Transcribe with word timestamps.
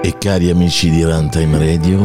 E 0.00 0.16
cari 0.16 0.48
amici 0.48 0.90
di 0.90 1.02
Runtime 1.02 1.58
Radio, 1.58 1.98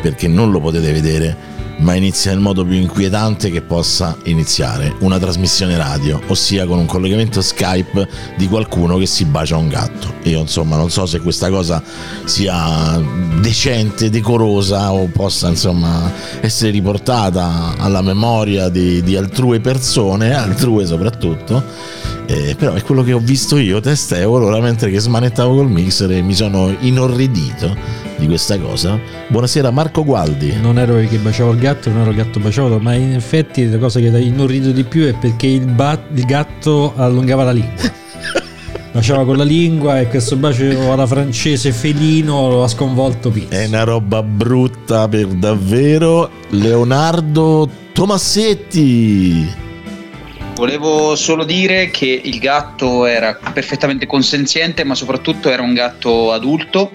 perché 0.02 0.28
non 0.28 0.50
lo 0.50 0.59
potete 0.59 0.91
vedere, 0.91 1.50
ma 1.82 1.95
inizia 1.95 2.32
nel 2.32 2.39
modo 2.39 2.63
più 2.63 2.75
inquietante 2.75 3.50
che 3.50 3.61
possa 3.61 4.17
iniziare 4.23 4.95
una 4.99 5.17
trasmissione 5.17 5.77
radio, 5.77 6.21
ossia 6.27 6.66
con 6.66 6.77
un 6.77 6.85
collegamento 6.85 7.41
Skype 7.41 8.07
di 8.38 8.48
qualcuno 8.48 8.98
che 8.98 9.05
si 9.05 9.26
bacia 9.26 9.57
un 9.57 9.67
gatto. 9.67 10.13
Io 10.23 10.40
insomma 10.40 10.77
non 10.77 10.90
so 10.90 11.05
se 11.05 11.20
questa 11.20 11.49
cosa 11.49 11.81
sia 12.26 13.02
decente, 13.40 14.09
decorosa 14.09 14.91
o 14.94 15.07
possa 15.07 15.49
insomma 15.49 16.12
essere 16.40 16.71
riportata 16.71 17.73
alla 17.77 18.02
memoria 18.02 18.70
di, 18.70 19.02
di 19.02 19.16
altrue 19.16 19.59
persone, 19.59 20.34
altrue 20.38 20.85
soprattutto. 20.85 21.63
Eh, 22.27 22.55
però 22.57 22.73
è 22.73 22.84
quello 22.84 23.04
che 23.04 23.12
ho 23.12 23.20
visto 23.20 23.57
io, 23.57 23.82
testa 23.82 24.18
euro, 24.18 24.45
ora 24.45 24.62
mentre 24.62 24.90
che 24.90 24.99
smanettavo 24.99 25.55
col 25.55 25.70
mixer 25.70 26.12
e 26.12 26.21
mi 26.21 26.34
sono 26.34 26.73
inorridito 26.79 27.76
di 28.21 28.27
questa 28.27 28.59
cosa. 28.59 28.99
Buonasera 29.27 29.71
Marco 29.71 30.05
Gualdi. 30.05 30.55
Non 30.62 30.77
ero 30.77 30.99
io 30.99 31.09
che 31.09 31.17
baciavo 31.17 31.52
il 31.52 31.57
gatto, 31.57 31.89
non 31.89 32.02
ero 32.02 32.12
il 32.12 32.16
gatto 32.16 32.39
baciato, 32.39 32.77
ma 32.79 32.93
in 32.93 33.13
effetti 33.13 33.67
la 33.67 33.79
cosa 33.79 33.99
che 33.99 34.05
inorrido 34.05 34.71
di 34.71 34.84
più 34.84 35.05
è 35.07 35.13
perché 35.17 35.48
il, 35.48 35.66
ba- 35.66 36.01
il 36.13 36.23
gatto 36.26 36.93
allungava 36.96 37.43
la 37.43 37.51
lingua. 37.51 37.99
Baciava 38.93 39.23
con 39.23 39.37
la 39.37 39.46
lingua 39.46 40.01
e 40.01 40.07
questo 40.07 40.35
bacio 40.35 40.91
alla 40.91 41.07
francese 41.07 41.71
felino 41.71 42.49
lo 42.49 42.63
ha 42.63 42.68
sconvolto 42.68 43.29
Pizzo. 43.29 43.54
È 43.54 43.65
una 43.65 43.84
roba 43.84 44.21
brutta 44.21 45.07
per 45.07 45.27
davvero. 45.27 46.29
Leonardo 46.49 47.70
Tomassetti. 47.93 49.48
Volevo 50.55 51.15
solo 51.15 51.46
dire 51.46 51.90
che 51.90 52.21
il 52.21 52.37
gatto 52.40 53.05
era 53.05 53.40
perfettamente 53.53 54.05
consenziente, 54.05 54.84
ma 54.84 54.93
soprattutto 54.93 55.49
era 55.49 55.62
un 55.62 55.74
gatto 55.74 56.34
adulto 56.34 56.91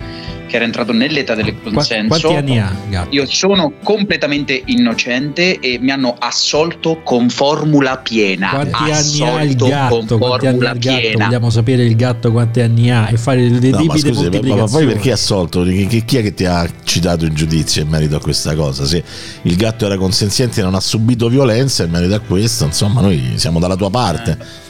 che 0.47 0.57
era 0.57 0.65
entrato 0.65 0.93
nell'età 0.93 1.35
del 1.35 1.55
consenso. 1.61 2.07
Quanti 2.09 2.35
anni 2.39 2.59
ha 2.59 2.75
gatto? 2.89 3.15
Io 3.15 3.27
sono 3.27 3.73
completamente 3.83 4.63
innocente 4.67 5.59
e 5.59 5.79
mi 5.81 5.91
hanno 5.91 6.15
assolto 6.19 7.01
con 7.03 7.29
formula 7.29 7.99
piena. 7.99 8.51
Quanti 8.51 8.91
assolto 8.91 9.25
anni 9.25 9.39
ha 9.39 9.43
il 9.43 9.57
gatto? 9.57 10.19
Quanti 10.19 10.47
anni 10.47 10.67
ha 10.67 10.71
il 10.73 10.79
gatto? 10.79 11.19
Vogliamo 11.25 11.51
sapere 11.51 11.85
il 11.85 11.97
gatto 11.97 12.33
quanti 12.33 12.61
anni 12.61 12.91
ha 12.91 13.09
e 13.11 13.17
fare 13.17 13.49
le 13.49 13.69
No, 13.71 13.71
ma 13.71 13.79
ripide 13.95 13.99
scusi, 13.99 14.07
ma- 14.07 14.13
ma 14.13 14.21
moltiplicazioni. 14.23 14.71
poi 14.85 14.87
perché 14.95 15.13
assolto? 15.13 15.63
Chi, 15.65 16.05
chi- 16.05 16.17
è 16.17 16.23
che 16.23 16.35
ti 16.35 16.45
ha 16.45 16.67
citato 16.85 17.25
in 17.27 17.35
giudizio 17.35 17.83
in 17.83 17.89
merito 17.89 18.17
a 18.17 18.21
questa 18.21 18.55
cosa? 18.55 18.85
Se 18.85 19.03
il 19.43 19.57
gatto 19.57 19.85
era 19.87 19.97
consenziente 19.97 20.61
e 20.61 20.63
non 20.63 20.75
ha 20.75 20.81
subito 20.81 21.29
violenza 21.29 21.85
in 21.85 21.91
merito 21.91 22.15
a 22.15 22.21
questo, 22.21 22.65
insomma, 22.65 23.01
noi 23.01 23.35
siamo 23.37 23.59
dalla 23.59 23.77
tua 23.77 23.91
parte. 23.91 24.65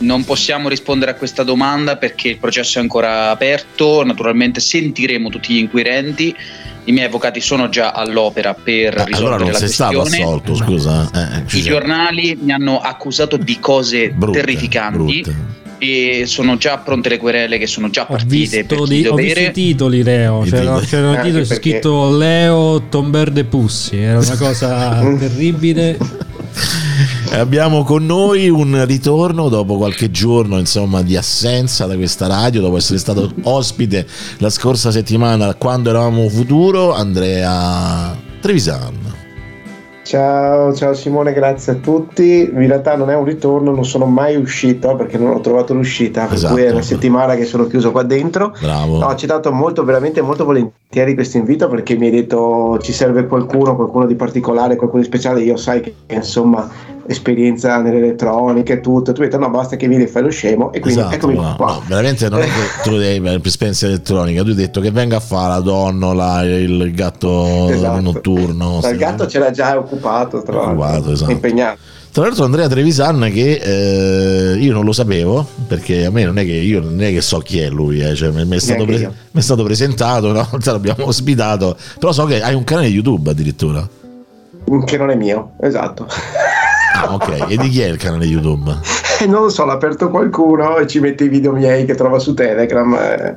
Non 0.00 0.24
possiamo 0.24 0.68
rispondere 0.68 1.10
a 1.10 1.14
questa 1.14 1.42
domanda 1.42 1.96
perché 1.96 2.28
il 2.28 2.38
processo 2.38 2.78
è 2.78 2.82
ancora 2.82 3.30
aperto. 3.30 4.02
Naturalmente 4.04 4.58
sentiremo 4.60 5.28
tutti 5.28 5.52
gli 5.54 5.58
inquirenti. 5.58 6.34
I 6.84 6.92
miei 6.92 7.06
avvocati 7.06 7.40
sono 7.40 7.68
già 7.68 7.92
all'opera 7.92 8.54
per 8.54 8.96
Ah, 8.98 9.04
risolvere 9.04 9.16
allora 9.16 9.36
non 9.36 9.52
la 9.52 9.58
sei 9.58 9.68
stato 9.68 9.98
questione. 10.00 10.24
assolto, 10.24 10.54
scusa. 10.54 11.10
eh, 11.14 11.36
eh, 11.54 11.58
I 11.58 11.62
giornali 11.62 12.38
mi 12.40 12.50
hanno 12.52 12.80
accusato 12.80 13.36
di 13.36 13.58
cose 13.60 14.08
brutte, 14.16 14.40
terrificanti 14.40 15.20
brutte. 15.20 15.34
e 15.78 16.22
sono 16.26 16.56
già 16.56 16.78
pronte 16.78 17.10
le 17.10 17.18
querele 17.18 17.58
che 17.58 17.66
sono 17.66 17.90
già 17.90 18.02
Ho 18.04 18.06
partite 18.16 18.64
per 18.64 18.78
visto, 18.78 18.92
di, 18.94 19.06
ho 19.06 19.14
visto 19.14 19.40
i 19.40 19.50
titoli, 19.52 20.02
Leo. 20.02 20.40
C'era, 20.48 20.80
c'era 20.80 21.08
un 21.10 21.14
Anche 21.16 21.26
titolo 21.26 21.44
perché- 21.46 21.54
scritto 21.70 22.16
Leo 22.16 22.82
Tomberde 22.88 23.44
Pussy. 23.44 23.98
Era 23.98 24.18
una 24.18 24.36
cosa 24.38 25.00
terribile. 25.18 25.98
Abbiamo 27.32 27.84
con 27.84 28.04
noi 28.04 28.48
un 28.48 28.84
ritorno 28.84 29.48
dopo 29.48 29.76
qualche 29.76 30.10
giorno 30.10 30.58
insomma, 30.58 31.00
di 31.02 31.16
assenza 31.16 31.86
da 31.86 31.94
questa 31.94 32.26
radio, 32.26 32.60
dopo 32.60 32.76
essere 32.76 32.98
stato 32.98 33.30
ospite 33.44 34.04
la 34.38 34.50
scorsa 34.50 34.90
settimana 34.90 35.54
quando 35.54 35.90
eravamo 35.90 36.28
futuro, 36.28 36.92
Andrea 36.92 38.16
Trevisan. 38.40 39.18
Ciao, 40.02 40.74
ciao 40.74 40.92
Simone, 40.92 41.32
grazie 41.32 41.74
a 41.74 41.76
tutti. 41.76 42.50
In 42.52 42.66
realtà 42.66 42.96
non 42.96 43.10
è 43.10 43.14
un 43.14 43.24
ritorno, 43.24 43.70
non 43.70 43.84
sono 43.84 44.06
mai 44.06 44.34
uscito 44.34 44.96
perché 44.96 45.16
non 45.16 45.30
ho 45.30 45.40
trovato 45.40 45.72
l'uscita, 45.72 46.24
per 46.24 46.34
Esatto. 46.34 46.54
cui 46.54 46.64
è 46.64 46.70
una 46.72 46.82
settimana 46.82 47.36
che 47.36 47.44
sono 47.44 47.68
chiuso 47.68 47.92
qua 47.92 48.02
dentro. 48.02 48.52
Bravo. 48.60 48.98
No, 48.98 49.06
ho 49.06 49.08
accettato 49.08 49.52
molto, 49.52 49.84
veramente 49.84 50.20
molto 50.20 50.44
volentieri 50.44 51.14
questo 51.14 51.36
invito 51.36 51.68
perché 51.68 51.96
mi 51.96 52.06
hai 52.06 52.10
detto 52.10 52.76
ci 52.82 52.92
serve 52.92 53.28
qualcuno, 53.28 53.76
qualcuno 53.76 54.06
di 54.06 54.16
particolare, 54.16 54.74
qualcuno 54.74 55.00
di 55.02 55.06
speciale. 55.06 55.42
Io 55.42 55.56
sai 55.56 55.80
che 55.80 55.94
insomma 56.08 56.68
esperienza 57.10 57.80
nell'elettronica 57.80 58.72
e 58.74 58.80
tutto. 58.80 59.12
Tu 59.12 59.22
hai 59.22 59.28
detto 59.28 59.38
no, 59.40 59.50
basta 59.50 59.76
che 59.76 59.88
vieni 59.88 60.04
e 60.04 60.06
fai 60.06 60.22
lo 60.22 60.30
scemo 60.30 60.72
e 60.72 60.80
quindi 60.80 61.00
Esatto, 61.00 61.14
eccomi 61.14 61.34
no, 61.34 61.54
qua. 61.56 61.66
no, 61.66 61.82
veramente 61.86 62.28
non 62.28 62.40
è 62.40 62.44
che 62.44 62.50
tu 62.88 62.96
devi 62.96 63.20
per 63.20 63.40
esperienza 63.44 63.86
elettronica, 63.86 64.42
tu 64.42 64.48
hai 64.48 64.54
detto 64.54 64.80
che 64.80 64.90
venga 64.90 65.16
a 65.16 65.20
fare 65.20 65.54
la 65.54 65.60
donnola, 65.60 66.42
il 66.44 66.92
gatto 66.94 67.68
Esatto. 67.68 68.00
notturno. 68.00 68.80
Il 68.84 68.96
gatto 68.96 69.26
c'era 69.26 69.50
già 69.50 69.76
occupato, 69.76 70.42
tra 70.42 70.72
l'altro, 70.72 71.12
esatto. 71.12 71.30
impegnato. 71.30 71.78
Tra 72.12 72.24
l'altro 72.24 72.44
Andrea 72.44 72.66
Trevisan 72.66 73.30
che 73.32 73.60
eh, 73.62 74.56
io 74.56 74.72
non 74.72 74.84
lo 74.84 74.90
sapevo 74.90 75.46
perché 75.68 76.06
a 76.06 76.10
me 76.10 76.24
non 76.24 76.38
è 76.38 76.44
che 76.44 76.50
io 76.50 76.80
non 76.80 77.00
è 77.00 77.12
che 77.12 77.20
so 77.20 77.38
chi 77.38 77.60
è 77.60 77.68
lui, 77.68 78.00
eh, 78.00 78.16
cioè, 78.16 78.30
mi, 78.30 78.56
è 78.56 78.58
stato 78.58 78.84
pre- 78.84 78.98
mi 79.30 79.40
è 79.40 79.40
stato 79.40 79.62
presentato, 79.62 80.26
una 80.30 80.46
volta 80.50 80.72
l'abbiamo 80.72 81.06
ospitato, 81.06 81.76
però 82.00 82.10
so 82.10 82.24
che 82.24 82.42
hai 82.42 82.54
un 82.54 82.64
canale 82.64 82.88
YouTube 82.88 83.30
addirittura. 83.30 83.88
Che 84.84 84.96
non 84.96 85.10
è 85.10 85.14
mio, 85.14 85.52
esatto. 85.60 86.06
Ah 87.02 87.14
ok, 87.14 87.46
e 87.48 87.56
di 87.56 87.68
chi 87.68 87.80
è 87.80 87.86
il 87.86 87.96
canale 87.96 88.26
YouTube? 88.26 88.76
Eh, 89.20 89.26
non 89.26 89.42
lo 89.42 89.48
so, 89.48 89.64
l'ha 89.64 89.72
aperto 89.74 90.10
qualcuno 90.10 90.76
e 90.78 90.86
ci 90.86 90.98
mette 91.00 91.24
i 91.24 91.28
video 91.28 91.52
miei 91.52 91.84
che 91.86 91.94
trova 91.94 92.18
su 92.18 92.34
Telegram. 92.34 92.92
eh. 92.94 93.34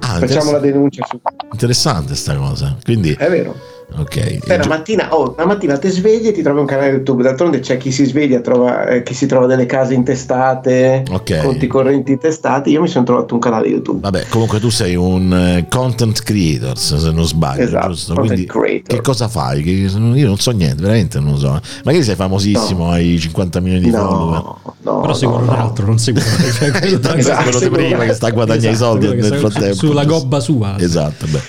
Ah, 0.00 0.18
Facciamo 0.18 0.50
la 0.52 0.58
denuncia 0.58 1.04
su. 1.08 1.20
interessante 1.52 2.14
sta 2.16 2.34
cosa. 2.36 2.76
Quindi, 2.84 3.12
È 3.12 3.28
vero. 3.30 3.54
Ok. 3.96 4.16
Eh, 4.16 4.56
la 4.58 4.66
mattina, 4.66 5.14
oh, 5.14 5.34
la 5.36 5.46
mattina 5.46 5.78
ti 5.78 5.88
svegli 5.88 6.26
e 6.28 6.32
ti 6.32 6.42
trovi 6.42 6.60
un 6.60 6.66
canale 6.66 6.90
YouTube. 6.90 7.22
D'altronde 7.22 7.60
c'è 7.60 7.76
chi 7.76 7.90
si 7.92 8.04
sveglia, 8.04 8.40
trova, 8.40 8.86
eh, 8.88 9.02
chi 9.02 9.14
si 9.14 9.26
trova 9.26 9.46
delle 9.46 9.66
case 9.66 9.94
intestate, 9.94 11.04
Ok. 11.10 11.42
conti 11.42 11.66
correnti 11.66 12.12
intestati. 12.12 12.70
Io 12.70 12.80
mi 12.80 12.88
sono 12.88 13.04
trovato 13.04 13.34
un 13.34 13.40
canale 13.40 13.68
YouTube. 13.68 14.00
Vabbè, 14.00 14.26
comunque 14.28 14.60
tu 14.60 14.70
sei 14.70 14.94
un 14.96 15.32
eh, 15.32 15.66
content 15.68 16.22
creator, 16.22 16.76
se 16.78 17.10
non 17.10 17.24
sbaglio, 17.26 17.62
Esatto, 17.62 17.88
giusto? 17.88 18.14
content 18.14 18.34
Quindi 18.34 18.46
creator. 18.50 18.96
che 18.96 19.00
cosa 19.00 19.28
fai? 19.28 19.62
Io 19.62 20.26
non 20.26 20.38
so 20.38 20.50
niente, 20.50 20.82
veramente 20.82 21.20
non 21.20 21.32
lo 21.32 21.38
so. 21.38 21.60
Magari 21.84 22.02
sei 22.04 22.14
famosissimo, 22.14 22.90
hai 22.90 23.18
50 23.18 23.60
milioni 23.60 23.84
di 23.84 23.90
follower. 23.90 24.42
No, 24.42 24.58
no, 24.82 25.00
Però 25.00 25.14
seguono 25.14 25.44
no, 25.44 25.50
un 25.52 25.56
no. 25.58 25.64
altro, 25.64 25.86
non. 25.86 25.98
Cioè, 25.98 26.12
da- 26.98 27.14
Esatto, 27.22 27.42
quello 27.42 27.58
di 27.58 27.68
prima 27.70 28.04
che 28.04 28.14
sta 28.14 28.26
a 28.28 28.30
guadagnare 28.30 28.74
i 28.74 28.76
soldi 28.76 29.06
che 29.08 29.14
nel 29.14 29.34
frattempo. 29.38 29.74
su- 29.74 29.86
sulla 29.86 30.04
gobba 30.04 30.40
sua. 30.40 30.74
Esatto, 30.78 31.26
beh, 31.28 31.40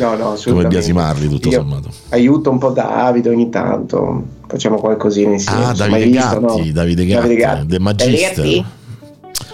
No, 0.00 0.16
no, 0.16 0.38
come 0.42 0.66
biasimarli 0.66 1.28
tutto 1.28 1.48
Io 1.50 1.60
sommato. 1.60 1.90
Aiuto 2.08 2.50
un 2.50 2.58
po' 2.58 2.70
Davide 2.70 3.28
ogni 3.28 3.50
tanto. 3.50 4.24
Facciamo 4.46 4.76
qualcosina 4.78 5.32
insieme. 5.32 5.64
Ah, 5.64 5.72
Davide 5.74 5.88
mai 5.90 6.10
visto, 6.10 6.40
Gatti, 6.40 6.66
no? 6.66 6.72
Davide 6.72 7.04
Gatti, 7.06 7.66
The 7.66 7.78
Magister. 7.78 8.44
Gatti? 8.44 8.64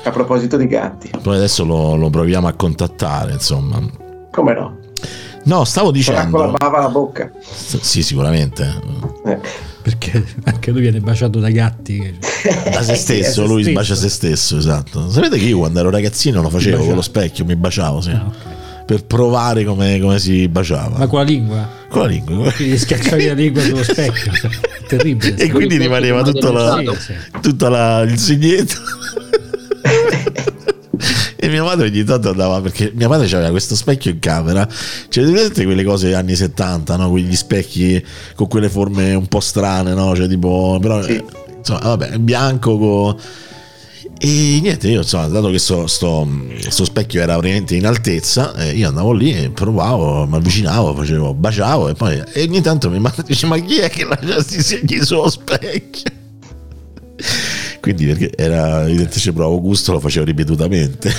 A 0.04 0.10
proposito 0.10 0.56
di 0.56 0.68
gatti, 0.68 1.10
Poi 1.20 1.34
adesso 1.34 1.64
lo, 1.64 1.96
lo 1.96 2.10
proviamo 2.10 2.46
a 2.46 2.52
contattare, 2.52 3.32
insomma. 3.32 3.80
come 4.30 4.54
no? 4.54 4.76
No, 5.44 5.64
stavo 5.64 5.92
Sarà 5.96 6.28
con 6.28 6.38
la 6.40 6.46
dicendo... 6.46 6.56
bava 6.58 6.78
alla 6.78 6.88
bocca. 6.88 7.30
Sì, 7.40 8.04
sicuramente. 8.04 8.72
Eh. 9.24 9.38
Perché 9.82 10.24
anche 10.44 10.70
lui 10.70 10.80
viene 10.82 11.00
baciato 11.00 11.40
da 11.40 11.50
gatti. 11.50 12.18
Da 12.46 12.82
se 12.82 12.94
sì, 12.94 13.00
stesso, 13.00 13.42
se 13.42 13.46
lui 13.48 13.62
stesso. 13.62 13.76
bacia 13.78 13.94
se 13.96 14.08
stesso, 14.08 14.56
esatto. 14.56 15.10
Sapete 15.10 15.38
che 15.38 15.46
io 15.46 15.58
quando 15.58 15.80
ero 15.80 15.90
ragazzino 15.90 16.40
lo 16.40 16.50
facevo 16.50 16.84
con 16.84 16.94
lo 16.94 17.02
specchio, 17.02 17.44
mi 17.44 17.56
baciavo, 17.56 18.00
sì. 18.00 18.10
Ah, 18.10 18.24
ok. 18.26 18.55
Per 18.86 19.04
provare 19.04 19.64
come, 19.64 19.98
come 19.98 20.18
si 20.20 20.46
baciava. 20.48 20.98
Ma 20.98 21.06
con 21.08 21.18
la 21.18 21.24
lingua? 21.24 21.68
con 21.88 22.02
la 22.02 22.06
lingua. 22.08 22.52
Quindi 22.52 22.78
schiacciavi 22.78 23.26
la 23.26 23.32
lingua 23.34 23.60
sullo 23.62 23.82
specchio. 23.84 24.30
Terribile. 24.86 25.34
e 25.36 25.50
quindi 25.50 25.76
rimaneva 25.76 26.22
tutto 26.22 26.52
la, 26.52 26.80
tutta 27.40 27.68
la, 27.68 28.00
il 28.02 28.18
segnetto. 28.18 28.74
E 31.38 31.48
mia 31.48 31.62
madre 31.62 31.86
ogni 31.88 32.02
tanto 32.02 32.30
andava 32.30 32.60
perché 32.60 32.90
mia 32.94 33.06
madre 33.08 33.26
aveva 33.26 33.50
questo 33.50 33.76
specchio 33.76 34.10
in 34.10 34.18
camera. 34.18 34.66
Cioè, 35.08 35.24
vedete 35.24 35.64
quelle 35.64 35.84
cose 35.84 36.14
anni 36.14 36.34
70, 36.34 36.96
no? 36.96 37.10
Quegli 37.10 37.36
specchi 37.36 38.02
con 38.34 38.48
quelle 38.48 38.68
forme 38.68 39.14
un 39.14 39.26
po' 39.26 39.40
strane, 39.40 39.92
no? 39.94 40.16
Cioè, 40.16 40.26
tipo, 40.26 40.78
però, 40.80 41.02
Sì. 41.02 41.12
eh, 41.12 41.24
insomma, 41.58 41.80
vabbè, 41.80 42.18
bianco 42.18 42.78
con. 42.78 43.16
E 44.18 44.58
niente, 44.62 44.88
io 44.88 45.00
insomma, 45.02 45.26
dato 45.26 45.50
che 45.50 45.58
sto, 45.58 45.86
sto, 45.86 46.26
sto 46.68 46.84
specchio 46.84 47.20
era 47.20 47.36
veramente 47.38 47.76
in 47.76 47.86
altezza, 47.86 48.54
eh, 48.54 48.70
io 48.72 48.88
andavo 48.88 49.12
lì 49.12 49.32
e 49.34 49.50
provavo, 49.50 50.26
mi 50.26 50.36
avvicinavo, 50.36 50.94
facevo, 50.94 51.34
baciavo 51.34 51.88
e 51.90 51.94
poi 51.94 52.22
e 52.32 52.42
ogni 52.42 52.62
tanto 52.62 52.88
mi 52.88 52.98
manda 52.98 53.22
dice 53.26 53.46
ma 53.46 53.58
chi 53.58 53.76
è 53.76 53.90
che 53.90 54.04
lascia 54.04 54.32
questi 54.34 54.62
segni 54.62 55.02
sullo 55.04 55.28
specchio? 55.28 56.10
Quindi 57.80 58.06
perché 58.06 58.32
era 58.36 58.84
evidente 58.88 59.18
ci 59.18 59.32
provo 59.32 59.60
gusto, 59.60 59.92
lo 59.92 60.00
facevo 60.00 60.24
ripetutamente. 60.24 61.12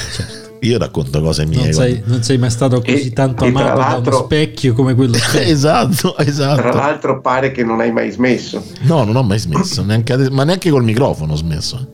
Io 0.61 0.77
racconto 0.79 1.21
cose 1.21 1.45
mie. 1.45 1.65
Non 1.65 1.73
sei, 1.73 1.93
quando- 1.97 2.13
non 2.13 2.23
sei 2.23 2.37
mai 2.39 2.49
stato 2.49 2.81
così 2.81 3.07
E- 3.07 3.13
tanto 3.13 3.45
e 3.45 3.51
tra 3.51 3.73
amato 3.73 4.01
da 4.01 4.15
uno 4.15 4.25
specchio 4.25 4.73
come 4.73 4.95
quello 4.95 5.13
specchio. 5.13 5.51
esatto, 5.53 6.13
Tra 6.15 6.25
esatto. 6.25 6.75
l'altro 6.77 7.21
pare 7.21 7.51
che 7.51 7.63
non 7.63 7.79
hai 7.79 7.91
mai 7.91 8.09
smesso. 8.11 8.63
No, 8.81 9.03
non 9.03 9.15
ho 9.15 9.23
mai 9.23 9.37
smesso, 9.39 9.83
neanche 9.83 10.29
ma 10.31 10.43
neanche 10.43 10.71
col 10.71 10.83
microfono 10.83 11.33
ho 11.33 11.35
smesso. 11.37 11.87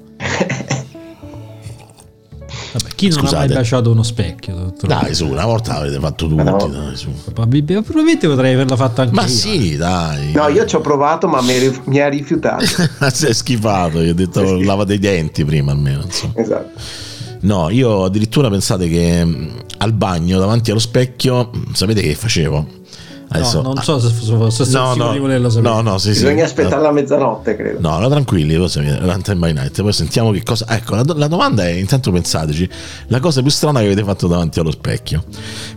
Chi 3.03 3.09
non 3.09 3.17
ha 3.17 3.21
Scusate. 3.21 3.47
mai 3.47 3.55
baciato 3.55 3.91
uno 3.91 4.03
specchio? 4.03 4.55
dottor? 4.55 4.88
Dai, 4.89 5.13
su, 5.13 5.27
una 5.27 5.45
volta 5.45 5.73
l'avete 5.79 6.00
fatto 6.00 6.27
tutti, 6.27 6.44
No. 6.44 6.67
dai, 6.71 6.95
su. 6.95 7.09
Probabilmente 7.33 8.27
potrei 8.27 8.53
averla 8.53 8.75
fatta 8.75 9.01
anche 9.03 9.13
Ma 9.13 9.23
io. 9.23 9.27
sì, 9.27 9.75
dai. 9.75 10.31
No, 10.31 10.47
io 10.47 10.65
ci 10.65 10.75
ho 10.75 10.81
provato, 10.81 11.27
ma 11.27 11.41
mi, 11.41 12.00
ha 12.00 12.07
rifiutato. 12.07 12.65
si 13.11 13.25
è 13.25 13.33
schifato, 13.33 14.01
gli 14.01 14.09
ho 14.09 14.13
detto 14.13 14.59
lavate 14.61 14.94
i 14.94 15.00
denti 15.00 15.44
prima 15.44 15.71
almeno. 15.71 16.03
Insomma. 16.03 16.33
esatto. 16.38 16.79
No, 17.41 17.69
io 17.69 18.05
addirittura 18.05 18.50
pensate 18.50 18.88
che 18.88 19.27
al 19.77 19.91
bagno 19.94 20.39
davanti 20.39 20.71
allo 20.71 20.79
specchio, 20.79 21.49
sapete 21.73 22.01
che 22.01 22.15
facevo? 22.15 22.67
No, 23.33 23.62
non 23.62 23.83
so 23.83 24.00
se 24.00 24.09
fosse 24.09 24.69
no, 24.71 24.94
no, 24.95 25.12
di 25.12 25.19
volerlo 25.19 25.50
sapere. 25.50 25.74
no, 25.74 25.81
no, 25.81 25.97
sì, 25.97 26.13
sì. 26.13 26.21
Bisogna 26.21 26.45
aspettare 26.45 26.81
la 26.81 26.91
mezzanotte, 26.91 27.56
credo. 27.56 27.80
No, 27.80 27.97
no, 28.00 28.07
tranquilli, 28.09 28.56
Runtime 28.56 29.35
by 29.35 29.53
Night. 29.53 29.81
Poi 29.81 29.91
sentiamo 29.94 30.31
che 30.31 30.44
cosa. 30.44 30.65
Ecco, 30.69 30.95
la, 30.95 31.03
la 31.15 31.27
domanda 31.27 31.65
è: 31.65 31.71
intanto 31.71 32.12
pensateci, 32.12 32.69
la 33.07 33.19
cosa 33.19 33.41
più 33.41 33.50
strana 33.50 33.80
che 33.80 33.85
avete 33.85 34.03
fatto 34.03 34.27
davanti 34.27 34.59
allo 34.59 34.71
specchio. 34.71 35.24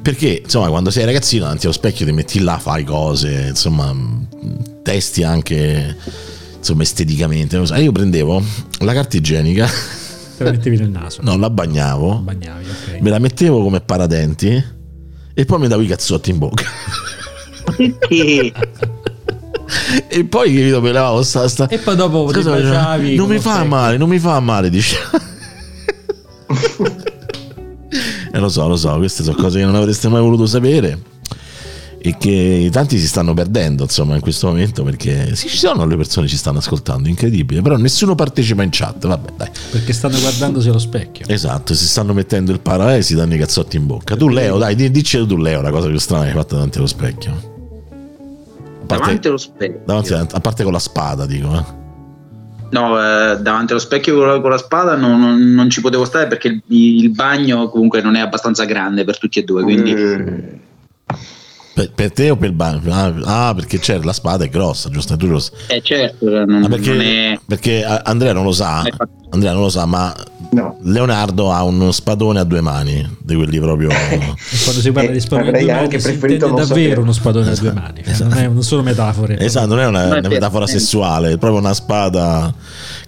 Perché, 0.02 0.42
insomma, 0.44 0.68
quando 0.68 0.90
sei 0.90 1.04
ragazzino 1.04 1.44
davanti 1.44 1.64
allo 1.66 1.74
specchio 1.74 2.04
ti 2.06 2.12
metti 2.12 2.40
là, 2.40 2.58
fai 2.58 2.84
cose, 2.84 3.46
insomma, 3.48 3.94
testi 4.82 5.22
anche, 5.22 5.96
insomma, 6.58 6.82
esteticamente. 6.82 7.56
E 7.72 7.82
io 7.82 7.92
prendevo 7.92 8.42
la 8.80 8.92
carta 8.92 9.16
igienica, 9.16 9.66
Te 10.36 10.44
la 10.44 10.50
mettevi 10.50 10.76
nel 10.76 10.90
naso. 10.90 11.20
no, 11.22 11.36
la 11.38 11.48
bagnavo, 11.50 12.16
Bagnavi, 12.18 12.64
ok. 12.64 13.00
me 13.00 13.10
la 13.10 13.18
mettevo 13.18 13.62
come 13.62 13.80
paradenti 13.80 14.74
e 15.38 15.44
poi 15.44 15.58
mi 15.58 15.68
davo 15.68 15.82
i 15.82 15.86
cazzotti 15.86 16.30
in 16.30 16.38
bocca. 16.38 16.64
Perché? 17.76 18.52
e 20.08 20.24
poi 20.24 20.54
capito, 20.54 20.80
me 20.80 20.92
lavavo 20.92 21.22
sta, 21.22 21.48
sta... 21.48 21.68
E 21.68 21.78
poi 21.78 21.96
dopo 21.96 22.30
ti 22.32 22.42
baciavi. 22.42 23.14
non 23.16 23.28
mi 23.28 23.38
fa 23.38 23.50
specchio. 23.52 23.68
male, 23.68 23.96
non 23.96 24.08
mi 24.08 24.18
fa 24.18 24.38
male, 24.40 24.70
dice. 24.70 24.96
eh, 28.32 28.38
lo 28.38 28.48
so, 28.48 28.68
lo 28.68 28.76
so, 28.76 28.96
queste 28.96 29.22
sono 29.22 29.36
cose 29.36 29.58
che 29.58 29.64
non 29.64 29.74
avreste 29.74 30.08
mai 30.08 30.20
voluto 30.20 30.46
sapere 30.46 31.14
e 31.98 32.16
che 32.18 32.68
tanti 32.70 33.00
si 33.00 33.06
stanno 33.08 33.34
perdendo, 33.34 33.82
insomma, 33.82 34.14
in 34.14 34.20
questo 34.20 34.46
momento 34.46 34.84
perché 34.84 35.34
sì, 35.34 35.48
ci 35.48 35.56
sono 35.56 35.84
le 35.86 35.96
persone 35.96 36.26
che 36.26 36.32
ci 36.32 36.38
stanno 36.38 36.58
ascoltando, 36.58 37.08
incredibile, 37.08 37.62
però 37.62 37.76
nessuno 37.76 38.14
partecipa 38.14 38.62
in 38.62 38.68
chat, 38.70 39.08
vabbè, 39.08 39.32
dai. 39.36 39.50
Perché 39.72 39.92
stanno 39.92 40.16
guardandosi 40.20 40.68
allo 40.68 40.78
specchio. 40.78 41.26
Esatto, 41.26 41.74
si 41.74 41.84
stanno 41.84 42.12
mettendo 42.12 42.52
il 42.52 42.60
para 42.60 42.94
e 42.94 43.02
si 43.02 43.16
danno 43.16 43.34
i 43.34 43.38
cazzotti 43.38 43.76
in 43.76 43.86
bocca. 43.86 44.14
Tu 44.14 44.28
Leo, 44.28 44.56
dai, 44.56 44.76
di- 44.76 44.90
diccelo 44.92 45.26
tu 45.26 45.36
Leo 45.36 45.60
la 45.60 45.70
cosa 45.70 45.88
più 45.88 45.98
strana 45.98 46.22
che 46.22 46.30
hai 46.30 46.36
fatto 46.36 46.54
davanti 46.54 46.78
allo 46.78 46.86
specchio. 46.86 47.54
Parte, 48.86 49.04
Davanti 49.04 49.28
allo 49.28 49.36
specchio. 49.36 49.80
davanti- 49.84 50.12
a 50.14 50.40
parte 50.40 50.62
con 50.62 50.72
la 50.72 50.78
spada, 50.78 51.26
dico, 51.26 51.54
eh. 51.54 51.84
No, 52.70 52.98
eh, 53.00 53.38
davanti 53.40 53.72
allo 53.72 53.80
specchio 53.80 54.16
con 54.16 54.26
la, 54.26 54.40
con 54.40 54.50
la 54.50 54.58
spada 54.58 54.96
non, 54.96 55.20
non- 55.20 55.52
non 55.54 55.70
ci 55.70 55.80
potevo 55.80 56.04
stare 56.04 56.26
perché 56.26 56.48
il, 56.48 56.62
il 56.66 57.10
bagno 57.10 57.68
comunque 57.68 58.00
non 58.02 58.16
è 58.16 58.20
abbastanza 58.20 58.64
grande 58.64 59.04
per 59.04 59.18
tutti 59.18 59.38
e 59.38 59.44
due, 59.44 59.62
quindi 59.62 59.94
Mm. 59.94 60.38
Per, 61.76 61.90
per 61.92 62.10
te 62.10 62.30
o 62.30 62.36
per 62.36 62.48
il 62.48 62.54
bagno? 62.54 62.80
Ah, 62.90 63.48
ah, 63.48 63.54
perché 63.54 63.78
c'è 63.78 63.98
la 64.02 64.14
spada 64.14 64.44
è 64.44 64.48
grossa, 64.48 64.88
giusto? 64.88 65.14
Tu 65.18 65.26
lo 65.26 65.38
sai. 65.38 65.52
eh, 65.66 65.82
certo, 65.82 66.26
eh, 66.26 66.44
non, 66.46 66.64
Ah, 66.64 66.68
perché, 66.68 66.88
non 66.90 67.00
è... 67.02 67.38
perché 67.46 67.84
a- 67.84 68.00
Andrea 68.02 68.32
non 68.32 68.44
lo 68.44 68.52
sa, 68.52 68.82
Eh, 68.82 68.92
Andrea 69.30 69.52
non 69.52 69.60
lo 69.60 69.68
sa, 69.68 69.84
ma 69.84 70.14
No. 70.48 70.78
Leonardo 70.82 71.50
ha 71.52 71.64
uno 71.64 71.90
spadone 71.90 72.38
a 72.38 72.44
due 72.44 72.60
mani, 72.60 73.04
di 73.20 73.34
quelli 73.34 73.58
proprio... 73.58 73.90
E 73.90 74.18
quando 74.62 74.80
si 74.80 74.92
parla 74.92 75.10
Eh, 75.10 75.12
di 75.14 75.20
spadone 75.20 75.48
a 75.48 75.50
due 75.52 75.64
mani 75.66 75.78
anche 75.80 75.98
si 75.98 76.06
preferito 76.06 76.46
intende 76.46 76.60
davvero 76.68 76.82
sapere. 76.84 77.00
uno 77.00 77.12
spadone 77.12 77.50
a 77.50 77.54
due 77.56 77.72
mani. 77.72 78.02
cioè, 78.04 78.26
non, 78.28 78.38
è, 78.38 78.46
non 78.48 78.62
sono 78.62 78.82
metafore. 78.82 79.38
Esatto, 79.40 79.66
non 79.66 79.80
è 79.80 79.86
una, 79.86 80.04
una 80.18 80.28
metafora 80.28 80.64
Eh. 80.64 80.68
sessuale, 80.68 81.32
è 81.32 81.36
proprio 81.38 81.58
una 81.60 81.74
spada. 81.74 82.54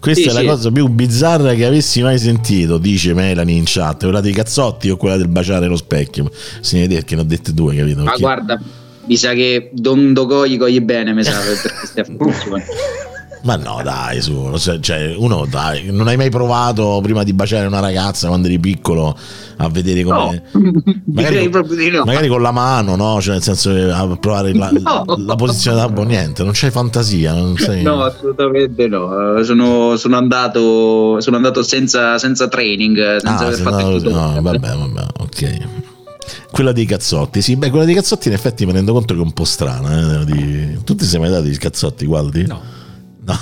Questa 0.00 0.22
Sì, 0.24 0.28
è 0.28 0.32
la 0.32 0.40
sì. 0.40 0.46
cosa 0.46 0.70
più 0.72 0.88
bizzarra 0.88 1.54
che 1.54 1.64
avessi 1.64 2.02
mai 2.02 2.18
sentito, 2.18 2.76
dice 2.76 3.14
Melanie 3.14 3.56
in 3.56 3.64
chat. 3.66 4.02
Quella 4.02 4.20
dei 4.20 4.32
cazzotti 4.32 4.90
o 4.90 4.96
quella 4.96 5.16
del 5.16 5.28
baciare 5.28 5.68
lo 5.68 5.76
specchio. 5.76 6.30
Si 6.60 6.76
vede 6.76 7.04
che 7.04 7.14
ne 7.14 7.20
ho 7.20 7.24
dette 7.24 7.54
due, 7.54 7.76
capito? 7.76 7.98
Ma 7.98 8.04
Perché- 8.06 8.20
guarda, 8.20 8.57
mi 9.08 9.16
sa 9.16 9.32
che 9.32 9.70
Don 9.72 10.12
Dogoi 10.12 10.56
cogli 10.56 10.80
bene, 10.80 11.12
mi 11.14 11.24
sa, 11.24 11.32
per 11.40 11.72
queste 11.80 12.00
affermazioni. 12.02 12.62
Ma 13.40 13.54
no, 13.54 13.80
dai, 13.84 14.20
su, 14.20 14.52
cioè, 14.80 15.14
uno 15.16 15.46
dai, 15.48 15.90
non 15.92 16.08
hai 16.08 16.16
mai 16.16 16.28
provato 16.28 16.98
prima 17.02 17.22
di 17.22 17.32
baciare 17.32 17.66
una 17.68 17.78
ragazza 17.78 18.26
quando 18.26 18.48
eri 18.48 18.58
piccolo 18.58 19.16
a 19.58 19.68
vedere 19.68 20.02
come 20.02 20.42
No, 20.52 20.92
direi 21.04 21.48
proprio 21.48 21.76
di 21.76 21.88
no. 21.88 22.02
magari 22.04 22.26
con 22.26 22.42
la 22.42 22.50
mano, 22.50 22.96
no? 22.96 23.20
Cioè, 23.20 23.34
nel 23.34 23.42
senso 23.42 23.72
che 23.72 23.82
a 23.90 24.06
provare 24.18 24.52
la, 24.54 24.70
No. 24.72 25.04
la 25.18 25.36
posizione 25.36 25.76
da 25.76 25.88
boh, 25.88 26.02
niente, 26.02 26.42
non 26.42 26.50
c'hai 26.52 26.72
fantasia, 26.72 27.32
non 27.32 27.56
sei 27.56 27.82
No, 27.82 28.02
assolutamente 28.02 28.88
no. 28.88 29.38
Eh, 29.38 29.44
Sono, 29.44 29.96
sono 29.96 30.16
andato, 30.16 31.20
sono 31.20 31.36
andato 31.36 31.62
senza, 31.62 32.18
senza 32.18 32.48
training, 32.48 33.18
senza 33.18 33.44
Ah, 33.44 33.46
aver 33.46 33.54
fatto 33.58 34.10
no, 34.10 34.40
vabbè, 34.40 34.58
vabbè, 34.58 35.06
ok. 35.20 35.58
Quella 36.50 36.72
dei 36.72 36.84
cazzotti, 36.86 37.40
sì, 37.42 37.56
beh, 37.56 37.70
quella 37.70 37.84
dei 37.84 37.94
cazzotti 37.94 38.28
in 38.28 38.34
effetti 38.34 38.64
mi 38.66 38.72
rendo 38.72 38.92
conto 38.92 39.14
che 39.14 39.20
è 39.20 39.22
un 39.22 39.32
po' 39.32 39.44
strana. 39.44 40.20
Eh, 40.20 40.24
di... 40.24 40.78
Tu 40.84 40.94
ti 40.94 41.04
sei 41.04 41.20
mai 41.20 41.30
dati 41.30 41.48
i 41.50 41.56
cazzotti, 41.56 42.06
Gualdi? 42.06 42.46
No. 42.46 42.60
No. 43.24 43.38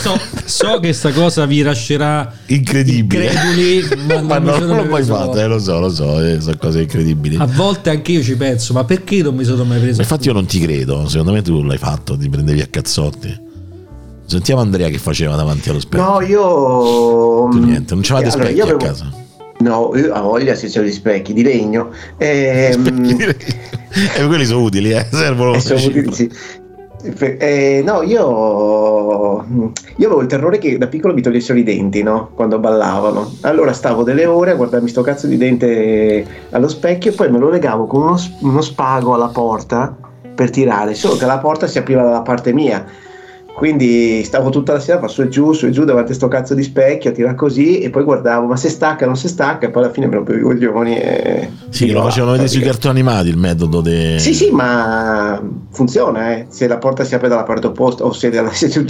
So, 0.00 0.18
so 0.46 0.80
che 0.80 0.92
sta 0.94 1.12
cosa 1.12 1.44
vi 1.44 1.60
lascerà 1.60 2.32
Incredibile. 2.46 3.26
increduli, 3.26 4.04
ma, 4.06 4.20
Ma 4.22 4.38
non 4.38 4.62
non 4.64 4.76
l'ho 4.78 4.84
mai 4.84 5.02
fatto, 5.02 5.38
eh, 5.38 5.46
lo 5.46 5.58
so, 5.58 5.78
lo 5.78 5.90
so, 5.90 6.22
eh, 6.24 6.40
sono 6.40 6.56
cose 6.56 6.80
incredibili. 6.82 7.36
A 7.36 7.44
volte 7.46 7.90
anche 7.90 8.12
io 8.12 8.22
ci 8.22 8.34
penso, 8.36 8.72
ma 8.72 8.84
perché 8.84 9.20
non 9.22 9.34
mi 9.34 9.44
sono 9.44 9.64
mai 9.64 9.78
preso? 9.78 9.96
Ma 9.96 10.02
infatti 10.04 10.28
io 10.28 10.32
non 10.32 10.46
ti 10.46 10.58
credo, 10.58 11.06
secondo 11.08 11.32
me 11.32 11.42
tu 11.42 11.62
l'hai 11.62 11.76
fatto, 11.78 12.16
ti 12.16 12.28
prendevi 12.30 12.62
a 12.62 12.66
cazzotti. 12.66 13.44
Sentiamo 14.24 14.60
Andrea 14.62 14.88
che 14.88 14.98
faceva 14.98 15.36
davanti 15.36 15.68
allo 15.68 15.80
specchio. 15.80 16.04
No, 16.08 16.20
io. 16.22 17.48
Tu 17.50 17.58
niente, 17.64 17.92
non 17.94 18.02
c'avete 18.02 18.28
Allora, 18.28 18.44
specchi 18.44 18.56
io 18.56 18.62
a 18.64 18.66
avevo- 18.68 18.84
casa. 18.84 19.12
No, 19.58 19.92
io 19.94 20.14
ho 20.14 20.22
voglia 20.22 20.54
se 20.54 20.68
c'è 20.68 20.82
gli 20.82 20.92
specchi 20.92 21.32
di 21.32 21.42
legno. 21.42 21.90
Ehm, 22.18 23.16
e 24.16 24.26
quelli 24.26 24.44
sono 24.44 24.62
utili, 24.62 24.92
eh, 24.92 25.06
servono. 25.10 25.54
Eh, 25.54 25.60
sono 25.60 25.80
utili, 25.80 26.12
sì. 26.12 26.30
Eh, 27.18 27.82
no, 27.84 28.02
io, 28.02 29.44
io 29.96 30.06
avevo 30.06 30.20
il 30.22 30.26
terrore 30.26 30.58
che 30.58 30.76
da 30.76 30.88
piccolo 30.88 31.14
mi 31.14 31.22
togliessero 31.22 31.58
i 31.58 31.62
denti, 31.62 32.02
no? 32.02 32.30
Quando 32.34 32.58
ballavano. 32.58 33.32
Allora 33.42 33.72
stavo 33.72 34.02
delle 34.02 34.26
ore 34.26 34.50
a 34.50 34.54
guardarmi 34.54 34.88
sto 34.88 35.02
cazzo 35.02 35.26
di 35.26 35.36
dente 35.36 36.26
allo 36.50 36.68
specchio 36.68 37.12
e 37.12 37.14
poi 37.14 37.30
me 37.30 37.38
lo 37.38 37.48
legavo 37.48 37.86
con 37.86 38.02
uno, 38.02 38.16
uno 38.40 38.60
spago 38.60 39.14
alla 39.14 39.28
porta 39.28 39.96
per 40.34 40.50
tirare, 40.50 40.94
solo 40.94 41.16
che 41.16 41.26
la 41.26 41.38
porta 41.38 41.66
si 41.66 41.78
apriva 41.78 42.02
dalla 42.02 42.22
parte 42.22 42.52
mia. 42.52 42.84
Quindi 43.56 44.22
stavo 44.22 44.50
tutta 44.50 44.74
la 44.74 44.80
sera, 44.80 45.08
su 45.08 45.22
e 45.22 45.28
giù, 45.28 45.54
su 45.54 45.64
e 45.64 45.70
giù 45.70 45.84
davanti 45.84 46.12
a 46.12 46.14
sto 46.14 46.28
cazzo 46.28 46.52
di 46.52 46.62
specchio 46.62 47.08
a 47.08 47.12
tirare 47.14 47.34
così 47.34 47.78
e 47.78 47.88
poi 47.88 48.04
guardavo, 48.04 48.46
ma 48.46 48.56
se 48.56 48.68
stacca, 48.68 49.06
non 49.06 49.16
si 49.16 49.28
stacca, 49.28 49.66
e 49.66 49.70
poi 49.70 49.84
alla 49.84 49.92
fine 49.92 50.08
me 50.08 50.16
lo 50.16 50.22
bevo 50.24 50.38
i 50.38 50.42
coglioni. 50.42 50.98
E... 50.98 51.50
Sì, 51.70 51.90
lo 51.90 52.02
facevano 52.02 52.32
vedere 52.32 52.50
sui 52.50 52.60
cartoni 52.60 53.00
animati 53.00 53.28
il 53.30 53.38
metodo 53.38 53.80
de... 53.80 54.18
Sì, 54.18 54.34
sì, 54.34 54.50
ma 54.50 55.42
funziona, 55.70 56.36
eh. 56.36 56.46
Se 56.50 56.68
la 56.68 56.76
porta 56.76 57.02
si 57.04 57.14
apre 57.14 57.28
dalla 57.28 57.44
parte 57.44 57.68
opposta 57.68 58.04
o 58.04 58.12
se, 58.12 58.30
se, 58.52 58.86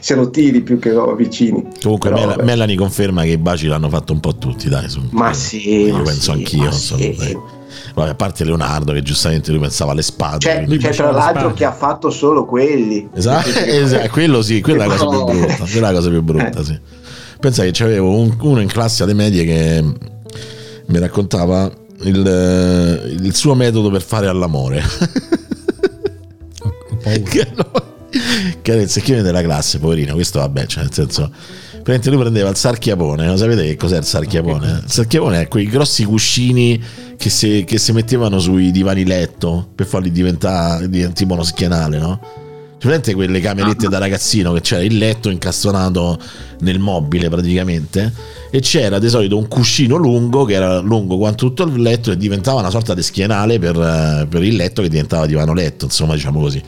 se 0.00 0.14
lo 0.16 0.30
tiri 0.30 0.62
più 0.62 0.80
che 0.80 0.90
lo 0.90 1.12
avvicini. 1.12 1.68
Comunque 1.80 2.10
Però, 2.10 2.26
Mel-. 2.26 2.44
Melanie 2.44 2.76
conferma 2.76 3.22
che 3.22 3.30
i 3.30 3.38
baci 3.38 3.68
l'hanno 3.68 3.88
fatto 3.88 4.12
un 4.12 4.18
po' 4.18 4.34
tutti, 4.34 4.68
dai. 4.68 4.88
Su. 4.88 5.00
Ma 5.10 5.32
sì, 5.32 5.84
Io 5.84 5.98
ma 5.98 6.02
penso 6.02 6.20
sì, 6.20 6.30
anch'io. 6.32 6.58
ma 6.58 6.66
insomma, 6.66 7.00
sì. 7.00 7.38
Vabbè, 7.94 8.10
a 8.10 8.14
parte 8.14 8.44
Leonardo 8.44 8.92
che 8.92 9.02
giustamente 9.02 9.50
lui 9.50 9.60
pensava 9.60 9.92
alle 9.92 10.02
spade. 10.02 10.38
C'è 10.38 10.66
faceva 10.78 11.08
tra 11.10 11.18
la 11.18 11.24
l'altro 11.32 11.52
che 11.54 11.64
ha 11.64 11.72
fatto 11.72 12.10
solo 12.10 12.44
quelli. 12.44 13.08
Esatto, 13.14 13.48
esatto, 13.48 14.08
quello 14.10 14.42
sì, 14.42 14.60
quella 14.60 14.84
è 14.84 14.86
la 14.88 14.94
cosa 14.96 15.08
più 15.08 15.24
brutta. 15.24 15.64
Quella 15.64 15.88
è 15.88 15.92
la 15.92 15.98
cosa 15.98 16.08
più 16.10 16.22
brutta, 16.22 16.60
Eh. 16.60 16.64
sì. 16.64 16.78
Pensa 17.40 17.62
che 17.64 17.70
c'avevo 17.72 18.16
un- 18.16 18.36
uno 18.40 18.60
in 18.60 18.68
classe 18.68 19.02
alle 19.02 19.14
medie 19.14 19.44
che 19.44 19.84
mi 20.86 20.98
raccontava 20.98 21.70
il, 22.02 22.26
eh, 22.26 23.08
il 23.10 23.34
suo 23.34 23.54
metodo 23.54 23.90
per 23.90 24.02
fare 24.02 24.28
all'amore. 24.28 24.82
Ho, 26.62 26.68
ho 26.90 26.96
paura. 27.02 27.18
che 27.28 27.48
no, 27.54 27.70
che 28.62 28.72
era 28.72 28.80
il 28.82 28.88
secchione 28.88 29.22
della 29.22 29.42
classe, 29.42 29.78
poverino. 29.78 30.14
Questo 30.14 30.38
vabbè, 30.38 30.66
cioè 30.66 30.84
nel 30.84 30.92
senso. 30.92 31.30
Praticamente 31.82 32.10
lui 32.10 32.18
prendeva 32.20 32.48
il 32.48 32.56
sarchiapone, 32.56 33.26
lo 33.26 33.36
sapete 33.36 33.64
che 33.64 33.76
cos'è 33.76 33.98
il 33.98 34.04
sarchiapone? 34.04 34.82
Il 34.84 34.90
sarchiapone 34.90 35.40
è 35.42 35.48
quei 35.48 35.66
grossi 35.66 36.04
cuscini 36.04 36.80
che 37.16 37.28
si, 37.28 37.64
che 37.66 37.78
si 37.78 37.92
mettevano 37.92 38.38
sui 38.38 38.70
divani 38.70 39.04
letto 39.04 39.68
per 39.74 39.86
farli 39.86 40.10
diventare 40.12 40.88
di- 40.88 41.12
tipo 41.12 41.34
uno 41.34 41.42
schienale, 41.42 41.98
no? 41.98 42.20
Presente 42.78 43.14
quelle 43.14 43.38
camerette 43.38 43.88
da 43.88 43.98
ragazzino 43.98 44.52
che 44.52 44.60
c'era 44.60 44.82
il 44.82 44.98
letto 44.98 45.30
incastonato 45.30 46.18
nel 46.60 46.80
mobile 46.80 47.28
praticamente 47.28 48.12
e 48.50 48.58
c'era 48.58 48.98
di 48.98 49.08
solito 49.08 49.38
un 49.38 49.46
cuscino 49.46 49.94
lungo 49.94 50.44
che 50.44 50.54
era 50.54 50.80
lungo 50.80 51.16
quanto 51.16 51.46
tutto 51.46 51.62
il 51.62 51.80
letto 51.80 52.10
e 52.10 52.16
diventava 52.16 52.58
una 52.58 52.70
sorta 52.70 52.92
di 52.92 53.02
schienale 53.02 53.60
per, 53.60 53.76
eh, 53.76 54.26
per 54.28 54.42
il 54.42 54.56
letto 54.56 54.82
che 54.82 54.88
diventava 54.88 55.26
divano 55.26 55.52
letto, 55.52 55.84
insomma 55.84 56.14
diciamo 56.14 56.40
così. 56.40 56.60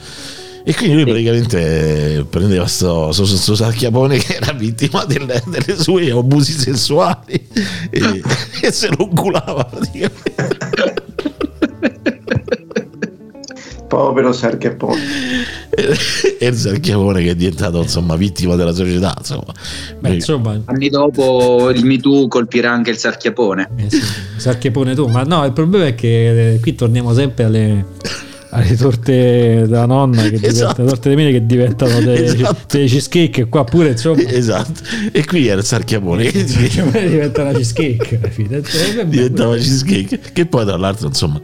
E 0.66 0.74
quindi 0.74 0.94
lui 0.94 1.04
praticamente 1.04 2.26
prendeva 2.30 2.62
questo 2.62 3.12
sacchiapone 3.54 4.16
che 4.16 4.36
era 4.36 4.52
vittima 4.52 5.04
delle, 5.04 5.42
delle 5.46 5.78
sue 5.78 6.10
abusi 6.10 6.52
sessuali 6.52 7.48
e, 7.90 8.22
e 8.62 8.72
se 8.72 8.88
lo 8.96 9.06
culava 9.08 9.62
praticamente. 9.64 10.32
Povero 13.86 14.32
Sarchiapone. 14.32 15.02
e 16.38 16.46
il 16.46 16.54
Sarchiapone 16.54 17.22
che 17.22 17.30
è 17.30 17.34
diventato 17.34 17.82
insomma 17.82 18.16
vittima 18.16 18.56
della 18.56 18.72
società. 18.72 19.14
Insomma. 19.18 19.52
Beh, 20.00 20.14
insomma. 20.14 20.60
Anni 20.64 20.88
dopo 20.88 21.70
il 21.70 21.84
Me 21.84 21.98
Too 21.98 22.26
colpirà 22.26 22.72
anche 22.72 22.88
il 22.88 22.96
Sarchiapone. 22.96 23.68
Eh 23.76 23.90
sì, 23.90 24.00
Sarchiapone 24.38 24.94
tu, 24.94 25.08
ma 25.08 25.24
no, 25.24 25.44
il 25.44 25.52
problema 25.52 25.86
è 25.86 25.94
che 25.94 26.54
eh, 26.54 26.60
qui 26.60 26.74
torniamo 26.74 27.12
sempre 27.12 27.44
alle 27.44 27.86
alle 28.54 28.76
torte 28.76 29.64
della 29.66 29.84
nonna 29.84 30.22
che 30.22 30.36
esatto. 30.36 30.50
diventano 30.50 30.88
torte 30.88 31.08
di 31.08 31.16
mine 31.16 31.32
che 31.32 31.44
diventano 31.44 31.98
delle, 31.98 32.24
esatto. 32.24 32.76
dei 32.76 32.86
cheesecake 32.86 33.48
qua 33.48 33.64
pure 33.64 33.90
insomma 33.90 34.22
esatto 34.28 34.80
e 35.10 35.24
qui 35.24 35.48
era 35.48 35.58
il 35.58 35.66
sarchiamone 35.66 36.24
il 36.24 36.48
sarchiamone 36.48 37.08
diventa 37.08 37.42
una 37.42 37.52
cheesecake 37.52 38.20
diventava 39.06 39.56
cheesecake 39.56 40.20
che 40.32 40.46
poi 40.46 40.64
tra 40.64 40.76
l'altro 40.76 41.08
insomma 41.08 41.40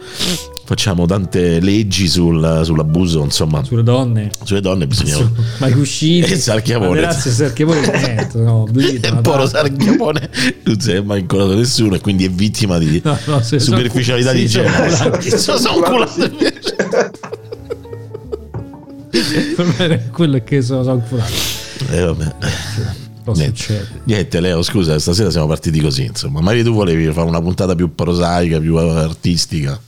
facciamo 0.70 1.04
tante 1.04 1.58
leggi 1.58 2.06
sul, 2.06 2.60
sull'abuso 2.62 3.24
insomma. 3.24 3.64
Sulle 3.64 3.82
donne. 3.82 4.30
Sulle 4.44 4.60
donne 4.60 4.86
bisogna 4.86 5.28
ma 5.58 5.66
i 5.66 5.72
cuscini 5.72 6.30
il 6.30 6.38
sarchiamone. 6.38 7.00
Grazie 7.00 7.32
sarchiamone 7.32 7.80
niente 7.80 8.38
no, 8.38 8.68
blito, 8.70 9.12
un 9.12 9.20
po' 9.20 9.34
lo 9.34 9.48
sarchiamone. 9.48 10.30
Non 10.62 10.78
si 10.78 10.92
è 10.92 11.00
mai 11.00 11.20
incolato 11.20 11.56
nessuno 11.56 11.96
e 11.96 12.00
quindi 12.00 12.24
è 12.24 12.30
vittima 12.30 12.78
di 12.78 13.00
no, 13.02 13.18
no, 13.24 13.42
superficialità 13.42 14.30
di 14.30 14.46
genere. 14.46 14.90
sono, 15.36 15.58
sono 15.58 15.80
culato 15.80 16.24
invece 16.24 16.76
per 19.56 19.74
me 19.76 20.08
quello 20.12 20.36
è 20.36 20.44
che 20.44 20.62
sono, 20.62 20.84
sono 20.84 21.00
culato 21.00 21.32
eh 21.90 22.00
vabbè. 22.00 22.34
Niente. 23.34 23.88
Niente, 24.04 24.40
Leo, 24.40 24.62
scusa, 24.62 24.98
stasera 24.98 25.30
siamo 25.30 25.46
partiti 25.46 25.80
così, 25.80 26.04
insomma. 26.04 26.40
Magari 26.40 26.64
tu 26.64 26.72
volevi 26.72 27.12
fare 27.12 27.28
una 27.28 27.40
puntata 27.40 27.74
più 27.74 27.94
prosaica, 27.94 28.58
più 28.58 28.76
artistica. 28.76 29.80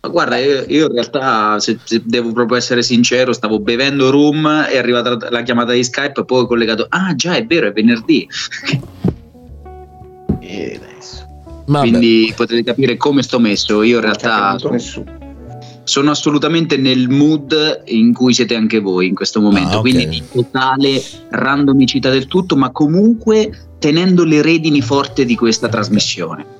Guarda, 0.00 0.38
io, 0.38 0.64
io, 0.66 0.86
in 0.86 0.92
realtà, 0.92 1.60
se, 1.60 1.78
se, 1.84 2.00
devo 2.04 2.32
proprio 2.32 2.56
essere 2.56 2.82
sincero, 2.82 3.34
stavo 3.34 3.60
bevendo 3.60 4.10
room, 4.10 4.48
è 4.48 4.78
arrivata 4.78 5.10
la, 5.10 5.28
la 5.28 5.42
chiamata 5.42 5.72
di 5.72 5.84
Skype, 5.84 6.24
poi 6.24 6.40
ho 6.40 6.46
collegato, 6.46 6.86
ah 6.88 7.14
già, 7.14 7.34
è 7.34 7.44
vero, 7.44 7.68
è 7.68 7.72
venerdì. 7.72 8.26
e 10.40 10.80
Quindi 11.66 12.32
potete 12.34 12.64
capire 12.64 12.96
come 12.96 13.22
sto 13.22 13.38
messo. 13.38 13.82
Io 13.82 13.96
in 13.96 14.02
realtà 14.02 14.56
sono 15.84 16.10
assolutamente 16.10 16.76
nel 16.78 17.08
mood 17.08 17.82
in 17.86 18.14
cui 18.14 18.32
siete 18.32 18.54
anche 18.54 18.80
voi 18.80 19.08
in 19.08 19.14
questo 19.14 19.40
momento, 19.40 19.76
ah, 19.76 19.78
okay. 19.80 19.92
quindi 19.92 20.08
di 20.08 20.22
totale 20.32 21.02
randomicità 21.30 22.08
del 22.08 22.26
tutto, 22.26 22.56
ma 22.56 22.70
comunque 22.70 23.74
tenendo 23.78 24.24
le 24.24 24.40
redini 24.40 24.80
forti 24.80 25.24
di 25.26 25.36
questa 25.36 25.68
trasmissione. 25.68 26.59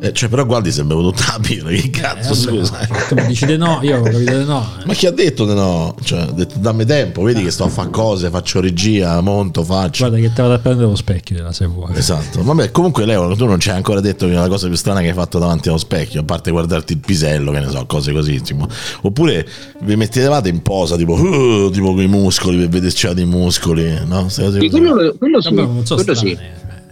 Eh, 0.00 0.12
cioè, 0.12 0.28
però 0.28 0.46
guardi, 0.46 0.70
sembra 0.70 0.96
venuto 0.96 1.22
a 1.26 1.38
birra. 1.38 1.70
Che 1.78 1.90
cazzo, 1.90 2.32
eh, 2.32 2.36
scusa. 2.36 2.88
Tu 3.08 3.14
mi 3.14 3.26
dici 3.26 3.46
di 3.46 3.56
no, 3.56 3.80
io 3.82 3.98
ho 3.98 4.02
capito 4.02 4.38
di 4.38 4.44
no. 4.44 4.66
Ma 4.84 4.92
chi 4.94 5.06
ha 5.06 5.10
detto 5.10 5.44
di 5.44 5.54
no? 5.54 5.94
Cioè, 6.02 6.20
ha 6.20 6.30
detto 6.30 6.58
dammi 6.58 6.84
tempo, 6.84 7.22
vedi 7.22 7.42
che 7.42 7.50
sto 7.50 7.64
a 7.64 7.68
fare 7.68 7.90
cose, 7.90 8.30
faccio 8.30 8.60
regia, 8.60 9.20
monto, 9.20 9.64
faccio. 9.64 10.06
Guarda 10.08 10.24
che 10.24 10.32
te 10.32 10.42
vado 10.42 10.54
a 10.54 10.58
prendere 10.58 10.88
lo 10.88 10.96
specchio 10.96 11.50
se 11.52 11.66
vuoi. 11.66 11.96
Esatto. 11.96 12.42
Vabbè, 12.42 12.70
comunque 12.70 13.04
Leo, 13.04 13.34
tu 13.34 13.46
non 13.46 13.58
ci 13.58 13.70
hai 13.70 13.76
ancora 13.76 14.00
detto 14.00 14.26
che 14.26 14.32
è 14.32 14.36
la 14.36 14.48
cosa 14.48 14.68
più 14.68 14.76
strana 14.76 15.00
che 15.00 15.08
hai 15.08 15.14
fatto 15.14 15.38
davanti 15.38 15.68
allo 15.68 15.78
specchio, 15.78 16.20
a 16.20 16.24
parte 16.24 16.50
guardarti 16.50 16.92
il 16.92 17.00
pisello, 17.00 17.50
che 17.50 17.60
ne 17.60 17.68
so, 17.68 17.84
cose 17.86 18.12
così. 18.12 18.40
Tipo. 18.40 18.68
Oppure 19.02 19.46
vi 19.80 19.96
mettevate 19.96 20.48
in 20.48 20.62
posa, 20.62 20.96
tipo, 20.96 21.14
uh, 21.14 21.70
tipo 21.70 21.92
con 21.92 22.02
i 22.02 22.08
muscoli, 22.08 22.56
per 22.56 22.68
vederci 22.68 23.12
dei 23.14 23.26
muscoli, 23.26 23.98
no? 24.06 24.28
Sì, 24.28 24.68
quello, 24.70 25.14
quello 25.18 25.40
sì. 25.40 25.54
Vabbè, 25.54 25.84
so 25.84 25.94
quello 25.96 26.14
sì. 26.14 26.38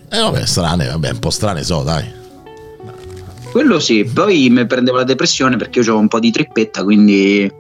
Eh 0.09 0.21
vabbè, 0.21 0.47
strane, 0.47 0.87
vabbè, 0.87 1.11
un 1.11 1.19
po' 1.19 1.31
strane 1.31 1.63
so, 1.65 1.83
dai 1.83 2.25
quello 3.51 3.79
sì, 3.79 4.05
poi 4.05 4.49
mi 4.51 4.67
prendevo 4.67 4.99
la 4.99 5.05
depressione 5.05 5.57
perché 5.57 5.79
io 5.79 5.85
avevo 5.85 5.99
un 5.99 6.09
po' 6.09 6.21
di 6.21 6.31
trippetta, 6.31 6.85
quindi 6.85 7.51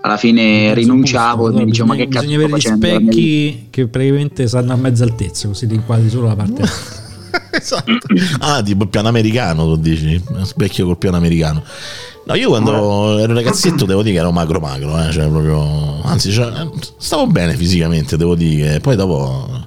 alla 0.00 0.16
fine 0.16 0.74
rinunciavo 0.74 1.50
e 1.50 1.52
mi 1.52 1.64
dicevo 1.66 1.88
ma 1.88 1.94
che 1.96 2.08
cazzo 2.08 2.26
bisogna 2.26 2.44
avere 2.44 2.58
gli 2.58 2.60
specchi 2.60 3.66
che 3.70 3.86
praticamente 3.86 4.48
stanno 4.48 4.72
a 4.72 4.76
mezza 4.76 5.04
altezza 5.04 5.48
così 5.48 5.66
ti 5.66 5.74
inquadri 5.74 6.08
solo 6.08 6.28
la 6.28 6.36
parte. 6.36 6.62
Esatto. 7.54 7.92
Ah 8.40 8.62
tipo 8.62 8.84
il 8.84 8.88
piano 8.90 9.08
americano 9.08 9.64
tu 9.64 9.76
dici 9.76 10.22
specchio 10.42 10.86
col 10.86 10.98
piano 10.98 11.16
americano. 11.16 11.62
No 12.26 12.34
io 12.34 12.48
quando 12.48 13.18
ero 13.18 13.34
ragazzetto 13.34 13.84
devo 13.84 14.02
dire 14.02 14.14
che 14.16 14.20
ero 14.20 14.32
magro 14.32 14.58
magro 14.60 14.98
eh, 15.02 15.10
cioè 15.10 15.28
proprio 15.28 16.02
anzi 16.02 16.30
cioè, 16.30 16.50
stavo 16.96 17.26
bene 17.26 17.54
fisicamente 17.56 18.16
devo 18.16 18.34
dire 18.34 18.80
poi 18.80 18.96
dopo 18.96 19.66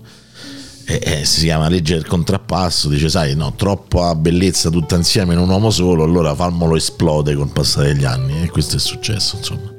eh, 0.87 1.01
eh, 1.01 1.25
si 1.25 1.45
chiama 1.45 1.67
legge 1.67 1.95
del 1.95 2.05
contrappasso, 2.05 2.89
dice 2.89 3.09
sai 3.09 3.35
no, 3.35 3.53
troppa 3.55 4.13
bellezza 4.13 4.69
tutta 4.69 4.95
insieme 4.95 5.33
in 5.33 5.39
un 5.39 5.49
uomo 5.49 5.71
solo, 5.71 6.03
allora 6.03 6.35
fammelo 6.35 6.75
esplode 6.75 7.33
col 7.33 7.49
passare 7.49 7.93
degli 7.93 8.05
anni 8.05 8.43
e 8.43 8.49
questo 8.49 8.75
è 8.75 8.79
successo 8.79 9.37
insomma. 9.37 9.73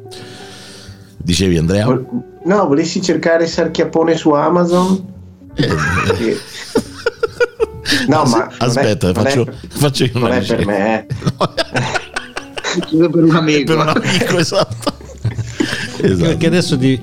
Dicevi 1.16 1.58
Andrea? 1.58 1.86
No, 2.44 2.66
volessi 2.66 3.00
cercare 3.00 3.46
Sarchiapone 3.46 4.16
su 4.16 4.30
Amazon? 4.30 5.14
Eh, 5.54 5.68
no, 8.08 8.24
ma 8.24 8.50
aspetta, 8.58 9.10
è, 9.10 9.12
faccio, 9.12 9.46
è, 9.46 9.52
faccio 9.68 10.04
io 10.04 10.18
non 10.18 10.32
è 10.32 10.44
per 10.44 10.66
me. 10.66 11.06
No, 12.90 13.08
per 13.08 13.24
un 13.24 13.34
amico. 13.34 13.74
Per 13.74 13.82
un 13.82 13.88
amico, 13.88 14.38
esatto. 14.38 14.92
esatto. 16.02 16.26
Perché 16.26 16.46
adesso 16.46 16.76
ti 16.76 17.00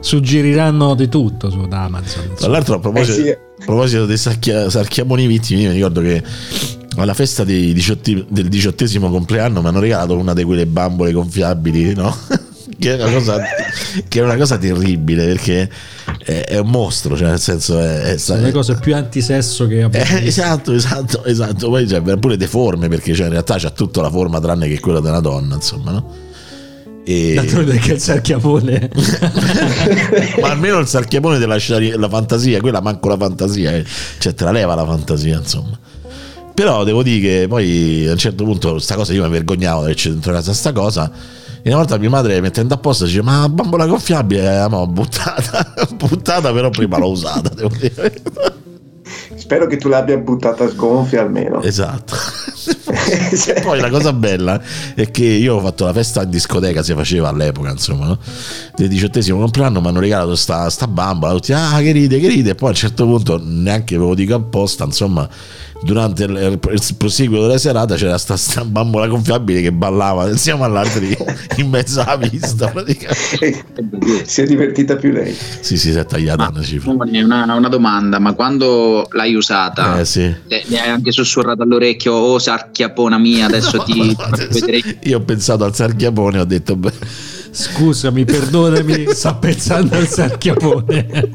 suggeriranno 0.00 0.94
di 0.94 1.08
tutto 1.08 1.50
su 1.50 1.66
Amazon. 1.68 2.32
Tra 2.36 2.48
l'altro, 2.48 2.76
a 2.76 2.78
proposito, 2.78 3.20
eh 3.20 3.24
sì. 3.24 3.30
a 3.30 3.64
proposito 3.64 4.06
dei 4.06 4.16
sacchia, 4.16 4.70
sarchiamoni 4.70 5.26
vittimi, 5.26 5.62
io 5.62 5.68
mi 5.68 5.74
ricordo 5.74 6.00
che 6.00 6.22
alla 6.96 7.14
festa 7.14 7.44
diciotti, 7.44 8.24
del 8.28 8.48
diciottesimo 8.48 9.10
compleanno 9.10 9.60
mi 9.60 9.68
hanno 9.68 9.80
regalato 9.80 10.16
una 10.16 10.32
di 10.32 10.44
quelle 10.44 10.66
bambole 10.66 11.12
gonfiabili, 11.12 11.94
no? 11.94 12.14
che, 12.78 12.96
è 12.96 13.02
una 13.02 13.12
cosa, 13.12 13.38
che 14.08 14.20
è 14.20 14.22
una 14.22 14.36
cosa 14.36 14.56
terribile 14.58 15.26
perché 15.26 15.68
è, 16.24 16.44
è, 16.46 16.58
un 16.58 16.68
mostro, 16.68 17.16
cioè 17.16 17.28
nel 17.28 17.40
senso 17.40 17.78
è, 17.78 18.00
è 18.12 18.16
sono 18.18 18.42
le 18.42 18.52
cose 18.52 18.76
più 18.76 18.94
antisesso 18.94 19.66
che 19.66 19.82
abbiamo 19.82 20.04
eh, 20.04 20.26
esatto, 20.26 20.72
esatto, 20.72 21.24
esatto. 21.24 21.68
Poi 21.68 21.86
cioè, 21.86 22.00
pure 22.18 22.36
deforme 22.36 22.88
perché 22.88 23.14
cioè, 23.14 23.26
in 23.26 23.32
realtà 23.32 23.56
c'ha 23.58 23.70
tutta 23.70 24.00
la 24.00 24.10
forma 24.10 24.40
tranne 24.40 24.68
che 24.68 24.80
quella 24.80 25.00
della 25.00 25.20
donna, 25.20 25.56
insomma, 25.56 25.90
no? 25.90 26.24
E... 27.08 27.34
D'altronde 27.34 27.78
che 27.78 27.92
il 27.92 28.00
sarchiapone. 28.00 28.90
Ma 30.42 30.50
almeno 30.50 30.78
il 30.78 30.88
sarchiapone 30.88 31.38
ti 31.38 31.46
lascia 31.46 31.78
la 31.78 32.08
fantasia 32.08 32.60
quella 32.60 32.80
manco 32.80 33.08
la 33.08 33.16
fantasia 33.16 33.76
eh. 33.76 33.84
cioè 34.18 34.34
te 34.34 34.42
la 34.42 34.50
leva 34.50 34.74
la 34.74 34.84
fantasia 34.84 35.38
insomma. 35.38 35.78
Però 36.52 36.82
devo 36.82 37.04
dire 37.04 37.20
che 37.20 37.46
poi 37.48 38.08
a 38.08 38.10
un 38.10 38.18
certo 38.18 38.42
punto 38.42 38.80
sta 38.80 38.96
cosa 38.96 39.12
io 39.12 39.22
mi 39.22 39.30
vergognavo 39.30 39.80
di 39.80 39.84
averci 39.84 40.08
dentro 40.08 40.32
casa 40.32 40.52
sta 40.52 40.72
cosa. 40.72 41.08
E 41.62 41.68
una 41.68 41.78
volta 41.78 41.96
mia 41.96 42.10
madre 42.10 42.40
mettendo 42.40 42.74
a 42.74 42.78
posto 42.78 43.04
dice 43.04 43.22
ma 43.22 43.42
la 43.42 43.48
bambola 43.50 43.86
gonfiabile 43.86 44.64
eh, 44.64 44.68
ma 44.68 44.84
buttata 44.86 45.86
buttata 45.94 46.52
però 46.52 46.70
prima 46.70 46.98
l'ho 46.98 47.10
usata 47.10 47.50
devo 47.54 47.70
dire 47.78 48.20
Spero 49.46 49.68
che 49.68 49.76
tu 49.76 49.86
l'abbia 49.86 50.16
buttata 50.16 50.68
sgonfia 50.68 51.20
almeno. 51.20 51.62
Esatto. 51.62 52.16
e 53.54 53.60
poi 53.62 53.78
la 53.78 53.88
cosa 53.90 54.12
bella 54.12 54.60
è 54.96 55.08
che 55.12 55.24
io 55.24 55.54
ho 55.54 55.60
fatto 55.60 55.84
la 55.84 55.92
festa 55.92 56.24
in 56.24 56.30
discoteca, 56.30 56.82
si 56.82 56.92
faceva 56.94 57.28
all'epoca, 57.28 57.70
insomma, 57.70 58.06
no? 58.06 58.18
del 58.74 58.88
diciottesimo 58.88 59.38
compleanno 59.38 59.80
mi 59.80 59.86
hanno 59.86 60.00
regalato 60.00 60.34
sta, 60.34 60.68
sta 60.68 60.88
bambola, 60.88 61.34
tutti, 61.34 61.52
ah 61.52 61.78
che 61.78 61.92
ride, 61.92 62.18
che 62.18 62.26
ride, 62.26 62.50
e 62.50 62.54
poi 62.56 62.70
a 62.70 62.72
un 62.72 62.76
certo 62.76 63.04
punto, 63.04 63.40
neanche 63.40 63.96
ve 63.96 64.04
lo 64.04 64.14
dico 64.16 64.34
apposta, 64.34 64.82
insomma, 64.82 65.28
durante 65.82 66.24
il, 66.24 66.58
il 66.70 66.94
proseguo 66.96 67.42
della 67.42 67.58
serata 67.58 67.94
c'era 67.96 68.18
sta, 68.18 68.36
sta 68.36 68.64
bambola 68.64 69.06
gonfiabile 69.06 69.60
che 69.60 69.72
ballava. 69.72 70.28
Insieme 70.28 70.64
all'altri 70.64 71.16
in 71.56 71.68
mezzo 71.68 72.00
alla 72.02 72.18
pista 72.18 72.72
si 74.24 74.40
è 74.40 74.46
divertita 74.46 74.96
più 74.96 75.12
lei. 75.12 75.34
Sì 75.60 75.76
sì 75.76 75.92
si 75.92 75.98
è 75.98 76.04
tagliata 76.04 76.48
una 76.48 76.62
cifra. 76.62 76.90
una, 76.92 77.54
una, 77.54 77.68
domanda 77.68 78.18
ma 78.18 78.32
quando 78.32 79.06
l'hai 79.12 79.34
usata? 79.34 79.98
Eh, 79.98 80.04
sì. 80.04 80.34
le, 80.46 80.64
hai 80.78 80.88
anche 80.88 81.12
sussurrato 81.12 81.62
all'orecchio 81.62 82.12
oh 82.12 82.38
sarchiapona 82.38 83.18
mia 83.18 83.46
adesso 83.46 83.76
no, 83.76 83.82
ti 83.84 84.14
no, 84.16 84.24
adesso 84.24 84.66
io 85.02 85.18
ho 85.18 85.20
pensato 85.20 85.64
al 85.64 85.74
sarchiapone 85.74 86.38
ho 86.38 86.44
detto 86.44 86.76
beh 86.76 86.92
Scusami, 87.56 88.26
perdonami, 88.26 89.06
sto 89.08 89.34
pensando 89.38 89.96
al 89.96 90.06
sarchiapone. 90.06 91.30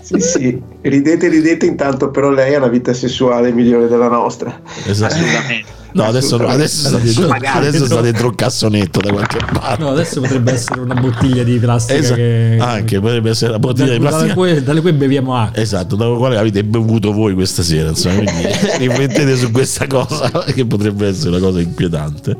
sì, 0.00 0.20
sì, 0.20 0.62
ridete, 0.80 1.28
ridete 1.28 1.66
intanto, 1.66 2.10
però 2.10 2.30
lei 2.30 2.54
ha 2.54 2.58
una 2.58 2.68
vita 2.68 2.94
sessuale 2.94 3.52
migliore 3.52 3.88
della 3.88 4.08
nostra. 4.08 4.58
Esatto. 4.86 5.12
Assolutamente. 5.12 5.76
No, 5.92 6.04
adesso, 6.04 6.36
adesso, 6.36 6.88
sta 6.88 6.98
dentro, 6.98 7.28
adesso 7.30 7.84
sta 7.84 8.00
dentro 8.00 8.28
un 8.28 8.34
cassonetto 8.34 9.00
da 9.00 9.10
qualche 9.10 9.38
parte. 9.52 9.82
No, 9.82 9.90
adesso 9.90 10.20
potrebbe 10.20 10.52
essere 10.52 10.80
una 10.80 10.94
bottiglia 10.94 11.42
di 11.42 11.58
plastica. 11.58 11.98
Esatto. 11.98 12.14
Che... 12.16 12.56
Anche 12.58 13.00
potrebbe 13.00 13.30
essere 13.30 13.50
una 13.50 13.58
bottiglia 13.58 13.88
da, 13.88 13.92
di 13.92 14.00
plastica. 14.00 14.34
Dalle, 14.34 14.62
dalle 14.62 14.80
quali 14.80 14.96
beviamo 14.96 15.36
acqua. 15.36 15.60
Esatto, 15.60 15.94
da 15.94 16.06
quale 16.06 16.38
avete 16.38 16.64
bevuto 16.64 17.12
voi 17.12 17.34
questa 17.34 17.62
sera. 17.62 17.90
Insomma, 17.90 18.16
quindi 18.16 18.46
riflettete 18.78 19.36
su 19.36 19.50
questa 19.50 19.86
cosa 19.86 20.30
che 20.54 20.64
potrebbe 20.64 21.08
essere 21.08 21.30
una 21.30 21.40
cosa 21.40 21.60
inquietante. 21.60 22.34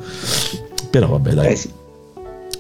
Però 0.90 1.07
vabbè, 1.09 1.33
dai. 1.33 1.52
Eh 1.52 1.57
sì. 1.57 1.77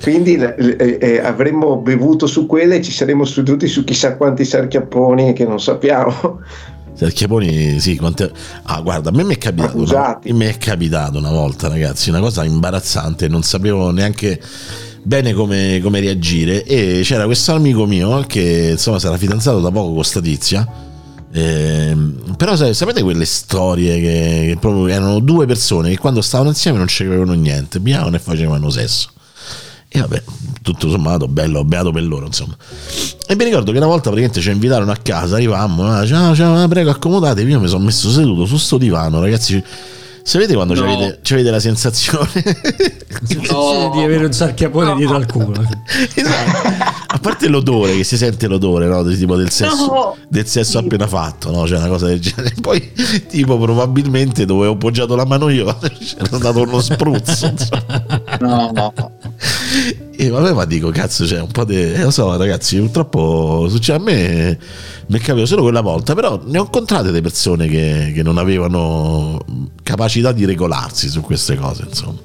Quindi 0.00 0.34
eh, 0.34 0.98
eh, 1.00 1.18
avremmo 1.18 1.76
bevuto 1.76 2.26
su 2.26 2.46
quelle 2.46 2.76
e 2.76 2.82
ci 2.82 2.92
saremmo 2.92 3.24
seduti 3.24 3.66
su 3.66 3.84
chissà 3.84 4.16
quanti 4.16 4.44
sarchiapponi 4.44 5.32
che 5.32 5.44
non 5.44 5.60
sappiamo. 5.60 6.40
Sarchiaponi, 6.98 7.78
sì, 7.78 7.96
quante... 7.96 8.28
ah, 8.64 8.80
guarda, 8.80 9.10
a 9.10 9.12
me 9.12 9.22
mi 9.22 9.34
è 9.34 9.38
capitato. 9.38 9.78
Una... 9.78 10.18
mi 10.24 10.46
è 10.46 10.58
capitato 10.58 11.18
una 11.18 11.30
volta, 11.30 11.68
ragazzi, 11.68 12.10
una 12.10 12.18
cosa 12.18 12.42
imbarazzante, 12.42 13.28
non 13.28 13.44
sapevo 13.44 13.92
neanche 13.92 14.40
bene 15.04 15.32
come, 15.32 15.78
come 15.80 16.00
reagire. 16.00 16.64
E 16.64 17.02
c'era 17.04 17.24
questo 17.26 17.54
amico 17.54 17.86
mio 17.86 18.24
che 18.26 18.70
insomma 18.72 18.98
sarà 18.98 19.16
fidanzato 19.16 19.60
da 19.60 19.70
poco 19.70 19.94
con 19.94 20.02
sta 20.02 20.20
tizia. 20.20 20.66
Eh, 21.30 21.96
però 22.36 22.56
sapete 22.56 23.02
quelle 23.02 23.26
storie 23.26 24.00
che, 24.00 24.46
che, 24.48 24.56
proprio 24.58 24.88
erano 24.88 25.20
due 25.20 25.46
persone 25.46 25.90
che 25.90 25.98
quando 25.98 26.20
stavano 26.20 26.48
insieme 26.48 26.78
non 26.78 26.88
ci 26.88 27.04
avevano 27.04 27.34
niente, 27.34 27.78
piavano 27.78 28.16
e 28.16 28.18
facevano 28.18 28.70
sesso. 28.70 29.10
E 29.90 30.00
vabbè, 30.00 30.22
tutto 30.60 30.90
sommato, 30.90 31.28
bello, 31.28 31.64
beato 31.64 31.90
per 31.90 32.02
loro, 32.02 32.26
insomma. 32.26 32.54
E 33.26 33.34
mi 33.34 33.44
ricordo 33.44 33.72
che 33.72 33.78
una 33.78 33.86
volta 33.86 34.10
praticamente 34.10 34.40
ci 34.40 34.50
invitarono 34.50 34.90
a 34.90 34.96
casa, 34.96 35.36
arrivammo, 35.36 35.86
ah, 35.86 36.06
ciao, 36.06 36.34
ciao, 36.34 36.68
prego, 36.68 36.90
accomodatevi. 36.90 37.50
Io 37.50 37.60
mi 37.60 37.68
sono 37.68 37.84
messo 37.84 38.10
seduto 38.10 38.44
su 38.44 38.58
sto 38.58 38.76
divano, 38.76 39.20
ragazzi. 39.20 39.62
Sapete 40.22 40.52
quando 40.52 40.74
no. 40.74 40.82
avete, 40.82 41.20
avete, 41.32 41.50
la 41.50 41.58
sensazione 41.58 42.28
no. 43.50 43.90
di 43.94 44.02
avere 44.02 44.26
un 44.26 44.32
sarchiapone 44.32 44.90
no. 44.90 44.96
dietro 44.96 45.16
al 45.16 45.24
culo? 45.24 45.54
esatto. 46.14 47.07
A 47.10 47.18
parte 47.20 47.48
l'odore, 47.48 47.96
che 47.96 48.04
si 48.04 48.18
sente 48.18 48.46
l'odore, 48.48 48.86
no? 48.86 49.02
Tipo 49.02 49.34
del 49.36 49.50
sesso, 49.50 49.86
no. 49.86 50.16
del 50.28 50.46
sesso 50.46 50.76
appena 50.76 51.06
fatto, 51.06 51.50
no? 51.50 51.66
Cioè 51.66 51.78
una 51.78 51.88
cosa 51.88 52.06
del 52.06 52.20
genere. 52.20 52.54
Poi, 52.60 52.92
tipo, 53.26 53.58
probabilmente 53.58 54.44
dove 54.44 54.66
ho 54.66 54.72
appoggiato 54.72 55.16
la 55.16 55.24
mano 55.24 55.48
io 55.48 55.64
c'era 55.80 56.36
dato 56.36 56.60
uno 56.60 56.82
spruzzo. 56.82 57.54
no, 58.40 58.70
no. 58.74 58.92
E 60.20 60.28
vabbè, 60.28 60.52
ma 60.52 60.66
dico, 60.66 60.90
cazzo, 60.90 61.24
c'è 61.24 61.40
un 61.40 61.50
po' 61.50 61.64
di. 61.64 61.76
Eh, 61.76 62.02
lo 62.02 62.10
so, 62.10 62.36
ragazzi, 62.36 62.76
purtroppo 62.78 63.68
succede 63.70 63.98
a 63.98 64.02
me. 64.02 64.58
Mi 65.06 65.16
è 65.16 65.20
capitato 65.20 65.46
solo 65.46 65.62
quella 65.62 65.80
volta, 65.80 66.14
però 66.14 66.38
ne 66.44 66.58
ho 66.58 66.64
incontrate 66.64 67.04
delle 67.04 67.22
persone 67.22 67.68
che, 67.68 68.12
che 68.14 68.22
non 68.22 68.36
avevano 68.36 69.38
capacità 69.82 70.32
di 70.32 70.44
regolarsi 70.44 71.08
su 71.08 71.22
queste 71.22 71.56
cose, 71.56 71.84
insomma. 71.88 72.18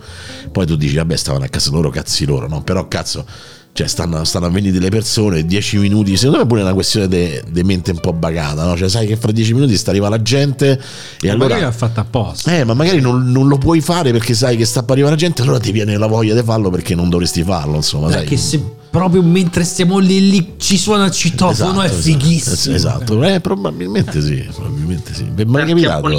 Poi 0.51 0.65
tu 0.65 0.75
dici, 0.75 0.95
vabbè, 0.95 1.15
stavano 1.15 1.45
a 1.45 1.47
casa 1.47 1.71
loro, 1.71 1.89
cazzi 1.89 2.25
loro, 2.25 2.49
no? 2.49 2.63
Però 2.63 2.85
cazzo, 2.89 3.25
cioè 3.73 3.87
stanno, 3.87 4.23
stanno 4.23 4.45
a 4.45 4.49
venire 4.49 4.73
delle 4.73 4.89
persone 4.89 5.47
10 5.47 5.79
minuti 5.79 6.15
secondo 6.15 6.37
me 6.37 6.43
è 6.43 6.47
pure 6.47 6.61
una 6.61 6.73
questione 6.73 7.41
di 7.49 7.63
mente 7.63 7.89
un 7.89 7.99
po' 7.99 8.13
bagata 8.13 8.63
no? 8.65 8.77
cioè 8.77 8.87
sai 8.87 9.07
che 9.07 9.17
fra 9.17 9.31
10 9.31 9.53
minuti 9.55 9.75
sta 9.75 9.89
arriva 9.89 10.09
la 10.09 10.21
gente 10.21 10.79
e 11.19 11.27
ma 11.27 11.33
allora 11.33 11.55
magari 11.55 11.61
l'ha 11.61 11.71
fatta 11.71 12.01
apposta. 12.01 12.55
Eh 12.55 12.63
ma 12.65 12.75
magari 12.75 13.01
non, 13.01 13.31
non, 13.31 13.47
lo 13.47 13.57
puoi 13.57 13.81
fare 13.81 14.11
perché 14.11 14.35
sai 14.35 14.57
che 14.57 14.65
sta 14.65 14.81
per 14.83 14.91
arrivare 14.91 15.15
la 15.15 15.19
gente 15.19 15.41
allora 15.41 15.59
ti 15.59 15.71
viene 15.71 15.97
la 15.97 16.05
voglia 16.05 16.35
di 16.35 16.43
farlo 16.43 16.69
perché 16.69 16.93
non 16.93 17.09
dovresti 17.09 17.43
farlo 17.43 17.77
insomma 17.77 18.09
perché 18.09 18.37
sai. 18.37 18.59
se 18.59 18.63
proprio 18.91 19.23
mentre 19.23 19.63
stiamo 19.63 19.97
lì, 19.97 20.29
lì 20.29 20.53
ci 20.57 20.77
suona 20.77 21.05
il 21.05 21.11
citofono 21.11 21.81
esatto, 21.81 21.81
è 21.81 21.85
esatto, 21.85 22.01
fighissimo. 22.01 22.75
Esatto. 22.75 23.23
Eh, 23.23 23.39
probabilmente 23.39 24.21
sì 24.21 24.47
probabilmente 24.53 25.15
sì. 25.15 25.23
Mi 25.35 25.43
è 25.43 25.65
capitato 25.65 26.09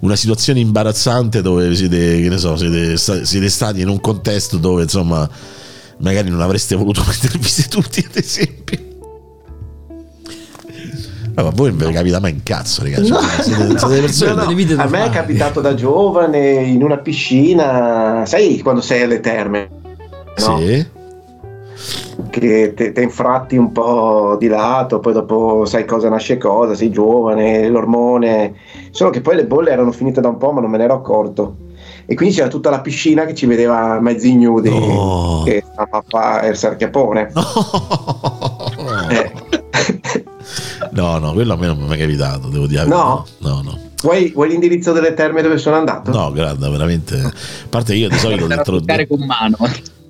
una 0.00 0.16
situazione 0.16 0.58
imbarazzante 0.58 1.42
dove 1.42 1.76
siete, 1.76 2.20
che 2.22 2.28
ne 2.28 2.38
so, 2.38 2.56
siete, 2.56 2.96
siete 2.96 3.48
stati 3.48 3.82
in 3.82 3.88
un 3.88 4.00
contesto 4.00 4.56
dove 4.56 4.82
insomma 4.82 5.28
magari 5.98 6.30
non 6.30 6.40
avreste 6.40 6.74
voluto 6.74 7.02
mettervi 7.06 7.48
seduti, 7.48 8.06
ad 8.08 8.16
esempio. 8.16 8.78
ma 11.34 11.50
voi 11.50 11.74
non 11.74 11.88
vi 11.88 11.92
capita 11.92 12.20
mai 12.20 12.32
in 12.32 12.42
cazzo, 12.42 12.82
ragazzi. 12.82 13.08
No. 13.08 13.20
Siete, 13.20 13.78
siete 13.78 14.00
persone 14.00 14.34
no, 14.34 14.74
no. 14.74 14.82
A 14.82 14.86
me 14.86 15.04
è 15.04 15.10
capitato 15.10 15.60
da 15.60 15.74
giovane 15.74 16.54
in 16.62 16.82
una 16.82 16.98
piscina, 16.98 18.24
sai 18.26 18.60
quando 18.60 18.80
sei 18.80 19.02
alle 19.02 19.20
terme? 19.20 19.68
No? 20.38 20.58
Sì. 20.58 21.00
Che 22.30 22.74
ti 22.74 23.02
infratti 23.02 23.56
un 23.56 23.72
po' 23.72 24.36
di 24.38 24.46
lato, 24.48 25.00
poi 25.00 25.12
dopo 25.12 25.64
sai 25.64 25.84
cosa 25.84 26.08
nasce 26.08 26.38
cosa, 26.38 26.74
sei 26.74 26.90
giovane, 26.90 27.68
l'ormone. 27.68 28.54
Solo 28.90 29.10
che 29.10 29.20
poi 29.20 29.36
le 29.36 29.46
bolle 29.46 29.70
erano 29.70 29.92
finite 29.92 30.20
da 30.20 30.28
un 30.28 30.38
po', 30.38 30.52
ma 30.52 30.60
non 30.60 30.70
me 30.70 30.78
ne 30.78 30.84
ero 30.84 30.94
accorto 30.94 31.70
e 32.06 32.14
quindi 32.14 32.34
c'era 32.34 32.48
tutta 32.48 32.70
la 32.70 32.80
piscina 32.80 33.24
che 33.24 33.34
ci 33.34 33.46
vedeva 33.46 34.00
mezzi 34.00 34.30
ignudi 34.30 34.68
no. 34.70 35.42
che 35.44 35.64
stava 35.70 35.98
a 35.98 36.04
fare 36.06 36.48
il 36.48 36.56
sarchiapone 36.56 37.32
no. 37.34 37.42
Eh. 39.10 39.32
no 40.90 41.18
no 41.18 41.32
quello 41.32 41.52
a 41.54 41.56
me 41.56 41.66
non 41.66 41.78
mi 41.78 41.84
è 41.84 41.88
mai 41.88 41.98
capitato 41.98 42.48
devo 42.48 42.66
dire 42.66 42.84
no 42.86 43.26
no 43.38 43.62
no 43.62 43.90
Vuoi, 44.02 44.32
vuoi, 44.34 44.48
l'indirizzo 44.48 44.90
delle 44.90 45.14
terme 45.14 45.42
dove 45.42 45.58
sono 45.58 45.76
andato? 45.76 46.10
No, 46.10 46.32
guarda, 46.32 46.68
veramente. 46.68 47.20
A 47.20 47.32
parte 47.68 47.94
io 47.94 48.08
di 48.08 48.16
solito 48.16 48.48
dentro. 48.48 48.80
con 49.06 49.24
mano. 49.24 49.56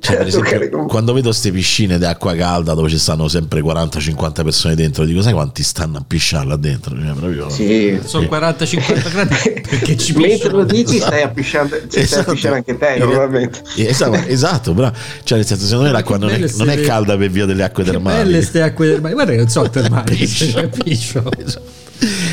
Cioè, 0.02 0.16
per 0.16 0.26
esempio, 0.26 0.86
quando 0.86 1.12
vedo 1.12 1.28
queste 1.28 1.52
piscine 1.52 1.96
d'acqua 1.96 2.34
calda 2.34 2.74
dove 2.74 2.88
ci 2.88 2.98
stanno 2.98 3.28
sempre 3.28 3.60
40-50 3.60 4.42
persone 4.42 4.74
dentro, 4.74 5.04
dico, 5.04 5.22
sai 5.22 5.32
quanti 5.32 5.62
stanno 5.62 5.98
a 5.98 6.04
pisciare 6.04 6.44
là 6.44 6.56
dentro? 6.56 6.96
Cioè, 7.00 7.12
proprio, 7.12 7.48
sì. 7.48 8.00
Sono 8.02 8.26
40-50 8.26 9.10
gradi 9.12 9.36
perché 9.60 9.96
ci 9.96 10.12
Mentre 10.14 10.50
lo 10.50 10.64
dici, 10.64 10.98
stai 10.98 11.22
a 11.22 11.28
pisciare, 11.28 11.86
esatto. 11.88 12.34
stai 12.34 12.50
a 12.50 12.54
anche 12.56 12.76
te, 12.76 12.96
normalmente. 12.98 13.62
Esatto, 13.76 14.16
esatto 14.26 14.74
però, 14.74 14.90
cioè, 15.22 15.38
nel 15.38 15.46
senso, 15.46 15.66
secondo 15.66 15.84
me 15.84 15.92
l'acqua 15.92 16.18
non 16.18 16.30
è, 16.30 16.50
non 16.56 16.68
è, 16.68 16.80
calda 16.80 17.16
per 17.16 17.30
via 17.30 17.46
delle 17.46 17.62
acque 17.62 17.84
termali. 17.84 18.24
Belle 18.24 18.42
ste 18.42 18.60
acque 18.60 18.88
termali, 18.88 19.14
guarda 19.14 19.30
che 19.30 19.38
non 19.38 19.48
so 19.48 19.62
termali, 19.70 20.16
piscio. 20.16 21.30
Esatto. 21.38 21.62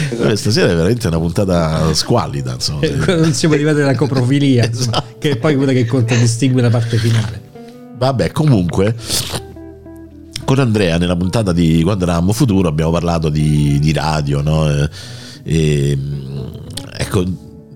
Esatto. 0.09 0.35
Stasera 0.35 0.71
è 0.71 0.73
veramente 0.73 1.05
una 1.07 1.19
puntata 1.19 1.93
squallida. 1.93 2.53
Insomma. 2.53 2.87
non 3.15 3.31
siamo 3.31 3.53
arrivati 3.53 3.81
alla 3.81 3.93
coprofilia, 3.93 4.67
esatto. 4.67 5.03
che 5.19 5.31
è 5.31 5.37
poi 5.37 5.55
quella 5.55 5.71
che 5.71 5.85
contraddistingue 5.85 6.63
la 6.63 6.71
parte 6.71 6.97
finale. 6.97 7.48
Vabbè, 7.99 8.31
comunque 8.31 8.95
con 10.45 10.57
Andrea 10.57 10.97
nella 10.97 11.17
puntata 11.17 11.51
di 11.51 11.83
quando 11.83 12.05
eravamo 12.05 12.31
futuro 12.31 12.69
abbiamo 12.69 12.91
parlato 12.91 13.27
di, 13.27 13.77
di 13.77 13.91
radio, 13.91 14.41
no? 14.41 14.69
E, 14.69 14.89
e, 15.43 15.97
ecco, 16.97 17.23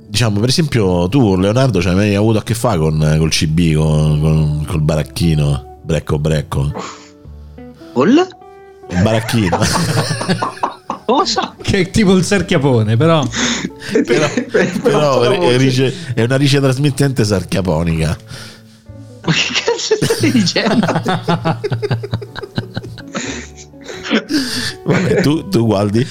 diciamo 0.07 0.39
per 0.39 0.47
esempio 0.47 1.09
tu 1.09 1.35
Leonardo 1.35 1.81
ci 1.81 1.89
hai 1.89 1.95
mai 1.95 2.15
avuto 2.15 2.39
a 2.39 2.43
che 2.43 2.53
fare 2.53 2.79
con 2.79 3.15
col 3.17 3.29
CB, 3.29 3.75
con, 3.75 4.21
con, 4.21 4.65
col 4.65 4.81
baracchino, 4.81 5.79
brecco 5.83 6.17
brecco? 6.17 6.71
Col? 7.91 8.27
Il 8.89 9.01
baracchino. 9.01 9.59
Cosa? 11.05 11.53
Che 11.61 11.79
è 11.79 11.89
tipo 11.91 12.15
il 12.15 12.23
serchiapone, 12.23 12.95
però. 12.95 13.27
però, 14.05 14.27
però 14.81 15.21
è, 15.21 15.93
è 16.13 16.23
una 16.23 16.37
rice 16.37 16.59
trasmittente 16.61 17.25
sarchiaponica. 17.25 18.17
Ma 19.25 19.31
che 19.31 19.53
cazzo 19.53 19.95
stai 20.01 20.31
dicendo? 20.31 20.85
Vabbè, 24.83 25.21
tu, 25.21 25.47
tu, 25.47 25.65
guardi? 25.65 26.05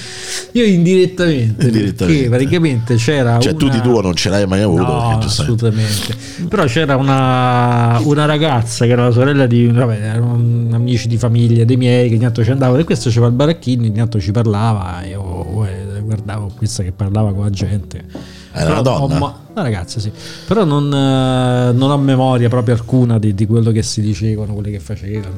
Io 0.53 0.65
indirettamente, 0.65 1.65
indirettamente. 1.65 2.29
praticamente 2.29 2.95
c'era. 2.95 3.39
Cioè, 3.39 3.51
una... 3.51 3.59
tu 3.59 3.69
di 3.69 3.81
tuo 3.81 4.01
non 4.01 4.15
ce 4.15 4.29
l'hai 4.29 4.47
mai 4.47 4.61
avuto? 4.61 4.81
No, 4.81 5.19
assolutamente. 5.19 6.15
Però 6.47 6.65
c'era 6.65 6.95
una, 6.95 7.99
una, 8.03 8.25
ragazza 8.25 8.85
che 8.85 8.91
era 8.91 9.03
la 9.05 9.11
sorella 9.11 9.45
di. 9.45 9.67
Vabbè, 9.67 9.95
erano 9.95 10.33
amici 10.71 11.07
di 11.07 11.17
famiglia 11.17 11.63
dei 11.65 11.77
miei 11.77 12.07
che 12.07 12.15
ogni 12.15 12.23
tanto 12.23 12.43
ci 12.43 12.51
andavano 12.51 12.79
e 12.79 12.83
questo 12.83 13.09
c'era 13.09 13.27
il 13.27 13.33
baracchino, 13.33 13.83
ogni 13.83 13.93
tanto 13.93 14.19
ci 14.19 14.31
parlava. 14.31 15.03
E 15.03 15.09
io 15.09 15.65
eh, 15.65 16.01
guardavo 16.01 16.51
questa 16.55 16.83
che 16.83 16.91
parlava 16.91 17.31
con 17.33 17.43
la 17.43 17.51
gente 17.51 18.32
era 18.53 18.71
una 18.71 18.81
donna? 18.81 19.19
Ho, 19.19 19.39
una 19.51 19.61
ragazza, 19.63 19.99
sì. 19.99 20.11
Però 20.47 20.63
non, 20.63 20.85
eh, 20.85 21.71
non, 21.73 21.89
ho 21.89 21.97
memoria 21.97 22.49
proprio 22.49 22.75
alcuna 22.75 23.17
di, 23.17 23.33
di, 23.33 23.47
quello 23.47 23.71
che 23.71 23.81
si 23.81 24.01
dicevano, 24.01 24.53
quelli 24.53 24.71
che 24.71 24.79
facevano. 24.79 25.33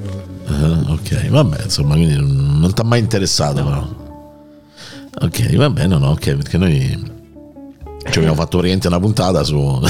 Uh, 0.48 0.92
ok, 0.92 1.30
vabbè, 1.30 1.64
insomma, 1.64 1.96
quindi 1.96 2.16
non, 2.16 2.72
ti 2.74 2.82
ha 2.82 2.84
mai 2.84 3.00
interessato, 3.00 3.64
no. 3.64 3.70
però. 3.70 4.04
Ok, 5.28 5.56
va 5.56 5.70
bene, 5.70 5.98
no, 5.98 6.10
ok, 6.10 6.36
perché 6.36 6.58
noi 6.58 7.14
ci 8.12 8.20
abbiamo 8.20 8.36
fatto 8.36 8.60
praticamente 8.60 8.88
una 8.88 9.00
puntata 9.00 9.44
su 9.44 9.58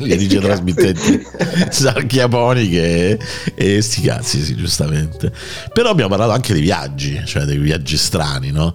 le 0.00 0.16
regie 0.16 0.40
trasmittenti 0.40 1.20
sarchiaponiche 1.68 3.18
e 3.54 3.82
sti 3.82 4.00
cazzi, 4.02 4.40
sì, 4.40 4.54
giustamente. 4.54 5.32
Però 5.72 5.90
abbiamo 5.90 6.10
parlato 6.10 6.32
anche 6.32 6.52
dei 6.52 6.62
viaggi, 6.62 7.20
cioè 7.24 7.42
dei 7.42 7.58
viaggi 7.58 7.96
strani, 7.96 8.52
no? 8.52 8.74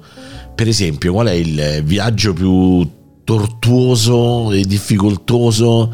Per 0.54 0.68
esempio, 0.68 1.14
qual 1.14 1.28
è 1.28 1.32
il 1.32 1.82
viaggio 1.86 2.34
più 2.34 3.00
tortuoso 3.24 4.52
e 4.52 4.64
difficoltoso, 4.64 5.94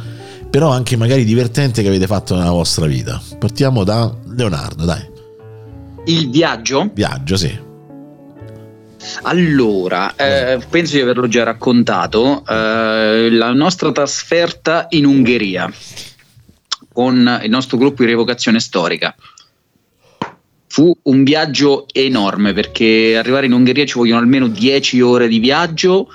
però 0.50 0.70
anche 0.72 0.96
magari 0.96 1.24
divertente 1.24 1.82
che 1.82 1.88
avete 1.88 2.08
fatto 2.08 2.36
nella 2.36 2.52
vostra 2.52 2.86
vita. 2.86 3.22
Partiamo 3.38 3.84
da 3.84 4.14
Leonardo, 4.36 4.86
dai. 4.86 5.16
Il 6.06 6.30
viaggio? 6.30 6.90
Viaggio, 6.94 7.36
sì. 7.38 7.66
Allora, 9.24 10.16
eh, 10.16 10.60
penso 10.70 10.96
di 10.96 11.02
averlo 11.02 11.28
già 11.28 11.44
raccontato, 11.44 12.44
eh, 12.48 13.30
la 13.32 13.54
nostra 13.54 13.92
trasferta 13.92 14.88
in 14.90 15.06
Ungheria 15.06 15.72
con 16.92 17.40
il 17.44 17.50
nostro 17.50 17.78
gruppo 17.78 18.04
di 18.04 18.10
revocazione 18.10 18.60
storica. 18.60 19.16
Fu 20.68 20.96
un 21.04 21.24
viaggio 21.24 21.88
enorme 21.92 22.54
perché 22.54 23.16
arrivare 23.18 23.46
in 23.46 23.54
Ungheria 23.54 23.86
ci 23.86 23.98
vogliono 23.98 24.20
almeno 24.20 24.48
10 24.48 25.02
ore 25.02 25.28
di 25.28 25.40
viaggio 25.40 26.08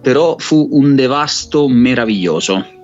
però 0.00 0.36
fu 0.38 0.68
un 0.72 0.94
devasto 0.94 1.68
meraviglioso. 1.68 2.81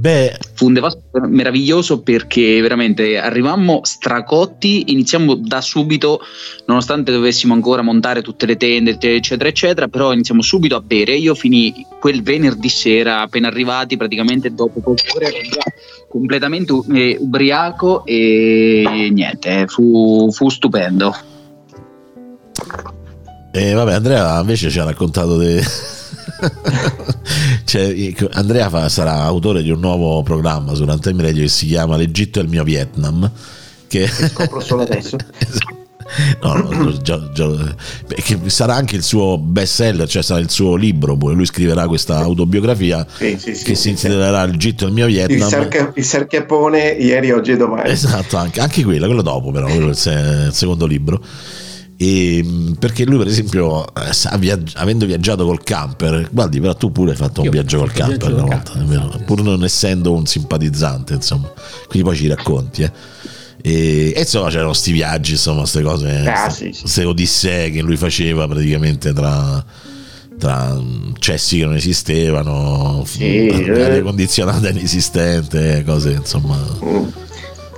Beh, 0.00 0.34
fu 0.54 0.64
un 0.64 0.72
devasto 0.72 1.02
meraviglioso 1.28 2.00
perché 2.00 2.58
veramente 2.62 3.18
arrivammo 3.18 3.80
stracotti, 3.82 4.92
iniziamo 4.92 5.34
da 5.34 5.60
subito, 5.60 6.20
nonostante 6.64 7.12
dovessimo 7.12 7.52
ancora 7.52 7.82
montare 7.82 8.22
tutte 8.22 8.46
le 8.46 8.56
tende, 8.56 8.96
eccetera, 8.98 9.50
eccetera, 9.50 9.88
però 9.88 10.14
iniziamo 10.14 10.40
subito 10.40 10.74
a 10.74 10.80
bere. 10.80 11.16
Io 11.16 11.34
finì 11.34 11.84
quel 12.00 12.22
venerdì 12.22 12.70
sera, 12.70 13.20
appena 13.20 13.48
arrivati, 13.48 13.98
praticamente 13.98 14.54
dopo 14.54 14.80
poche 14.80 15.04
ore 15.14 15.26
ero 15.26 15.48
già 15.50 15.64
completamente 16.08 16.72
eh, 16.94 17.18
ubriaco 17.20 18.06
e 18.06 19.10
niente, 19.12 19.66
fu, 19.66 20.30
fu 20.32 20.48
stupendo. 20.48 21.14
E 23.52 23.72
vabbè, 23.74 23.92
Andrea 23.92 24.40
invece 24.40 24.70
ci 24.70 24.78
ha 24.78 24.84
raccontato 24.84 25.36
di... 25.36 25.60
cioè, 27.70 28.12
Andrea 28.32 28.68
fa, 28.68 28.88
sarà 28.88 29.22
autore 29.22 29.62
di 29.62 29.70
un 29.70 29.78
nuovo 29.78 30.24
programma 30.24 30.74
su 30.74 30.84
Runtime 30.84 31.22
Radio 31.22 31.42
che 31.42 31.48
si 31.48 31.66
chiama 31.66 31.96
L'Egitto 31.96 32.40
è 32.40 32.42
il 32.42 32.48
mio 32.48 32.64
Vietnam. 32.64 33.30
Che, 33.86 34.10
che 34.10 34.28
scopro 34.28 34.58
solo 34.58 34.82
adesso. 34.82 35.16
No, 36.42 36.54
no 36.54 36.90
già, 37.02 37.30
già, 37.32 37.46
che 38.08 38.40
sarà 38.46 38.74
anche 38.74 38.96
il 38.96 39.04
suo 39.04 39.38
best 39.38 39.74
seller, 39.74 40.08
cioè 40.08 40.24
sarà 40.24 40.40
il 40.40 40.50
suo 40.50 40.74
libro. 40.74 41.16
Poi 41.16 41.36
lui 41.36 41.46
scriverà 41.46 41.86
questa 41.86 42.18
autobiografia 42.18 43.06
sì, 43.08 43.36
sì, 43.38 43.54
sì, 43.54 43.62
che 43.62 43.76
si 43.76 43.90
intitolerà 43.90 44.42
Il 44.42 44.56
Gitto 44.56 44.86
del 44.86 44.92
mio 44.92 45.06
Vietnam. 45.06 45.38
Il, 45.38 45.44
sarca, 45.44 45.92
il 45.94 46.04
ieri, 46.98 47.30
oggi 47.30 47.52
e 47.52 47.56
domani. 47.56 47.88
Esatto, 47.88 48.36
anche, 48.36 48.58
anche 48.58 48.82
quello, 48.82 49.06
quello 49.06 49.22
dopo, 49.22 49.52
però, 49.52 49.68
quello 49.68 49.90
è 49.90 50.46
il 50.46 50.50
secondo 50.52 50.86
libro. 50.86 51.22
E, 52.02 52.42
perché 52.78 53.04
lui 53.04 53.18
per 53.18 53.26
esempio 53.26 53.86
eh, 53.88 54.70
avendo 54.72 55.04
viaggiato 55.04 55.44
col 55.44 55.62
camper 55.62 56.30
guardi 56.32 56.58
però 56.58 56.74
tu 56.74 56.90
pure 56.90 57.10
hai 57.10 57.16
fatto 57.18 57.40
un 57.40 57.44
Io 57.44 57.52
viaggio 57.52 57.76
col 57.76 57.92
camper 57.92 58.32
una 58.32 58.44
volta 58.44 58.72
camper, 58.72 59.22
pur 59.26 59.42
non 59.42 59.62
essendo 59.64 60.14
un 60.14 60.24
simpatizzante 60.24 61.12
insomma 61.12 61.52
quindi 61.88 62.08
poi 62.08 62.16
ci 62.16 62.26
racconti 62.26 62.84
eh. 62.84 62.92
E, 63.60 64.14
e, 64.16 64.20
insomma 64.20 64.48
c'erano 64.48 64.68
questi 64.68 64.92
viaggi 64.92 65.32
insomma 65.32 65.58
queste 65.58 65.82
cose 65.82 66.22
queste 66.24 66.70
ah, 66.70 66.86
sì, 66.86 67.02
odissee 67.02 67.68
che 67.68 67.82
lui 67.82 67.98
faceva 67.98 68.48
praticamente 68.48 69.12
tra 69.12 69.62
tra 70.38 70.82
cessi 71.18 71.58
che 71.58 71.64
non 71.66 71.74
esistevano 71.74 73.02
sì, 73.04 73.46
aria 73.52 73.96
eh. 73.96 74.00
condizionata 74.00 74.70
inesistente 74.70 75.84
cose 75.84 76.12
insomma 76.12 76.56
mm. 76.82 77.08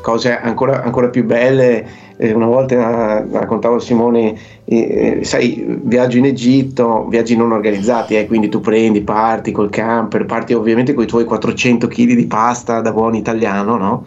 cose 0.01 0.39
ancora, 0.39 0.85
ancora 0.85 1.09
più 1.09 1.25
belle 1.25 2.12
eh, 2.23 2.33
una 2.33 2.47
volta 2.47 3.27
raccontavo 3.29 3.77
a 3.77 3.81
Simone, 3.81 4.39
eh, 4.65 5.21
sai, 5.23 5.81
viaggio 5.83 6.19
in 6.19 6.27
Egitto, 6.27 7.07
viaggi 7.09 7.37
non 7.37 7.51
organizzati, 7.51 8.17
eh, 8.17 8.29
quindi 8.29 8.49
tu 8.49 8.61
prendi, 8.61 9.03
parti 9.03 9.51
col 9.51 9.71
camper, 9.71 10.25
parti 10.25 10.55
ovviamente 10.55 10.95
con 10.95 11.03
i 11.03 11.09
tuoi 11.09 11.25
400 11.25 11.89
kg 11.89 12.15
di 12.15 12.27
pasta 12.27 12.81
da 12.81 12.93
buon 12.93 13.17
italiano, 13.17 13.77
no? 13.77 14.07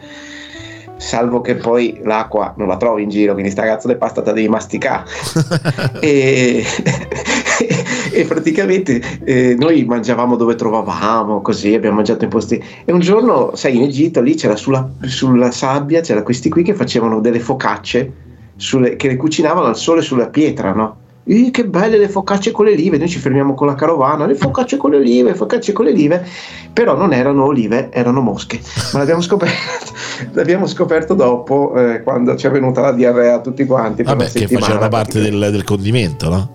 Salvo 0.97 1.41
che 1.41 1.55
poi 1.55 1.99
l'acqua 2.03 2.53
non 2.57 2.67
la 2.67 2.77
trovi 2.77 3.03
in 3.03 3.09
giro, 3.09 3.33
quindi 3.33 3.51
sta 3.51 3.63
cazzo 3.63 3.87
di 3.87 3.95
pasta 3.95 4.21
te 4.21 4.33
devi 4.33 4.47
masticare. 4.47 5.05
e, 5.99 6.63
e, 8.11 8.25
praticamente 8.25 9.01
eh, 9.23 9.55
noi 9.57 9.83
mangiavamo 9.85 10.35
dove 10.35 10.55
trovavamo, 10.55 11.41
così 11.41 11.73
abbiamo 11.73 11.95
mangiato 11.97 12.23
in 12.23 12.29
posti. 12.29 12.63
E 12.85 12.91
un 12.91 12.99
giorno, 12.99 13.55
sai, 13.55 13.75
in 13.75 13.83
Egitto 13.83 14.21
lì 14.21 14.35
c'era 14.35 14.55
sulla, 14.55 14.89
sulla 15.01 15.51
sabbia, 15.51 16.01
c'era 16.01 16.23
questi 16.23 16.49
qui 16.49 16.63
che 16.63 16.73
facevano 16.73 17.19
delle 17.19 17.39
focacce 17.39 18.11
sulle, 18.55 18.95
che 18.95 19.07
le 19.07 19.17
cucinavano 19.17 19.67
al 19.67 19.77
sole 19.77 20.01
sulla 20.01 20.29
pietra, 20.29 20.73
no? 20.73 21.03
Ih, 21.27 21.49
che 21.49 21.65
belle 21.65 21.97
le 21.97 22.07
focacce 22.07 22.51
con 22.51 22.65
le 22.65 22.73
olive, 22.73 22.97
noi 22.97 23.09
ci 23.09 23.17
fermiamo 23.17 23.55
con 23.55 23.65
la 23.65 23.73
carovana, 23.73 24.27
le 24.27 24.35
focacce 24.35 24.77
con 24.77 24.91
le 24.91 24.97
olive, 24.97 25.31
le 25.31 25.35
focacce 25.35 25.73
con 25.73 25.85
le 25.85 25.91
olive, 25.91 26.23
però 26.71 26.95
non 26.95 27.13
erano 27.13 27.45
olive, 27.45 27.89
erano 27.91 28.21
mosche, 28.21 28.59
ma 28.93 28.99
l'abbiamo 28.99 29.21
scoperto, 29.21 29.91
l'abbiamo 30.33 30.67
scoperto 30.67 31.15
dopo 31.15 31.73
eh, 31.75 32.03
quando 32.03 32.35
ci 32.35 32.45
è 32.45 32.51
venuta 32.51 32.81
la 32.81 32.91
diarrea 32.91 33.35
a 33.35 33.41
tutti 33.41 33.65
quanti. 33.65 34.03
Vabbè, 34.03 34.29
che 34.31 34.47
facevano 34.47 34.87
parte 34.87 35.19
del, 35.19 35.49
del, 35.51 35.63
condimento, 35.63 36.29
no? 36.29 36.49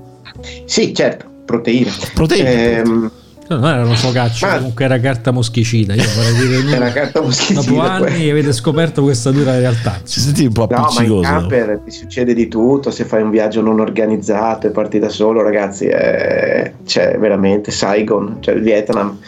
Sì, 0.66 0.94
certo, 0.94 1.26
proteine. 1.44 1.90
Proteine. 2.14 3.10
Non 3.50 3.64
era 3.64 3.84
una 3.84 3.94
focaccia, 3.94 4.46
Ma... 4.46 4.56
comunque 4.58 4.84
era 4.84 5.00
carta 5.00 5.32
moschicina. 5.32 5.94
Io 5.94 6.04
vorrei 6.14 6.34
dire 6.34 6.62
nulla. 6.62 6.76
era 6.76 6.92
carta 6.92 7.20
moschicina. 7.20 7.60
Dopo 7.60 7.80
anni 7.80 8.04
poi. 8.04 8.30
avete 8.30 8.52
scoperto 8.52 9.02
questa 9.02 9.32
dura 9.32 9.58
realtà. 9.58 10.00
Si 10.04 10.20
senti 10.20 10.44
un 10.44 10.52
po' 10.52 10.64
appiccicoso. 10.64 11.14
No, 11.14 11.20
ma 11.20 11.28
in 11.28 11.48
camper 11.48 11.80
ti 11.84 11.90
succede 11.90 12.32
di 12.32 12.46
tutto. 12.46 12.92
Se 12.92 13.04
fai 13.04 13.22
un 13.22 13.30
viaggio 13.30 13.60
non 13.60 13.80
organizzato 13.80 14.68
e 14.68 14.70
parti 14.70 15.00
da 15.00 15.08
solo, 15.08 15.42
ragazzi, 15.42 15.86
è 15.86 16.72
cioè, 16.86 17.18
veramente 17.18 17.72
Saigon, 17.72 18.36
cioè 18.38 18.54
il 18.54 18.62
Vietnam. 18.62 19.18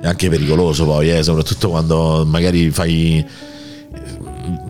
È 0.00 0.06
anche 0.06 0.30
pericoloso 0.30 0.86
poi, 0.86 1.10
eh, 1.10 1.22
soprattutto 1.22 1.68
quando 1.68 2.24
magari 2.26 2.70
fai 2.70 3.24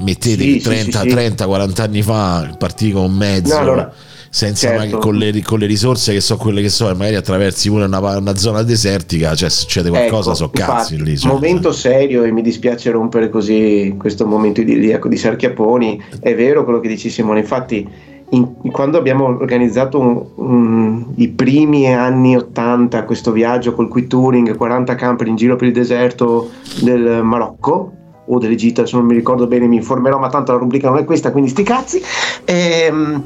mettete 0.01 0.43
sì, 0.43 0.59
30, 0.59 1.01
sì, 1.01 1.09
sì, 1.09 1.15
30, 1.15 1.47
40 1.47 1.83
anni 1.83 2.03
fa 2.03 2.55
partì 2.59 2.91
con 2.91 3.05
un 3.05 3.15
mezzo. 3.15 3.55
No, 3.55 3.61
allora, 3.61 3.93
senza 4.35 4.77
certo. 4.77 4.99
con, 4.99 5.15
le, 5.15 5.43
con, 5.45 5.61
le, 5.61 5.67
risorse 5.67 6.13
che 6.13 6.21
so 6.21 6.37
quelle 6.37 6.61
che 6.61 6.69
so, 6.69 6.91
e 6.91 6.95
magari 6.95 7.15
attraversi 7.15 7.71
pure 7.71 7.85
una, 7.85 8.01
una 8.17 8.35
zona 8.35 8.65
desertica, 8.65 9.33
cioè 9.37 9.49
succede 9.49 9.91
qualcosa, 9.91 10.31
ecco, 10.31 10.39
so 10.39 10.51
cazzi 10.51 11.01
lì. 11.01 11.17
Cioè, 11.17 11.31
momento 11.31 11.71
serio, 11.71 12.25
e 12.25 12.33
mi 12.33 12.43
dispiace 12.43 12.91
rompere 12.91 13.29
così 13.29 13.95
questo 13.97 14.27
momento 14.27 14.61
idilliaco 14.61 15.07
di 15.07 15.17
Sarchiaponi. 15.17 16.03
È 16.19 16.35
vero 16.35 16.65
quello 16.65 16.81
che 16.81 16.89
dici 16.89 17.11
Simone, 17.11 17.39
infatti. 17.39 17.89
In, 18.31 18.73
quando 18.73 18.99
abbiamo 18.99 19.27
organizzato 19.27 20.01
un, 20.01 20.25
un, 20.35 21.05
i 21.15 21.29
primi 21.29 21.95
anni 21.95 22.35
80 22.35 23.05
questo 23.05 23.31
viaggio 23.31 23.73
col 23.73 23.87
Quick 23.87 24.09
Touring 24.09 24.57
40 24.57 24.97
camper 24.97 25.29
in 25.29 25.37
giro 25.37 25.55
per 25.55 25.69
il 25.69 25.75
deserto 25.75 26.51
del 26.81 27.21
Marocco 27.23 27.93
o 28.27 28.39
dell'Egitto 28.39 28.81
adesso 28.81 28.97
non 28.97 29.07
mi 29.07 29.15
ricordo 29.15 29.47
bene 29.47 29.67
mi 29.67 29.77
informerò 29.77 30.19
ma 30.19 30.31
tanto 30.31 30.53
la 30.53 30.59
rubrica 30.59 30.89
non 30.89 30.99
è 30.99 31.05
questa 31.05 31.31
quindi 31.31 31.51
sti 31.51 31.63
cazzi 31.63 32.03
ehm, 32.47 33.23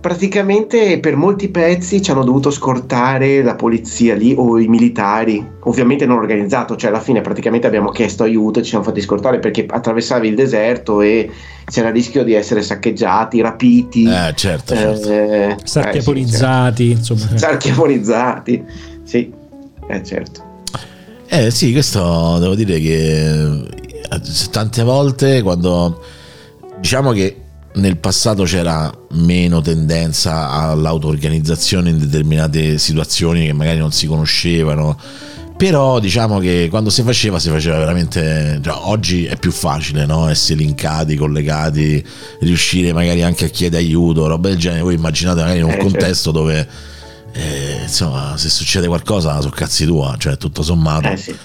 praticamente 0.00 1.00
per 1.00 1.16
molti 1.16 1.48
pezzi 1.48 2.00
ci 2.00 2.10
hanno 2.10 2.24
dovuto 2.24 2.50
scortare 2.50 3.42
la 3.42 3.56
polizia 3.56 4.14
lì 4.14 4.34
o 4.36 4.58
i 4.58 4.68
militari, 4.68 5.44
ovviamente 5.64 6.06
non 6.06 6.18
organizzato, 6.18 6.76
cioè 6.76 6.90
alla 6.90 7.00
fine 7.00 7.20
praticamente 7.20 7.66
abbiamo 7.66 7.90
chiesto 7.90 8.22
aiuto 8.22 8.60
e 8.60 8.62
ci 8.62 8.70
siamo 8.70 8.84
fatti 8.84 9.00
scortare 9.00 9.40
perché 9.40 9.66
attraversavi 9.68 10.28
il 10.28 10.34
deserto 10.34 11.00
e 11.00 11.30
c'era 11.64 11.88
il 11.88 11.94
rischio 11.94 12.22
di 12.22 12.32
essere 12.32 12.62
saccheggiati, 12.62 13.40
rapiti, 13.40 14.04
eh, 14.04 14.32
certo, 14.34 14.74
certo. 14.74 15.10
Eh, 15.10 15.56
sarchiaponizzati, 15.64 16.92
eh, 16.92 16.96
sì, 16.96 17.02
certo. 17.02 17.12
insomma. 17.12 17.38
Sarchiaponizzati, 17.38 18.64
sì, 19.02 19.32
eh, 19.88 20.04
certo. 20.04 20.46
Eh 21.26 21.50
sì, 21.50 21.72
questo 21.72 22.38
devo 22.38 22.54
dire 22.54 22.78
che 22.78 23.66
eh, 23.82 24.20
tante 24.50 24.82
volte 24.82 25.42
quando 25.42 26.00
diciamo 26.78 27.10
che 27.12 27.36
nel 27.74 27.98
passato 27.98 28.44
c'era 28.44 28.92
meno 29.10 29.60
tendenza 29.60 30.50
all'auto-organizzazione 30.50 31.90
in 31.90 31.98
determinate 31.98 32.78
situazioni 32.78 33.46
che 33.46 33.52
magari 33.52 33.78
non 33.78 33.92
si 33.92 34.06
conoscevano 34.06 34.98
però 35.56 35.98
diciamo 35.98 36.38
che 36.38 36.68
quando 36.70 36.88
si 36.88 37.02
faceva 37.02 37.38
si 37.38 37.50
faceva 37.50 37.78
veramente 37.78 38.60
cioè, 38.62 38.74
oggi 38.82 39.26
è 39.26 39.36
più 39.36 39.50
facile 39.50 40.06
no? 40.06 40.28
essere 40.28 40.60
linkati, 40.60 41.16
collegati 41.16 42.04
riuscire 42.40 42.92
magari 42.92 43.22
anche 43.22 43.46
a 43.46 43.48
chiedere 43.48 43.82
aiuto 43.82 44.26
roba 44.26 44.48
del 44.48 44.58
genere 44.58 44.82
voi 44.82 44.94
immaginate 44.94 45.40
magari 45.40 45.58
in 45.58 45.64
un 45.64 45.70
eh, 45.70 45.74
certo. 45.74 45.88
contesto 45.90 46.30
dove 46.30 46.68
eh, 47.32 47.78
insomma 47.82 48.36
se 48.36 48.48
succede 48.48 48.86
qualcosa 48.86 49.40
sono 49.40 49.52
cazzi 49.52 49.84
tua 49.84 50.14
cioè 50.18 50.36
tutto 50.36 50.62
sommato 50.62 51.08
eh, 51.08 51.16
sì 51.16 51.36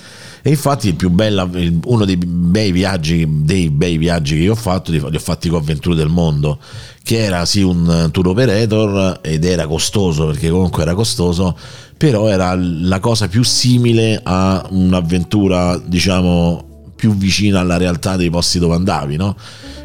e 0.46 0.50
infatti 0.50 0.94
bella, 1.10 1.50
uno 1.86 2.04
dei 2.04 2.18
bei 2.18 2.74
viaggi, 2.74 3.26
dei 3.30 3.70
bei 3.70 3.98
viaggi 3.98 4.38
che 4.38 4.50
ho 4.50 4.56
fatto, 4.56 4.92
li 4.92 5.00
ho 5.00 5.20
fatti 5.20 5.48
con 5.48 5.62
Avventure 5.62 5.96
del 5.96 6.10
Mondo, 6.10 6.60
che 7.02 7.24
era 7.24 7.46
sì 7.46 7.62
un 7.62 8.10
tour 8.12 8.28
operator 8.28 9.20
ed 9.22 9.46
era 9.46 9.66
costoso, 9.68 10.26
perché 10.26 10.50
comunque 10.50 10.82
era 10.82 10.96
costoso, 10.96 11.58
però 11.96 12.28
era 12.28 12.54
la 12.58 13.00
cosa 13.00 13.30
più 13.30 13.42
simile 13.42 14.20
a 14.22 14.68
un'avventura, 14.70 15.78
diciamo, 15.78 16.92
più 16.94 17.16
vicina 17.16 17.62
alla 17.62 17.78
realtà 17.78 18.18
dei 18.18 18.30
posti 18.30 18.60
dove 18.60 18.76
andavi, 18.76 19.16
no? 19.16 19.38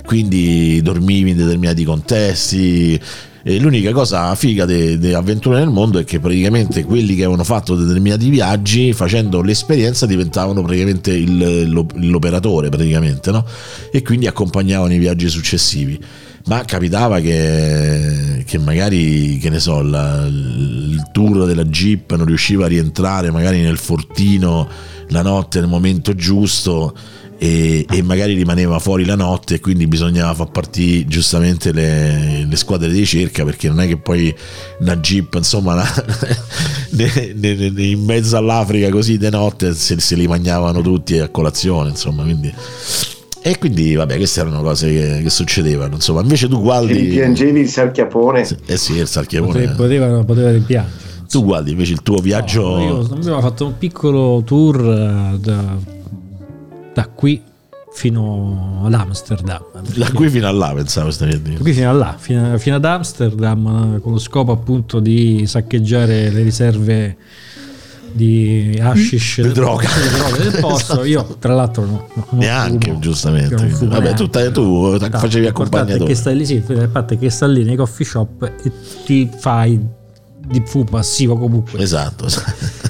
Quindi 0.04 0.82
dormivi 0.82 1.30
in 1.30 1.36
determinati 1.36 1.84
contesti, 1.84 3.00
e 3.42 3.58
l'unica 3.58 3.92
cosa 3.92 4.34
figa 4.34 4.66
di 4.66 5.12
Avventure 5.14 5.58
nel 5.58 5.68
mondo 5.68 5.98
è 5.98 6.04
che 6.04 6.18
praticamente 6.18 6.84
quelli 6.84 7.14
che 7.14 7.22
avevano 7.22 7.44
fatto 7.44 7.76
determinati 7.76 8.28
viaggi, 8.28 8.92
facendo 8.92 9.40
l'esperienza, 9.42 10.06
diventavano 10.06 10.62
praticamente 10.62 11.12
il, 11.12 11.70
l'operatore, 11.70 12.68
praticamente, 12.68 13.30
no? 13.30 13.44
E 13.92 14.02
quindi 14.02 14.26
accompagnavano 14.26 14.92
i 14.92 14.98
viaggi 14.98 15.28
successivi. 15.28 15.98
Ma 16.46 16.64
capitava 16.64 17.20
che, 17.20 18.42
che 18.46 18.58
magari, 18.58 19.38
che 19.38 19.50
ne 19.50 19.60
so, 19.60 19.82
la, 19.82 20.24
il 20.26 21.08
tour 21.12 21.44
della 21.44 21.64
Jeep 21.64 22.14
non 22.16 22.26
riusciva 22.26 22.64
a 22.64 22.68
rientrare 22.68 23.30
magari 23.30 23.60
nel 23.60 23.76
fortino 23.76 24.68
la 25.08 25.22
notte 25.22 25.60
nel 25.60 25.68
momento 25.68 26.14
giusto 26.14 26.94
e, 27.38 27.86
e, 27.88 28.02
magari 28.02 28.34
rimaneva 28.34 28.80
fuori 28.80 29.04
la 29.04 29.14
notte 29.14 29.54
e 29.54 29.60
quindi 29.60 29.86
bisognava 29.86 30.34
far 30.34 30.50
partire 30.50 31.06
giustamente 31.06 31.72
le, 31.72 32.44
le, 32.44 32.56
squadre 32.56 32.88
di 32.88 32.98
ricerca 32.98 33.44
perché 33.44 33.68
non 33.68 33.80
è 33.80 33.86
che 33.86 33.96
poi 33.96 34.34
una 34.80 34.96
jeep 34.96 35.34
insomma 35.34 35.74
una, 35.74 35.86
ne, 36.90 37.32
ne, 37.36 37.70
ne, 37.70 37.82
in 37.84 38.04
mezzo 38.04 38.36
all'Africa 38.36 38.90
così 38.90 39.18
di 39.18 39.30
notte 39.30 39.72
se, 39.74 40.00
se, 40.00 40.16
li 40.16 40.26
mangiavano 40.26 40.80
tutti 40.80 41.16
a 41.20 41.28
colazione 41.28 41.90
insomma 41.90 42.24
quindi 42.24 42.52
e 43.40 43.56
quindi 43.56 43.94
vabbè 43.94 44.16
queste 44.16 44.40
erano 44.40 44.60
cose 44.60 44.88
che, 44.88 45.20
che 45.22 45.30
succedevano 45.30 45.94
insomma. 45.94 46.20
Invece 46.20 46.48
tu 46.48 46.60
guardi 46.60 47.04
piangevi 47.04 47.60
il 47.60 47.68
sarchiapone. 47.68 48.46
Eh 48.66 48.76
sì 48.76 48.96
il 48.96 49.06
sarchiapone. 49.06 49.74
Poteva, 49.74 50.24
poteva 50.24 50.50
rimpiangere. 50.50 51.06
Tu 51.30 51.44
guardi 51.44 51.70
invece 51.70 51.92
il 51.92 52.02
tuo 52.02 52.18
viaggio 52.18 52.62
no, 52.62 52.82
io 52.82 52.98
avevo 53.00 53.40
fatto 53.40 53.66
un 53.66 53.78
piccolo 53.78 54.42
tour 54.44 54.80
eh, 54.80 55.38
da 55.38 55.76
da 56.98 57.06
qui 57.06 57.40
fino 57.92 58.82
ad 58.84 58.92
Amsterdam. 58.92 59.62
Da 59.94 60.10
qui 60.10 60.28
fino 60.28 60.48
a 60.48 60.50
là, 60.50 60.72
pensavo 60.74 61.12
stavi 61.12 61.40
Da 61.40 61.58
qui 61.60 61.72
fino 61.72 61.88
a 61.88 61.92
là, 61.92 62.16
fino, 62.18 62.58
fino, 62.58 62.74
ad 62.74 62.84
Amsterdam, 62.84 64.00
con 64.00 64.12
lo 64.12 64.18
scopo 64.18 64.50
appunto 64.50 64.98
di 64.98 65.44
saccheggiare 65.46 66.28
le 66.30 66.42
riserve 66.42 67.16
di 68.10 68.76
hashish 68.82 69.42
di 69.42 69.52
droga. 69.52 69.88
del 70.36 70.58
posto. 70.60 71.04
Io, 71.04 71.36
tra 71.38 71.54
l'altro, 71.54 71.84
no, 71.84 72.08
no, 72.14 72.26
neanche 72.32 72.88
fumo, 72.88 73.00
giustamente. 73.00 73.54
Vabbè, 73.54 74.14
tu, 74.14 74.28
tu 74.28 74.96
no, 74.98 74.98
facevi 74.98 75.46
accompagnatore. 75.46 76.04
Che 76.04 76.16
stai 76.16 76.36
lì, 76.36 76.46
sì, 76.46 76.60
a 76.66 76.88
parte 76.88 77.16
che 77.16 77.30
stai 77.30 77.52
lì 77.52 77.62
nei 77.62 77.76
coffee 77.76 78.04
shop 78.06 78.42
e 78.42 78.72
ti 79.04 79.30
fai 79.38 79.96
di 80.48 80.62
fu 80.64 80.84
passivo 80.84 81.36
comunque. 81.36 81.80
Esatto. 81.80 82.26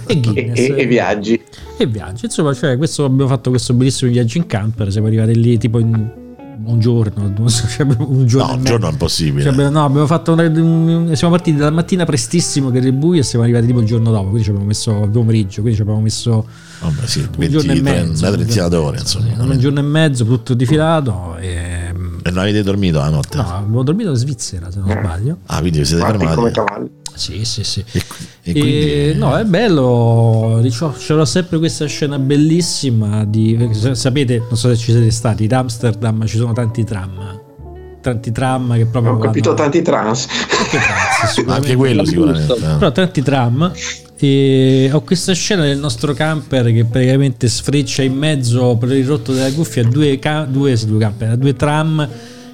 E, 0.07 0.21
e, 0.55 0.75
e, 0.77 0.87
viaggi. 0.87 1.40
E 1.77 1.87
viaggi. 1.87 2.25
Insomma, 2.27 2.55
cioè, 2.55 2.77
questo, 2.77 3.05
abbiamo 3.05 3.29
fatto 3.29 3.51
questo 3.51 3.75
bellissimo 3.75 4.11
viaggio 4.11 4.38
in 4.38 4.47
camper. 4.47 4.90
Siamo 4.90 5.07
arrivati 5.07 5.38
lì 5.38 5.59
tipo 5.59 5.79
in 5.79 6.27
un 6.64 6.81
giorno, 6.81 7.33
cioè, 7.49 7.87
un 7.99 8.27
giorno, 8.27 8.49
no, 8.49 8.55
un 8.55 8.64
giorno 8.64 8.88
è 8.88 8.90
impossibile. 8.90 9.42
Cioè, 9.42 9.53
abbiamo, 9.53 9.71
no, 9.71 9.85
abbiamo 9.85 10.07
fatto 10.07 10.33
una, 10.33 10.42
un, 10.44 11.11
siamo 11.14 11.35
partiti 11.35 11.57
dalla 11.57 11.71
mattina 11.71 12.05
prestissimo 12.05 12.71
che 12.71 12.79
era 12.79 12.87
il 12.87 12.92
buio 12.92 13.21
e 13.21 13.23
siamo 13.25 13.44
arrivati 13.44 13.66
tipo 13.66 13.81
il 13.81 13.87
giorno 13.87 14.11
dopo, 14.11 14.25
quindi 14.25 14.44
ci 14.44 14.51
abbiamo 14.51 14.66
messo 14.66 15.03
il 15.03 15.11
pomeriggio, 15.11 15.61
quindi 15.61 15.75
ci 15.75 15.83
abbiamo 15.83 16.01
messo 16.01 16.47
Vabbè, 16.81 17.07
sì, 17.07 17.21
un 17.21 17.29
20, 17.37 17.49
giorno 17.49 17.73
e 17.73 17.81
mezzo, 17.81 18.27
una 18.27 18.37
trentina 18.37 18.68
d'ore, 18.68 18.99
insomma. 18.99 19.27
Sì, 19.27 19.40
un 19.40 19.59
giorno 19.59 19.79
e 19.79 19.83
mezzo, 19.83 20.25
tutto 20.25 20.55
difilato 20.55 21.37
e, 21.38 21.92
e 22.23 22.31
non 22.31 22.38
avete 22.38 22.62
dormito 22.62 22.99
la 22.99 23.09
notte? 23.09 23.37
No, 23.37 23.55
abbiamo 23.55 23.83
dormito 23.83 24.11
in 24.11 24.16
Svizzera, 24.16 24.71
se 24.71 24.81
non 24.81 24.90
sbaglio. 24.90 25.38
Ah, 25.47 25.61
quindi 25.61 25.79
vi 25.79 25.85
siete 25.85 26.05
fermati? 26.05 26.35
come 26.35 26.51
cavalli. 26.51 26.90
Sì, 27.18 27.44
sì, 27.44 27.64
sì. 27.64 27.85
E, 27.90 28.02
e 28.42 28.52
quindi... 28.52 29.11
e, 29.11 29.14
no, 29.16 29.37
è 29.37 29.44
bello. 29.44 30.62
C'era 30.96 31.26
sempre 31.26 31.59
questa 31.59 31.87
scena 31.87 32.16
bellissima. 32.16 33.24
Di, 33.24 33.68
sapete, 33.92 34.38
non 34.38 34.57
so 34.57 34.68
se 34.68 34.76
ci 34.76 34.92
siete 34.92 35.11
stati, 35.11 35.44
ad 35.44 35.52
Amsterdam 35.52 36.24
ci 36.26 36.37
sono 36.37 36.52
tanti 36.52 36.85
tram. 36.85 37.40
Tanti 38.00 38.31
tram 38.31 38.76
che 38.76 38.87
proprio. 38.87 39.14
Ho 39.14 39.18
capito, 39.18 39.50
vanno... 39.50 39.62
tanti 39.62 39.83
trans. 39.83 40.26
Tanti 40.26 40.78
trans 40.78 41.44
Anche 41.52 41.74
quello 41.74 42.04
sicuramente. 42.04 42.54
Però 42.54 42.92
tanti 42.92 43.22
tram. 43.22 43.72
E 44.16 44.88
ho 44.92 45.00
questa 45.02 45.33
scena 45.33 45.62
del 45.62 45.78
nostro 45.78 46.12
camper 46.12 46.72
che 46.72 46.85
praticamente 46.85 47.48
sfreccia 47.48 48.02
in 48.02 48.14
mezzo 48.14 48.76
per 48.76 48.92
il 48.92 49.07
rotto 49.07 49.33
della 49.33 49.52
cuffia 49.52 49.83
due, 49.85 50.18
ca- 50.20 50.44
due, 50.44 50.76
due, 50.87 50.98
camper, 50.98 51.37
due 51.37 51.54
tram 51.54 52.09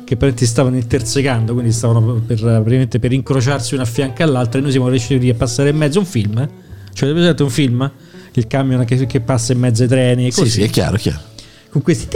che 0.05 0.17
praticamente 0.17 0.47
stavano 0.47 0.77
intersecando, 0.77 1.53
quindi 1.55 1.73
stavano 1.73 2.23
per, 2.27 2.63
per 3.01 3.13
incrociarsi 3.13 3.75
una 3.75 3.83
a 3.83 3.87
fianco 3.87 4.23
all'altra 4.23 4.59
e 4.59 4.63
noi 4.63 4.71
siamo 4.71 4.89
riusciti 4.89 5.29
a 5.31 5.35
passare 5.35 5.71
in 5.71 5.77
mezzo 5.77 5.99
un 5.99 6.05
film. 6.05 6.39
Eh? 6.39 6.49
Cioè, 6.93 7.09
avete 7.09 7.15
presente 7.15 7.43
un 7.43 7.51
film? 7.51 7.91
Il 8.33 8.47
camion 8.47 8.85
che, 8.85 9.07
che, 9.07 9.21
passa 9.21 9.53
in 9.53 9.59
mezzo 9.61 9.83
ai 9.83 9.89
treni. 9.89 10.31
Così. 10.31 10.51
Sì, 10.51 10.51
sì, 10.51 10.63
è 10.63 10.71
chiaro, 10.71 10.97
chiaro. 10.97 11.21
Con 11.71 11.83
questi 11.83 12.07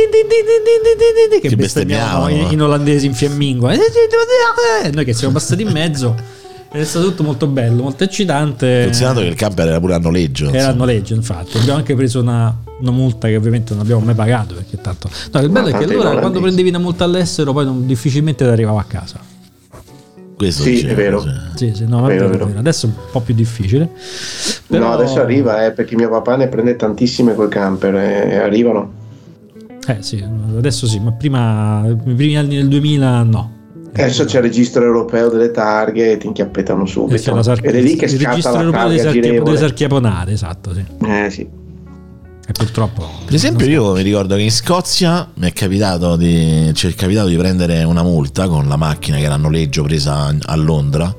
che, 1.40 1.48
che 1.48 1.56
bestemmiavano 1.56 2.28
in, 2.28 2.52
in 2.52 2.62
olandese 2.62 3.06
in 3.06 3.14
fiammingo. 3.14 3.68
Noi 3.68 5.04
che 5.04 5.12
siamo 5.14 5.32
passati 5.32 5.62
in 5.62 5.70
mezzo 5.70 6.37
è 6.70 6.84
stato 6.84 7.06
tutto 7.06 7.22
molto 7.22 7.46
bello, 7.46 7.82
molto 7.82 8.04
eccitante. 8.04 8.82
Considerato 8.84 9.20
che 9.20 9.26
il 9.26 9.34
camper 9.34 9.68
era 9.68 9.80
pure 9.80 9.94
a 9.94 9.98
noleggio. 9.98 10.52
Era 10.52 10.68
a 10.68 10.72
noleggio, 10.72 11.14
infatti. 11.14 11.56
Abbiamo 11.56 11.78
anche 11.78 11.94
preso 11.94 12.20
una, 12.20 12.54
una, 12.80 12.90
multa 12.90 13.26
che 13.28 13.36
ovviamente 13.36 13.72
non 13.72 13.82
abbiamo 13.82 14.02
mai 14.02 14.14
pagato. 14.14 14.54
Perché 14.54 14.78
tanto. 14.80 15.08
No, 15.32 15.40
il 15.40 15.48
bello 15.48 15.70
no, 15.70 15.76
è 15.76 15.78
che 15.78 15.84
allora 15.84 16.18
quando 16.18 16.40
prendevi 16.40 16.68
una 16.68 16.78
multa 16.78 17.04
all'estero, 17.04 17.52
poi 17.52 17.64
non, 17.64 17.86
difficilmente 17.86 18.44
ti 18.44 18.50
arrivava 18.50 18.80
a 18.80 18.84
casa. 18.84 19.18
Questo 20.36 20.62
sì, 20.62 20.86
è 20.86 20.94
vero. 20.94 21.24
Sì, 21.56 21.72
sì, 21.74 21.86
no, 21.86 22.02
vero, 22.02 22.28
vero. 22.28 22.52
Adesso 22.54 22.86
è 22.86 22.88
un 22.90 22.94
po' 23.10 23.20
più 23.20 23.34
difficile. 23.34 23.90
Però... 24.66 24.86
No, 24.86 24.92
adesso 24.92 25.20
arriva, 25.20 25.64
eh, 25.64 25.72
perché 25.72 25.96
mio 25.96 26.10
papà 26.10 26.36
ne 26.36 26.48
prende 26.48 26.76
tantissime 26.76 27.34
col 27.34 27.48
camper 27.48 27.94
e 27.94 28.30
eh, 28.30 28.36
arrivano. 28.36 28.92
Eh 29.86 29.96
sì, 30.00 30.22
adesso 30.56 30.86
sì, 30.86 31.00
ma 31.00 31.12
prima, 31.12 31.82
i 31.88 32.14
primi 32.14 32.36
anni 32.36 32.56
del 32.56 32.68
2000 32.68 33.22
no. 33.22 33.56
Adesso 34.02 34.24
c'è 34.24 34.36
il 34.38 34.42
registro 34.44 34.84
europeo 34.84 35.28
delle 35.28 35.50
targhe 35.50 36.12
e 36.12 36.16
ti 36.18 36.26
inchiappettano 36.26 36.86
subito. 36.86 37.42
Sar- 37.42 37.60
Ed 37.62 37.74
è 37.74 37.80
lì 37.80 37.96
che 37.96 38.04
il 38.04 38.18
scatta 38.18 38.62
la 38.62 38.70
targa 38.70 38.88
delle, 38.88 39.00
sarchia- 39.00 39.42
delle 39.42 39.56
sarchiaponate, 39.56 40.32
esatto, 40.32 40.72
sì. 40.72 40.84
Eh 41.04 41.30
sì. 41.30 41.48
E 42.48 42.52
purtroppo. 42.52 43.06
Per 43.26 43.34
esempio, 43.34 43.66
io 43.66 43.92
mi 43.92 44.02
ricordo 44.02 44.34
che 44.34 44.40
in 44.40 44.50
Scozia 44.50 45.28
mi 45.34 45.48
è 45.48 45.52
capitato 45.52 46.16
di, 46.16 46.70
cioè, 46.74 46.92
è 46.92 46.94
capitato 46.94 47.28
di 47.28 47.36
prendere 47.36 47.82
una 47.82 48.02
multa 48.02 48.48
con 48.48 48.66
la 48.68 48.76
macchina 48.76 49.18
che 49.18 49.24
era 49.24 49.34
a 49.34 49.36
noleggio 49.36 49.82
presa 49.82 50.34
a 50.42 50.56
Londra. 50.56 51.14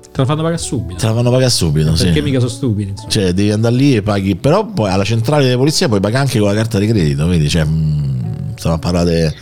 Te 0.00 0.22
la 0.22 0.24
fanno 0.24 0.40
pagare 0.40 0.56
subito. 0.56 0.98
Te 0.98 1.06
la 1.08 1.12
fanno 1.12 1.30
pagare 1.30 1.50
subito, 1.50 1.92
Perché 1.92 2.12
sì. 2.14 2.22
mica 2.22 2.38
sono 2.38 2.50
stupidi. 2.50 2.88
Insomma. 2.88 3.10
Cioè, 3.10 3.32
devi 3.32 3.50
andare 3.50 3.74
lì 3.74 3.96
e 3.96 4.00
paghi. 4.00 4.34
Però 4.34 4.64
poi 4.64 4.90
alla 4.90 5.04
centrale 5.04 5.46
di 5.46 5.56
polizia 5.56 5.88
puoi 5.88 6.00
pagare 6.00 6.22
anche 6.24 6.38
con 6.38 6.48
la 6.48 6.54
carta 6.54 6.78
di 6.78 6.86
credito. 6.86 7.26
Vedi, 7.26 7.50
cioè, 7.50 7.64
mh, 7.64 8.54
stiamo 8.56 8.76
a 8.76 8.78
parlare 8.78 9.34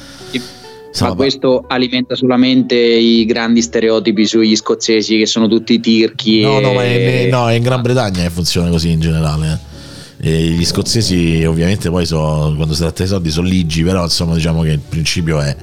ma 0.95 1.09
Insomma, 1.09 1.15
questo 1.15 1.65
alimenta 1.67 2.15
solamente 2.15 2.77
i 2.77 3.25
grandi 3.25 3.61
stereotipi 3.63 4.27
sugli 4.27 4.55
scozzesi 4.55 5.19
che 5.19 5.27
sono 5.27 5.49
tutti 5.49 5.81
tirchi. 5.81 6.43
No, 6.43 6.59
e... 6.59 6.61
no, 6.61 6.73
ma 6.73 6.85
è, 6.85 7.29
no, 7.29 7.49
è 7.49 7.55
in 7.55 7.63
Gran 7.65 7.83
Bretagna 7.83 8.23
che 8.23 8.31
funziona 8.31 8.71
così 8.71 8.91
in 8.91 9.01
generale. 9.01 9.73
E 10.21 10.51
gli 10.51 10.65
scozzesi 10.65 11.43
ovviamente 11.45 11.91
poi 11.91 12.07
so, 12.07 12.53
quando 12.55 12.75
si 12.75 12.81
tratta 12.81 13.03
di 13.03 13.09
soldi 13.09 13.31
sono 13.31 13.49
ligi, 13.49 13.83
però 13.83 14.05
insomma 14.05 14.35
diciamo 14.35 14.63
che 14.63 14.71
il 14.71 14.79
principio 14.79 15.41
è, 15.41 15.55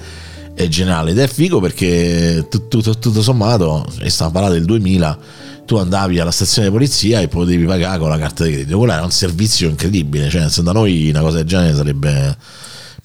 è 0.53 0.67
generale 0.67 1.11
ed 1.11 1.19
è 1.19 1.27
figo 1.27 1.61
perché 1.61 2.45
tutto, 2.49 2.79
tutto, 2.79 2.99
tutto 2.99 3.21
sommato, 3.21 3.87
e 4.01 4.09
stiamo 4.09 4.31
parlando 4.31 4.57
del 4.57 4.65
2000, 4.65 5.17
tu 5.65 5.77
andavi 5.77 6.19
alla 6.19 6.31
stazione 6.31 6.67
di 6.67 6.73
polizia 6.73 7.21
e 7.21 7.29
potevi 7.29 7.63
pagare 7.63 7.97
con 7.97 8.09
la 8.09 8.17
carta 8.17 8.43
di 8.43 8.51
credito. 8.51 8.77
Quello 8.77 8.91
era 8.91 9.03
un 9.03 9.11
servizio 9.11 9.69
incredibile, 9.69 10.29
cioè 10.29 10.45
da 10.61 10.73
noi 10.73 11.09
una 11.09 11.21
cosa 11.21 11.37
del 11.37 11.45
genere 11.45 11.73
sarebbe 11.73 12.35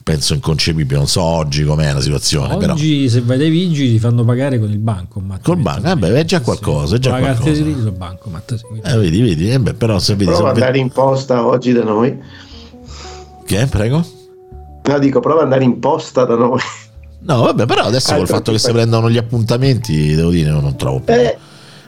penso 0.07 0.35
inconcepibile. 0.35 0.99
Non 0.99 1.09
so 1.09 1.21
oggi 1.21 1.65
com'è 1.65 1.93
la 1.93 2.01
situazione. 2.01 2.55
Oggi, 2.55 2.99
però. 2.99 3.09
se 3.09 3.21
vai 3.23 3.39
dai 3.39 3.51
vigili, 3.51 3.91
ti 3.91 3.99
fanno 3.99 4.25
pagare 4.25 4.61
con 4.61 4.71
il 4.71 4.79
banco. 4.79 5.21
Col 5.43 5.57
banco, 5.57 5.83
vabbè, 5.83 6.13
è 6.13 6.25
già 6.25 6.41
qualcosa. 6.41 6.95
È 6.95 6.99
già 7.01 7.11
con 7.11 7.21
la 7.23 7.27
carta 7.27 7.51
di 7.51 7.61
credito, 7.61 7.91
banco. 7.91 8.31
Eh, 8.85 8.97
vedi, 8.99 9.21
vedi, 9.21 9.51
eh, 9.51 9.59
beh, 9.59 9.75
però 9.75 9.99
se 9.99 10.15
vedi. 10.15 10.31
Prova 10.31 10.51
ad 10.51 10.55
andare 10.55 10.79
in 10.79 10.91
posta 10.91 11.45
oggi 11.45 11.73
da 11.73 11.83
noi. 11.83 12.17
Che? 13.45 13.67
Prego? 13.67 14.07
No, 14.85 14.99
dico, 15.01 15.19
prova 15.19 15.39
ad 15.39 15.45
andare 15.47 15.65
in 15.65 15.81
posta 15.81 16.25
da 16.25 16.37
noi. 16.37 16.61
No, 17.19 17.43
vabbè, 17.43 17.67
però 17.67 17.83
adesso 17.83 18.15
col 18.15 18.29
fatto 18.29 18.53
che 18.53 18.59
si 18.61 18.71
prendono 18.71 19.11
gli 19.11 19.17
appuntamenti, 19.17 20.15
devo 20.15 20.31
dire, 20.31 20.51
non 20.51 20.77
trovo 20.77 21.01
più. 21.01 21.15
Eh, 21.15 21.37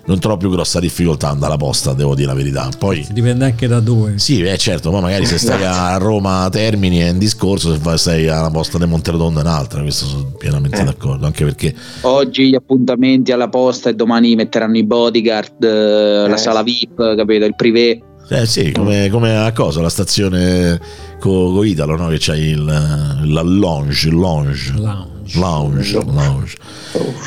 non 0.09 0.18
trovo 0.18 0.38
più 0.38 0.49
grossa 0.49 0.81
difficoltà 0.81 1.29
andare 1.29 1.53
alla 1.53 1.62
posta, 1.62 1.92
devo 1.92 2.14
dire 2.14 2.29
la 2.29 2.35
verità. 2.35 2.68
Poi 2.77 3.07
dipende 3.11 3.44
anche 3.44 3.68
da 3.68 3.79
dove. 3.79 4.18
Sì, 4.18 4.42
eh, 4.42 4.57
certo, 4.57 4.90
ma 4.90 5.01
magari 5.01 5.27
se 5.27 5.37
stai 5.38 5.64
a 5.64 5.97
Roma 5.99 6.49
Termini 6.51 6.99
è 6.99 7.11
un 7.11 7.18
discorso, 7.18 7.75
se 7.75 7.97
stai 7.99 8.27
alla 8.27 8.51
posta 8.51 8.79
di 8.79 8.87
Monterotondo 8.87 9.40
è 9.40 9.42
un'altra, 9.42 9.83
questo 9.83 10.07
sono 10.07 10.33
pienamente 10.38 10.81
eh. 10.81 10.85
d'accordo, 10.85 11.27
anche 11.27 11.44
perché 11.44 11.75
oggi 12.03 12.49
gli 12.49 12.55
appuntamenti 12.55 13.33
alla 13.33 13.49
posta 13.49 13.90
e 13.90 13.94
domani 13.94 14.35
metteranno 14.35 14.79
i 14.79 14.85
bodyguard, 14.85 15.62
eh, 15.62 16.27
la 16.27 16.37
sala 16.38 16.62
VIP, 16.62 17.14
capito, 17.14 17.44
il 17.44 17.55
privé. 17.55 18.03
Eh 18.31 18.47
sì, 18.47 18.73
come, 18.73 19.09
come 19.11 19.37
a 19.37 19.53
cosa, 19.53 19.83
la 19.83 19.88
stazione 19.90 20.81
con 21.21 21.53
co 21.53 21.64
Italo, 21.64 21.97
no? 21.97 22.09
che 22.09 22.16
c'hai 22.18 22.49
il, 22.49 22.64
la 22.64 23.42
lounge, 23.42 24.11
lounge. 24.11 24.73
lounge. 24.75 25.18
Lounge, 25.35 25.93
lounge. 26.05 26.57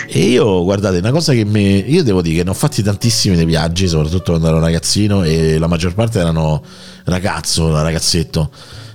E 0.08 0.20
io, 0.20 0.64
guardate, 0.64 0.98
una 0.98 1.12
cosa 1.12 1.34
che 1.34 1.46
mi. 1.46 1.90
Io 1.92 2.04
devo 2.04 2.22
dire 2.22 2.38
che 2.38 2.44
ne 2.44 2.50
ho 2.50 2.54
fatti 2.54 2.82
tantissimi 2.82 3.36
dei 3.36 3.46
viaggi, 3.46 3.88
soprattutto 3.88 4.32
quando 4.32 4.48
ero 4.48 4.60
ragazzino, 4.60 5.24
e 5.24 5.58
la 5.58 5.68
maggior 5.68 5.94
parte 5.94 6.20
erano 6.20 6.64
ragazzo, 7.06 7.72
ragazzetto, 7.82 8.50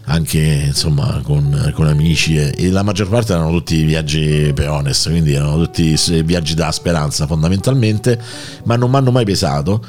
anche 0.07 0.64
insomma 0.66 1.21
con, 1.23 1.73
con 1.75 1.87
amici, 1.87 2.37
e, 2.37 2.53
e, 2.57 2.71
la 2.71 2.83
maggior 2.83 3.09
parte 3.09 3.33
erano 3.33 3.51
tutti 3.51 3.83
viaggi 3.85 4.51
peones, 4.55 5.05
quindi 5.05 5.35
erano 5.35 5.57
tutti 5.57 5.97
viaggi 6.25 6.55
da 6.55 6.73
speranza 6.73 7.27
fondamentalmente, 7.27 8.21
ma 8.64 8.77
non 8.77 8.90
mi 8.90 8.97
hanno 8.97 9.12
mai 9.12 9.25
pesato 9.25 9.85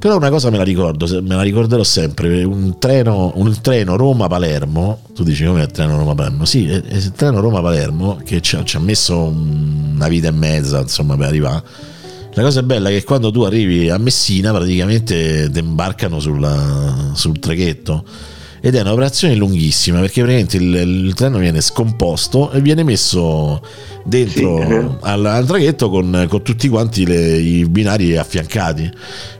però 0.00 0.16
una 0.16 0.30
cosa 0.30 0.48
me 0.48 0.56
la 0.56 0.62
ricordo, 0.62 1.06
me 1.20 1.34
la 1.34 1.42
ricorderò 1.42 1.82
sempre, 1.84 2.42
un 2.42 2.78
treno, 2.78 3.32
un 3.34 3.60
treno 3.60 3.96
Roma-Palermo, 3.96 5.02
tu 5.14 5.22
dici 5.22 5.44
come 5.44 5.60
il 5.60 5.70
treno 5.70 5.98
Roma-Palermo? 5.98 6.46
Sì, 6.46 6.66
è, 6.70 6.82
il 6.88 7.12
treno 7.12 7.40
Roma-Palermo 7.40 8.18
che 8.24 8.40
ci 8.40 8.56
ha, 8.56 8.64
ci 8.64 8.78
ha, 8.78 8.80
messo 8.80 9.26
una 9.26 10.08
vita 10.08 10.28
e 10.28 10.30
mezza 10.30 10.80
insomma 10.80 11.18
per 11.18 11.26
arrivare. 11.26 11.62
La 12.32 12.42
cosa 12.42 12.62
bella 12.62 12.88
è 12.88 12.92
che 12.92 13.04
quando 13.04 13.30
tu 13.30 13.42
arrivi 13.42 13.90
a 13.90 13.98
Messina 13.98 14.52
praticamente 14.52 15.50
ti 15.50 15.58
imbarcano 15.58 16.18
sulla, 16.18 17.10
sul 17.12 17.38
traghetto 17.38 18.02
ed 18.60 18.74
è 18.74 18.80
un'operazione 18.80 19.34
lunghissima 19.34 20.00
perché 20.00 20.22
praticamente 20.22 20.56
il, 20.58 21.06
il 21.06 21.14
treno 21.14 21.38
viene 21.38 21.60
scomposto 21.60 22.50
e 22.50 22.60
viene 22.60 22.82
messo 22.82 23.62
dentro 24.04 24.58
sì. 24.58 24.96
al, 25.06 25.24
al, 25.24 25.46
traghetto 25.46 25.88
con, 25.88 26.26
con 26.28 26.42
tutti 26.42 26.68
quanti 26.68 27.06
le, 27.06 27.36
i 27.38 27.68
binari 27.68 28.16
affiancati. 28.16 28.90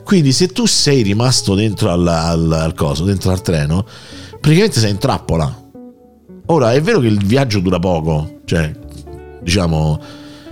Quindi 0.05 0.33
se 0.33 0.49
tu 0.49 0.67
sei 0.67 1.03
rimasto 1.03 1.55
dentro 1.55 1.91
al, 1.91 2.07
al, 2.07 2.53
al 2.53 2.75
coso, 2.75 3.05
dentro 3.05 3.31
al 3.31 3.43
treno, 3.43 3.87
praticamente 4.41 4.81
sei 4.81 4.91
in 4.91 4.99
trappola. 4.99 5.69
Ora 6.47 6.73
è 6.73 6.81
vero 6.81 6.99
che 7.01 7.07
il 7.07 7.25
viaggio 7.25 7.61
dura 7.61 7.79
poco, 7.79 8.41
cioè 8.45 8.73
diciamo 9.43 10.01